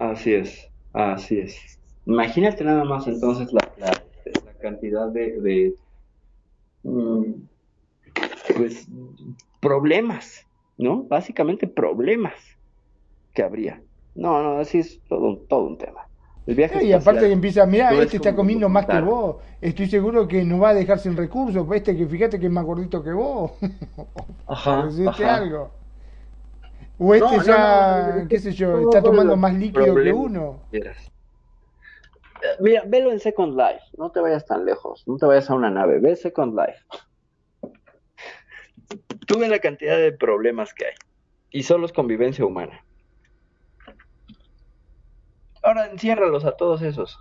Así 0.00 0.32
es, 0.32 0.66
así 0.94 1.40
es. 1.40 1.78
Imagínate 2.06 2.64
nada 2.64 2.84
más 2.84 3.06
entonces 3.06 3.52
la, 3.52 3.70
la, 3.76 3.88
la 3.88 4.52
cantidad 4.54 5.08
de, 5.08 5.38
de 5.42 5.74
um, 6.84 7.34
pues 8.56 8.88
problemas, 9.60 10.46
¿no? 10.78 11.02
Básicamente 11.02 11.66
problemas 11.66 12.32
que 13.34 13.42
habría. 13.42 13.82
No, 14.14 14.42
no, 14.42 14.58
así 14.58 14.78
es 14.78 15.00
todo 15.06 15.26
un, 15.28 15.46
todo 15.46 15.64
un 15.64 15.76
tema. 15.76 16.06
El 16.46 16.54
viaje 16.54 16.82
y 16.82 16.94
aparte 16.94 17.26
que 17.26 17.32
empieza, 17.32 17.66
mira, 17.66 17.92
este 17.92 18.16
está 18.16 18.34
comiendo 18.34 18.70
más 18.70 18.86
que 18.86 19.02
vos, 19.02 19.36
estoy 19.60 19.86
seguro 19.86 20.26
que 20.26 20.42
no 20.44 20.58
va 20.60 20.70
a 20.70 20.74
dejar 20.74 20.98
sin 20.98 21.14
recursos, 21.14 21.66
este 21.74 21.94
que 21.94 22.06
fíjate 22.06 22.40
que 22.40 22.46
es 22.46 22.52
más 22.52 22.64
gordito 22.64 23.02
que 23.02 23.12
vos. 23.12 23.52
Ajá, 24.46 24.88
ajá. 25.08 25.34
algo. 25.34 25.79
O 27.02 27.14
este 27.14 27.34
no, 27.34 27.42
ya, 27.42 28.12
no, 28.14 28.22
no, 28.22 28.28
qué 28.28 28.38
sé 28.38 28.52
yo, 28.52 28.78
está 28.78 29.02
tomando 29.02 29.34
más 29.34 29.54
líquido 29.54 29.94
que 29.94 30.12
uno. 30.12 30.68
Mira, 32.60 32.84
velo 32.86 33.10
en 33.10 33.18
Second 33.18 33.56
Life, 33.56 33.80
no 33.96 34.12
te 34.12 34.20
vayas 34.20 34.44
tan 34.44 34.66
lejos, 34.66 35.02
no 35.06 35.16
te 35.16 35.24
vayas 35.24 35.48
a 35.48 35.54
una 35.54 35.70
nave, 35.70 35.98
ve 35.98 36.14
Second 36.14 36.54
Life. 36.58 36.78
Tú 39.26 39.38
ves 39.38 39.48
la 39.48 39.60
cantidad 39.60 39.96
de 39.96 40.12
problemas 40.12 40.74
que 40.74 40.88
hay, 40.88 40.94
y 41.48 41.62
solo 41.62 41.86
es 41.86 41.92
convivencia 41.92 42.44
humana. 42.44 42.84
Ahora 45.62 45.86
enciérralos 45.86 46.44
a 46.44 46.52
todos 46.52 46.82
esos, 46.82 47.18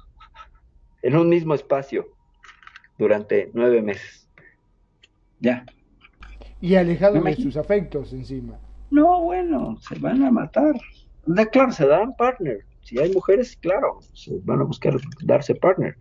en 1.03 1.15
un 1.15 1.29
mismo 1.29 1.53
espacio, 1.53 2.05
durante 2.97 3.49
nueve 3.53 3.81
meses. 3.81 4.29
Ya. 5.39 5.65
Y 6.59 6.75
alejado 6.75 7.21
de 7.21 7.35
sus 7.37 7.55
afectos 7.55 8.11
encima. 8.11 8.59
No, 8.91 9.21
bueno, 9.21 9.77
se 9.81 9.97
van 9.99 10.23
a 10.23 10.31
matar. 10.31 10.73
De, 11.25 11.47
claro, 11.49 11.71
se 11.71 11.87
darán 11.87 12.15
partner. 12.15 12.65
Si 12.81 12.99
hay 12.99 13.13
mujeres, 13.13 13.57
claro, 13.61 13.99
se 14.13 14.39
van 14.43 14.61
a 14.61 14.63
buscar 14.63 14.95
darse 15.21 15.53
partner. 15.55 15.95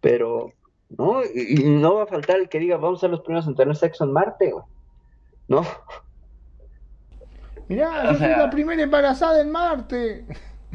Pero, 0.00 0.52
¿no? 0.90 1.22
Y, 1.34 1.60
y 1.60 1.64
no 1.64 1.96
va 1.96 2.04
a 2.04 2.06
faltar 2.06 2.38
el 2.38 2.48
que 2.48 2.60
diga, 2.60 2.76
vamos 2.76 3.00
a 3.00 3.02
ser 3.02 3.10
los 3.10 3.22
primeros 3.22 3.46
en 3.48 3.56
tener 3.56 3.74
sexo 3.74 4.04
en 4.04 4.12
Marte, 4.12 4.52
güey. 4.52 4.64
¿No? 5.48 5.64
Mirá, 7.68 8.12
yo 8.12 8.18
sea, 8.18 8.34
soy 8.34 8.44
la 8.44 8.50
primera 8.50 8.82
embarazada 8.82 9.40
en 9.40 9.50
Marte. 9.50 10.24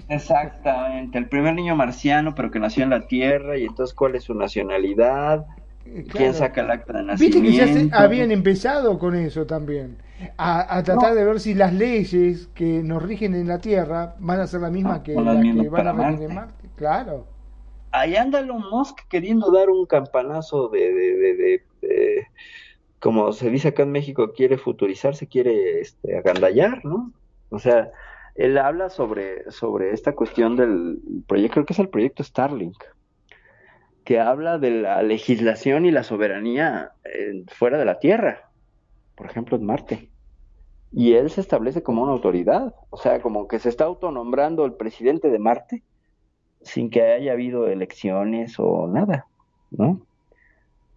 Exactamente, 0.09 1.17
el 1.17 1.29
primer 1.29 1.53
niño 1.53 1.75
marciano, 1.75 2.35
pero 2.35 2.51
que 2.51 2.59
nació 2.59 2.83
en 2.83 2.89
la 2.89 3.07
Tierra, 3.07 3.57
y 3.57 3.65
entonces, 3.65 3.95
¿cuál 3.95 4.15
es 4.15 4.23
su 4.23 4.33
nacionalidad? 4.33 5.45
Claro. 5.83 6.09
¿Quién 6.11 6.33
saca 6.33 6.61
el 6.61 6.71
acta 6.71 6.93
de 6.93 7.03
nacimiento? 7.03 7.41
Viste 7.41 7.65
que 7.65 7.89
ya 7.89 7.89
se, 7.89 8.03
habían 8.03 8.31
empezado 8.31 8.97
con 8.97 9.15
eso 9.15 9.45
también 9.45 9.97
a, 10.37 10.77
a 10.77 10.83
tratar 10.83 11.09
no. 11.09 11.15
de 11.15 11.25
ver 11.25 11.39
si 11.39 11.53
las 11.53 11.73
leyes 11.73 12.47
que 12.55 12.81
nos 12.83 13.03
rigen 13.03 13.35
en 13.35 13.47
la 13.47 13.59
Tierra 13.59 14.15
van 14.19 14.39
a 14.39 14.47
ser 14.47 14.61
las 14.61 14.71
mismas 14.71 14.99
ah, 14.99 15.03
que 15.03 15.13
las 15.13 15.41
que 15.41 15.69
van 15.69 15.87
a 15.87 15.93
regir 15.93 16.23
en 16.23 16.35
Marte. 16.35 16.69
Claro. 16.75 17.27
Ahí 17.91 18.15
anda 18.15 18.39
Elon 18.39 18.63
Musk 18.71 18.99
queriendo 19.07 19.51
dar 19.51 19.69
un 19.69 19.85
campanazo 19.85 20.69
de, 20.69 20.93
de, 20.93 21.15
de, 21.15 21.35
de, 21.35 21.63
de 21.81 22.27
como 22.99 23.33
se 23.33 23.49
dice 23.49 23.67
acá 23.67 23.83
en 23.83 23.91
México, 23.91 24.31
quiere 24.33 24.57
futurizarse, 24.57 25.27
quiere 25.27 25.81
este, 25.81 26.17
agandallar, 26.17 26.83
¿no? 26.85 27.11
O 27.49 27.59
sea, 27.59 27.91
él 28.35 28.57
habla 28.57 28.89
sobre, 28.89 29.51
sobre 29.51 29.91
esta 29.91 30.13
cuestión 30.13 30.55
del 30.55 30.99
proyecto, 31.27 31.53
creo 31.55 31.65
que 31.65 31.73
es 31.73 31.79
el 31.79 31.89
proyecto 31.89 32.23
Starlink, 32.23 32.81
que 34.03 34.19
habla 34.19 34.57
de 34.57 34.71
la 34.71 35.01
legislación 35.03 35.85
y 35.85 35.91
la 35.91 36.03
soberanía 36.03 36.91
eh, 37.05 37.43
fuera 37.47 37.77
de 37.77 37.85
la 37.85 37.99
Tierra, 37.99 38.49
por 39.15 39.27
ejemplo 39.27 39.57
en 39.57 39.65
Marte 39.65 40.09
y 40.93 41.13
él 41.13 41.31
se 41.31 41.41
establece 41.41 41.81
como 41.81 42.03
una 42.03 42.11
autoridad, 42.11 42.75
o 42.91 42.97
sea, 42.97 43.19
como 43.19 43.47
que 43.47 43.57
se 43.57 43.69
está 43.69 43.85
autonombrando 43.85 44.63
el 44.63 44.73
presidente 44.73 45.29
de 45.31 45.39
Marte 45.39 45.83
sin 46.61 46.91
que 46.91 47.01
haya 47.01 47.33
habido 47.33 47.67
elecciones 47.67 48.55
o 48.59 48.87
nada, 48.87 49.25
¿no? 49.71 50.05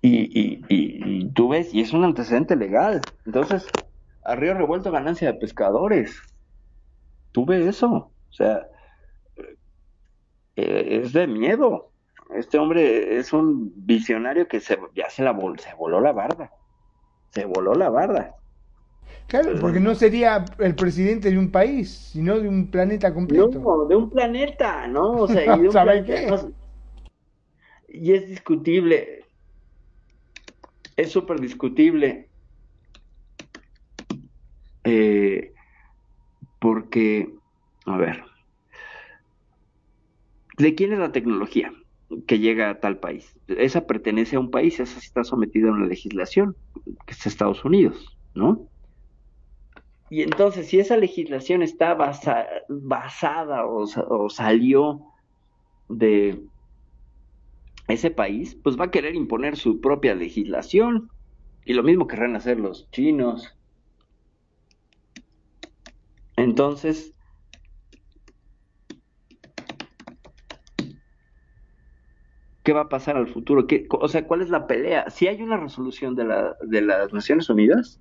Y, 0.02 0.38
y, 0.38 0.62
y, 0.68 1.28
tú 1.30 1.48
ves, 1.48 1.72
y 1.72 1.80
es 1.80 1.94
un 1.94 2.04
antecedente 2.04 2.54
legal. 2.54 3.00
Entonces, 3.24 3.66
a 4.22 4.36
río 4.36 4.54
revuelto 4.54 4.92
ganancia 4.92 5.32
de 5.32 5.38
pescadores. 5.38 6.20
Tú 7.32 7.46
ves 7.46 7.66
eso. 7.66 8.10
O 8.28 8.32
sea, 8.32 8.68
eh, 10.54 11.00
es 11.02 11.12
de 11.12 11.26
miedo. 11.26 11.90
Este 12.30 12.58
hombre 12.58 13.18
es 13.18 13.32
un 13.32 13.72
visionario 13.86 14.48
que 14.48 14.60
se, 14.60 14.78
ya 14.94 15.10
se, 15.10 15.22
la 15.22 15.32
vol- 15.32 15.58
se 15.58 15.74
voló 15.74 16.00
la 16.00 16.12
barda. 16.12 16.50
Se 17.32 17.44
voló 17.46 17.74
la 17.74 17.90
barda. 17.90 18.36
Claro, 19.28 19.58
porque 19.60 19.80
no 19.80 19.94
sería 19.94 20.44
el 20.58 20.76
presidente 20.76 21.30
de 21.30 21.38
un 21.38 21.50
país, 21.50 21.90
sino 22.12 22.38
de 22.40 22.48
un 22.48 22.70
planeta 22.70 23.12
completo. 23.14 23.60
No, 23.64 23.86
de 23.88 23.96
un 23.96 24.08
planeta, 24.10 24.86
¿no? 24.88 25.18
O 25.20 25.28
sea, 25.28 25.46
y 25.46 25.60
de 25.60 25.68
un 25.68 25.72
¿Sabe 25.72 25.82
planeta, 25.82 26.12
qué? 26.16 26.28
y 27.88 28.12
es 28.12 28.28
discutible. 28.28 29.26
Es 30.94 31.10
súper 31.12 31.40
discutible. 31.40 32.32
Eh, 34.84 35.52
porque, 36.58 37.34
a 37.86 37.96
ver, 37.96 38.24
¿de 40.58 40.74
quién 40.74 40.92
es 40.92 40.98
la 40.98 41.12
tecnología 41.12 41.72
que 42.26 42.38
llega 42.38 42.70
a 42.70 42.80
tal 42.80 42.98
país? 43.00 43.38
Esa 43.48 43.86
pertenece 43.86 44.36
a 44.36 44.40
un 44.40 44.50
país, 44.50 44.80
esa 44.80 44.98
está 44.98 45.24
sometida 45.24 45.68
a 45.68 45.72
una 45.72 45.86
legislación, 45.86 46.56
que 47.06 47.14
es 47.14 47.26
Estados 47.26 47.64
Unidos, 47.64 48.18
¿no? 48.34 48.70
Y 50.08 50.22
entonces, 50.22 50.68
si 50.68 50.78
esa 50.78 50.96
legislación 50.96 51.62
está 51.62 51.94
basa- 51.94 52.46
basada 52.68 53.66
o, 53.66 53.86
sa- 53.86 54.04
o 54.08 54.28
salió 54.30 55.00
de 55.88 56.42
ese 57.88 58.10
país, 58.12 58.56
pues 58.62 58.78
va 58.78 58.84
a 58.86 58.90
querer 58.92 59.14
imponer 59.16 59.56
su 59.56 59.80
propia 59.80 60.14
legislación. 60.14 61.10
Y 61.64 61.74
lo 61.74 61.82
mismo 61.82 62.06
querrán 62.06 62.36
hacer 62.36 62.60
los 62.60 62.88
chinos. 62.90 63.56
Entonces, 66.36 67.15
¿qué 72.66 72.72
va 72.72 72.80
a 72.82 72.88
pasar 72.88 73.16
al 73.16 73.28
futuro? 73.28 73.68
¿Qué- 73.68 73.86
o 73.90 74.08
sea, 74.08 74.26
¿cuál 74.26 74.42
es 74.42 74.50
la 74.50 74.66
pelea? 74.66 75.08
Si 75.08 75.28
hay 75.28 75.40
una 75.40 75.56
resolución 75.56 76.16
de, 76.16 76.24
la, 76.24 76.56
de 76.62 76.82
las 76.82 77.12
Naciones 77.12 77.48
Unidas 77.48 78.00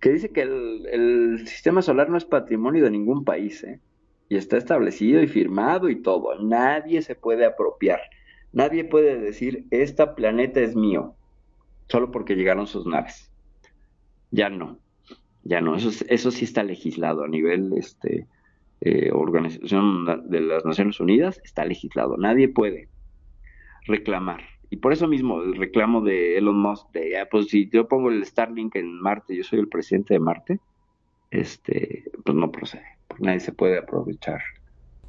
que 0.00 0.10
dice 0.12 0.32
que 0.32 0.42
el, 0.42 1.46
sistema 1.46 1.82
solar 1.82 2.08
no 2.08 2.16
es 2.16 2.24
patrimonio 2.24 2.84
de 2.84 2.90
ningún 2.90 3.24
país, 3.24 3.62
¿eh? 3.64 3.82
Y 4.30 4.36
está 4.36 4.56
establecido 4.56 5.22
y 5.22 5.28
firmado 5.28 5.90
y 5.90 6.00
todo. 6.00 6.38
Nadie 6.42 7.02
se 7.02 7.16
puede 7.16 7.44
apropiar. 7.44 8.00
Nadie 8.52 8.84
puede 8.84 9.18
decir, 9.18 9.66
este 9.70 10.06
planeta 10.06 10.60
es 10.60 10.74
mío, 10.74 11.18
solo 11.88 12.10
porque 12.10 12.34
llegaron 12.34 12.66
sus 12.66 12.86
naves. 12.86 13.30
Ya 14.30 14.48
no, 14.48 14.80
ya 15.42 15.60
no. 15.60 15.76
Eso, 15.76 15.90
es- 15.90 16.06
eso 16.08 16.30
sí 16.30 16.46
está 16.46 16.62
legislado 16.62 17.24
a 17.24 17.28
nivel 17.28 17.72
este, 17.76 18.26
eh, 18.80 19.10
Organización 19.12 20.06
de 20.30 20.40
las 20.40 20.64
Naciones 20.64 20.98
Unidas, 20.98 21.40
está 21.44 21.66
legislado. 21.66 22.16
Nadie 22.16 22.48
puede 22.48 22.88
reclamar. 23.86 24.42
Y 24.70 24.76
por 24.76 24.92
eso 24.92 25.08
mismo 25.08 25.42
el 25.42 25.56
reclamo 25.56 26.02
de 26.02 26.36
Elon 26.36 26.60
Musk 26.60 26.90
de, 26.92 27.18
ah, 27.18 27.28
pues 27.30 27.48
si 27.48 27.70
yo 27.70 27.88
pongo 27.88 28.10
el 28.10 28.24
Starlink 28.24 28.76
en 28.76 29.00
Marte, 29.00 29.34
yo 29.34 29.42
soy 29.42 29.60
el 29.60 29.68
presidente 29.68 30.14
de 30.14 30.20
Marte, 30.20 30.60
este, 31.30 32.04
pues 32.24 32.36
no 32.36 32.50
procede. 32.50 32.84
Nadie 33.18 33.40
se 33.40 33.52
puede 33.52 33.78
aprovechar 33.78 34.40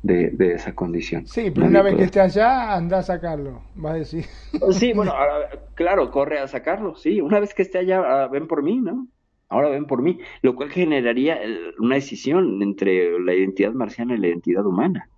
de, 0.01 0.29
de 0.31 0.53
esa 0.53 0.73
condición. 0.73 1.27
Sí, 1.27 1.51
pero 1.51 1.65
Nadie 1.65 1.69
una 1.69 1.81
vez 1.83 1.95
que 1.95 2.03
esté 2.05 2.21
allá, 2.21 2.73
anda 2.73 2.99
a 2.99 3.03
sacarlo, 3.03 3.61
va 3.83 3.91
a 3.91 3.95
decir. 3.95 4.25
Sí, 4.71 4.93
bueno, 4.95 5.11
ahora, 5.11 5.49
claro, 5.75 6.09
corre 6.09 6.39
a 6.39 6.47
sacarlo, 6.47 6.95
sí. 6.95 7.19
Una 7.19 7.39
vez 7.39 7.53
que 7.53 7.61
esté 7.61 7.79
allá, 7.79 8.01
ah, 8.05 8.27
ven 8.27 8.47
por 8.47 8.63
mí, 8.63 8.77
¿no? 8.77 9.07
Ahora 9.49 9.69
ven 9.69 9.85
por 9.85 10.01
mí, 10.01 10.19
lo 10.41 10.55
cual 10.55 10.69
generaría 10.69 11.43
eh, 11.43 11.73
una 11.79 11.95
decisión 11.95 12.61
entre 12.61 13.19
la 13.19 13.33
identidad 13.33 13.73
marciana 13.73 14.15
y 14.15 14.19
la 14.19 14.27
identidad 14.27 14.65
humana. 14.65 15.09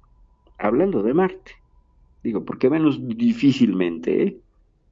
Hablando 0.58 1.04
de 1.04 1.14
Marte. 1.14 1.61
Digo, 2.24 2.46
porque 2.46 2.70
Venus 2.70 3.00
difícilmente, 3.08 4.24
¿eh? 4.24 4.38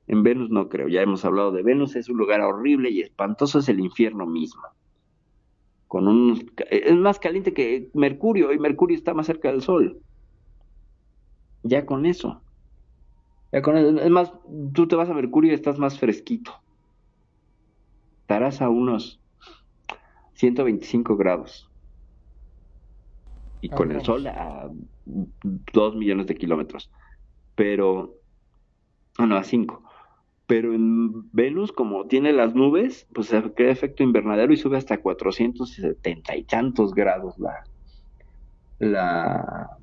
En 0.07 0.23
Venus 0.23 0.49
no 0.49 0.69
creo, 0.69 0.87
ya 0.87 1.03
hemos 1.03 1.23
hablado 1.23 1.51
de 1.51 1.61
Venus, 1.61 1.95
es 1.95 2.09
un 2.09 2.17
lugar 2.17 2.41
horrible 2.41 2.89
y 2.89 3.01
espantoso, 3.01 3.59
es 3.59 3.69
el 3.69 3.79
infierno 3.79 4.25
mismo. 4.25 4.63
Con 5.87 6.07
un, 6.07 6.51
es 6.71 6.95
más 6.95 7.19
caliente 7.19 7.53
que 7.53 7.89
Mercurio 7.93 8.51
y 8.51 8.57
Mercurio 8.57 8.97
está 8.97 9.13
más 9.13 9.27
cerca 9.27 9.51
del 9.51 9.61
Sol. 9.61 9.99
Ya 11.61 11.85
con 11.85 12.05
eso. 12.05 12.41
Ya 13.51 13.61
con 13.61 13.77
eso. 13.77 13.99
Es 13.99 14.09
más, 14.09 14.33
tú 14.73 14.87
te 14.87 14.95
vas 14.95 15.09
a 15.09 15.13
Mercurio 15.13 15.51
y 15.51 15.55
estás 15.55 15.77
más 15.77 15.99
fresquito. 15.99 16.53
Estarás 18.21 18.61
a 18.61 18.69
unos 18.69 19.19
125 20.33 21.17
grados. 21.17 21.69
Y 23.61 23.69
con 23.69 23.91
el 23.91 24.01
sol 24.01 24.25
a 24.27 24.69
2 25.05 25.95
millones 25.95 26.27
de 26.27 26.35
kilómetros. 26.35 26.89
Pero, 27.59 28.15
ah, 29.17 29.25
no, 29.25 29.35
a 29.35 29.43
5. 29.43 29.83
Pero 30.47 30.73
en 30.73 31.29
Venus, 31.33 31.73
como 31.73 32.07
tiene 32.07 32.31
las 32.31 32.55
nubes, 32.55 33.05
pues 33.13 33.27
se 33.27 33.41
crea 33.53 33.69
efecto 33.69 34.01
invernadero 34.01 34.53
y 34.53 34.55
sube 34.55 34.77
hasta 34.77 35.01
470 35.01 36.37
y 36.37 36.43
tantos 36.43 36.93
grados 36.93 37.37
la, 37.37 37.65
la, 38.79 39.77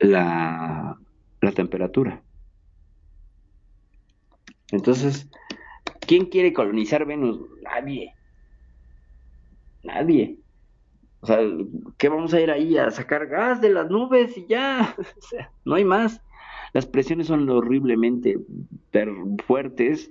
la, 0.00 0.98
la 1.40 1.52
temperatura. 1.52 2.22
Entonces, 4.70 5.30
¿quién 6.00 6.26
quiere 6.26 6.52
colonizar 6.52 7.06
Venus? 7.06 7.40
Nadie. 7.62 8.12
Nadie. 9.82 10.36
O 11.20 11.26
sea, 11.26 11.38
¿qué 11.96 12.08
vamos 12.08 12.32
a 12.32 12.40
ir 12.40 12.50
ahí 12.50 12.76
a 12.78 12.90
sacar 12.90 13.26
gas 13.26 13.60
de 13.60 13.70
las 13.70 13.90
nubes 13.90 14.36
y 14.36 14.46
ya? 14.46 14.94
O 15.18 15.20
sea, 15.20 15.50
no 15.64 15.74
hay 15.74 15.84
más. 15.84 16.20
Las 16.72 16.86
presiones 16.86 17.26
son 17.26 17.48
horriblemente 17.48 18.38
fuertes. 19.46 20.10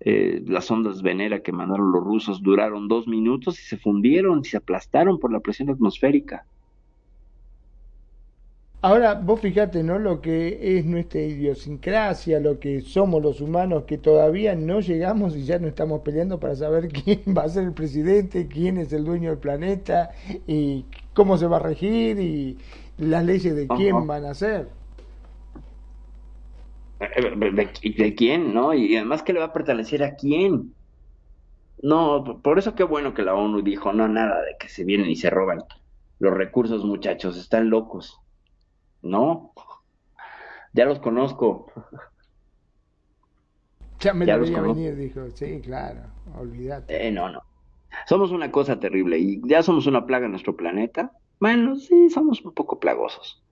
Eh, 0.00 0.42
las 0.46 0.70
ondas 0.70 1.02
Venera 1.02 1.40
que 1.40 1.52
mandaron 1.52 1.90
los 1.92 2.04
rusos 2.04 2.42
duraron 2.42 2.86
dos 2.88 3.08
minutos 3.08 3.58
y 3.58 3.62
se 3.64 3.76
fundieron, 3.76 4.40
y 4.40 4.44
se 4.44 4.56
aplastaron 4.56 5.18
por 5.18 5.32
la 5.32 5.40
presión 5.40 5.70
atmosférica. 5.70 6.44
Ahora, 8.80 9.14
vos 9.14 9.40
fíjate, 9.40 9.82
¿no? 9.82 9.98
Lo 9.98 10.20
que 10.20 10.78
es 10.78 10.84
nuestra 10.84 11.20
idiosincrasia, 11.20 12.38
lo 12.38 12.60
que 12.60 12.80
somos 12.80 13.20
los 13.22 13.40
humanos, 13.40 13.84
que 13.86 13.98
todavía 13.98 14.54
no 14.54 14.78
llegamos 14.80 15.34
y 15.36 15.44
ya 15.44 15.58
no 15.58 15.66
estamos 15.66 16.02
peleando 16.02 16.38
para 16.38 16.54
saber 16.54 16.88
quién 16.92 17.22
va 17.36 17.42
a 17.44 17.48
ser 17.48 17.64
el 17.64 17.72
presidente, 17.74 18.46
quién 18.48 18.78
es 18.78 18.92
el 18.92 19.04
dueño 19.04 19.30
del 19.30 19.38
planeta 19.38 20.10
y 20.46 20.86
cómo 21.12 21.36
se 21.38 21.46
va 21.48 21.56
a 21.56 21.60
regir 21.60 22.20
y 22.20 22.56
las 22.98 23.24
leyes 23.24 23.56
de 23.56 23.72
quién 23.72 24.06
van 24.06 24.24
a 24.26 24.34
ser. 24.34 24.68
Eh, 27.00 27.36
¿De, 27.36 27.50
de- 27.52 27.94
de 27.96 28.14
quién, 28.14 28.54
no? 28.54 28.72
Y 28.74 28.96
además, 28.96 29.22
¿qué 29.22 29.32
le 29.32 29.40
va 29.40 29.46
a 29.46 29.52
pertenecer 29.52 30.02
a 30.04 30.14
quién? 30.16 30.74
No, 31.82 32.40
por 32.42 32.58
eso 32.58 32.74
qué 32.76 32.84
bueno 32.84 33.14
que 33.14 33.22
la 33.22 33.34
ONU 33.34 33.62
dijo, 33.62 33.92
no, 33.92 34.08
nada 34.08 34.42
de 34.42 34.56
que 34.58 34.68
se 34.68 34.84
vienen 34.84 35.10
y 35.10 35.16
se 35.16 35.30
roban 35.30 35.60
los 36.18 36.34
recursos, 36.34 36.84
muchachos, 36.84 37.36
están 37.36 37.70
locos. 37.70 38.20
No, 39.02 39.52
ya 40.72 40.84
los 40.84 40.98
conozco. 41.00 41.72
Ya 44.00 44.14
me 44.14 44.26
Ya 44.26 44.36
lo 44.36 44.42
los 44.42 44.50
veía 44.50 44.62
venir, 44.62 44.96
dijo. 44.96 45.28
Sí, 45.34 45.60
claro, 45.60 46.02
olvídate. 46.38 47.08
Eh, 47.08 47.10
no, 47.10 47.28
no. 47.30 47.42
Somos 48.06 48.30
una 48.30 48.52
cosa 48.52 48.78
terrible 48.78 49.18
y 49.18 49.40
ya 49.44 49.60
somos 49.64 49.88
una 49.88 50.06
plaga 50.06 50.26
en 50.26 50.30
nuestro 50.30 50.54
planeta. 50.56 51.10
Bueno, 51.40 51.74
sí, 51.74 52.08
somos 52.08 52.44
un 52.44 52.52
poco 52.52 52.78
plagosos, 52.78 53.42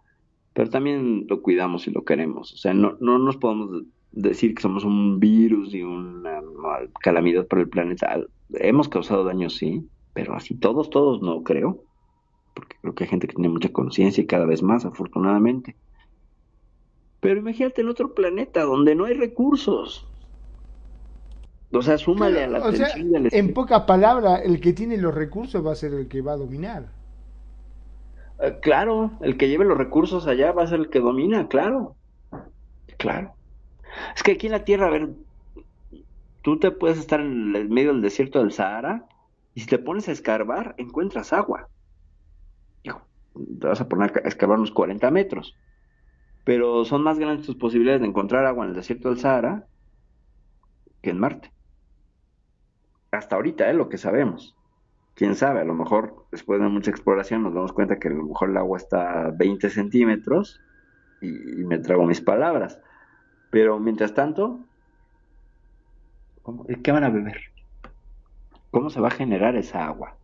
pero 0.53 0.71
también 0.71 1.27
lo 1.29 1.43
cuidamos 1.43 1.89
y 1.89 1.91
lo 1.91 2.05
queremos. 2.05 2.53
O 2.53 2.57
sea, 2.59 2.75
no, 2.75 2.97
no 3.01 3.19
nos 3.19 3.37
podemos 3.39 3.87
decir 4.13 4.55
que 4.55 4.63
somos 4.63 4.85
un 4.85 5.19
virus 5.19 5.75
y 5.75 5.83
una 5.83 6.41
calamidad 7.01 7.47
para 7.49 7.63
el 7.63 7.69
planeta. 7.69 8.17
Hemos 8.55 8.89
causado 8.89 9.25
daño, 9.25 9.51
sí, 9.51 9.89
pero 10.13 10.35
así 10.35 10.55
todos, 10.55 10.91
todos 10.91 11.23
no 11.23 11.43
creo, 11.43 11.83
porque 12.57 12.77
creo 12.81 12.95
que 12.95 13.05
hay 13.05 13.11
gente 13.11 13.29
que 13.29 13.35
tiene 13.35 13.51
mucha 13.51 13.69
conciencia 13.69 14.23
y 14.23 14.27
cada 14.27 14.47
vez 14.47 14.63
más, 14.63 14.87
afortunadamente. 14.87 15.77
Pero 17.21 17.39
imagínate 17.39 17.83
en 17.83 17.91
otro 17.91 18.15
planeta 18.15 18.63
donde 18.63 18.95
no 18.95 19.05
hay 19.05 19.15
recursos. 19.15 20.07
O 21.71 21.83
sea, 21.83 21.99
súmale 21.99 22.45
a 22.45 22.49
la 22.49 22.59
O 22.67 22.73
sea, 22.73 22.95
del 22.95 23.29
en 23.31 23.53
pocas 23.53 23.83
palabras, 23.83 24.41
el 24.43 24.61
que 24.61 24.73
tiene 24.73 24.97
los 24.97 25.15
recursos 25.15 25.65
va 25.65 25.73
a 25.73 25.77
ser 25.77 25.93
el 25.93 26.09
que 26.09 26.23
va 26.23 26.33
a 26.33 26.37
dominar. 26.39 26.87
Eh, 28.41 28.59
claro, 28.63 29.11
el 29.21 29.37
que 29.37 29.49
lleve 29.49 29.67
los 29.67 29.77
recursos 29.77 30.27
allá 30.27 30.53
va 30.53 30.63
a 30.63 30.67
ser 30.67 30.81
el 30.81 30.89
que 30.89 31.01
domina, 31.01 31.49
claro. 31.49 31.95
Claro. 32.97 33.35
Es 34.15 34.23
que 34.23 34.33
aquí 34.33 34.47
en 34.47 34.53
la 34.53 34.65
Tierra, 34.65 34.87
a 34.87 34.91
ver, 34.91 35.11
tú 36.41 36.59
te 36.59 36.71
puedes 36.71 36.97
estar 36.97 37.21
en 37.21 37.55
el 37.55 37.69
medio 37.69 37.93
del 37.93 38.01
desierto 38.01 38.39
del 38.39 38.53
Sahara 38.53 39.05
y 39.55 39.61
si 39.61 39.67
te 39.67 39.79
pones 39.79 40.09
a 40.09 40.13
escarbar, 40.13 40.75
encuentras 40.79 41.35
agua. 41.35 41.69
Te 43.61 43.67
vas 43.69 43.81
a 43.81 43.89
poner 43.89 44.13
a 44.17 44.29
excavar 44.29 44.59
unos 44.59 44.73
40 44.73 45.11
metros. 45.11 45.59
Pero 46.45 46.85
son 46.85 47.03
más 47.05 47.19
grandes 47.19 47.47
tus 47.47 47.57
posibilidades 47.57 48.03
de 48.03 48.09
encontrar 48.09 48.47
agua 48.47 48.65
en 48.65 48.71
el 48.73 48.77
desierto 48.77 49.11
del 49.11 49.19
Sahara 49.21 49.69
que 51.03 51.11
en 51.11 51.19
Marte. 51.19 51.53
Hasta 53.11 53.37
ahorita, 53.37 53.69
¿eh? 53.71 53.75
Lo 53.75 53.89
que 53.89 53.99
sabemos. 53.99 54.57
Quién 55.15 55.37
sabe, 55.37 55.61
a 55.61 55.65
lo 55.65 55.75
mejor 55.75 56.27
después 56.33 56.61
de 56.61 56.69
mucha 56.69 56.91
exploración 56.91 57.43
nos 57.43 57.55
damos 57.55 57.73
cuenta 57.73 57.99
que 57.99 58.09
a 58.09 58.13
lo 58.13 58.25
mejor 58.27 58.51
el 58.51 58.57
agua 58.59 58.79
está 58.79 59.27
a 59.29 59.33
20 59.33 59.71
centímetros 59.71 60.65
y, 61.21 61.63
y 61.63 61.65
me 61.65 61.79
trago 61.81 62.07
mis 62.07 62.21
palabras. 62.23 62.81
Pero 63.51 63.81
mientras 63.81 64.15
tanto, 64.15 64.69
¿cómo- 66.43 66.67
¿qué 66.83 66.93
van 66.93 67.05
a 67.05 67.11
beber? 67.11 67.37
¿Cómo 68.71 68.91
se 68.91 69.01
va 69.01 69.09
a 69.09 69.11
generar 69.11 69.57
esa 69.57 69.85
agua? 69.87 70.21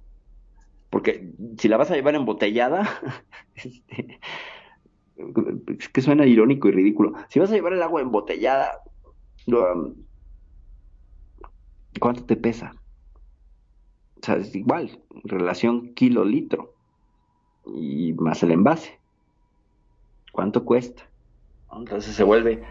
Porque 0.92 1.32
si 1.56 1.68
la 1.68 1.78
vas 1.78 1.90
a 1.90 1.94
llevar 1.94 2.14
embotellada, 2.14 2.86
este, 3.54 4.20
es 5.78 5.88
que 5.88 6.02
suena 6.02 6.26
irónico 6.26 6.68
y 6.68 6.72
ridículo. 6.72 7.14
Si 7.30 7.40
vas 7.40 7.50
a 7.50 7.54
llevar 7.54 7.72
el 7.72 7.82
agua 7.82 8.02
embotellada, 8.02 8.82
um, 9.46 9.94
¿cuánto 11.98 12.26
te 12.26 12.36
pesa? 12.36 12.74
O 14.20 14.26
sea, 14.26 14.36
es 14.36 14.54
igual, 14.54 15.00
relación 15.24 15.94
kilo-litro 15.94 16.74
y 17.64 18.12
más 18.12 18.42
el 18.42 18.50
envase. 18.50 19.00
¿Cuánto 20.30 20.66
cuesta? 20.66 21.08
Entonces 21.74 22.14
se 22.14 22.22
vuelve, 22.22 22.62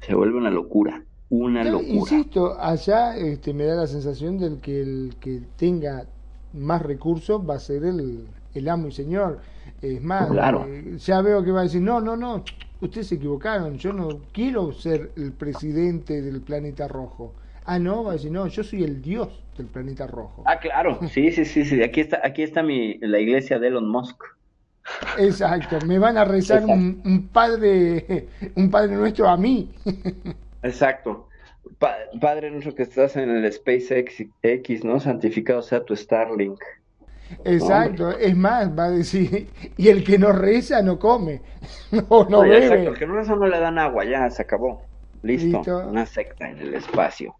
se 0.00 0.12
vuelve 0.16 0.38
una 0.38 0.50
locura, 0.50 1.04
una 1.28 1.62
Yo 1.62 1.70
locura. 1.70 1.92
Insisto, 1.92 2.58
allá 2.58 3.16
este, 3.16 3.54
me 3.54 3.62
da 3.62 3.76
la 3.76 3.86
sensación 3.86 4.38
del 4.38 4.60
que 4.60 4.80
el 4.80 5.14
que 5.20 5.42
tenga 5.56 6.08
más 6.54 6.80
recursos 6.82 7.42
va 7.48 7.56
a 7.56 7.58
ser 7.60 7.84
el, 7.84 8.26
el 8.54 8.68
amo 8.68 8.88
y 8.88 8.92
señor. 8.92 9.40
Es 9.82 10.02
más, 10.02 10.30
Claro. 10.30 10.64
eh, 10.68 10.96
ya 10.98 11.20
veo 11.20 11.42
que 11.44 11.50
va 11.52 11.60
a 11.60 11.64
decir, 11.64 11.82
no, 11.82 12.00
no, 12.00 12.16
no, 12.16 12.44
ustedes 12.80 13.08
se 13.08 13.16
equivocaron, 13.16 13.76
yo 13.76 13.92
no 13.92 14.08
quiero 14.32 14.72
ser 14.72 15.10
el 15.16 15.32
presidente 15.32 16.22
del 16.22 16.40
planeta 16.40 16.88
rojo. 16.88 17.32
Ah, 17.66 17.78
no, 17.78 18.04
va 18.04 18.10
a 18.10 18.14
decir, 18.14 18.30
no, 18.30 18.46
yo 18.46 18.62
soy 18.62 18.84
el 18.84 19.00
dios 19.02 19.42
del 19.56 19.66
planeta 19.66 20.06
rojo. 20.06 20.42
Ah, 20.46 20.58
claro, 20.58 20.98
sí, 21.10 21.30
sí, 21.32 21.44
sí, 21.44 21.64
sí. 21.64 21.82
Aquí 21.82 22.00
está, 22.00 22.20
aquí 22.22 22.42
está 22.42 22.62
mi, 22.62 22.98
la 22.98 23.18
iglesia 23.18 23.58
de 23.58 23.68
Elon 23.68 23.88
Musk. 23.88 24.22
Exacto, 25.18 25.78
me 25.86 25.98
van 25.98 26.18
a 26.18 26.24
rezar 26.24 26.64
un, 26.66 27.00
un 27.04 27.28
padre, 27.28 28.28
un 28.54 28.70
padre 28.70 28.94
nuestro 28.96 29.28
a 29.28 29.36
mí. 29.36 29.70
Exacto. 30.62 31.28
Pa- 31.78 31.96
padre 32.20 32.50
nuestro 32.50 32.74
que 32.74 32.82
estás 32.82 33.16
en 33.16 33.30
el 33.30 33.52
SpaceX 33.52 34.24
X, 34.42 34.84
¿no? 34.84 35.00
Santificado 35.00 35.62
sea 35.62 35.84
tu 35.84 35.96
Starlink. 35.96 36.60
Exacto, 37.44 38.10
es 38.10 38.36
más, 38.36 38.76
va 38.78 38.84
a 38.86 38.90
decir, 38.90 39.48
y 39.76 39.88
el 39.88 40.04
que 40.04 40.18
no 40.18 40.32
reza 40.32 40.82
no 40.82 40.98
come, 40.98 41.40
no, 41.90 42.26
no 42.28 42.38
Oye, 42.40 42.50
bebe. 42.50 42.66
Exacto, 42.66 42.90
el 42.90 42.98
que 42.98 43.06
no 43.06 43.20
eso 43.20 43.36
no 43.36 43.46
le 43.46 43.58
dan 43.58 43.78
agua, 43.78 44.04
ya 44.04 44.28
se 44.30 44.42
acabó. 44.42 44.82
Listo. 45.22 45.58
Listo. 45.58 45.88
Una 45.88 46.06
secta 46.06 46.50
en 46.50 46.58
el 46.58 46.74
espacio. 46.74 47.34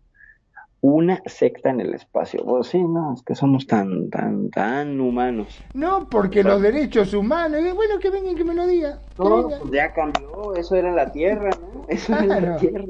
Una 0.80 1.20
secta 1.26 1.70
en 1.70 1.80
el 1.80 1.94
espacio. 1.94 2.44
Pues 2.44 2.68
sí, 2.68 2.82
no, 2.82 3.14
es 3.14 3.22
que 3.22 3.34
somos 3.34 3.66
tan, 3.66 4.10
tan, 4.10 4.50
tan 4.50 5.00
humanos. 5.00 5.58
No, 5.74 6.08
porque 6.08 6.42
los 6.42 6.60
derechos 6.60 7.14
humanos, 7.14 7.60
bueno, 7.74 7.98
que 7.98 8.10
vengan 8.10 8.34
que 8.34 8.44
me 8.44 8.54
lo 8.54 8.66
digan. 8.66 8.98
No, 9.18 9.48
pues 9.48 9.72
ya 9.72 9.92
cambió, 9.92 10.54
eso 10.54 10.76
era 10.76 10.92
la 10.92 11.10
Tierra, 11.10 11.50
¿no? 11.60 11.86
Eso 11.88 12.14
era 12.14 12.40
la. 12.40 12.56
Tierra. 12.56 12.84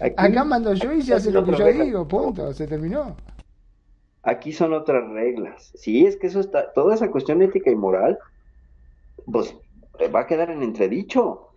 Aquí- 0.00 0.14
Acá 0.16 0.44
mando 0.44 0.72
yo 0.74 0.92
y 0.92 1.02
se 1.02 1.14
hace 1.14 1.30
lo 1.32 1.44
que 1.44 1.52
yo 1.52 1.64
regla. 1.64 1.84
digo, 1.84 2.06
punto, 2.08 2.52
se 2.52 2.66
terminó. 2.66 3.16
Aquí 4.22 4.52
son 4.52 4.72
otras 4.72 5.08
reglas. 5.10 5.72
Sí, 5.74 6.06
es 6.06 6.16
que 6.16 6.26
eso 6.26 6.40
está, 6.40 6.72
toda 6.72 6.94
esa 6.94 7.10
cuestión 7.10 7.40
ética 7.42 7.70
y 7.70 7.76
moral, 7.76 8.18
pues 9.26 9.56
va 10.14 10.20
a 10.20 10.26
quedar 10.26 10.50
en 10.50 10.62
entredicho. 10.62 11.48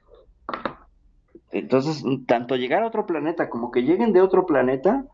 Entonces, 1.51 2.03
tanto 2.27 2.55
llegar 2.55 2.83
a 2.83 2.87
otro 2.87 3.05
planeta 3.05 3.49
como 3.49 3.71
que 3.71 3.81
lleguen 3.81 4.13
de 4.13 4.21
otro 4.21 4.45
planeta, 4.45 5.05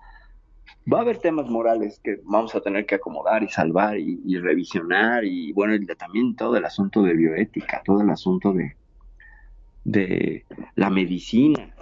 va 0.92 1.00
a 1.00 1.02
haber 1.02 1.18
temas 1.18 1.48
morales 1.50 2.00
que 2.04 2.20
vamos 2.24 2.54
a 2.54 2.62
tener 2.62 2.86
que 2.86 2.96
acomodar 2.96 3.42
y 3.44 3.50
salvar 3.50 3.98
y, 3.98 4.22
y 4.24 4.38
revisionar 4.38 5.24
y 5.26 5.52
bueno, 5.54 5.74
y 5.74 5.86
también 5.96 6.36
todo 6.36 6.56
el 6.58 6.66
asunto 6.66 7.02
de 7.02 7.14
bioética, 7.14 7.82
todo 7.84 8.02
el 8.02 8.10
asunto 8.10 8.54
de, 8.54 8.76
de 9.84 10.46
la 10.76 10.90
medicina. 10.90 11.74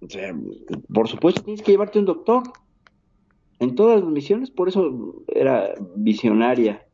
O 0.00 0.08
sea, 0.08 0.34
por 0.92 1.08
supuesto 1.08 1.42
tienes 1.42 1.62
que 1.62 1.72
llevarte 1.72 1.98
un 1.98 2.04
doctor. 2.06 2.42
En 3.60 3.74
todas 3.74 4.00
las 4.00 4.10
misiones, 4.10 4.50
por 4.50 4.68
eso 4.68 5.24
era 5.28 5.74
visionaria. 5.96 6.86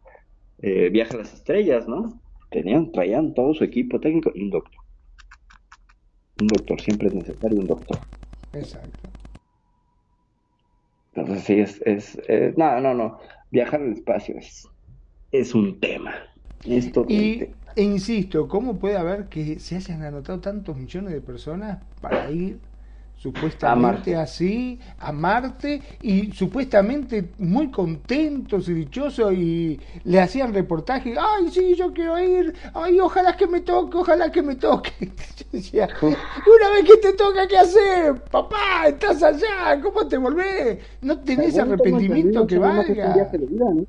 eh, 0.58 0.90
Viaje 0.90 1.14
a 1.16 1.18
las 1.20 1.34
estrellas, 1.34 1.88
¿no? 1.88 2.20
Tenían, 2.50 2.92
traían 2.92 3.34
todo 3.34 3.54
su 3.54 3.64
equipo 3.64 4.00
técnico 4.00 4.32
y 4.34 4.44
un 4.44 4.50
doctor. 4.50 4.80
Un 6.38 6.46
doctor, 6.46 6.80
siempre 6.80 7.08
es 7.08 7.14
necesario 7.14 7.58
un 7.58 7.66
doctor. 7.66 7.98
Exacto. 8.52 9.12
Entonces 11.12 11.44
sí, 11.44 11.54
es, 11.60 11.80
es, 11.86 12.16
es- 12.28 12.56
no, 12.58 12.80
no, 12.80 12.94
no. 12.94 13.18
Viajar 13.50 13.80
al 13.82 13.92
espacio 13.92 14.36
es, 14.38 14.68
es 15.32 15.54
un 15.54 15.80
tema. 15.80 16.14
Es 16.64 16.92
Y, 17.06 17.38
tema. 17.38 17.56
e 17.74 17.82
insisto, 17.82 18.48
¿cómo 18.48 18.78
puede 18.78 18.96
haber 18.96 19.28
que 19.28 19.58
se 19.60 19.76
hayan 19.76 20.02
anotado 20.02 20.40
tantos 20.40 20.76
millones 20.76 21.12
de 21.12 21.20
personas 21.20 21.86
para 22.00 22.30
ir 22.30 22.62
supuestamente 23.24 24.10
A 24.10 24.16
Marte. 24.16 24.16
así 24.16 24.78
a 24.98 25.10
Marte 25.10 25.80
y 26.02 26.30
supuestamente 26.32 27.30
muy 27.38 27.70
contentos 27.70 28.68
y 28.68 28.74
dichosos 28.74 29.32
y 29.32 29.80
le 30.04 30.20
hacían 30.20 30.52
reportaje, 30.52 31.14
ay 31.18 31.48
sí, 31.50 31.74
yo 31.74 31.90
quiero 31.94 32.22
ir, 32.22 32.54
ay 32.74 33.00
ojalá 33.00 33.34
que 33.34 33.46
me 33.46 33.60
toque, 33.62 33.96
ojalá 33.96 34.30
que 34.30 34.42
me 34.42 34.56
toque. 34.56 34.92
Yo 35.00 35.46
decía, 35.52 35.88
una 36.02 36.70
vez 36.70 36.84
que 36.84 36.96
te 36.98 37.14
toca, 37.14 37.46
¿qué 37.48 37.56
hacer? 37.56 38.14
Papá, 38.30 38.88
estás 38.88 39.22
allá, 39.22 39.80
¿cómo 39.82 40.06
te 40.06 40.18
volvés? 40.18 40.78
No 41.00 41.18
tenés 41.20 41.58
arrepentimiento 41.58 42.46
que 42.46 42.58
valga. 42.58 43.14
viaje 43.14 43.38
de 43.38 43.46
vida, 43.46 43.64
¿no? 43.74 43.84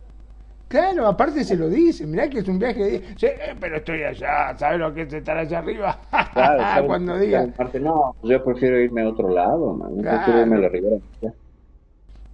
Claro, 0.76 1.08
aparte 1.08 1.46
se 1.46 1.56
lo 1.56 1.70
dice, 1.70 2.06
mirá 2.06 2.30
que 2.30 2.40
es 2.40 2.48
un 2.50 2.60
viaje 2.60 2.84
de... 2.84 3.00
Sí, 3.18 3.28
eh, 3.28 3.56
pero 3.58 3.78
estoy 3.78 4.04
allá, 4.04 4.58
¿sabes 4.58 4.78
lo 4.78 4.94
que 4.94 5.04
es 5.04 5.14
estar 5.14 5.38
allá 5.38 5.60
arriba? 5.60 6.02
Claro. 6.34 6.86
Cuando 6.88 7.18
diga... 7.18 7.44
Aparte, 7.44 7.80
no, 7.80 8.14
yo 8.24 8.44
prefiero 8.44 8.78
irme 8.82 9.04
a 9.04 9.08
otro 9.10 9.30
lado, 9.30 9.74
man. 9.74 9.96
Claro. 10.02 10.18
prefiero 10.18 10.42
irme 10.42 10.56
a 10.58 10.60
la 10.60 10.70
Ribera. 10.70 10.98
Ya. 11.22 11.34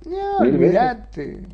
No, 0.06 0.38
olvídate. 0.40 1.46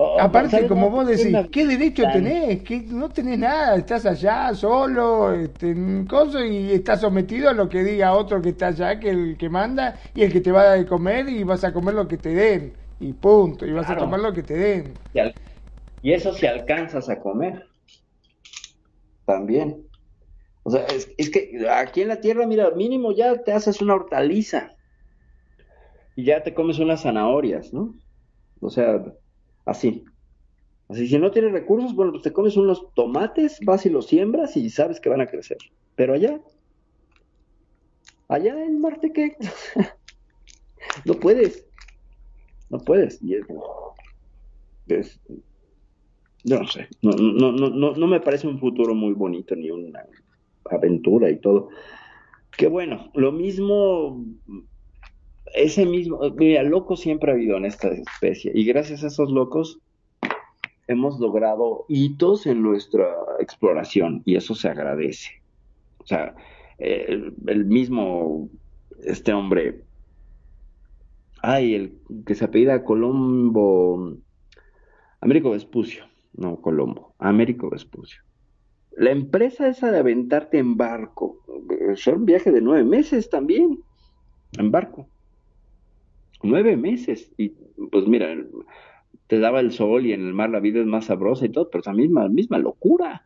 Oh, 0.00 0.16
Aparte, 0.20 0.68
como 0.68 0.90
vos 0.90 1.08
decís, 1.08 1.36
¿qué 1.50 1.66
derecho 1.66 2.04
tenés? 2.12 2.62
que 2.62 2.82
No 2.82 3.08
tenés 3.10 3.36
nada, 3.40 3.74
estás 3.74 4.06
allá 4.06 4.54
solo, 4.54 5.32
este, 5.32 5.74
coso, 6.08 6.44
y 6.44 6.70
estás 6.70 7.00
sometido 7.00 7.50
a 7.50 7.52
lo 7.52 7.68
que 7.68 7.82
diga 7.82 8.12
otro 8.12 8.40
que 8.40 8.50
está 8.50 8.68
allá, 8.68 9.00
que 9.00 9.10
el 9.10 9.36
que 9.36 9.48
manda, 9.48 9.96
y 10.14 10.22
el 10.22 10.32
que 10.32 10.40
te 10.40 10.52
va 10.52 10.60
a 10.60 10.64
dar 10.66 10.78
de 10.78 10.86
comer, 10.86 11.28
y 11.28 11.42
vas 11.42 11.64
a 11.64 11.72
comer 11.72 11.94
lo 11.96 12.06
que 12.06 12.16
te 12.18 12.28
den, 12.28 12.76
y 13.00 13.12
punto, 13.14 13.66
y 13.66 13.72
vas 13.72 13.90
a 13.90 13.96
tomar 13.96 14.20
lo 14.20 14.32
que 14.32 14.44
te 14.44 14.54
den. 14.54 15.00
Y, 15.12 15.18
al- 15.18 15.34
y 16.02 16.12
eso 16.12 16.32
si 16.32 16.46
alcanzas 16.46 17.08
a 17.08 17.20
comer. 17.20 17.68
También. 19.26 19.86
O 20.64 20.70
sea, 20.70 20.86
es, 20.86 21.14
es 21.18 21.30
que 21.30 21.68
aquí 21.70 22.02
en 22.02 22.08
la 22.08 22.20
tierra, 22.20 22.46
mira, 22.46 22.70
mínimo 22.72 23.12
ya 23.12 23.42
te 23.44 23.52
haces 23.52 23.80
una 23.82 23.94
hortaliza. 23.96 24.76
Y 26.14 26.24
ya 26.24 26.42
te 26.42 26.54
comes 26.54 26.78
unas 26.78 27.02
zanahorias, 27.02 27.72
¿no? 27.72 27.94
O 28.60 28.70
sea, 28.70 29.04
así. 29.66 30.04
Así, 30.88 31.08
si 31.08 31.18
no 31.18 31.32
tienes 31.32 31.52
recursos, 31.52 31.94
bueno, 31.94 32.12
pues 32.12 32.24
te 32.24 32.32
comes 32.34 32.56
unos 32.56 32.92
tomates, 32.94 33.60
vas 33.64 33.86
y 33.86 33.90
los 33.90 34.06
siembras 34.08 34.56
y 34.56 34.70
sabes 34.70 35.00
que 35.00 35.10
van 35.10 35.22
a 35.22 35.28
crecer. 35.28 35.58
Pero 35.96 36.14
allá, 36.14 36.40
allá 38.28 38.54
en 38.64 38.80
Marte, 38.80 39.12
¿qué? 39.12 39.36
no 41.04 41.18
puedes. 41.20 41.64
No 42.70 42.82
puedes. 42.84 43.20
Y 43.22 43.34
es, 43.34 43.46
es- 44.86 45.20
no 46.44 46.66
sé, 46.66 46.88
no, 47.02 47.12
no, 47.12 47.52
no, 47.52 47.92
no, 47.92 48.06
me 48.06 48.20
parece 48.20 48.46
un 48.46 48.58
futuro 48.58 48.94
muy 48.94 49.12
bonito 49.12 49.56
ni 49.56 49.70
una 49.70 50.04
aventura 50.70 51.30
y 51.30 51.38
todo. 51.38 51.68
Que 52.56 52.68
bueno, 52.68 53.10
lo 53.14 53.32
mismo, 53.32 54.24
ese 55.54 55.86
mismo, 55.86 56.20
mira, 56.36 56.62
locos 56.62 57.00
siempre 57.00 57.30
ha 57.30 57.34
habido 57.34 57.56
en 57.56 57.64
esta 57.64 57.88
especie 57.88 58.52
y 58.54 58.64
gracias 58.64 59.04
a 59.04 59.08
esos 59.08 59.30
locos 59.30 59.80
hemos 60.86 61.20
logrado 61.20 61.84
hitos 61.88 62.46
en 62.46 62.62
nuestra 62.62 63.08
exploración 63.40 64.22
y 64.24 64.36
eso 64.36 64.54
se 64.54 64.68
agradece. 64.68 65.30
O 65.98 66.06
sea, 66.06 66.34
el, 66.78 67.34
el 67.46 67.64
mismo, 67.66 68.48
este 69.04 69.32
hombre, 69.32 69.82
ay, 71.42 71.74
el 71.74 71.98
que 72.26 72.34
se 72.34 72.44
apellida 72.44 72.84
Colombo, 72.84 74.16
Américo 75.20 75.50
Vespucio, 75.50 76.04
no 76.38 76.60
Colombo, 76.60 77.14
Américo 77.18 77.68
Vespucio. 77.68 78.22
La 78.92 79.10
empresa 79.10 79.68
esa 79.68 79.92
de 79.92 79.98
aventarte 79.98 80.58
en 80.58 80.76
barco, 80.76 81.38
eh, 81.70 81.96
son 81.96 82.20
un 82.20 82.26
viaje 82.26 82.50
de 82.50 82.60
nueve 82.60 82.84
meses 82.84 83.28
también, 83.28 83.80
en 84.56 84.70
barco. 84.70 85.08
Nueve 86.42 86.76
meses. 86.76 87.32
Y 87.36 87.50
pues 87.90 88.06
mira, 88.06 88.34
te 89.26 89.38
daba 89.38 89.60
el 89.60 89.72
sol 89.72 90.06
y 90.06 90.12
en 90.12 90.26
el 90.26 90.34
mar 90.34 90.50
la 90.50 90.60
vida 90.60 90.80
es 90.80 90.86
más 90.86 91.06
sabrosa 91.06 91.46
y 91.46 91.50
todo, 91.50 91.70
pero 91.70 91.80
es 91.80 91.86
la 91.86 91.92
misma, 91.92 92.28
misma 92.28 92.58
locura. 92.58 93.22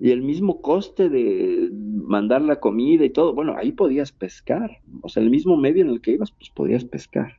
Y 0.00 0.10
el 0.10 0.22
mismo 0.22 0.60
coste 0.62 1.08
de 1.08 1.70
mandar 1.72 2.42
la 2.42 2.58
comida 2.58 3.04
y 3.04 3.10
todo, 3.10 3.34
bueno, 3.34 3.54
ahí 3.56 3.72
podías 3.72 4.10
pescar, 4.10 4.80
o 5.02 5.08
sea, 5.08 5.22
el 5.22 5.30
mismo 5.30 5.56
medio 5.56 5.82
en 5.82 5.90
el 5.90 6.00
que 6.00 6.12
ibas, 6.12 6.32
pues 6.32 6.50
podías 6.50 6.84
pescar 6.84 7.38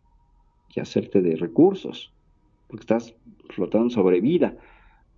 y 0.74 0.80
hacerte 0.80 1.22
de 1.22 1.36
recursos, 1.36 2.14
porque 2.68 2.82
estás 2.82 3.16
flotando 3.50 3.90
sobre 3.90 4.22
vida, 4.22 4.56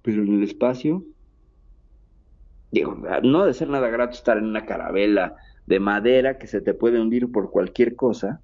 pero 0.06 0.22
en 0.22 0.36
el 0.36 0.44
espacio, 0.44 1.03
digo, 2.72 2.95
no 3.23 3.41
ha 3.41 3.48
de 3.48 3.56
ser 3.56 3.69
nada 3.69 3.90
grato 3.90 4.14
estar 4.14 4.38
en 4.38 4.45
una 4.45 4.68
carabela 4.68 5.36
de 5.65 5.80
madera 5.80 6.38
que 6.38 6.45
se 6.45 6.61
te 6.61 6.76
puede 6.76 7.02
hundir 7.02 7.32
por 7.32 7.49
cualquier 7.49 7.95
cosa, 7.95 8.40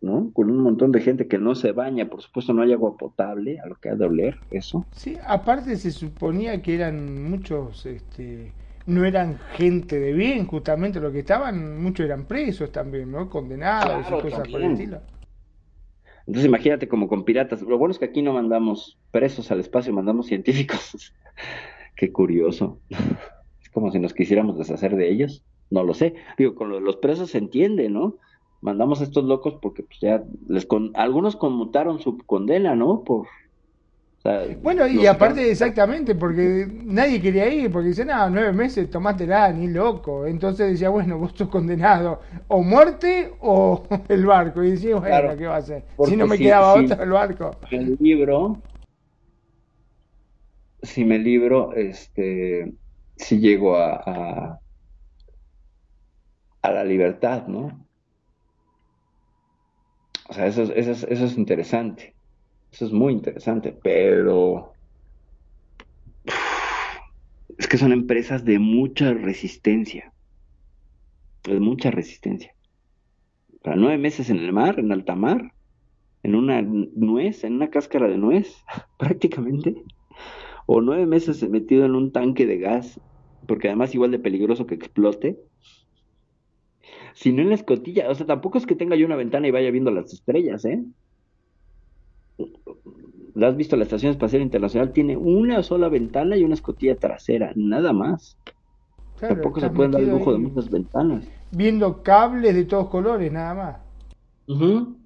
¿no? 0.00 0.30
Con 0.32 0.50
un 0.50 0.62
montón 0.62 0.90
de 0.90 1.02
gente 1.02 1.28
que 1.28 1.36
no 1.36 1.54
se 1.54 1.72
baña, 1.72 2.08
por 2.08 2.22
supuesto 2.22 2.54
no 2.54 2.62
hay 2.62 2.72
agua 2.72 2.96
potable, 2.96 3.60
a 3.60 3.66
lo 3.66 3.74
que 3.74 3.90
ha 3.90 3.94
de 3.94 4.06
oler 4.06 4.38
eso. 4.50 4.86
Sí, 4.92 5.18
aparte 5.26 5.76
se 5.76 5.90
suponía 5.90 6.62
que 6.62 6.76
eran 6.76 7.28
muchos, 7.30 7.84
este, 7.84 8.50
no 8.86 9.04
eran 9.04 9.38
gente 9.58 10.00
de 10.00 10.14
bien, 10.14 10.46
justamente 10.46 10.98
lo 10.98 11.12
que 11.12 11.18
estaban, 11.18 11.82
muchos 11.82 12.06
eran 12.06 12.24
presos 12.24 12.72
también, 12.72 13.12
¿no? 13.12 13.28
Condenados 13.28 14.06
y 14.08 14.22
cosas 14.22 14.48
por 14.48 14.62
el 14.62 14.72
estilo. 14.72 15.00
Entonces 16.30 16.46
imagínate 16.46 16.86
como 16.86 17.08
con 17.08 17.24
piratas. 17.24 17.60
Lo 17.62 17.76
bueno 17.76 17.90
es 17.90 17.98
que 17.98 18.04
aquí 18.04 18.22
no 18.22 18.32
mandamos 18.32 18.96
presos 19.10 19.50
al 19.50 19.58
espacio, 19.58 19.92
mandamos 19.92 20.26
científicos. 20.26 21.12
Qué 21.96 22.12
curioso. 22.12 22.78
Es 23.60 23.68
como 23.68 23.90
si 23.90 23.98
nos 23.98 24.14
quisiéramos 24.14 24.56
deshacer 24.56 24.94
de 24.94 25.10
ellos. 25.10 25.42
No 25.70 25.82
lo 25.82 25.92
sé. 25.92 26.14
Digo, 26.38 26.54
con 26.54 26.70
los 26.84 26.96
presos 26.98 27.30
se 27.30 27.38
entiende, 27.38 27.88
¿no? 27.88 28.16
mandamos 28.60 29.00
a 29.00 29.04
estos 29.04 29.24
locos 29.24 29.56
porque 29.60 29.82
pues 29.82 29.98
ya 30.00 30.22
les 30.46 30.66
con, 30.66 30.92
algunos 30.94 31.34
conmutaron 31.34 31.98
su 31.98 32.18
condena, 32.18 32.76
¿no? 32.76 33.02
Por 33.02 33.26
bueno, 34.62 34.86
y 34.86 35.06
aparte 35.06 35.50
exactamente, 35.50 36.14
porque 36.14 36.68
nadie 36.84 37.22
quería 37.22 37.48
ir, 37.48 37.70
porque 37.72 37.88
dicen, 37.88 38.10
ah, 38.10 38.28
nueve 38.30 38.52
meses, 38.52 38.90
tomátela, 38.90 39.50
ni 39.52 39.68
loco. 39.68 40.26
Entonces 40.26 40.72
decía, 40.72 40.90
bueno, 40.90 41.18
vos 41.18 41.32
sos 41.34 41.48
condenado, 41.48 42.20
o 42.48 42.62
muerte 42.62 43.32
o 43.40 43.86
el 44.08 44.26
barco. 44.26 44.62
Y 44.62 44.72
decía, 44.72 44.96
bueno, 44.96 45.36
¿qué 45.36 45.46
va 45.46 45.54
a 45.54 45.58
hacer? 45.58 45.84
Si 46.04 46.16
no 46.16 46.26
me 46.26 46.38
quedaba 46.38 46.74
otro, 46.74 47.02
el 47.02 47.10
barco. 47.10 47.50
El 47.70 47.96
libro, 47.98 48.62
si 50.82 51.04
me 51.04 51.18
libro, 51.18 51.72
este, 51.74 52.74
si 53.16 53.38
llego 53.38 53.76
a, 53.76 53.94
a, 54.06 54.60
a 56.62 56.70
la 56.70 56.84
libertad, 56.84 57.46
¿no? 57.48 57.86
O 60.28 60.32
sea, 60.32 60.46
eso, 60.46 60.62
eso, 60.74 60.92
eso 61.08 61.24
es 61.26 61.36
interesante. 61.36 62.16
Eso 62.72 62.86
es 62.86 62.92
muy 62.92 63.12
interesante, 63.12 63.76
pero 63.82 64.72
es 67.58 67.66
que 67.66 67.78
son 67.78 67.92
empresas 67.92 68.44
de 68.44 68.58
mucha 68.58 69.12
resistencia. 69.12 70.12
De 71.44 71.58
mucha 71.58 71.90
resistencia. 71.90 72.54
Para 73.62 73.76
nueve 73.76 73.98
meses 73.98 74.30
en 74.30 74.38
el 74.38 74.52
mar, 74.52 74.78
en 74.78 74.92
alta 74.92 75.14
mar, 75.14 75.52
en 76.22 76.34
una 76.34 76.62
nuez, 76.62 77.44
en 77.44 77.54
una 77.54 77.70
cáscara 77.70 78.08
de 78.08 78.18
nuez, 78.18 78.64
prácticamente. 78.98 79.82
O 80.66 80.80
nueve 80.80 81.06
meses 81.06 81.48
metido 81.48 81.84
en 81.84 81.94
un 81.94 82.12
tanque 82.12 82.46
de 82.46 82.58
gas, 82.58 83.00
porque 83.46 83.68
además 83.68 83.94
igual 83.94 84.12
de 84.12 84.18
peligroso 84.20 84.66
que 84.66 84.76
explote 84.76 85.38
sino 87.14 87.42
en 87.42 87.48
la 87.48 87.54
escotilla. 87.54 88.08
O 88.08 88.14
sea, 88.14 88.26
tampoco 88.26 88.58
es 88.58 88.66
que 88.66 88.76
tenga 88.76 88.96
yo 88.96 89.06
una 89.06 89.16
ventana 89.16 89.46
y 89.46 89.50
vaya 89.50 89.70
viendo 89.70 89.90
las 89.90 90.12
estrellas, 90.12 90.64
¿eh? 90.64 90.82
¿La 93.34 93.48
has 93.48 93.56
visto? 93.56 93.76
La 93.76 93.84
Estación 93.84 94.12
Espacial 94.12 94.42
Internacional 94.42 94.92
tiene 94.92 95.16
una 95.16 95.62
sola 95.62 95.88
ventana 95.88 96.36
y 96.36 96.44
una 96.44 96.54
escotilla 96.54 96.96
trasera, 96.96 97.52
nada 97.54 97.92
más. 97.92 98.36
tampoco 99.18 99.60
se 99.60 99.70
pueden 99.70 99.92
dar 99.92 100.02
el 100.02 100.10
lujo 100.10 100.32
de 100.32 100.38
muchas 100.38 100.70
ventanas. 100.70 101.28
Viendo 101.52 102.02
cables 102.02 102.54
de 102.54 102.64
todos 102.64 102.88
colores, 102.88 103.32
nada 103.32 103.54
más. 103.54 104.96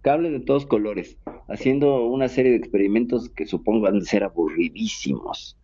Cables 0.00 0.32
de 0.32 0.40
todos 0.40 0.66
colores, 0.66 1.18
haciendo 1.48 2.06
una 2.06 2.28
serie 2.28 2.52
de 2.52 2.56
experimentos 2.56 3.28
que 3.28 3.46
supongo 3.46 3.82
van 3.82 3.98
a 3.98 4.00
ser 4.00 4.24
aburridísimos. 4.24 5.56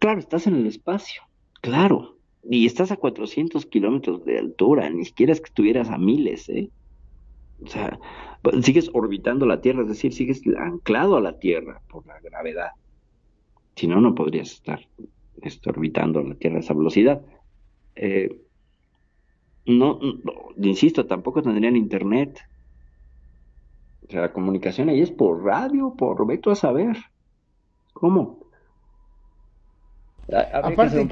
claro, 0.00 0.18
estás 0.18 0.46
en 0.46 0.56
el 0.56 0.66
espacio, 0.66 1.22
claro 1.60 2.18
y 2.50 2.66
estás 2.66 2.90
a 2.92 2.96
400 2.96 3.66
kilómetros 3.66 4.24
de 4.24 4.38
altura, 4.38 4.88
ni 4.90 5.04
siquiera 5.04 5.32
es 5.32 5.40
que 5.40 5.48
estuvieras 5.48 5.90
a 5.90 5.98
miles, 5.98 6.48
¿eh? 6.48 6.70
O 7.62 7.66
sea, 7.66 7.98
sigues 8.62 8.90
orbitando 8.92 9.46
la 9.46 9.60
Tierra, 9.60 9.82
es 9.82 9.88
decir, 9.88 10.12
sigues 10.12 10.42
anclado 10.58 11.16
a 11.16 11.20
la 11.20 11.38
Tierra 11.38 11.80
por 11.88 12.06
la 12.06 12.18
gravedad. 12.20 12.70
Si 13.76 13.86
no, 13.86 14.00
no 14.00 14.14
podrías 14.14 14.52
estar 14.52 14.80
orbitando 15.66 16.22
la 16.22 16.34
Tierra 16.34 16.56
a 16.56 16.60
esa 16.60 16.74
velocidad. 16.74 17.22
Eh, 17.94 18.40
no, 19.66 20.00
insisto, 20.56 21.06
tampoco 21.06 21.42
tendrían 21.42 21.76
internet. 21.76 22.40
O 24.06 24.10
sea, 24.10 24.22
la 24.22 24.32
comunicación 24.32 24.88
ahí 24.88 25.02
es 25.02 25.10
por 25.10 25.44
radio, 25.44 25.94
por 25.96 26.26
veto 26.26 26.50
a 26.50 26.54
saber. 26.54 26.96
¿Cómo? 27.92 28.38
Aparte, 30.52 31.06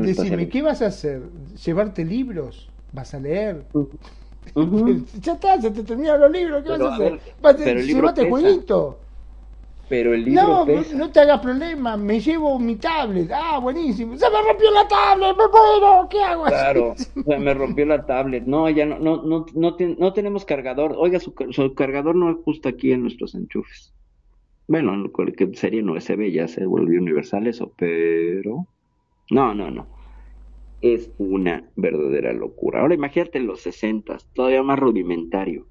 decime, 0.00 0.48
¿qué 0.48 0.62
vas 0.62 0.82
a 0.82 0.86
hacer? 0.86 1.22
¿Llevarte 1.64 2.04
libros? 2.04 2.68
¿Vas 2.92 3.14
a 3.14 3.20
leer? 3.20 3.64
ya 5.20 5.32
está, 5.32 5.60
se 5.60 5.70
te 5.70 5.82
terminaron 5.82 6.20
los 6.20 6.30
libros, 6.32 6.62
¿qué 6.62 6.70
vas 6.70 6.80
a 6.80 6.94
hacer? 6.94 7.84
Llevate 7.84 8.28
jueguito. 8.28 8.98
Pero 9.88 10.14
el 10.14 10.24
libro 10.24 10.64
no, 10.64 10.82
no 10.96 11.10
te 11.10 11.20
hagas 11.20 11.40
problema, 11.40 11.96
me 11.96 12.18
llevo 12.18 12.58
mi 12.58 12.76
tablet. 12.76 13.30
Ah, 13.30 13.58
buenísimo. 13.58 14.16
Se 14.16 14.30
me 14.30 14.42
rompió 14.42 14.70
la 14.70 14.88
tablet, 14.88 15.36
me 15.36 15.46
muero, 15.46 16.08
¿qué 16.08 16.22
hago? 16.22 16.44
Claro, 16.44 16.94
se 17.26 17.38
me 17.38 17.52
rompió 17.52 17.84
la 17.84 18.06
tablet. 18.06 18.44
No, 18.46 18.70
ya 18.70 18.86
no, 18.86 18.98
no, 18.98 19.22
no, 19.22 19.46
no, 19.54 19.76
no 19.98 20.12
tenemos 20.14 20.44
cargador. 20.46 20.94
Oiga, 20.96 21.20
su, 21.20 21.34
su 21.50 21.74
cargador 21.74 22.16
no 22.16 22.30
es 22.30 22.36
justo 22.44 22.68
aquí 22.68 22.92
en 22.92 23.02
nuestros 23.02 23.34
enchufes. 23.34 23.92
Bueno, 24.66 25.10
que 25.36 25.54
sería 25.54 25.80
en 25.80 25.90
USB 25.90 26.30
ya 26.32 26.48
se 26.48 26.64
volvió 26.64 26.98
universal 26.98 27.46
eso, 27.46 27.70
pero 27.76 28.66
no, 29.30 29.54
no, 29.54 29.70
no. 29.70 29.86
Es 30.84 31.10
una 31.16 31.66
verdadera 31.76 32.34
locura. 32.34 32.82
Ahora 32.82 32.94
imagínate 32.94 33.38
en 33.38 33.46
los 33.46 33.62
60, 33.62 34.18
todavía 34.34 34.62
más 34.62 34.78
rudimentario. 34.78 35.66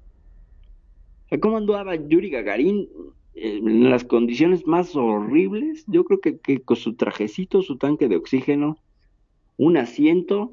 O 1.30 1.38
¿cómo 1.38 1.56
andaba 1.56 1.94
Yuri 1.94 2.30
Gagarin 2.30 2.88
en 3.34 3.90
las 3.90 4.02
condiciones 4.02 4.66
más 4.66 4.96
horribles? 4.96 5.84
Yo 5.86 6.04
creo 6.04 6.20
que, 6.20 6.40
que 6.40 6.62
con 6.62 6.76
su 6.76 6.96
trajecito, 6.96 7.62
su 7.62 7.78
tanque 7.78 8.08
de 8.08 8.16
oxígeno, 8.16 8.76
un 9.56 9.76
asiento, 9.76 10.52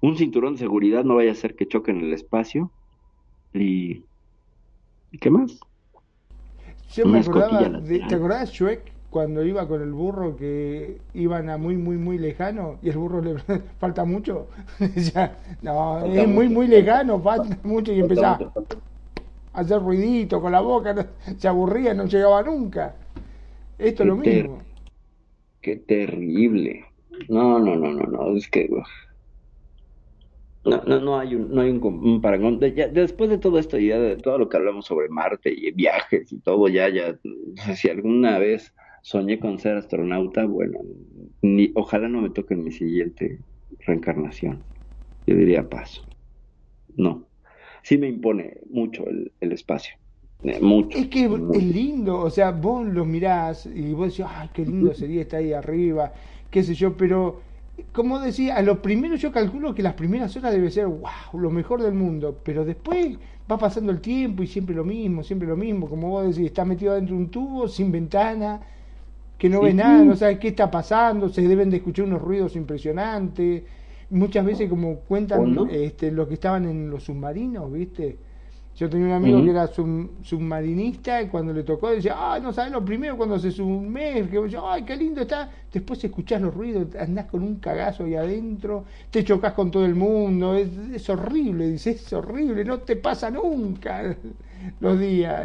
un 0.00 0.16
cinturón 0.16 0.54
de 0.54 0.60
seguridad, 0.60 1.04
no 1.04 1.16
vaya 1.16 1.32
a 1.32 1.34
ser 1.34 1.54
que 1.54 1.68
choque 1.68 1.90
en 1.90 2.00
el 2.00 2.14
espacio. 2.14 2.72
¿Y, 3.52 4.04
¿y 5.12 5.18
qué 5.20 5.28
más? 5.28 5.60
Yo 6.94 7.04
me 7.04 7.18
acordaba, 7.18 7.80
de, 7.80 7.98
¿te 8.08 8.14
acordás 8.14 8.52
Shrek 8.52 8.97
cuando 9.10 9.44
iba 9.44 9.66
con 9.66 9.82
el 9.82 9.92
burro 9.92 10.36
que 10.36 10.98
iban 11.14 11.48
a 11.48 11.56
muy, 11.56 11.76
muy, 11.76 11.96
muy 11.96 12.18
lejano 12.18 12.78
y 12.82 12.90
el 12.90 12.98
burro 12.98 13.22
le 13.22 13.36
falta 13.78 14.04
mucho? 14.04 14.48
no, 15.62 16.04
es 16.04 16.28
muy, 16.28 16.48
muy 16.48 16.66
lejano, 16.66 17.20
falta 17.20 17.56
mucho 17.62 17.92
y 17.92 18.00
empezaba 18.00 18.52
a 19.52 19.60
hacer 19.60 19.80
ruidito 19.80 20.40
con 20.40 20.52
la 20.52 20.60
boca, 20.60 21.08
se 21.36 21.48
aburría, 21.48 21.94
no 21.94 22.06
llegaba 22.06 22.42
nunca. 22.42 22.94
Esto 23.78 24.02
es 24.02 24.08
lo 24.08 24.16
mismo. 24.16 24.58
Qué 25.60 25.76
terrible. 25.76 26.84
No, 27.28 27.58
no, 27.58 27.74
no, 27.76 27.92
no, 27.92 28.04
no, 28.04 28.36
es 28.36 28.48
que 28.48 28.68
no, 30.64 30.82
no, 30.84 31.00
no 31.00 31.18
hay 31.18 31.34
un, 31.34 31.54
no 31.54 31.62
hay 31.62 31.70
un, 31.70 32.20
parangón. 32.20 32.58
después 32.60 33.30
de 33.30 33.38
todo 33.38 33.58
esto, 33.58 33.78
ya 33.78 33.98
de 33.98 34.16
todo 34.16 34.38
lo 34.38 34.48
que 34.48 34.56
hablamos 34.56 34.86
sobre 34.86 35.08
Marte 35.08 35.52
y 35.52 35.70
viajes 35.70 36.32
y 36.32 36.38
todo, 36.40 36.68
ya, 36.68 36.88
ya, 36.88 37.18
si 37.74 37.88
alguna 37.88 38.38
vez 38.38 38.74
soñé 39.02 39.38
con 39.38 39.58
ser 39.58 39.76
astronauta, 39.76 40.44
bueno, 40.46 40.80
ni, 41.42 41.72
ojalá 41.74 42.08
no 42.08 42.22
me 42.22 42.30
toque 42.30 42.54
en 42.54 42.64
mi 42.64 42.72
siguiente 42.72 43.40
reencarnación. 43.86 44.64
Yo 45.26 45.36
diría 45.36 45.68
paso. 45.68 46.02
No. 46.96 47.28
Sí 47.82 47.98
me 47.98 48.08
impone 48.08 48.58
mucho 48.70 49.06
el, 49.06 49.32
el 49.40 49.52
espacio. 49.52 49.94
Eh, 50.42 50.60
mucho. 50.60 50.98
Es 50.98 51.08
que 51.08 51.24
es 51.24 51.64
lindo, 51.64 52.20
o 52.20 52.30
sea, 52.30 52.52
vos 52.52 52.86
lo 52.86 53.04
mirás 53.04 53.66
y 53.66 53.92
vos 53.92 54.10
decís, 54.10 54.26
ay, 54.28 54.50
qué 54.52 54.64
lindo 54.64 54.94
sería 54.94 55.22
estar 55.22 55.40
ahí 55.40 55.52
arriba, 55.52 56.12
qué 56.50 56.62
sé 56.62 56.74
yo, 56.74 56.96
pero 56.96 57.40
como 57.92 58.18
decía, 58.20 58.56
a 58.56 58.62
lo 58.62 58.80
primero 58.82 59.16
yo 59.16 59.32
calculo 59.32 59.74
que 59.74 59.82
las 59.82 59.94
primeras 59.94 60.36
horas 60.36 60.52
debe 60.52 60.70
ser, 60.70 60.86
wow, 60.86 61.40
lo 61.40 61.50
mejor 61.50 61.82
del 61.82 61.94
mundo, 61.94 62.40
pero 62.44 62.64
después 62.64 63.18
va 63.50 63.58
pasando 63.58 63.92
el 63.92 64.00
tiempo 64.00 64.42
y 64.42 64.46
siempre 64.46 64.74
lo 64.74 64.84
mismo, 64.84 65.22
siempre 65.22 65.48
lo 65.48 65.56
mismo, 65.56 65.88
como 65.88 66.10
vos 66.10 66.26
decís, 66.26 66.46
está 66.46 66.64
metido 66.64 66.94
dentro 66.94 67.16
de 67.16 67.22
un 67.22 67.30
tubo, 67.30 67.68
sin 67.68 67.90
ventana, 67.92 68.60
que 69.38 69.48
no 69.48 69.62
ve 69.62 69.72
nada, 69.72 70.02
no 70.04 70.16
sabe 70.16 70.38
qué 70.38 70.48
está 70.48 70.70
pasando, 70.70 71.28
se 71.28 71.42
deben 71.42 71.70
de 71.70 71.76
escuchar 71.78 72.06
unos 72.06 72.20
ruidos 72.20 72.56
impresionantes, 72.56 73.62
muchas 74.10 74.44
veces 74.44 74.68
como 74.68 74.96
cuentan 75.00 75.68
este, 75.70 76.10
los 76.10 76.26
que 76.26 76.34
estaban 76.34 76.68
en 76.68 76.90
los 76.90 77.04
submarinos, 77.04 77.72
¿viste? 77.72 78.18
Yo 78.78 78.88
tenía 78.88 79.06
un 79.06 79.12
amigo 79.12 79.42
que 79.42 79.50
era 79.50 79.66
submarinista 79.66 81.20
y 81.20 81.26
cuando 81.26 81.52
le 81.52 81.64
tocó 81.64 81.90
decía, 81.90 82.14
ah, 82.16 82.38
no 82.38 82.52
sabes 82.52 82.70
lo 82.70 82.84
primero 82.84 83.16
cuando 83.16 83.36
se 83.36 83.50
sumerge, 83.50 84.48
yo, 84.48 84.70
ay, 84.70 84.84
qué 84.84 84.96
lindo 84.96 85.22
está. 85.22 85.50
Después 85.72 86.02
escuchás 86.04 86.40
los 86.40 86.54
ruidos, 86.54 86.94
andás 86.94 87.26
con 87.26 87.42
un 87.42 87.56
cagazo 87.56 88.04
ahí 88.04 88.14
adentro, 88.14 88.84
te 89.10 89.24
chocas 89.24 89.54
con 89.54 89.72
todo 89.72 89.84
el 89.84 89.96
mundo, 89.96 90.54
es, 90.54 91.10
horrible, 91.10 91.68
dice, 91.68 91.90
es 91.90 92.12
horrible, 92.12 92.64
no 92.64 92.78
te 92.78 92.94
pasa 92.94 93.32
nunca 93.32 94.16
los 94.80 95.00
días. 95.00 95.44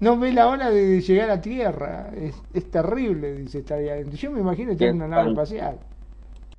No 0.00 0.18
ve 0.18 0.32
la 0.32 0.48
hora 0.48 0.70
de 0.70 1.00
llegar 1.00 1.30
a 1.30 1.40
tierra, 1.40 2.10
es, 2.14 2.70
terrible, 2.70 3.34
dice, 3.36 3.58
estar 3.60 3.78
ahí 3.78 3.88
adentro. 3.88 4.16
Yo 4.16 4.30
me 4.30 4.40
imagino 4.40 4.72
estar 4.72 4.88
en 4.88 4.96
una 4.96 5.08
nave 5.08 5.30
espacial. 5.30 5.78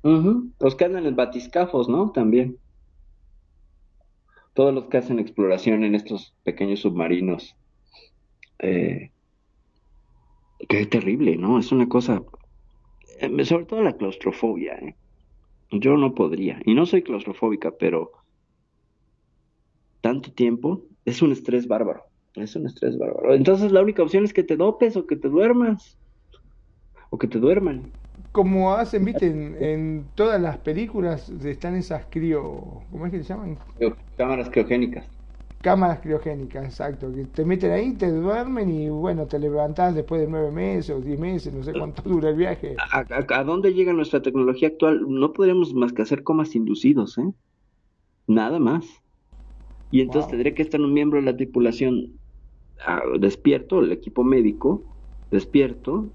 Los 0.02 0.74
que 0.74 0.84
andan 0.84 1.06
en 1.06 1.16
batiscafos, 1.16 1.88
¿no? 1.88 2.10
También 2.10 2.58
todos 4.58 4.74
los 4.74 4.86
que 4.86 4.96
hacen 4.96 5.20
exploración 5.20 5.84
en 5.84 5.94
estos 5.94 6.34
pequeños 6.42 6.80
submarinos. 6.80 7.54
Eh, 8.58 9.12
qué 10.68 10.84
terrible, 10.86 11.36
¿no? 11.36 11.60
Es 11.60 11.70
una 11.70 11.88
cosa, 11.88 12.24
eh, 13.20 13.44
sobre 13.44 13.66
todo 13.66 13.82
la 13.82 13.96
claustrofobia. 13.96 14.74
¿eh? 14.74 14.96
Yo 15.70 15.96
no 15.96 16.12
podría, 16.12 16.60
y 16.64 16.74
no 16.74 16.86
soy 16.86 17.02
claustrofóbica, 17.02 17.70
pero 17.70 18.10
tanto 20.00 20.32
tiempo 20.32 20.82
es 21.04 21.22
un 21.22 21.30
estrés 21.30 21.68
bárbaro. 21.68 22.07
Es 22.40 22.56
un 22.56 22.66
estrés 22.66 22.98
bárbaro. 22.98 23.34
Entonces 23.34 23.72
la 23.72 23.82
única 23.82 24.02
opción 24.02 24.24
es 24.24 24.32
que 24.32 24.42
te 24.42 24.56
dopes 24.56 24.96
o 24.96 25.06
que 25.06 25.16
te 25.16 25.28
duermas. 25.28 25.98
O 27.10 27.18
que 27.18 27.26
te 27.26 27.38
duerman 27.38 27.92
como 28.32 28.74
hacen, 28.74 29.04
viste, 29.04 29.26
en, 29.26 30.06
todas 30.14 30.40
las 30.40 30.58
películas 30.58 31.28
están 31.28 31.76
esas 31.76 32.06
crio... 32.10 32.82
¿Cómo 32.90 33.06
es 33.06 33.12
que 33.12 33.22
se 33.22 33.28
llaman? 33.28 33.58
Cámaras 34.16 34.50
criogénicas. 34.50 35.06
Cámaras 35.60 36.00
criogénicas, 36.00 36.64
exacto. 36.64 37.12
Que 37.12 37.24
te 37.24 37.44
meten 37.44 37.72
ahí, 37.72 37.94
te 37.94 38.10
duermen 38.10 38.70
y 38.70 38.88
bueno, 38.88 39.26
te 39.26 39.38
levantás 39.38 39.94
después 39.94 40.20
de 40.20 40.28
nueve 40.28 40.50
meses 40.50 40.90
o 40.90 41.00
diez 41.00 41.18
meses, 41.18 41.52
no 41.52 41.62
sé 41.62 41.72
cuánto 41.72 42.02
dura 42.08 42.30
el 42.30 42.36
viaje. 42.36 42.76
¿A, 42.92 43.44
dónde 43.44 43.74
llega 43.74 43.92
nuestra 43.92 44.22
tecnología 44.22 44.68
actual? 44.68 45.04
No 45.08 45.32
podríamos 45.32 45.74
más 45.74 45.92
que 45.92 46.02
hacer 46.02 46.22
comas 46.22 46.54
inducidos, 46.54 47.18
¿eh? 47.18 47.32
Nada 48.26 48.58
más. 48.58 48.84
Y 49.90 50.02
entonces 50.02 50.30
tendría 50.30 50.54
que 50.54 50.62
estar 50.62 50.80
un 50.80 50.92
miembro 50.92 51.18
de 51.18 51.24
la 51.24 51.36
tripulación 51.36 52.18
despierto, 53.20 53.80
el 53.80 53.92
equipo 53.92 54.24
médico, 54.24 54.84
despierto, 55.30 56.10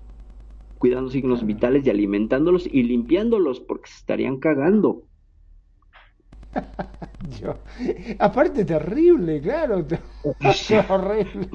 cuidando 0.77 1.09
signos 1.09 1.45
vitales 1.45 1.85
y 1.85 1.89
alimentándolos 1.89 2.67
y 2.67 2.83
limpiándolos 2.83 3.59
porque 3.61 3.89
se 3.89 3.97
estarían 3.97 4.39
cagando. 4.39 5.03
Yo, 7.41 7.55
aparte 8.19 8.65
terrible, 8.65 9.41
claro, 9.41 9.85
horrible. 10.89 11.49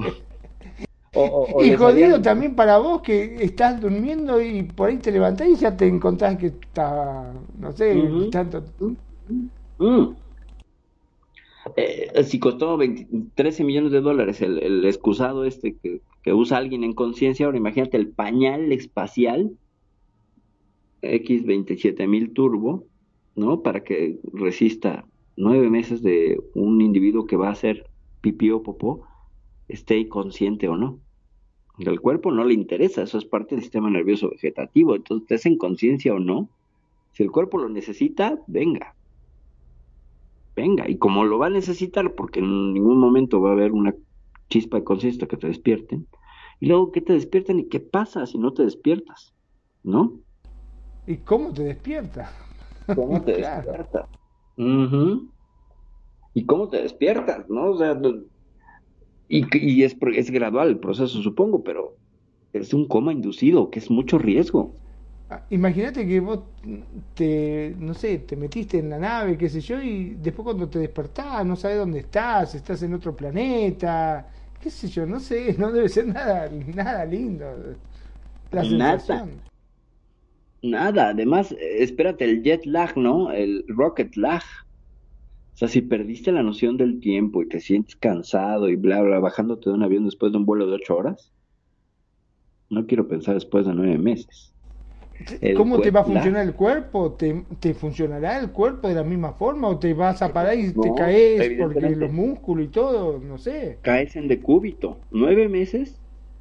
y 1.61 1.75
jodido 1.75 2.21
también 2.21 2.55
para 2.55 2.77
vos 2.77 3.01
que 3.01 3.35
estás 3.43 3.79
durmiendo 3.79 4.41
y 4.41 4.63
por 4.63 4.89
ahí 4.89 4.97
te 4.97 5.11
levantás 5.11 5.47
y 5.47 5.55
ya 5.55 5.75
te 5.75 5.87
encontrás 5.87 6.37
que 6.37 6.47
está, 6.47 7.33
no 7.57 7.71
sé, 7.71 8.01
tanto... 8.31 8.63
Mm. 9.77 10.28
Eh, 11.75 12.23
si 12.23 12.39
costó 12.39 12.77
13 13.35 13.63
millones 13.63 13.91
de 13.91 14.01
dólares 14.01 14.41
el, 14.41 14.59
el 14.59 14.85
excusado 14.85 15.45
este 15.45 15.75
que, 15.75 16.01
que 16.23 16.33
usa 16.33 16.57
alguien 16.57 16.83
en 16.83 16.93
conciencia, 16.93 17.45
ahora 17.45 17.57
imagínate 17.57 17.97
el 17.97 18.09
pañal 18.09 18.71
espacial 18.71 19.57
X27000 21.01 22.33
turbo, 22.33 22.85
¿no? 23.35 23.61
Para 23.61 23.83
que 23.83 24.19
resista 24.33 25.05
nueve 25.37 25.69
meses 25.69 26.01
de 26.01 26.41
un 26.53 26.81
individuo 26.81 27.25
que 27.25 27.37
va 27.37 27.47
a 27.47 27.53
hacer 27.53 27.89
pipí 28.21 28.51
o 28.51 28.61
popó, 28.61 29.05
esté 29.67 30.07
consciente 30.09 30.67
o 30.67 30.75
no. 30.75 30.99
El 31.77 32.01
cuerpo 32.01 32.31
no 32.31 32.43
le 32.43 32.53
interesa, 32.53 33.03
eso 33.03 33.17
es 33.17 33.25
parte 33.25 33.55
del 33.55 33.63
sistema 33.63 33.89
nervioso 33.89 34.29
vegetativo, 34.29 34.95
entonces 34.95 35.23
estés 35.23 35.45
en 35.45 35.57
conciencia 35.57 36.13
o 36.13 36.19
no, 36.19 36.49
si 37.13 37.23
el 37.23 37.31
cuerpo 37.31 37.57
lo 37.57 37.69
necesita, 37.69 38.37
venga. 38.47 38.95
Venga, 40.59 40.89
y 40.89 40.97
como 40.97 41.23
lo 41.23 41.39
va 41.39 41.47
a 41.47 41.49
necesitar, 41.49 42.15
porque 42.15 42.39
en 42.41 42.73
ningún 42.73 42.99
momento 42.99 43.39
va 43.39 43.51
a 43.51 43.53
haber 43.53 43.71
una 43.71 43.95
chispa 44.49 44.75
de 44.77 44.83
conciencia 44.83 45.25
que 45.25 45.37
te 45.37 45.47
despierten. 45.47 46.09
Y 46.59 46.67
luego 46.67 46.91
que 46.91 46.99
te 46.99 47.13
despiertan 47.13 47.59
y 47.59 47.69
qué 47.69 47.79
pasa 47.79 48.25
si 48.25 48.37
no 48.37 48.51
te 48.53 48.63
despiertas, 48.63 49.33
¿no? 49.83 50.19
¿Y 51.05 51.17
cómo 51.19 51.53
te 51.53 51.63
despiertas? 51.63 52.29
¿Cómo 52.93 53.23
te 53.23 53.31
despiertas? 53.37 54.09
¿Y 56.33 56.45
cómo 56.45 56.67
te 56.69 56.81
despiertas, 56.81 57.47
no? 57.49 57.71
O 57.71 57.77
sea, 57.77 57.97
y, 59.29 59.45
y 59.57 59.83
es, 59.83 59.95
es 60.15 60.31
gradual 60.31 60.67
el 60.69 60.79
proceso, 60.79 61.21
supongo, 61.21 61.63
pero 61.63 61.97
es 62.53 62.73
un 62.73 62.87
coma 62.87 63.13
inducido, 63.13 63.69
que 63.69 63.79
es 63.79 63.89
mucho 63.89 64.17
riesgo. 64.17 64.77
Ah, 65.31 65.43
imagínate 65.51 66.07
que 66.07 66.19
vos 66.19 66.39
te, 67.13 67.75
no 67.77 67.93
sé, 67.93 68.19
te 68.19 68.35
metiste 68.35 68.79
en 68.79 68.89
la 68.89 68.97
nave, 68.97 69.37
qué 69.37 69.47
sé 69.47 69.61
yo, 69.61 69.79
y 69.81 70.15
después 70.15 70.43
cuando 70.43 70.67
te 70.67 70.79
despertás, 70.79 71.45
no 71.45 71.55
sabes 71.55 71.77
dónde 71.77 71.99
estás, 71.99 72.55
estás 72.55 72.81
en 72.81 72.95
otro 72.95 73.15
planeta, 73.15 74.27
qué 74.59 74.71
sé 74.71 74.87
yo, 74.87 75.05
no 75.05 75.19
sé, 75.19 75.53
no 75.59 75.71
debe 75.71 75.87
ser 75.89 76.07
nada, 76.07 76.49
nada 76.73 77.05
lindo. 77.05 77.45
La 78.51 78.63
nada. 78.63 79.27
Nada, 80.61 81.09
además, 81.09 81.55
espérate, 81.59 82.25
el 82.25 82.43
jet 82.43 82.65
lag, 82.65 82.97
¿no? 82.97 83.31
El 83.31 83.63
rocket 83.67 84.15
lag. 84.15 84.41
O 85.53 85.57
sea, 85.59 85.67
si 85.67 85.81
perdiste 85.81 86.31
la 86.31 86.41
noción 86.43 86.75
del 86.77 86.99
tiempo 86.99 87.43
y 87.43 87.47
te 87.47 87.59
sientes 87.59 87.95
cansado 87.95 88.67
y 88.67 88.75
bla, 88.75 89.01
bla, 89.01 89.19
bajándote 89.19 89.69
de 89.69 89.75
un 89.75 89.83
avión 89.83 90.05
después 90.05 90.31
de 90.31 90.39
un 90.39 90.45
vuelo 90.45 90.65
de 90.67 90.73
ocho 90.75 90.97
horas, 90.97 91.33
no 92.69 92.85
quiero 92.87 93.07
pensar 93.07 93.35
después 93.35 93.65
de 93.65 93.73
nueve 93.73 93.97
meses. 93.97 94.53
¿Cómo 95.55 95.79
te 95.79 95.91
va 95.91 96.01
a 96.01 96.03
funcionar 96.05 96.45
el 96.45 96.53
cuerpo? 96.53 97.13
¿Te, 97.13 97.43
¿Te, 97.59 97.73
funcionará 97.73 98.39
el 98.39 98.51
cuerpo 98.51 98.87
de 98.87 98.95
la 98.95 99.03
misma 99.03 99.33
forma 99.33 99.67
o 99.67 99.77
te 99.77 99.93
vas 99.93 100.21
a 100.21 100.31
parar 100.31 100.57
y 100.57 100.71
te 100.71 100.93
caes 100.95 101.57
porque 101.59 101.89
los 101.95 102.11
músculos 102.11 102.65
y 102.65 102.69
todo? 102.69 103.19
No 103.19 103.37
sé. 103.37 103.77
Caes 103.81 104.15
en 104.15 104.27
decúbito. 104.27 104.97
Nueve 105.11 105.49
meses 105.49 105.99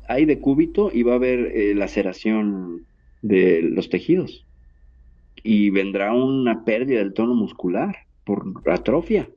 hay 0.09 0.25
decúbito 0.25 0.91
y 0.93 1.03
va 1.03 1.13
a 1.13 1.17
haber 1.17 1.41
eh, 1.55 1.75
laceración 1.75 2.87
de 3.23 3.63
los 3.63 3.91
tejidos. 3.91 4.47
Y 5.43 5.71
vendrá 5.71 6.15
una 6.15 6.65
pérdida 6.65 6.99
del 6.99 7.15
tono 7.15 7.35
muscular 7.35 7.97
por 8.25 8.45
atrofia. 8.67 9.29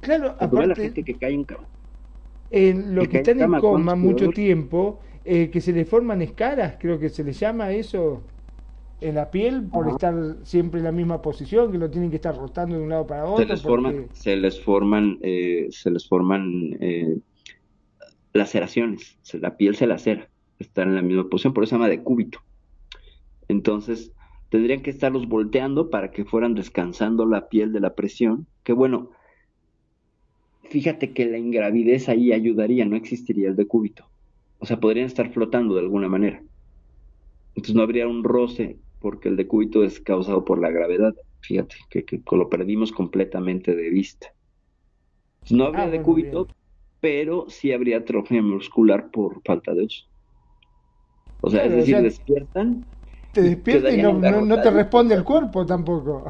Claro, 0.00 0.36
aparte... 0.38 0.66
la 0.66 0.74
gente 0.74 1.02
que 1.02 1.14
cae 1.14 1.34
en 1.34 1.46
En 2.50 2.94
lo 2.94 3.08
que, 3.08 3.18
están 3.18 3.40
en 3.40 3.52
coma 3.60 3.94
mucho 3.94 4.28
tiempo, 4.30 5.00
eh, 5.24 5.50
que 5.50 5.60
se 5.60 5.72
le 5.72 5.84
forman 5.84 6.22
escaras, 6.22 6.76
creo 6.78 6.98
que 6.98 7.08
se 7.08 7.24
le 7.24 7.32
llama 7.32 7.72
eso 7.72 8.22
en 9.02 9.16
la 9.16 9.30
piel 9.30 9.64
por 9.64 9.88
estar 9.88 10.14
siempre 10.42 10.78
en 10.78 10.84
la 10.84 10.92
misma 10.92 11.20
posición, 11.20 11.72
que 11.72 11.78
lo 11.78 11.90
tienen 11.90 12.10
que 12.10 12.16
estar 12.16 12.36
rotando 12.36 12.76
de 12.76 12.82
un 12.82 12.88
lado 12.88 13.06
para 13.06 13.24
otro. 13.24 13.44
Se 13.44 13.50
les 13.50 13.62
forman, 13.62 14.08
se 14.12 14.36
les 14.36 14.60
forman, 14.60 15.18
eh, 15.22 15.66
se 15.70 15.90
les 15.90 16.08
forman 16.08 16.76
eh, 16.80 17.18
laceraciones, 18.32 19.18
la 19.34 19.56
piel 19.56 19.76
se 19.76 19.86
lacera, 19.86 20.28
estar 20.58 20.86
en 20.86 20.94
la 20.94 21.02
misma 21.02 21.28
posición, 21.28 21.52
por 21.52 21.64
eso 21.64 21.70
se 21.70 21.74
llama 21.76 21.88
decúbito. 21.88 22.40
Entonces, 23.48 24.12
tendrían 24.48 24.82
que 24.82 24.90
estarlos 24.90 25.28
volteando 25.28 25.90
para 25.90 26.10
que 26.10 26.24
fueran 26.24 26.54
descansando 26.54 27.26
la 27.26 27.48
piel 27.48 27.72
de 27.72 27.80
la 27.80 27.94
presión, 27.94 28.46
que 28.62 28.72
bueno, 28.72 29.10
fíjate 30.70 31.12
que 31.12 31.26
la 31.26 31.38
ingravidez 31.38 32.08
ahí 32.08 32.32
ayudaría, 32.32 32.84
no 32.84 32.96
existiría 32.96 33.48
el 33.48 33.56
decúbito. 33.56 34.06
O 34.58 34.66
sea, 34.66 34.78
podrían 34.78 35.06
estar 35.06 35.32
flotando 35.32 35.74
de 35.74 35.80
alguna 35.80 36.08
manera. 36.08 36.42
Entonces 37.54 37.74
no 37.74 37.82
habría 37.82 38.08
un 38.08 38.24
roce 38.24 38.78
porque 39.02 39.28
el 39.28 39.36
decúbito 39.36 39.82
es 39.82 40.00
causado 40.00 40.44
por 40.44 40.60
la 40.60 40.70
gravedad. 40.70 41.14
Fíjate, 41.40 41.74
que, 41.90 42.22
lo 42.30 42.48
perdimos 42.48 42.92
completamente 42.92 43.74
de 43.74 43.90
vista. 43.90 44.28
no 45.50 45.64
habría 45.66 45.84
ah, 45.84 45.90
decúbito, 45.90 46.48
pero 47.00 47.46
sí 47.48 47.72
habría 47.72 47.98
atrofia 47.98 48.40
muscular 48.40 49.10
por 49.10 49.42
falta 49.42 49.74
de 49.74 49.84
uso. 49.84 50.04
O 51.40 51.50
sea, 51.50 51.64
es 51.64 51.72
decir, 51.72 52.00
despiertan. 52.00 52.86
Te 53.32 53.42
despiertan 53.42 53.98
y 53.98 54.02
no, 54.02 54.62
te 54.62 54.70
responde 54.70 55.16
el 55.16 55.24
cuerpo 55.24 55.66
tampoco. 55.66 56.26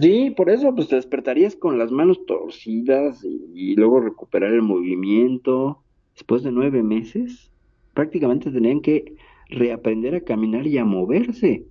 Sí, 0.00 0.32
por 0.36 0.50
eso, 0.50 0.74
pues 0.74 0.88
te 0.88 0.96
despertarías 0.96 1.54
con 1.54 1.78
las 1.78 1.92
manos 1.92 2.26
torcidas 2.26 3.22
y, 3.22 3.52
y 3.54 3.76
luego 3.76 4.00
recuperar 4.00 4.52
el 4.52 4.62
movimiento. 4.62 5.84
Después 6.14 6.42
de 6.42 6.50
nueve 6.50 6.82
meses, 6.82 7.52
prácticamente 7.92 8.50
tenían 8.50 8.80
que 8.80 9.14
reaprender 9.48 10.14
a 10.16 10.20
caminar 10.22 10.66
y 10.66 10.78
a 10.78 10.84
moverse. 10.84 11.66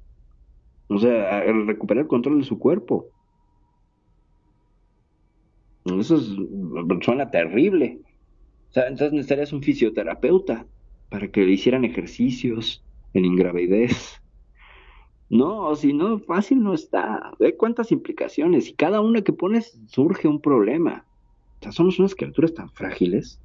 O 0.88 0.98
sea, 0.98 1.42
recuperar 1.42 2.04
el 2.04 2.08
control 2.08 2.40
de 2.40 2.46
su 2.46 2.60
cuerpo. 2.60 3.08
Eso 5.86 6.20
suena 7.02 7.30
terrible. 7.30 8.00
O 8.70 8.74
sea, 8.74 8.88
entonces 8.88 9.14
necesitarías 9.14 9.54
un 9.54 9.62
fisioterapeuta 9.62 10.66
para 11.10 11.28
que 11.30 11.46
le 11.46 11.52
hicieran 11.52 11.86
ejercicios 11.86 12.84
en 13.14 13.26
ingravidez. 13.26 14.20
No, 15.30 15.76
si 15.76 15.94
no, 15.94 16.20
fácil 16.20 16.64
no 16.64 16.74
está. 16.74 17.34
Ve 17.40 17.56
cuántas 17.56 17.92
implicaciones 17.92 18.70
y 18.70 18.74
cada 18.74 19.02
una 19.02 19.22
que 19.22 19.34
pones 19.34 19.80
surge 19.88 20.28
un 20.28 20.42
problema. 20.42 21.06
O 21.60 21.64
sea, 21.64 21.72
somos 21.72 22.00
unas 22.00 22.16
criaturas 22.16 22.54
tan 22.54 22.70
frágiles. 22.70 23.40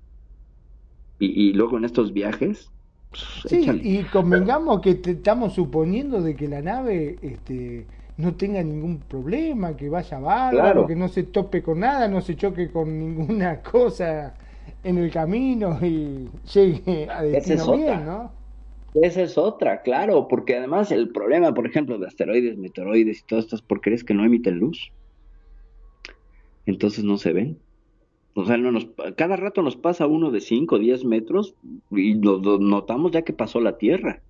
Y 1.19 1.53
luego 1.55 1.79
en 1.79 1.85
estos 1.85 2.13
viajes. 2.13 2.71
Sí, 3.13 3.57
échale. 3.57 3.83
y 3.83 4.05
convengamos 4.05 4.81
que 4.81 4.95
te- 4.97 5.13
estamos 5.13 5.55
suponiendo 5.55 6.21
de 6.23 6.37
que 6.37 6.49
la 6.49 6.61
nave 6.63 7.19
este, 7.23 7.87
no 8.17 8.35
tenga 8.37 8.63
ningún 8.63 9.01
problema, 9.01 9.77
que 9.77 9.89
vaya 9.89 10.19
bárbaro, 10.19 10.61
Claro. 10.61 10.87
que 10.87 10.95
no 10.97 11.09
se 11.09 11.25
tope 11.25 11.63
con 11.63 11.81
nada, 11.81 12.09
no 12.09 12.21
se 12.21 12.37
choque 12.37 12.71
con 12.71 12.99
ninguna 12.99 13.63
cosa 13.63 14.35
en 14.83 14.99
el 14.99 15.11
camino 15.11 15.79
y 15.85 16.29
llegue 16.53 17.09
a 17.11 17.25
es 17.31 17.47
destino 17.47 17.65
otra. 17.67 17.77
bien, 17.77 18.05
¿no? 18.07 18.33
Esa 18.95 19.23
es 19.23 19.39
otra, 19.39 19.83
claro, 19.83 20.29
porque 20.29 20.57
además 20.57 20.91
el 20.93 21.11
problema, 21.13 21.55
por 21.55 21.67
ejemplo, 21.67 21.99
de 21.99 22.07
asteroides, 22.07 22.59
meteoroides 22.59 23.21
y 23.21 23.27
todas 23.27 23.45
estas 23.47 23.63
porquerías 23.63 24.01
es 24.01 24.05
que 24.05 24.15
no 24.15 24.25
emiten 24.27 24.59
luz. 24.59 24.93
Entonces 26.67 27.03
no 27.05 27.19
se 27.19 27.33
ven. 27.33 27.65
O 28.39 28.45
sea, 28.45 28.57
no 28.57 28.71
nos, 28.71 28.87
cada 29.17 29.35
rato 29.35 29.63
nos 29.63 29.75
pasa 29.75 30.07
uno 30.07 30.31
de 30.31 30.41
5 30.41 30.77
o 30.77 30.79
10 30.79 31.05
metros 31.07 31.57
y 31.91 32.15
lo, 32.15 32.39
lo 32.39 32.61
notamos 32.61 33.11
ya 33.11 33.23
que 33.23 33.33
pasó 33.33 33.61
la 33.61 33.79
Tierra. 33.79 34.23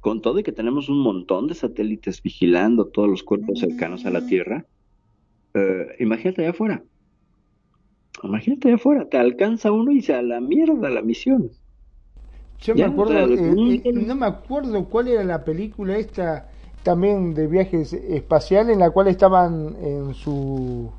Con 0.00 0.20
todo 0.20 0.40
y 0.40 0.42
que 0.42 0.52
tenemos 0.52 0.90
un 0.90 0.98
montón 0.98 1.46
de 1.46 1.54
satélites 1.54 2.22
vigilando 2.22 2.88
todos 2.88 3.08
los 3.08 3.22
cuerpos 3.22 3.60
cercanos 3.60 4.04
a 4.04 4.10
la 4.10 4.26
Tierra, 4.26 4.66
eh, 5.54 5.86
imagínate 6.00 6.42
allá 6.42 6.50
afuera. 6.50 6.82
Imagínate 8.22 8.68
allá 8.68 8.74
afuera, 8.74 9.08
te 9.08 9.16
alcanza 9.16 9.72
uno 9.72 9.90
y 9.90 10.02
se 10.02 10.12
a 10.12 10.20
la 10.20 10.42
mierda 10.42 10.90
la 10.90 11.00
misión. 11.00 11.50
Yo 12.60 12.74
Ya, 12.74 12.88
me 12.88 12.92
acuerdo, 12.92 13.14
eh, 13.26 13.80
eh, 13.84 13.92
no 13.94 14.16
me 14.16 14.26
acuerdo 14.26 14.84
cuál 14.84 15.08
era 15.08 15.24
la 15.24 15.46
película 15.46 15.96
esta 15.96 16.50
también 16.82 17.32
de 17.32 17.46
viajes 17.46 17.94
espaciales 17.94 18.74
en 18.74 18.80
la 18.80 18.90
cual 18.90 19.08
estaban 19.08 19.76
en 19.82 20.12
su 20.12 20.92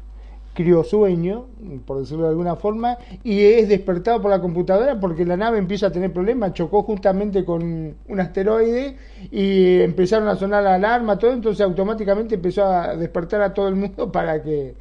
criosueño, 0.63 1.47
por 1.85 1.99
decirlo 1.99 2.23
de 2.23 2.29
alguna 2.29 2.55
forma, 2.55 2.97
y 3.23 3.41
es 3.41 3.69
despertado 3.69 4.21
por 4.21 4.31
la 4.31 4.41
computadora 4.41 4.99
porque 4.99 5.25
la 5.25 5.37
nave 5.37 5.57
empieza 5.57 5.87
a 5.87 5.91
tener 5.91 6.11
problemas, 6.13 6.53
chocó 6.53 6.83
justamente 6.83 7.43
con 7.45 7.95
un 8.07 8.19
asteroide 8.19 8.97
y 9.31 9.81
empezaron 9.81 10.27
a 10.27 10.35
sonar 10.35 10.63
la 10.63 10.75
alarma, 10.75 11.17
todo, 11.19 11.33
entonces 11.33 11.61
automáticamente 11.65 12.35
empezó 12.35 12.65
a 12.65 12.95
despertar 12.95 13.41
a 13.41 13.53
todo 13.53 13.67
el 13.67 13.75
mundo 13.75 14.11
para 14.11 14.41
que 14.43 14.75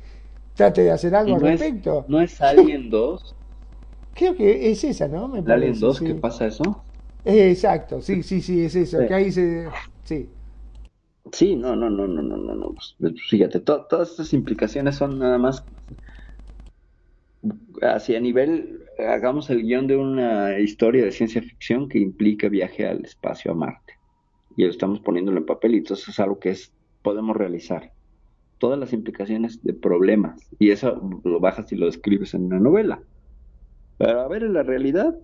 trate 0.54 0.82
de 0.82 0.90
hacer 0.92 1.14
algo 1.14 1.36
al 1.36 1.44
es, 1.48 1.60
respecto. 1.60 2.04
no 2.08 2.20
es 2.20 2.40
Alien 2.40 2.90
2, 2.90 3.36
Creo 4.14 4.36
que 4.36 4.70
es 4.70 4.84
esa, 4.84 5.08
¿no? 5.08 5.28
Me 5.28 5.42
Alien 5.48 5.74
parece, 5.74 5.80
2 5.80 5.98
sí. 5.98 6.04
que 6.04 6.14
pasa 6.14 6.46
eso. 6.46 6.84
Exacto, 7.24 8.00
sí, 8.02 8.22
sí, 8.22 8.40
sí, 8.42 8.64
es 8.64 8.74
eso, 8.76 8.98
Sí. 8.98 9.06
que 9.06 9.14
ahí 9.14 9.32
se... 9.32 9.76
Sí. 10.04 10.30
Sí, 11.32 11.56
no, 11.56 11.74
no, 11.76 11.88
no, 11.90 12.06
no, 12.06 12.22
no, 12.22 12.36
no, 12.36 12.54
no. 12.54 12.74
pues, 12.74 12.96
fíjate, 13.28 13.60
to- 13.60 13.86
todas 13.88 14.10
estas 14.10 14.32
implicaciones 14.32 14.96
son 14.96 15.18
nada 15.18 15.38
más 15.38 15.66
hacia 17.82 18.20
nivel, 18.20 18.84
hagamos 18.98 19.50
el 19.50 19.62
guion 19.62 19.86
de 19.86 19.96
una 19.96 20.58
historia 20.58 21.04
de 21.04 21.12
ciencia 21.12 21.42
ficción 21.42 21.88
que 21.88 21.98
implica 21.98 22.48
viaje 22.48 22.86
al 22.86 23.04
espacio 23.04 23.52
a 23.52 23.54
Marte. 23.54 23.94
Y 24.56 24.64
lo 24.64 24.70
estamos 24.70 25.00
poniéndolo 25.00 25.38
en 25.38 25.46
papel 25.46 25.74
y 25.74 25.78
entonces 25.78 26.08
es 26.08 26.20
algo 26.20 26.40
que 26.40 26.50
es, 26.50 26.74
podemos 27.02 27.36
realizar. 27.36 27.92
Todas 28.58 28.78
las 28.78 28.92
implicaciones 28.94 29.62
de 29.62 29.74
problemas. 29.74 30.40
Y 30.58 30.70
eso 30.72 31.00
lo 31.24 31.40
bajas 31.40 31.72
y 31.72 31.76
lo 31.76 31.86
describes 31.86 32.34
en 32.34 32.46
una 32.46 32.60
novela. 32.60 33.02
Pero 33.98 34.20
a 34.22 34.28
ver, 34.28 34.44
en 34.44 34.54
la 34.54 34.64
realidad, 34.64 35.14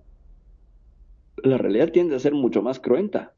la 1.43 1.57
realidad 1.57 1.91
tiende 1.91 2.15
a 2.15 2.19
ser 2.19 2.35
mucho 2.35 2.61
más 2.61 2.79
cruenta. 2.79 3.35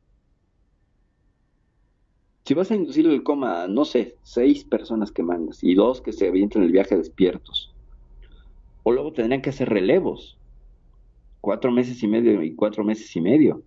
Si 2.50 2.56
vas 2.56 2.72
a 2.72 2.76
inducir 2.76 3.06
el 3.06 3.22
coma 3.22 3.62
a, 3.62 3.68
no 3.68 3.86
sé, 3.86 4.18
seis 4.24 4.64
personas 4.64 5.12
que 5.12 5.22
mandas 5.22 5.64
y 5.64 5.76
dos 5.76 6.02
que 6.02 6.12
se 6.12 6.28
avientan 6.30 6.64
el 6.64 6.72
viaje 6.72 6.98
despiertos, 6.98 7.76
o 8.82 8.92
luego 8.92 9.14
tendrían 9.14 9.44
que 9.44 9.52
hacer 9.52 9.70
relevos, 9.70 10.40
cuatro 11.42 11.72
meses 11.72 12.02
y 12.02 12.08
medio 12.08 12.42
y 12.42 12.56
cuatro 12.56 12.84
meses 12.84 13.16
y 13.16 13.22
medio. 13.22 13.62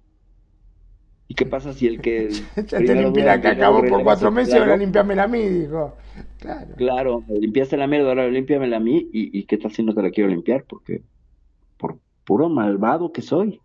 ¿Y 1.29 1.37
qué 1.37 1.47
pasa 1.47 1.73
si 1.73 1.87
el 1.87 2.01
que 2.01 2.29
te 2.67 3.23
la 3.23 3.41
que 3.41 3.47
acabó 3.47 3.87
por 3.87 4.03
cuatro 4.03 4.33
se- 4.33 4.35
meses, 4.35 4.57
ahora 4.57 4.77
limpiámela 4.77 5.23
a 5.23 5.29
mí, 5.29 5.49
dijo. 5.49 5.97
Claro. 6.41 6.75
Claro, 6.77 7.25
limpiaste 7.29 7.77
la 7.77 7.87
mierda, 7.87 8.09
ahora 8.09 8.29
límpiamela 8.29 8.79
a 8.79 8.81
mí 8.81 9.09
y, 9.13 9.39
y 9.39 9.47
qué 9.47 9.59
tal 9.59 9.71
si 9.71 9.85
no 9.85 9.95
te 9.95 10.03
la 10.03 10.11
quiero 10.11 10.29
limpiar 10.29 10.65
porque 10.69 11.05
por 11.79 12.01
puro 12.25 12.49
malvado 12.49 13.13
que 13.13 13.23
soy, 13.23 13.63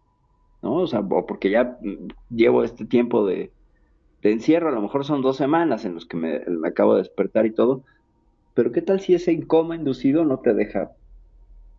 ¿no? 0.61 0.75
O 0.75 0.87
sea, 0.87 1.01
porque 1.03 1.49
ya 1.51 1.77
mm, 1.81 2.07
llevo 2.29 2.63
este 2.63 2.85
tiempo 2.85 3.25
de, 3.25 3.53
de 4.21 4.31
encierro, 4.31 4.69
a 4.69 4.71
lo 4.71 4.81
mejor 4.81 5.05
son 5.05 5.21
dos 5.21 5.37
semanas 5.37 5.85
en 5.85 5.93
los 5.95 6.05
que 6.07 6.17
me, 6.17 6.39
me 6.47 6.67
acabo 6.69 6.93
de 6.95 7.01
despertar 7.03 7.45
y 7.45 7.53
todo, 7.53 7.83
pero 8.53 8.71
qué 8.71 8.81
tal 8.81 8.99
si 8.99 9.13
ese 9.15 9.45
coma 9.47 9.75
inducido 9.75 10.25
no 10.25 10.39
te 10.41 10.53
deja 10.53 10.91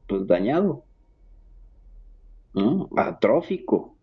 pues 0.06 0.27
dañado, 0.27 0.86
¿no? 2.52 2.89
Atrófico. 2.97 3.98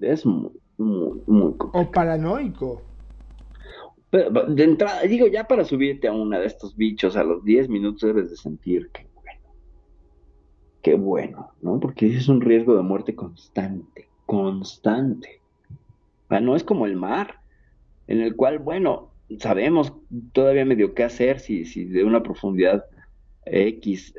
Es 0.00 0.26
muy, 0.26 0.50
muy, 0.76 1.22
muy 1.26 1.54
O 1.72 1.90
paranoico. 1.90 2.70
pero, 4.10 4.30
de 4.46 4.64
entrada, 4.64 5.02
digo, 5.02 5.26
ya 5.26 5.44
para 5.48 5.64
subirte 5.64 6.08
a 6.08 6.12
una 6.12 6.38
de 6.38 6.46
estos 6.46 6.76
bichos 6.76 7.16
a 7.16 7.24
los 7.24 7.42
10 7.44 7.68
minutos 7.68 8.02
debes 8.02 8.30
de 8.30 8.36
sentir 8.36 8.90
que 8.92 9.08
bueno. 9.14 9.40
Qué 10.82 10.94
bueno, 10.94 11.54
¿no? 11.60 11.80
Porque 11.80 12.06
es 12.16 12.28
un 12.28 12.40
riesgo 12.40 12.76
de 12.76 12.82
muerte 12.82 13.14
constante, 13.14 14.12
constante. 14.26 15.41
Sea, 16.32 16.40
no 16.40 16.56
es 16.56 16.64
como 16.64 16.86
el 16.86 16.96
mar, 16.96 17.40
en 18.06 18.22
el 18.22 18.34
cual, 18.36 18.58
bueno, 18.58 19.10
sabemos 19.38 19.92
todavía 20.32 20.64
medio 20.64 20.94
qué 20.94 21.04
hacer 21.04 21.40
si, 21.40 21.66
si 21.66 21.84
de 21.84 22.04
una 22.04 22.22
profundidad 22.22 22.86
X 23.44 24.14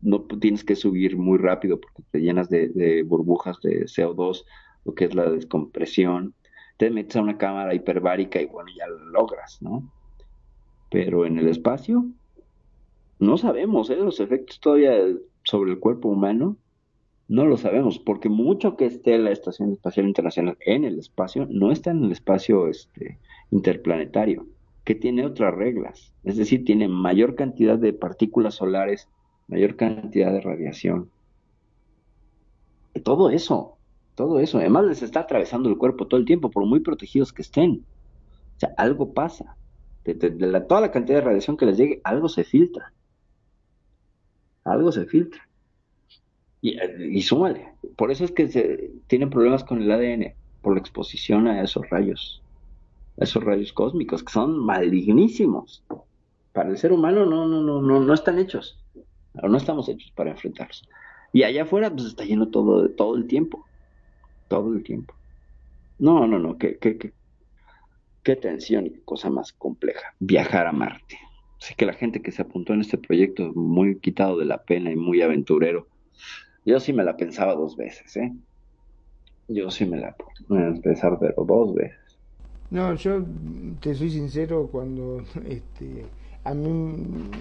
no 0.00 0.22
tienes 0.40 0.62
que 0.62 0.76
subir 0.76 1.16
muy 1.16 1.38
rápido 1.38 1.80
porque 1.80 2.04
te 2.12 2.20
llenas 2.20 2.48
de, 2.50 2.68
de 2.68 3.02
burbujas 3.02 3.60
de 3.62 3.86
CO2, 3.86 4.44
lo 4.84 4.94
que 4.94 5.06
es 5.06 5.14
la 5.16 5.28
descompresión 5.28 6.34
te 6.76 6.88
metes 6.90 7.16
a 7.16 7.22
una 7.22 7.36
cámara 7.36 7.74
hiperbárica 7.74 8.40
y 8.40 8.46
bueno, 8.46 8.70
ya 8.76 8.86
lo 8.86 8.98
logras, 9.06 9.60
¿no? 9.60 9.92
Pero 10.88 11.26
en 11.26 11.36
el 11.38 11.48
espacio, 11.48 12.06
no 13.18 13.38
sabemos, 13.38 13.90
¿eh? 13.90 13.96
Los 13.96 14.20
efectos 14.20 14.60
todavía 14.60 14.92
sobre 15.42 15.72
el 15.72 15.80
cuerpo 15.80 16.10
humano, 16.10 16.58
no 17.28 17.46
lo 17.46 17.56
sabemos, 17.56 17.98
porque 17.98 18.28
mucho 18.28 18.76
que 18.76 18.86
esté 18.86 19.18
la 19.18 19.30
Estación 19.32 19.72
Espacial 19.72 20.06
Internacional 20.06 20.56
en 20.60 20.84
el 20.84 20.98
espacio, 20.98 21.46
no 21.50 21.72
está 21.72 21.90
en 21.90 22.04
el 22.04 22.12
espacio 22.12 22.68
este, 22.68 23.20
interplanetario, 23.50 24.48
que 24.84 24.94
tiene 24.94 25.24
otras 25.26 25.54
reglas, 25.54 26.14
es 26.22 26.36
decir, 26.36 26.64
tiene 26.64 26.88
mayor 26.88 27.34
cantidad 27.34 27.78
de 27.78 27.92
partículas 27.92 28.54
solares, 28.56 29.10
mayor 29.48 29.76
cantidad 29.76 30.32
de 30.32 30.40
radiación. 30.40 31.12
Todo 33.04 33.30
eso, 33.30 33.78
todo 34.14 34.40
eso. 34.40 34.58
Además 34.58 34.84
les 34.86 35.02
está 35.02 35.20
atravesando 35.20 35.68
el 35.68 35.78
cuerpo 35.78 36.08
todo 36.08 36.18
el 36.20 36.26
tiempo, 36.26 36.50
por 36.50 36.66
muy 36.66 36.80
protegidos 36.80 37.32
que 37.32 37.42
estén. 37.42 37.86
O 38.56 38.60
sea, 38.60 38.74
algo 38.78 39.14
pasa. 39.14 39.58
De, 40.04 40.14
de- 40.14 40.48
la- 40.48 40.66
toda 40.66 40.80
la 40.82 40.92
cantidad 40.92 41.18
de 41.18 41.24
radiación 41.26 41.56
que 41.58 41.66
les 41.66 41.78
llegue, 41.78 42.00
algo 42.04 42.28
se 42.28 42.44
filtra. 42.44 42.94
Algo 44.64 44.92
se 44.92 45.06
filtra. 45.06 45.48
Y, 46.62 46.78
y 46.80 47.22
súmale. 47.22 47.72
Por 47.96 48.10
eso 48.10 48.24
es 48.24 48.32
que 48.32 48.48
se, 48.48 48.90
tienen 49.06 49.30
problemas 49.30 49.64
con 49.64 49.82
el 49.82 49.90
ADN, 49.90 50.34
por 50.62 50.74
la 50.74 50.80
exposición 50.80 51.46
a 51.46 51.62
esos 51.62 51.88
rayos, 51.90 52.42
a 53.20 53.24
esos 53.24 53.44
rayos 53.44 53.72
cósmicos, 53.72 54.22
que 54.24 54.32
son 54.32 54.58
malignísimos. 54.58 55.84
Para 56.52 56.70
el 56.70 56.78
ser 56.78 56.92
humano 56.92 57.26
no, 57.26 57.46
no, 57.46 57.60
no, 57.62 57.82
no, 57.82 58.00
no 58.00 58.14
están 58.14 58.38
hechos. 58.38 58.78
O 59.42 59.48
no 59.48 59.58
estamos 59.58 59.88
hechos 59.88 60.10
para 60.12 60.30
enfrentarlos. 60.30 60.88
Y 61.32 61.42
allá 61.42 61.64
afuera, 61.64 61.90
pues 61.90 62.06
está 62.06 62.24
lleno 62.24 62.48
todo, 62.48 62.88
todo 62.90 63.16
el 63.16 63.26
tiempo. 63.26 63.64
Todo 64.48 64.72
el 64.72 64.82
tiempo. 64.82 65.14
No, 65.98 66.26
no, 66.26 66.38
no, 66.38 66.56
qué, 66.56 66.78
qué, 66.78 66.96
qué, 66.98 67.12
qué 68.22 68.36
tensión 68.36 68.86
y 68.86 68.90
qué 68.90 69.00
cosa 69.04 69.30
más 69.30 69.52
compleja. 69.52 70.14
Viajar 70.18 70.66
a 70.66 70.72
Marte. 70.72 71.18
Así 71.60 71.74
que 71.74 71.86
la 71.86 71.94
gente 71.94 72.22
que 72.22 72.32
se 72.32 72.42
apuntó 72.42 72.72
en 72.74 72.80
este 72.80 72.98
proyecto, 72.98 73.52
muy 73.54 73.98
quitado 73.98 74.38
de 74.38 74.44
la 74.44 74.62
pena 74.62 74.90
y 74.90 74.96
muy 74.96 75.22
aventurero. 75.22 75.86
Yo 76.66 76.80
sí 76.80 76.92
me 76.92 77.02
la 77.02 77.16
pensaba 77.16 77.54
dos 77.54 77.76
veces, 77.78 78.14
¿eh? 78.18 78.30
Yo 79.48 79.70
sí 79.72 79.84
me 79.86 79.96
la 79.98 80.14
la 80.48 80.72
pensaba, 80.80 81.18
pero 81.18 81.44
dos 81.44 81.74
veces. 81.74 82.20
No, 82.70 82.94
yo 82.94 83.24
te 83.80 83.94
soy 83.94 84.10
sincero, 84.10 84.68
cuando 84.70 85.20
este, 85.46 86.04
a 86.44 86.52
mí 86.54 86.68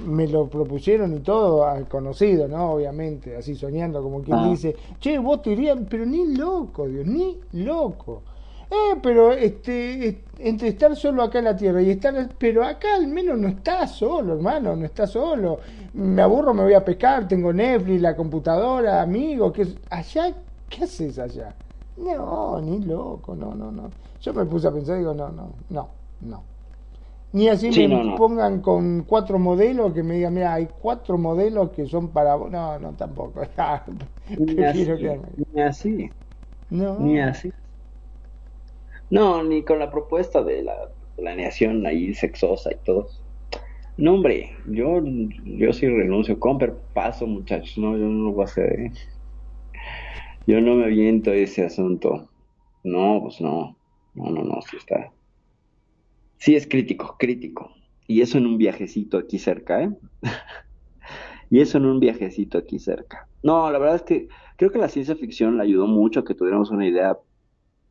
me 0.07 0.27
lo 0.27 0.47
propusieron 0.47 1.15
y 1.15 1.19
todo, 1.21 1.65
al 1.65 1.87
conocido, 1.87 2.47
¿no? 2.47 2.73
Obviamente, 2.73 3.35
así 3.35 3.55
soñando, 3.55 4.01
como 4.03 4.21
quien 4.21 4.37
Ah. 4.37 4.49
dice, 4.49 4.75
che, 4.99 5.17
vos 5.17 5.41
te 5.41 5.51
irías, 5.51 5.77
pero 5.89 6.05
ni 6.05 6.35
loco, 6.35 6.87
Dios, 6.87 7.05
ni 7.07 7.39
loco. 7.53 8.23
Eh, 8.69 8.95
pero 9.01 9.31
este, 9.33 10.07
es- 10.07 10.15
entre 10.39 10.69
estar 10.69 10.95
solo 10.95 11.23
acá 11.23 11.39
en 11.39 11.45
la 11.45 11.55
Tierra 11.55 11.81
y 11.81 11.91
estar, 11.91 12.13
pero 12.37 12.63
acá 12.65 12.95
al 12.95 13.07
menos 13.07 13.37
no 13.37 13.47
estás 13.47 13.95
solo, 13.95 14.33
hermano, 14.33 14.75
no 14.75 14.85
estás 14.85 15.11
solo. 15.11 15.59
Me 15.93 16.21
aburro, 16.21 16.53
me 16.53 16.63
voy 16.63 16.73
a 16.73 16.83
pescar, 16.83 17.27
tengo 17.27 17.53
Netflix, 17.53 18.01
la 18.01 18.15
computadora, 18.15 19.01
amigos, 19.01 19.53
que 19.53 19.67
allá, 19.89 20.35
¿qué 20.67 20.83
haces 20.83 21.19
allá? 21.19 21.55
No, 21.97 22.59
ni 22.61 22.79
loco, 22.81 23.35
no, 23.35 23.55
no, 23.55 23.71
no. 23.71 23.93
Yo 24.19 24.33
me 24.33 24.45
puse 24.45 24.67
a 24.67 24.71
pensar 24.73 24.95
y 24.97 24.99
digo, 24.99 25.13
no, 25.13 25.29
no, 25.31 25.53
no, 25.69 25.89
no. 26.21 26.43
Ni 27.33 27.49
así 27.49 27.71
me 27.71 27.89
pongan 28.15 28.61
con 28.61 29.03
cuatro 29.03 29.39
modelos 29.39 29.93
que 29.93 30.03
me 30.03 30.15
digan, 30.15 30.33
mira, 30.33 30.53
hay 30.53 30.67
cuatro 30.67 31.17
modelos 31.17 31.71
que 31.71 31.85
son 31.87 32.09
para 32.13 32.37
No, 32.37 32.79
no, 32.79 32.95
tampoco. 32.95 33.41
ni, 34.37 34.63
así, 34.63 34.91
ni 35.53 35.61
así. 35.61 36.11
No. 36.69 36.95
Ni 36.97 37.19
así. 37.19 37.51
No, 39.09 39.43
ni 39.43 39.63
con 39.63 39.79
la 39.79 39.91
propuesta 39.91 40.43
de 40.43 40.63
la 40.63 40.89
planeación 41.15 41.85
ahí 41.85 42.13
sexosa 42.13 42.71
y 42.71 42.77
todo. 42.83 43.07
No, 43.97 44.15
hombre, 44.15 44.51
yo, 44.67 45.01
yo 45.45 45.71
sí 45.71 45.87
renuncio. 45.87 46.39
Comper, 46.39 46.75
paso, 46.93 47.25
muchachos. 47.27 47.77
No, 47.77 47.97
yo 47.97 48.05
no 48.05 48.25
lo 48.25 48.31
voy 48.33 48.41
a 48.41 48.45
hacer. 48.45 48.79
¿eh? 48.79 48.91
Yo 50.47 50.59
no 50.59 50.75
me 50.75 50.85
aviento 50.85 51.31
ese 51.31 51.63
asunto. 51.63 52.29
No, 52.83 53.19
pues 53.21 53.39
no. 53.39 53.77
No, 54.15 54.31
no, 54.31 54.43
no, 54.43 54.61
sí 54.61 54.77
está. 54.77 55.11
Sí 56.37 56.55
es 56.55 56.67
crítico, 56.67 57.15
crítico. 57.17 57.71
Y 58.07 58.21
eso 58.21 58.37
en 58.37 58.45
un 58.45 58.57
viajecito 58.57 59.17
aquí 59.17 59.39
cerca, 59.39 59.83
¿eh? 59.83 59.89
y 61.49 61.61
eso 61.61 61.77
en 61.77 61.85
un 61.85 61.99
viajecito 61.99 62.57
aquí 62.57 62.79
cerca. 62.79 63.27
No, 63.43 63.71
la 63.71 63.79
verdad 63.79 63.95
es 63.95 64.03
que 64.03 64.27
creo 64.57 64.71
que 64.71 64.77
la 64.77 64.89
ciencia 64.89 65.15
ficción 65.15 65.57
le 65.57 65.63
ayudó 65.63 65.87
mucho 65.87 66.19
a 66.19 66.25
que 66.25 66.35
tuviéramos 66.35 66.69
una 66.69 66.87
idea 66.87 67.17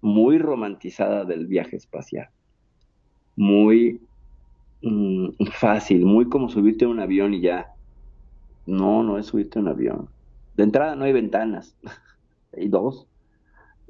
muy 0.05 0.37
romantizada 0.37 1.25
del 1.25 1.47
viaje 1.47 1.77
espacial. 1.77 2.29
Muy 3.37 4.03
mm, 4.83 5.29
fácil, 5.51 6.05
muy 6.05 6.29
como 6.29 6.51
subirte 6.51 6.85
a 6.85 6.89
un 6.89 7.01
avión 7.01 7.33
y 7.33 7.41
ya. 7.41 7.73
No, 8.67 9.03
no 9.03 9.17
es 9.17 9.27
subirte 9.27 9.59
a 9.59 9.63
un 9.63 9.69
avión. 9.69 10.09
De 10.59 10.63
entrada 10.63 10.95
no 10.95 11.05
hay 11.05 11.15
ventanas, 11.15 11.75
hay 12.55 12.69
dos 12.69 13.09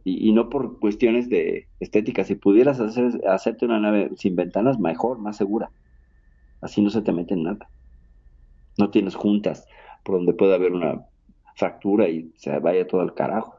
y, 0.04 0.30
no 0.32 0.50
por 0.50 0.78
cuestiones 0.78 1.28
de 1.28 1.66
estética. 1.80 2.22
Si 2.22 2.36
pudieras 2.36 2.78
hacer, 2.78 3.20
hacerte 3.28 3.64
una 3.64 3.80
nave 3.80 4.12
sin 4.16 4.36
ventanas, 4.36 4.78
mejor, 4.78 5.18
más 5.18 5.36
segura. 5.36 5.72
Así 6.60 6.80
no 6.80 6.90
se 6.90 7.02
te 7.02 7.10
mete 7.10 7.34
en 7.34 7.42
nada. 7.42 7.68
No 8.78 8.90
tienes 8.90 9.16
juntas 9.16 9.66
por 10.04 10.16
donde 10.16 10.32
puede 10.32 10.54
haber 10.54 10.74
una 10.74 11.06
fractura 11.56 12.08
y 12.08 12.32
se 12.36 12.56
vaya 12.60 12.86
todo 12.86 13.00
al 13.00 13.14
carajo. 13.14 13.56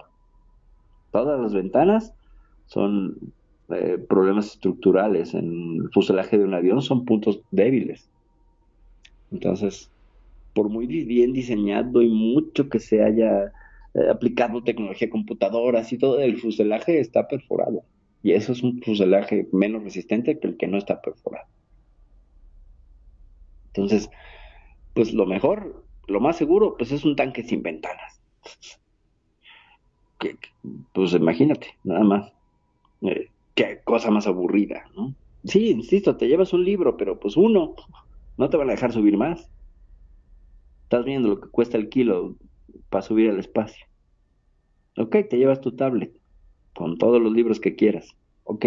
Todas 1.11 1.40
las 1.41 1.53
ventanas 1.53 2.14
son 2.67 3.17
eh, 3.69 3.97
problemas 4.09 4.47
estructurales. 4.47 5.33
En 5.33 5.81
el 5.81 5.89
fuselaje 5.91 6.37
de 6.37 6.43
un 6.43 6.53
avión 6.53 6.81
son 6.81 7.05
puntos 7.05 7.41
débiles. 7.51 8.09
Entonces, 9.31 9.89
por 10.53 10.69
muy 10.69 10.87
bien 10.87 11.33
diseñado 11.33 12.01
y 12.01 12.09
mucho 12.09 12.69
que 12.69 12.79
se 12.79 13.03
haya 13.03 13.51
eh, 13.93 14.09
aplicando 14.09 14.63
tecnología 14.63 15.09
computadora, 15.09 15.81
así 15.81 15.97
todo 15.97 16.19
el 16.19 16.37
fuselaje 16.37 16.99
está 16.99 17.27
perforado. 17.27 17.83
Y 18.23 18.31
eso 18.31 18.53
es 18.53 18.63
un 18.63 18.81
fuselaje 18.81 19.47
menos 19.51 19.83
resistente 19.83 20.39
que 20.39 20.47
el 20.47 20.57
que 20.57 20.67
no 20.67 20.77
está 20.77 21.01
perforado. 21.01 21.47
Entonces, 23.67 24.09
pues 24.93 25.13
lo 25.13 25.25
mejor, 25.25 25.83
lo 26.07 26.21
más 26.21 26.37
seguro, 26.37 26.75
pues 26.77 26.91
es 26.91 27.03
un 27.03 27.15
tanque 27.15 27.43
sin 27.43 27.61
ventanas. 27.61 28.21
pues 30.93 31.13
imagínate, 31.13 31.67
nada 31.83 32.03
más. 32.03 32.34
Eh, 33.07 33.32
qué 33.53 33.82
cosa 33.84 34.11
más 34.11 34.27
aburrida, 34.27 34.86
¿no? 34.95 35.14
Sí, 35.44 35.69
insisto, 35.69 36.18
te 36.18 36.27
llevas 36.27 36.53
un 36.53 36.65
libro, 36.65 36.98
pero 36.98 37.19
pues 37.19 37.38
uno, 37.38 37.76
no 38.38 38.49
te 38.49 38.57
van 38.57 38.69
a 38.69 38.73
dejar 38.73 38.91
subir 38.91 39.18
más. 39.18 39.49
Estás 40.84 41.06
viendo 41.06 41.30
lo 41.30 41.41
que 41.41 41.49
cuesta 41.49 41.77
el 41.77 41.90
kilo 41.90 42.36
para 42.90 43.02
subir 43.02 43.30
al 43.30 43.40
espacio. 43.40 43.86
Ok, 44.98 45.18
te 45.30 45.38
llevas 45.38 45.61
tu 45.61 45.76
tablet 45.76 46.14
con 46.73 46.98
todos 46.98 47.22
los 47.22 47.32
libros 47.32 47.60
que 47.60 47.76
quieras. 47.76 48.15
Ok. 48.44 48.65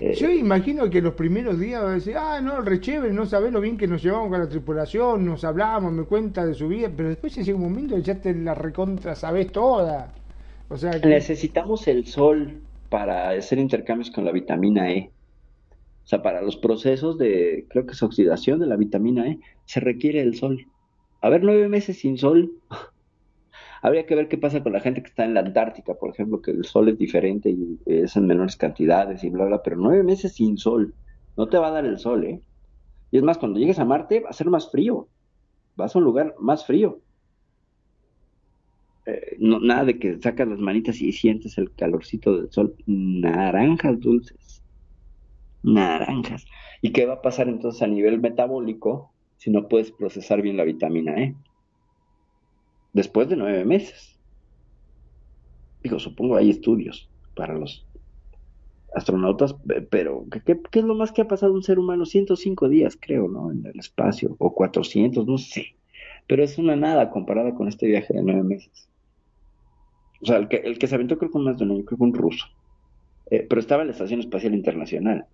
Eh, 0.00 0.14
Yo 0.14 0.28
imagino 0.30 0.90
que 0.90 1.00
los 1.00 1.14
primeros 1.14 1.58
días 1.58 1.82
va 1.82 1.90
a 1.90 1.94
decir, 1.94 2.16
ah, 2.16 2.40
no, 2.40 2.60
re 2.60 2.80
no 3.12 3.26
sabés 3.26 3.52
lo 3.52 3.60
bien 3.60 3.76
que 3.76 3.86
nos 3.86 4.02
llevamos 4.02 4.28
con 4.28 4.40
la 4.40 4.48
tripulación, 4.48 5.24
nos 5.24 5.44
hablamos, 5.44 5.92
me 5.92 6.04
cuenta 6.04 6.44
de 6.44 6.54
su 6.54 6.66
vida, 6.66 6.90
pero 6.94 7.10
después 7.10 7.34
llega 7.36 7.56
un 7.56 7.62
momento 7.62 7.94
que 7.94 8.02
ya 8.02 8.20
te 8.20 8.34
la 8.34 8.54
recontra 8.54 9.14
sabés 9.14 9.52
toda. 9.52 10.12
Necesitamos 10.82 11.86
el 11.86 12.06
sol 12.06 12.62
para 12.88 13.30
hacer 13.30 13.58
intercambios 13.58 14.10
con 14.10 14.24
la 14.24 14.32
vitamina 14.32 14.90
E. 14.90 15.10
O 16.04 16.06
sea, 16.06 16.22
para 16.22 16.42
los 16.42 16.56
procesos 16.56 17.16
de, 17.16 17.66
creo 17.70 17.86
que 17.86 17.92
es 17.92 18.02
oxidación 18.02 18.58
de 18.58 18.66
la 18.66 18.76
vitamina 18.76 19.26
E, 19.28 19.38
se 19.64 19.80
requiere 19.80 20.20
el 20.20 20.34
sol. 20.34 20.66
A 21.20 21.28
ver, 21.28 21.42
nueve 21.44 21.68
meses 21.68 21.98
sin 21.98 22.18
sol. 22.18 22.52
Habría 23.82 24.06
que 24.06 24.14
ver 24.14 24.28
qué 24.28 24.38
pasa 24.38 24.62
con 24.62 24.72
la 24.72 24.80
gente 24.80 25.02
que 25.02 25.08
está 25.08 25.24
en 25.24 25.34
la 25.34 25.40
Antártica, 25.40 25.94
por 25.94 26.10
ejemplo, 26.10 26.40
que 26.42 26.50
el 26.50 26.64
sol 26.64 26.88
es 26.88 26.98
diferente 26.98 27.50
y 27.50 27.78
es 27.86 28.16
en 28.16 28.26
menores 28.26 28.56
cantidades 28.56 29.22
y 29.24 29.30
bla, 29.30 29.44
bla, 29.44 29.62
pero 29.62 29.76
nueve 29.76 30.02
meses 30.02 30.32
sin 30.32 30.58
sol. 30.58 30.94
No 31.36 31.48
te 31.48 31.58
va 31.58 31.68
a 31.68 31.72
dar 31.72 31.84
el 31.84 31.98
sol, 31.98 32.24
¿eh? 32.24 32.40
Y 33.10 33.18
es 33.18 33.22
más, 33.22 33.38
cuando 33.38 33.58
llegues 33.58 33.78
a 33.78 33.84
Marte 33.84 34.20
va 34.20 34.30
a 34.30 34.32
ser 34.32 34.48
más 34.48 34.70
frío. 34.70 35.08
Vas 35.76 35.94
a 35.94 35.98
un 35.98 36.04
lugar 36.04 36.34
más 36.38 36.66
frío. 36.66 37.00
Eh, 39.06 39.36
no, 39.38 39.60
nada 39.60 39.84
de 39.84 39.98
que 39.98 40.18
sacas 40.20 40.48
las 40.48 40.58
manitas 40.58 41.00
y 41.00 41.12
sientes 41.12 41.58
el 41.58 41.72
calorcito 41.72 42.36
del 42.36 42.50
sol. 42.50 42.74
Naranjas 42.86 44.00
dulces. 44.00 44.62
Naranjas. 45.62 46.46
¿Y 46.82 46.92
qué 46.92 47.06
va 47.06 47.14
a 47.14 47.22
pasar 47.22 47.48
entonces 47.48 47.82
a 47.82 47.86
nivel 47.86 48.20
metabólico? 48.20 49.14
si 49.44 49.50
no 49.50 49.68
puedes 49.68 49.92
procesar 49.92 50.40
bien 50.40 50.56
la 50.56 50.64
vitamina 50.64 51.22
E. 51.22 51.34
Después 52.94 53.28
de 53.28 53.36
nueve 53.36 53.62
meses. 53.66 54.18
Digo, 55.82 55.98
supongo 55.98 56.36
hay 56.36 56.48
estudios 56.48 57.10
para 57.36 57.52
los 57.52 57.86
astronautas, 58.94 59.54
pero 59.90 60.24
¿qué, 60.46 60.58
es 60.72 60.84
lo 60.84 60.94
más 60.94 61.12
que 61.12 61.20
ha 61.20 61.28
pasado 61.28 61.52
un 61.52 61.62
ser 61.62 61.78
humano? 61.78 62.06
105 62.06 62.70
días, 62.70 62.96
creo, 62.98 63.28
¿no? 63.28 63.50
En 63.50 63.66
el 63.66 63.78
espacio, 63.78 64.34
o 64.38 64.54
400, 64.54 65.26
no 65.26 65.36
sé. 65.36 65.76
Pero 66.26 66.42
es 66.42 66.56
una 66.56 66.74
nada 66.74 67.10
comparada 67.10 67.54
con 67.54 67.68
este 67.68 67.86
viaje 67.86 68.14
de 68.14 68.22
nueve 68.22 68.44
meses. 68.44 68.88
O 70.24 70.26
sea, 70.26 70.38
el 70.38 70.48
que, 70.48 70.56
el 70.56 70.78
que 70.78 70.86
se 70.86 70.94
aventó 70.94 71.18
creo 71.18 71.30
que 71.30 71.38
más 71.38 71.58
de 71.58 71.64
un 71.64 71.72
año, 71.72 71.84
creo 71.84 71.98
que 71.98 72.04
un 72.04 72.14
ruso. 72.14 72.46
Eh, 73.30 73.46
pero 73.46 73.60
estaba 73.60 73.82
en 73.82 73.88
la 73.88 73.92
Estación 73.92 74.20
Espacial 74.20 74.54
Internacional. 74.54 75.26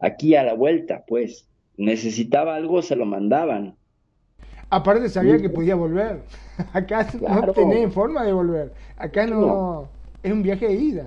Aquí 0.00 0.34
a 0.34 0.42
la 0.42 0.52
vuelta, 0.52 1.04
pues 1.06 1.48
necesitaba 1.78 2.54
algo, 2.54 2.82
se 2.82 2.94
lo 2.94 3.06
mandaban. 3.06 3.74
Aparte 4.68 5.08
sabía 5.08 5.38
que 5.38 5.48
podía 5.48 5.76
volver. 5.76 6.20
Acá 6.74 7.08
no 7.18 7.54
tenés 7.54 7.94
forma 7.94 8.22
de 8.22 8.34
volver. 8.34 8.74
Acá 8.98 9.26
no, 9.26 9.88
es 10.22 10.30
un 10.30 10.42
viaje 10.42 10.68
de 10.68 10.74
ida. 10.74 11.06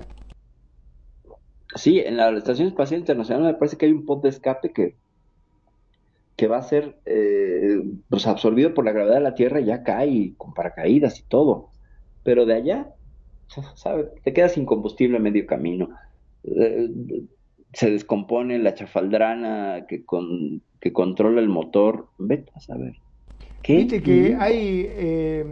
Sí, 1.76 2.00
en 2.00 2.16
la 2.16 2.30
Estación 2.30 2.66
Espacial 2.66 2.98
Internacional 2.98 3.44
me 3.44 3.54
parece 3.54 3.76
que 3.76 3.86
hay 3.86 3.92
un 3.92 4.04
pod 4.04 4.24
de 4.24 4.30
escape 4.30 4.72
que, 4.72 4.96
que 6.34 6.48
va 6.48 6.58
a 6.58 6.62
ser 6.62 6.98
eh, 7.06 7.82
pues 8.10 8.26
absorbido 8.26 8.74
por 8.74 8.84
la 8.84 8.90
gravedad 8.90 9.14
de 9.14 9.20
la 9.20 9.36
Tierra 9.36 9.60
y 9.60 9.66
ya 9.66 9.84
cae 9.84 10.34
con 10.36 10.54
paracaídas 10.54 11.20
y 11.20 11.22
todo. 11.22 11.68
Pero 12.24 12.46
de 12.46 12.54
allá, 12.54 12.88
¿sabes? 13.76 14.06
Te 14.22 14.32
quedas 14.32 14.52
sin 14.52 14.66
combustible 14.66 15.16
a 15.16 15.20
medio 15.20 15.46
camino. 15.46 15.90
Eh, 16.44 16.88
se 17.72 17.90
descompone 17.90 18.58
la 18.58 18.74
chafaldrana 18.74 19.86
que, 19.88 20.04
con, 20.04 20.62
que 20.80 20.92
controla 20.92 21.40
el 21.40 21.48
motor. 21.48 22.08
Vete 22.18 22.52
a 22.54 22.60
saber. 22.60 22.96
¿Qué? 23.62 23.76
Viste 23.76 24.02
que 24.02 24.36
hay 24.38 24.86
eh, 24.88 25.44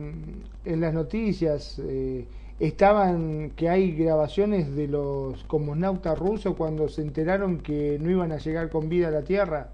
en 0.64 0.80
las 0.80 0.92
noticias 0.92 1.78
eh, 1.78 2.26
estaban 2.58 3.50
que 3.56 3.68
hay 3.68 3.92
grabaciones 3.92 4.74
de 4.74 4.88
los 4.88 5.42
cosmonautas 5.44 6.18
rusos 6.18 6.54
cuando 6.56 6.88
se 6.88 7.02
enteraron 7.02 7.60
que 7.60 7.98
no 8.00 8.10
iban 8.10 8.32
a 8.32 8.38
llegar 8.38 8.68
con 8.68 8.88
vida 8.88 9.08
a 9.08 9.12
la 9.12 9.22
Tierra. 9.22 9.72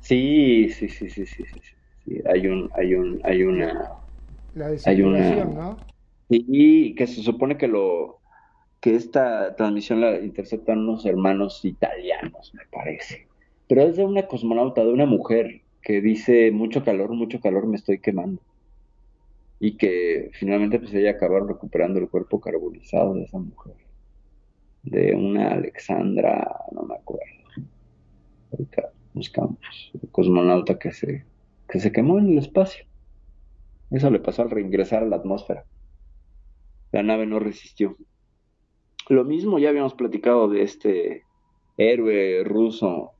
Sí, 0.00 0.68
sí, 0.68 0.88
sí, 0.88 1.08
sí, 1.08 1.24
sí, 1.24 1.44
sí. 2.04 2.20
Hay 2.26 2.46
un, 2.46 2.70
hay 2.74 2.94
un, 2.94 3.20
hay 3.24 3.42
una. 3.42 3.92
La 4.54 4.68
desesperación, 4.68 5.54
¿no? 5.54 5.76
Y 6.28 6.94
que 6.94 7.06
se 7.06 7.22
supone 7.22 7.56
que 7.56 7.68
lo 7.68 8.20
que 8.80 8.94
esta 8.94 9.56
transmisión 9.56 10.02
la 10.02 10.20
interceptan 10.20 10.80
unos 10.80 11.06
hermanos 11.06 11.64
italianos, 11.64 12.52
me 12.54 12.64
parece. 12.70 13.26
Pero 13.66 13.82
es 13.82 13.96
de 13.96 14.04
una 14.04 14.26
cosmonauta, 14.26 14.84
de 14.84 14.92
una 14.92 15.06
mujer, 15.06 15.62
que 15.80 16.00
dice 16.00 16.50
mucho 16.50 16.84
calor, 16.84 17.10
mucho 17.14 17.40
calor, 17.40 17.66
me 17.66 17.76
estoy 17.76 17.98
quemando. 17.98 18.42
Y 19.58 19.76
que 19.76 20.30
finalmente 20.34 20.78
pues 20.78 20.92
ella 20.92 21.12
acabaron 21.12 21.48
recuperando 21.48 21.98
el 21.98 22.08
cuerpo 22.08 22.40
carbonizado 22.40 23.14
de 23.14 23.22
esa 23.22 23.38
mujer. 23.38 23.74
De 24.82 25.14
una 25.14 25.52
Alexandra, 25.52 26.54
no 26.72 26.82
me 26.82 26.94
acuerdo. 26.94 27.24
Buscamos. 29.14 29.58
cosmonauta 30.10 30.78
que 30.78 30.92
se, 30.92 31.24
que 31.68 31.80
se 31.80 31.92
quemó 31.92 32.18
en 32.18 32.32
el 32.32 32.38
espacio. 32.38 32.84
Eso 33.90 34.10
le 34.10 34.20
pasó 34.20 34.42
al 34.42 34.50
reingresar 34.50 35.02
a 35.02 35.06
la 35.06 35.16
atmósfera. 35.16 35.64
La 36.94 37.02
nave 37.02 37.26
no 37.26 37.40
resistió. 37.40 37.96
Lo 39.08 39.24
mismo 39.24 39.58
ya 39.58 39.70
habíamos 39.70 39.94
platicado 39.94 40.48
de 40.48 40.62
este 40.62 41.24
héroe 41.76 42.44
ruso, 42.44 43.10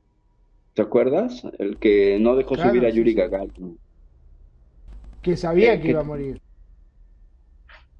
¿te 0.75 0.81
acuerdas? 0.81 1.45
El 1.59 1.77
que 1.77 2.17
no 2.21 2.37
dejó 2.37 2.55
subir 2.55 2.85
a 2.85 2.89
Yuri 2.89 3.13
Gagarin. 3.13 3.77
Que 5.21 5.35
sabía 5.35 5.81
que, 5.81 5.89
iba 5.89 5.99
a 5.99 6.03
morir. 6.05 6.39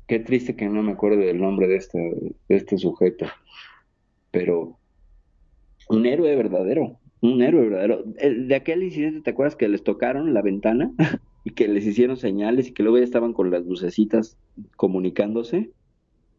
Qué 0.07 0.19
triste 0.19 0.55
que 0.55 0.69
no 0.69 0.81
me 0.81 0.93
acuerde 0.93 1.25
del 1.25 1.41
nombre 1.41 1.67
de 1.67 1.75
este, 1.75 1.99
de 1.99 2.55
este 2.55 2.77
sujeto. 2.77 3.25
Pero 4.31 4.79
un 5.89 6.05
héroe 6.05 6.33
verdadero, 6.37 6.99
Un 7.19 7.41
héroe 7.41 7.67
verdadero. 7.67 8.01
de 8.05 8.55
aquel 8.55 8.81
incidente, 8.81 9.23
¿te 9.23 9.31
acuerdas 9.31 9.57
que 9.57 9.67
les 9.67 9.83
tocaron 9.83 10.33
la 10.33 10.41
ventana 10.41 10.93
que 11.55 11.67
les 11.67 11.85
hicieron 11.85 12.17
señales 12.17 12.67
y 12.67 12.73
que 12.73 12.83
luego 12.83 12.97
ya 12.97 13.03
estaban 13.03 13.33
con 13.33 13.49
las 13.49 13.65
lucecitas 13.65 14.37
comunicándose? 14.75 15.57
Es 15.57 15.71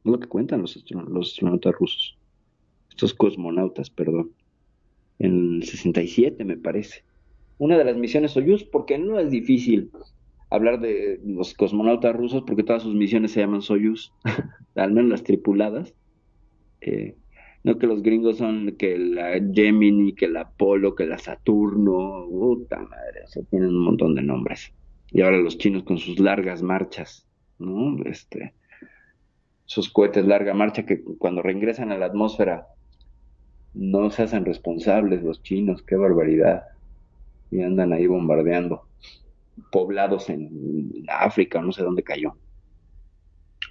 lo 0.05 0.21
que 0.21 0.29
cuentan 0.29 0.61
los, 0.61 0.85
los 0.91 1.29
astronautas 1.29 1.75
rusos. 1.75 2.19
Estos 2.91 3.15
cosmonautas, 3.15 3.91
perdón. 3.91 4.33
En 5.19 5.57
el 5.57 5.63
67, 5.65 6.45
me 6.45 6.57
parece. 6.57 7.05
Una 7.59 7.79
de 7.79 7.85
las 7.85 7.97
misiones 7.97 8.33
Soyuz, 8.33 8.65
porque 8.65 8.99
no 8.99 9.19
es 9.19 9.31
difícil 9.31 9.91
hablar 10.51 10.81
de 10.81 11.21
los 11.25 11.55
cosmonautas 11.55 12.15
rusos, 12.15 12.45
porque 12.47 12.63
todas 12.63 12.83
sus 12.83 12.95
misiones 12.95 13.33
se 13.33 13.41
llaman 13.41 13.63
Soyuz, 13.63 14.13
al 14.75 14.93
menos 14.93 15.11
las 15.11 15.25
tripuladas. 15.25 15.95
Eh, 16.81 17.17
no 17.65 17.79
que 17.79 17.89
los 17.89 18.01
gringos 18.01 18.39
son 18.39 18.77
que 18.79 18.97
la 18.97 19.41
Gemini, 19.53 20.13
que 20.13 20.29
la 20.29 20.43
Apolo, 20.43 20.95
que 20.95 21.05
la 21.05 21.19
Saturno, 21.19 22.25
puta 22.31 22.79
madre, 22.79 23.25
o 23.25 23.27
sea, 23.27 23.43
tienen 23.51 23.71
un 23.71 23.85
montón 23.85 24.15
de 24.15 24.23
nombres. 24.23 24.73
Y 25.11 25.23
ahora 25.23 25.39
los 25.39 25.59
chinos 25.59 25.85
con 25.85 25.99
sus 25.99 26.19
largas 26.19 26.63
marchas, 26.63 27.27
¿no? 27.59 28.03
Este, 28.05 28.55
sus 29.65 29.91
cohetes 29.91 30.27
larga 30.27 30.55
marcha 30.55 30.87
que 30.87 31.03
cuando 31.19 31.43
reingresan 31.43 31.93
a 31.93 31.99
la 31.99 32.07
atmósfera 32.07 32.69
no 33.75 34.11
se 34.11 34.23
hacen 34.23 34.45
responsables 34.45 35.23
los 35.23 35.43
chinos, 35.43 35.83
qué 35.83 35.97
barbaridad. 35.97 36.63
Y 37.51 37.61
andan 37.61 37.93
ahí 37.93 38.07
bombardeando 38.07 38.89
poblados 39.71 40.29
en 40.31 41.05
África, 41.09 41.61
no 41.61 41.73
sé 41.73 41.83
dónde 41.83 42.03
cayó. 42.03 42.37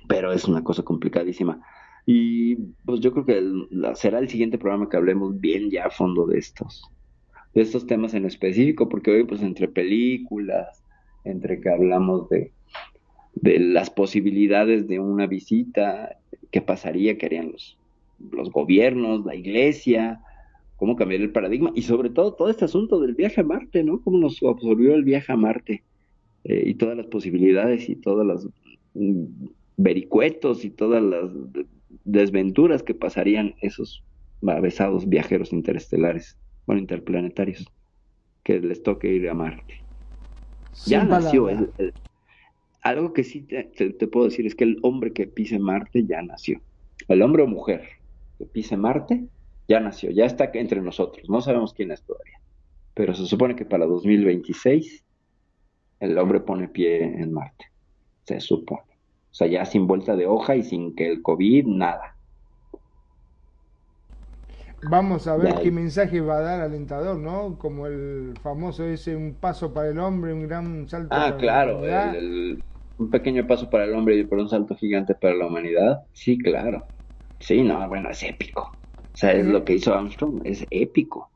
Pero 0.07 0.31
es 0.31 0.45
una 0.45 0.63
cosa 0.63 0.83
complicadísima. 0.83 1.61
Y 2.05 2.55
pues 2.85 2.99
yo 2.99 3.11
creo 3.11 3.25
que 3.25 3.95
será 3.95 4.19
el 4.19 4.29
siguiente 4.29 4.57
programa 4.57 4.89
que 4.89 4.97
hablemos 4.97 5.39
bien 5.39 5.71
ya 5.71 5.85
a 5.85 5.89
fondo 5.89 6.27
de 6.27 6.37
estos, 6.37 6.83
de 7.53 7.61
estos 7.61 7.87
temas 7.87 8.13
en 8.13 8.25
específico, 8.25 8.87
porque 8.87 9.11
hoy 9.11 9.23
pues 9.23 9.41
entre 9.41 9.67
películas, 9.67 10.84
entre 11.25 11.59
que 11.59 11.69
hablamos 11.69 12.29
de, 12.29 12.51
las 13.41 13.89
posibilidades 13.89 14.87
de 14.87 14.99
una 14.99 15.27
visita, 15.27 16.17
qué 16.51 16.61
pasaría, 16.61 17.17
qué 17.17 17.25
harían 17.25 17.51
los, 17.51 17.77
los 18.31 18.49
gobiernos, 18.51 19.25
la 19.25 19.35
iglesia, 19.35 20.21
cómo 20.77 20.95
cambiar 20.95 21.21
el 21.21 21.31
paradigma 21.31 21.71
y 21.75 21.81
sobre 21.81 22.09
todo 22.09 22.33
todo 22.33 22.49
este 22.49 22.65
asunto 22.65 22.99
del 22.99 23.15
viaje 23.15 23.41
a 23.41 23.43
Marte, 23.43 23.83
¿no? 23.83 24.01
Cómo 24.01 24.17
nos 24.17 24.41
absorbió 24.43 24.95
el 24.95 25.03
viaje 25.03 25.31
a 25.31 25.37
Marte 25.37 25.83
eh, 26.43 26.63
y 26.65 26.75
todas 26.75 26.97
las 26.97 27.07
posibilidades 27.07 27.89
y 27.89 27.95
todas 27.95 28.25
las 28.25 28.47
mm, 28.93 29.47
vericuetos 29.77 30.63
y 30.65 30.69
todas 30.69 31.03
las 31.03 31.29
desventuras 32.03 32.83
que 32.83 32.93
pasarían 32.93 33.55
esos 33.61 34.03
besados 34.41 35.09
viajeros 35.09 35.53
interestelares, 35.53 36.37
bueno, 36.67 36.81
interplanetarios, 36.81 37.65
que 38.43 38.59
les 38.59 38.83
toque 38.83 39.11
ir 39.11 39.27
a 39.29 39.33
Marte. 39.33 39.84
Ya 40.85 41.03
nació. 41.03 41.47
algo 42.81 43.13
que 43.13 43.23
sí 43.23 43.41
te, 43.41 44.07
puedo 44.07 44.25
decir 44.25 44.45
es 44.45 44.55
que 44.55 44.63
el 44.63 44.77
hombre 44.83 45.11
que 45.13 45.27
pise 45.27 45.59
Marte 45.59 46.05
ya 46.05 46.21
nació. 46.21 46.61
El 47.07 47.21
hombre 47.21 47.43
o 47.43 47.47
mujer 47.47 47.83
que 48.37 48.45
pise 48.45 48.77
Marte 48.77 49.25
ya 49.67 49.79
nació, 49.79 50.11
ya 50.11 50.25
está 50.25 50.51
entre 50.53 50.81
nosotros. 50.81 51.29
No 51.29 51.41
sabemos 51.41 51.73
quién 51.73 51.91
es 51.91 52.03
todavía. 52.03 52.39
Pero 52.93 53.13
se 53.13 53.25
supone 53.25 53.55
que 53.55 53.65
para 53.65 53.85
2026 53.85 55.03
el 55.99 56.17
hombre 56.17 56.39
pone 56.39 56.67
pie 56.67 57.03
en 57.03 57.33
Marte. 57.33 57.65
Se 58.23 58.39
supone. 58.39 58.81
O 59.31 59.37
sea, 59.37 59.47
ya 59.47 59.65
sin 59.65 59.87
vuelta 59.87 60.15
de 60.15 60.27
hoja 60.27 60.55
y 60.55 60.63
sin 60.63 60.95
que 60.95 61.07
el 61.07 61.21
COVID, 61.21 61.65
nada. 61.65 62.14
Vamos 64.87 65.27
a 65.27 65.35
ver 65.37 65.57
qué 65.59 65.71
mensaje 65.71 66.21
va 66.21 66.37
a 66.37 66.41
dar 66.41 66.61
alentador, 66.61 67.17
¿no? 67.17 67.57
Como 67.57 67.87
el 67.87 68.37
famoso 68.41 68.83
ese, 68.85 69.15
un 69.15 69.39
paso 69.39 69.73
para 69.73 69.89
el 69.89 69.99
hombre, 69.99 70.33
un 70.33 70.47
gran 70.47 70.87
salto 70.87 71.23
ah, 71.23 71.25
para 71.25 71.39
claro, 71.39 71.81
la 71.81 71.89
humanidad. 71.89 72.23
un 72.97 73.09
pequeño 73.11 73.47
paso 73.47 73.69
para 73.69 73.85
el 73.85 73.93
hombre 73.93 74.15
y 74.17 74.25
por 74.25 74.39
un 74.39 74.49
salto 74.49 74.75
gigante 74.75 75.15
para 75.15 75.35
la 75.35 75.47
humanidad. 75.47 75.99
Sí, 76.13 76.37
claro. 76.37 76.89
Sí, 77.39 77.61
no, 77.63 77.87
bueno, 77.89 78.09
es 78.09 78.23
épico. 78.23 78.61
O 78.61 79.17
sea, 79.17 79.33
es 79.33 79.45
lo 79.45 79.63
que 79.65 79.73
hizo 79.73 79.93
Armstrong, 79.93 80.41
es 80.45 80.65
épico. 80.69 81.31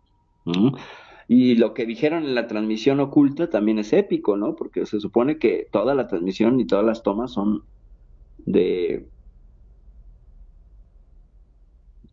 Y 1.28 1.56
lo 1.56 1.74
que 1.74 1.86
dijeron 1.86 2.24
en 2.26 2.36
la 2.36 2.48
transmisión 2.48 3.00
oculta 3.00 3.50
también 3.50 3.80
es 3.80 3.94
épico, 3.94 4.36
¿no? 4.38 4.56
Porque 4.56 4.86
se 4.86 5.00
supone 5.00 5.38
que 5.38 5.68
toda 5.72 5.94
la 5.96 6.08
transmisión 6.08 6.60
y 6.60 6.66
todas 6.68 6.86
las 6.86 7.04
tomas 7.04 7.32
son 7.34 7.68
de 8.38 9.10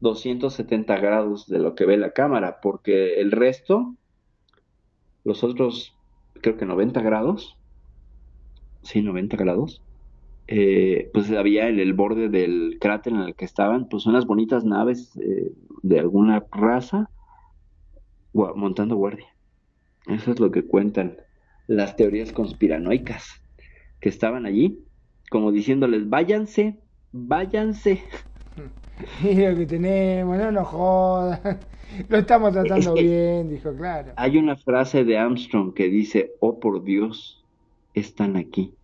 270 0.00 0.96
grados 0.98 1.46
de 1.46 1.58
lo 1.58 1.74
que 1.74 1.86
ve 1.86 1.96
la 1.96 2.10
cámara, 2.10 2.60
porque 2.60 3.20
el 3.20 3.32
resto, 3.32 3.94
los 5.24 5.42
otros, 5.44 5.96
creo 6.40 6.56
que 6.56 6.66
90 6.66 7.00
grados, 7.02 7.56
sí, 8.82 9.02
90 9.02 9.36
grados, 9.36 9.82
eh, 10.48 11.10
pues 11.12 11.30
había 11.32 11.68
en 11.68 11.80
el 11.80 11.92
borde 11.92 12.28
del 12.28 12.78
cráter 12.80 13.12
en 13.12 13.20
el 13.20 13.34
que 13.34 13.44
estaban, 13.44 13.88
pues 13.88 14.06
unas 14.06 14.26
bonitas 14.26 14.64
naves 14.64 15.16
eh, 15.16 15.52
de 15.82 15.98
alguna 15.98 16.44
raza 16.52 17.10
montando 18.32 18.96
guardia. 18.96 19.34
Eso 20.06 20.30
es 20.30 20.40
lo 20.40 20.50
que 20.50 20.62
cuentan 20.62 21.16
las 21.66 21.96
teorías 21.96 22.32
conspiranoicas 22.32 23.42
que 24.00 24.08
estaban 24.08 24.46
allí 24.46 24.78
como 25.30 25.52
diciéndoles, 25.52 26.08
váyanse, 26.08 26.78
váyanse. 27.12 28.02
Mira 29.22 29.50
lo 29.50 29.56
que 29.56 29.66
tenemos, 29.66 30.36
no 30.38 30.52
nos 30.52 30.68
jodas. 30.68 31.40
Lo 32.08 32.18
estamos 32.18 32.52
tratando 32.52 32.94
bien, 32.94 33.48
dijo, 33.48 33.72
claro. 33.74 34.12
Hay 34.16 34.36
una 34.36 34.56
frase 34.56 35.04
de 35.04 35.16
Armstrong 35.16 35.72
que 35.72 35.88
dice, 35.88 36.32
oh 36.40 36.58
por 36.58 36.82
Dios, 36.84 37.42
están 37.94 38.36
aquí. 38.36 38.74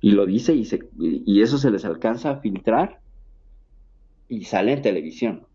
Y 0.00 0.10
lo 0.10 0.26
dice 0.26 0.54
y, 0.54 0.64
se, 0.64 0.80
y 0.98 1.42
eso 1.42 1.56
se 1.56 1.70
les 1.70 1.84
alcanza 1.84 2.30
a 2.30 2.36
filtrar 2.38 3.00
y 4.28 4.44
sale 4.44 4.72
en 4.72 4.82
televisión. 4.82 5.46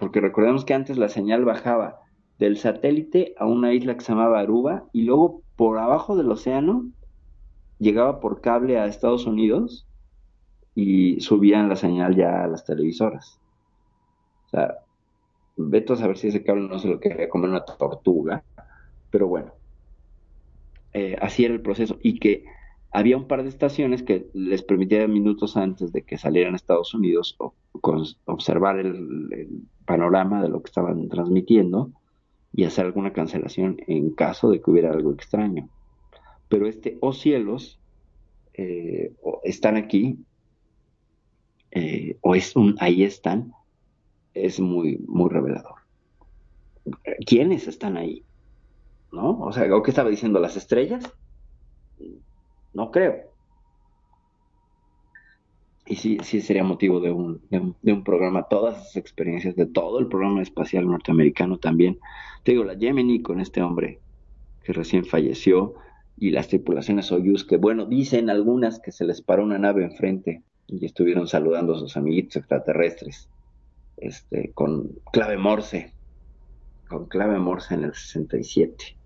Porque 0.00 0.20
recordemos 0.20 0.64
que 0.64 0.74
antes 0.74 0.98
la 0.98 1.08
señal 1.08 1.44
bajaba 1.44 2.00
del 2.38 2.58
satélite 2.58 3.34
a 3.38 3.46
una 3.46 3.72
isla 3.72 3.94
que 3.94 4.04
se 4.04 4.12
llamaba 4.12 4.40
Aruba 4.40 4.84
y 4.92 5.02
luego 5.02 5.42
por 5.56 5.78
abajo 5.78 6.16
del 6.16 6.30
océano 6.30 6.90
llegaba 7.78 8.20
por 8.20 8.40
cable 8.40 8.78
a 8.78 8.86
Estados 8.86 9.26
Unidos 9.26 9.86
y 10.74 11.20
subían 11.20 11.68
la 11.68 11.76
señal 11.76 12.16
ya 12.16 12.44
a 12.44 12.46
las 12.46 12.64
televisoras. 12.64 13.38
O 14.46 14.50
sea, 14.50 14.78
veto 15.56 15.94
a 15.94 15.96
saber 15.96 16.16
si 16.18 16.28
ese 16.28 16.42
cable 16.42 16.68
no 16.68 16.78
se 16.78 16.88
lo 16.88 17.00
quería 17.00 17.28
comer 17.28 17.50
una 17.50 17.64
tortuga, 17.64 18.42
pero 19.10 19.28
bueno, 19.28 19.52
eh, 20.92 21.16
así 21.20 21.44
era 21.44 21.54
el 21.54 21.60
proceso. 21.60 21.98
Y 22.02 22.18
que 22.18 22.44
había 22.90 23.16
un 23.16 23.26
par 23.26 23.42
de 23.42 23.48
estaciones 23.48 24.02
que 24.02 24.28
les 24.34 24.62
permitía 24.62 25.06
minutos 25.08 25.56
antes 25.56 25.92
de 25.92 26.02
que 26.02 26.18
salieran 26.18 26.54
a 26.54 26.56
Estados 26.56 26.94
Unidos 26.94 27.36
observar 28.26 28.78
el, 28.78 29.62
panorama 29.84 30.40
de 30.40 30.48
lo 30.48 30.62
que 30.62 30.68
estaban 30.68 31.08
transmitiendo 31.08 31.90
y 32.52 32.64
hacer 32.64 32.86
alguna 32.86 33.12
cancelación 33.12 33.78
en 33.88 34.10
caso 34.10 34.48
de 34.50 34.60
que 34.60 34.70
hubiera 34.70 34.90
algo 34.90 35.12
extraño 35.12 35.68
pero 36.52 36.68
este 36.68 36.98
oh 37.00 37.14
cielos 37.14 37.80
eh, 38.52 39.14
están 39.42 39.78
aquí 39.78 40.18
eh, 41.72 42.16
o 42.20 42.34
es 42.34 42.54
un 42.56 42.76
ahí 42.80 43.02
están 43.02 43.52
es 44.34 44.60
muy 44.60 44.98
muy 45.08 45.28
revelador. 45.30 45.74
Quiénes 47.26 47.68
están 47.68 47.96
ahí 47.96 48.24
no 49.10 49.40
o 49.40 49.52
sea 49.52 49.68
¿qué 49.68 49.90
estaba 49.90 50.10
diciendo 50.10 50.40
las 50.40 50.56
estrellas 50.56 51.12
no 52.74 52.90
creo. 52.90 53.32
Y 55.84 55.96
sí, 55.96 56.18
sí 56.22 56.40
sería 56.40 56.64
motivo 56.64 57.00
de 57.00 57.10
un, 57.10 57.42
de 57.50 57.92
un, 57.92 58.04
programa, 58.04 58.44
todas 58.44 58.80
esas 58.80 58.96
experiencias 58.96 59.56
de 59.56 59.66
todo 59.66 59.98
el 59.98 60.06
programa 60.06 60.40
espacial 60.40 60.86
norteamericano 60.86 61.58
también. 61.58 61.98
Te 62.44 62.52
digo, 62.52 62.64
la 62.64 62.78
Gemini 62.78 63.20
con 63.20 63.40
este 63.40 63.62
hombre 63.62 64.00
que 64.62 64.72
recién 64.72 65.04
falleció, 65.04 65.74
y 66.16 66.30
las 66.30 66.48
tripulaciones 66.48 67.06
Soyuz, 67.06 67.44
que 67.44 67.56
bueno, 67.56 67.84
dicen 67.84 68.30
algunas 68.30 68.78
que 68.78 68.92
se 68.92 69.04
les 69.04 69.22
paró 69.22 69.42
una 69.42 69.58
nave 69.58 69.84
enfrente 69.84 70.42
y 70.66 70.84
estuvieron 70.86 71.28
saludando 71.28 71.74
a 71.74 71.78
sus 71.78 71.96
amiguitos 71.96 72.36
extraterrestres, 72.36 73.28
este, 73.96 74.52
con 74.52 74.90
clave 75.12 75.36
Morse, 75.36 75.92
con 76.88 77.06
clave 77.06 77.38
Morse 77.38 77.74
en 77.74 77.84
el 77.84 77.94
67. 77.94 78.96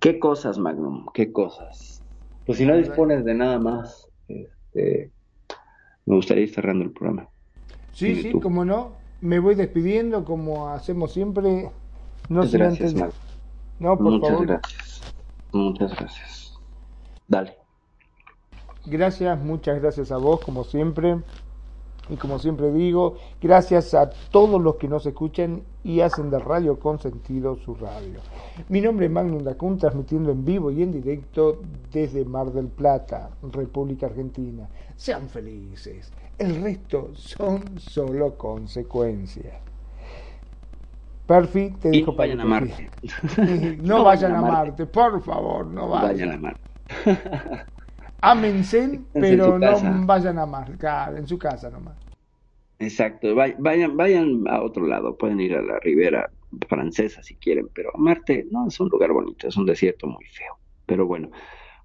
¿Qué 0.00 0.18
cosas, 0.18 0.58
Magnum? 0.58 1.06
¿Qué 1.12 1.32
cosas? 1.32 2.02
Pues 2.46 2.58
si 2.58 2.66
no 2.66 2.76
dispones 2.76 3.24
de 3.24 3.34
nada 3.34 3.58
más, 3.58 4.08
este, 4.28 5.10
me 6.06 6.14
gustaría 6.14 6.44
ir 6.44 6.54
cerrando 6.54 6.84
el 6.84 6.92
programa. 6.92 7.28
Sí, 7.92 8.22
sí, 8.22 8.32
como 8.32 8.64
no. 8.64 8.92
Me 9.20 9.40
voy 9.40 9.56
despidiendo 9.56 10.24
como 10.24 10.68
hacemos 10.68 11.12
siempre. 11.12 11.70
No 12.28 12.42
Muchas 12.42 12.52
gracias, 12.52 12.94
No, 13.78 13.96
por 13.96 14.12
Muchas 14.12 14.40
gracias. 14.40 15.14
Muchas 15.52 15.96
gracias. 15.96 16.58
Dale. 17.26 17.67
Gracias, 18.90 19.38
muchas 19.38 19.80
gracias 19.80 20.10
a 20.10 20.16
vos, 20.16 20.40
como 20.40 20.64
siempre. 20.64 21.18
Y 22.10 22.16
como 22.16 22.38
siempre 22.38 22.72
digo, 22.72 23.16
gracias 23.38 23.92
a 23.92 24.08
todos 24.08 24.60
los 24.62 24.76
que 24.76 24.88
nos 24.88 25.04
escuchan 25.04 25.62
y 25.84 26.00
hacen 26.00 26.30
de 26.30 26.38
Radio 26.38 26.78
con 26.78 26.98
sentido 26.98 27.56
su 27.56 27.74
radio. 27.74 28.20
Mi 28.70 28.80
nombre 28.80 29.06
es 29.06 29.12
Magnum 29.12 29.44
Dacun, 29.44 29.76
transmitiendo 29.76 30.30
en 30.30 30.42
vivo 30.42 30.70
y 30.70 30.82
en 30.82 30.90
directo 30.90 31.60
desde 31.92 32.24
Mar 32.24 32.50
del 32.50 32.68
Plata, 32.68 33.28
República 33.52 34.06
Argentina. 34.06 34.66
Sean 34.96 35.28
felices. 35.28 36.10
El 36.38 36.62
resto 36.62 37.10
son 37.12 37.78
solo 37.78 38.38
consecuencias. 38.38 39.60
Perfi, 41.26 41.72
te 41.72 41.90
dijo 41.90 42.16
para 42.16 42.28
vayan 42.28 42.40
a 42.44 42.44
Marte. 42.46 42.90
no, 43.82 44.02
vayan 44.02 44.34
a 44.34 44.40
Marte, 44.40 44.86
por 44.86 45.20
favor, 45.20 45.66
no 45.66 45.90
vayan. 45.90 46.08
Vayan 46.08 46.32
a 46.32 46.38
Marte. 46.38 47.68
Ámense, 48.20 49.00
pero 49.12 49.58
no 49.58 50.06
vayan 50.06 50.38
a 50.38 50.46
Marte, 50.46 50.86
en 51.16 51.26
su 51.26 51.38
casa 51.38 51.70
nomás. 51.70 51.96
Exacto, 52.80 53.34
vayan, 53.34 53.96
vayan 53.96 54.44
a 54.48 54.62
otro 54.62 54.86
lado, 54.86 55.16
pueden 55.16 55.40
ir 55.40 55.54
a 55.54 55.62
la 55.62 55.78
ribera 55.80 56.30
francesa 56.68 57.22
si 57.22 57.34
quieren, 57.34 57.68
pero 57.74 57.90
Marte 57.96 58.46
no 58.50 58.68
es 58.68 58.78
un 58.80 58.88
lugar 58.88 59.12
bonito, 59.12 59.48
es 59.48 59.56
un 59.56 59.66
desierto 59.66 60.06
muy 60.06 60.24
feo. 60.26 60.58
Pero 60.86 61.06
bueno, 61.06 61.30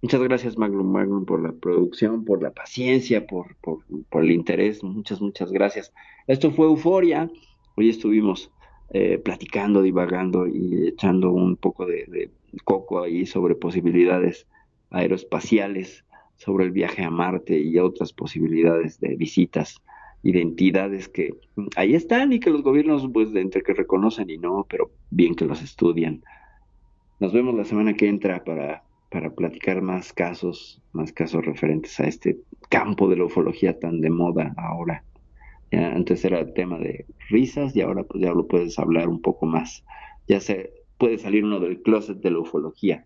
muchas 0.02 0.22
gracias 0.22 0.58
Magnum 0.58 0.92
Magnum 0.92 1.26
por 1.26 1.42
la 1.42 1.52
producción, 1.52 2.26
por 2.26 2.42
la 2.42 2.52
paciencia, 2.52 3.26
por, 3.26 3.56
por, 3.58 3.80
por 4.10 4.24
el 4.24 4.32
interés, 4.32 4.84
muchas, 4.84 5.22
muchas 5.22 5.52
gracias. 5.52 5.94
Esto 6.28 6.52
fue 6.52 6.68
Euforia, 6.68 7.30
hoy 7.76 7.90
estuvimos 7.90 8.52
eh, 8.96 9.18
platicando, 9.18 9.82
divagando 9.82 10.46
y 10.46 10.88
echando 10.88 11.32
un 11.32 11.56
poco 11.56 11.88
de, 11.88 12.30
coco 12.64 13.02
ahí 13.02 13.26
sobre 13.26 13.56
posibilidades 13.56 14.46
aeroespaciales, 14.92 16.06
sobre 16.44 16.66
el 16.66 16.72
viaje 16.72 17.04
a 17.04 17.10
Marte 17.10 17.60
y 17.60 17.78
otras 17.80 18.14
posibilidades 18.14 19.00
de 19.00 19.16
visitas 19.16 19.82
identidades 20.24 21.10
que 21.10 21.36
ahí 21.76 21.96
están 21.96 22.32
y 22.32 22.40
que 22.40 22.50
los 22.50 22.64
gobiernos 22.64 23.08
pues 23.14 23.36
entre 23.36 23.62
que 23.62 23.74
reconocen 23.74 24.30
y 24.30 24.38
no, 24.38 24.66
pero 24.70 24.92
bien 25.10 25.36
que 25.36 25.46
los 25.46 25.62
estudian. 25.62 26.24
Nos 27.20 27.34
vemos 27.34 27.56
la 27.56 27.66
semana 27.66 27.94
que 27.94 28.08
entra 28.08 28.44
para, 28.44 28.84
para 29.10 29.34
platicar 29.34 29.82
más 29.82 30.14
casos, 30.14 30.82
más 30.94 31.12
casos 31.12 31.46
referentes 31.46 32.00
a 32.00 32.06
este 32.06 32.38
campo 32.70 33.10
de 33.10 33.18
la 33.18 33.26
ufología 33.26 33.78
tan 33.80 34.02
de 34.02 34.10
moda 34.10 34.54
ahora 34.58 35.04
antes 35.78 36.24
era 36.26 36.54
tema 36.54 36.78
de 36.78 37.06
risas 37.30 37.76
y 37.76 37.82
ahora 37.82 38.04
pues 38.04 38.24
ya 38.24 38.32
lo 38.32 38.48
puedes 38.48 38.78
hablar 38.80 39.10
un 39.10 39.22
poco 39.22 39.46
más. 39.46 39.84
Ya 40.28 40.40
se 40.40 40.72
puede 40.98 41.18
salir 41.18 41.44
uno 41.44 41.60
del 41.60 41.82
closet 41.82 42.18
de 42.20 42.32
la 42.32 42.40
ufología. 42.40 43.06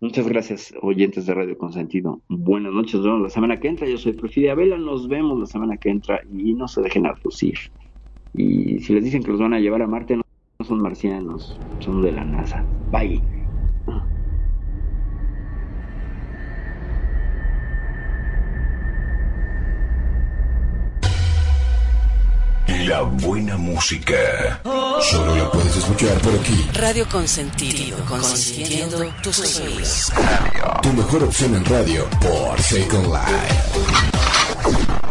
Muchas 0.00 0.28
gracias, 0.28 0.74
oyentes 0.82 1.24
de 1.26 1.34
Radio 1.34 1.56
Consentido. 1.56 2.22
Buenas 2.28 2.72
noches, 2.72 2.96
nos 2.96 3.04
vemos 3.04 3.22
la 3.22 3.30
semana 3.30 3.58
que 3.60 3.68
entra. 3.68 3.88
Yo 3.88 3.96
soy 3.96 4.12
Perfidia 4.12 4.54
Vela, 4.54 4.76
nos 4.76 5.08
vemos 5.08 5.38
la 5.38 5.46
semana 5.46 5.78
que 5.78 5.88
entra 5.88 6.20
y 6.30 6.52
no 6.54 6.68
se 6.68 6.82
dejen 6.82 7.06
aducir. 7.06 7.56
Y 8.34 8.80
si 8.80 8.92
les 8.92 9.04
dicen 9.04 9.22
que 9.22 9.30
los 9.30 9.40
van 9.40 9.54
a 9.54 9.60
llevar 9.60 9.80
a 9.80 9.86
Marte, 9.86 10.16
no 10.16 10.22
son 10.66 10.82
marcianos, 10.82 11.62
son 11.80 12.02
de 12.02 12.12
la 12.12 12.24
NASA. 12.24 12.68
Bye. 12.90 13.45
La 22.86 23.02
buena 23.02 23.56
música. 23.56 24.60
Solo 25.10 25.34
la 25.34 25.50
puedes 25.50 25.76
escuchar 25.76 26.16
por 26.20 26.32
aquí. 26.34 26.68
Radio 26.72 27.04
Consentido, 27.08 27.98
consintiendo 28.06 29.12
tus 29.24 29.60
oídos. 29.60 30.12
Tu 30.82 30.92
mejor 30.92 31.24
opción 31.24 31.56
en 31.56 31.64
radio 31.64 32.08
por 32.20 32.62
Second 32.62 33.06
Life. 33.06 35.05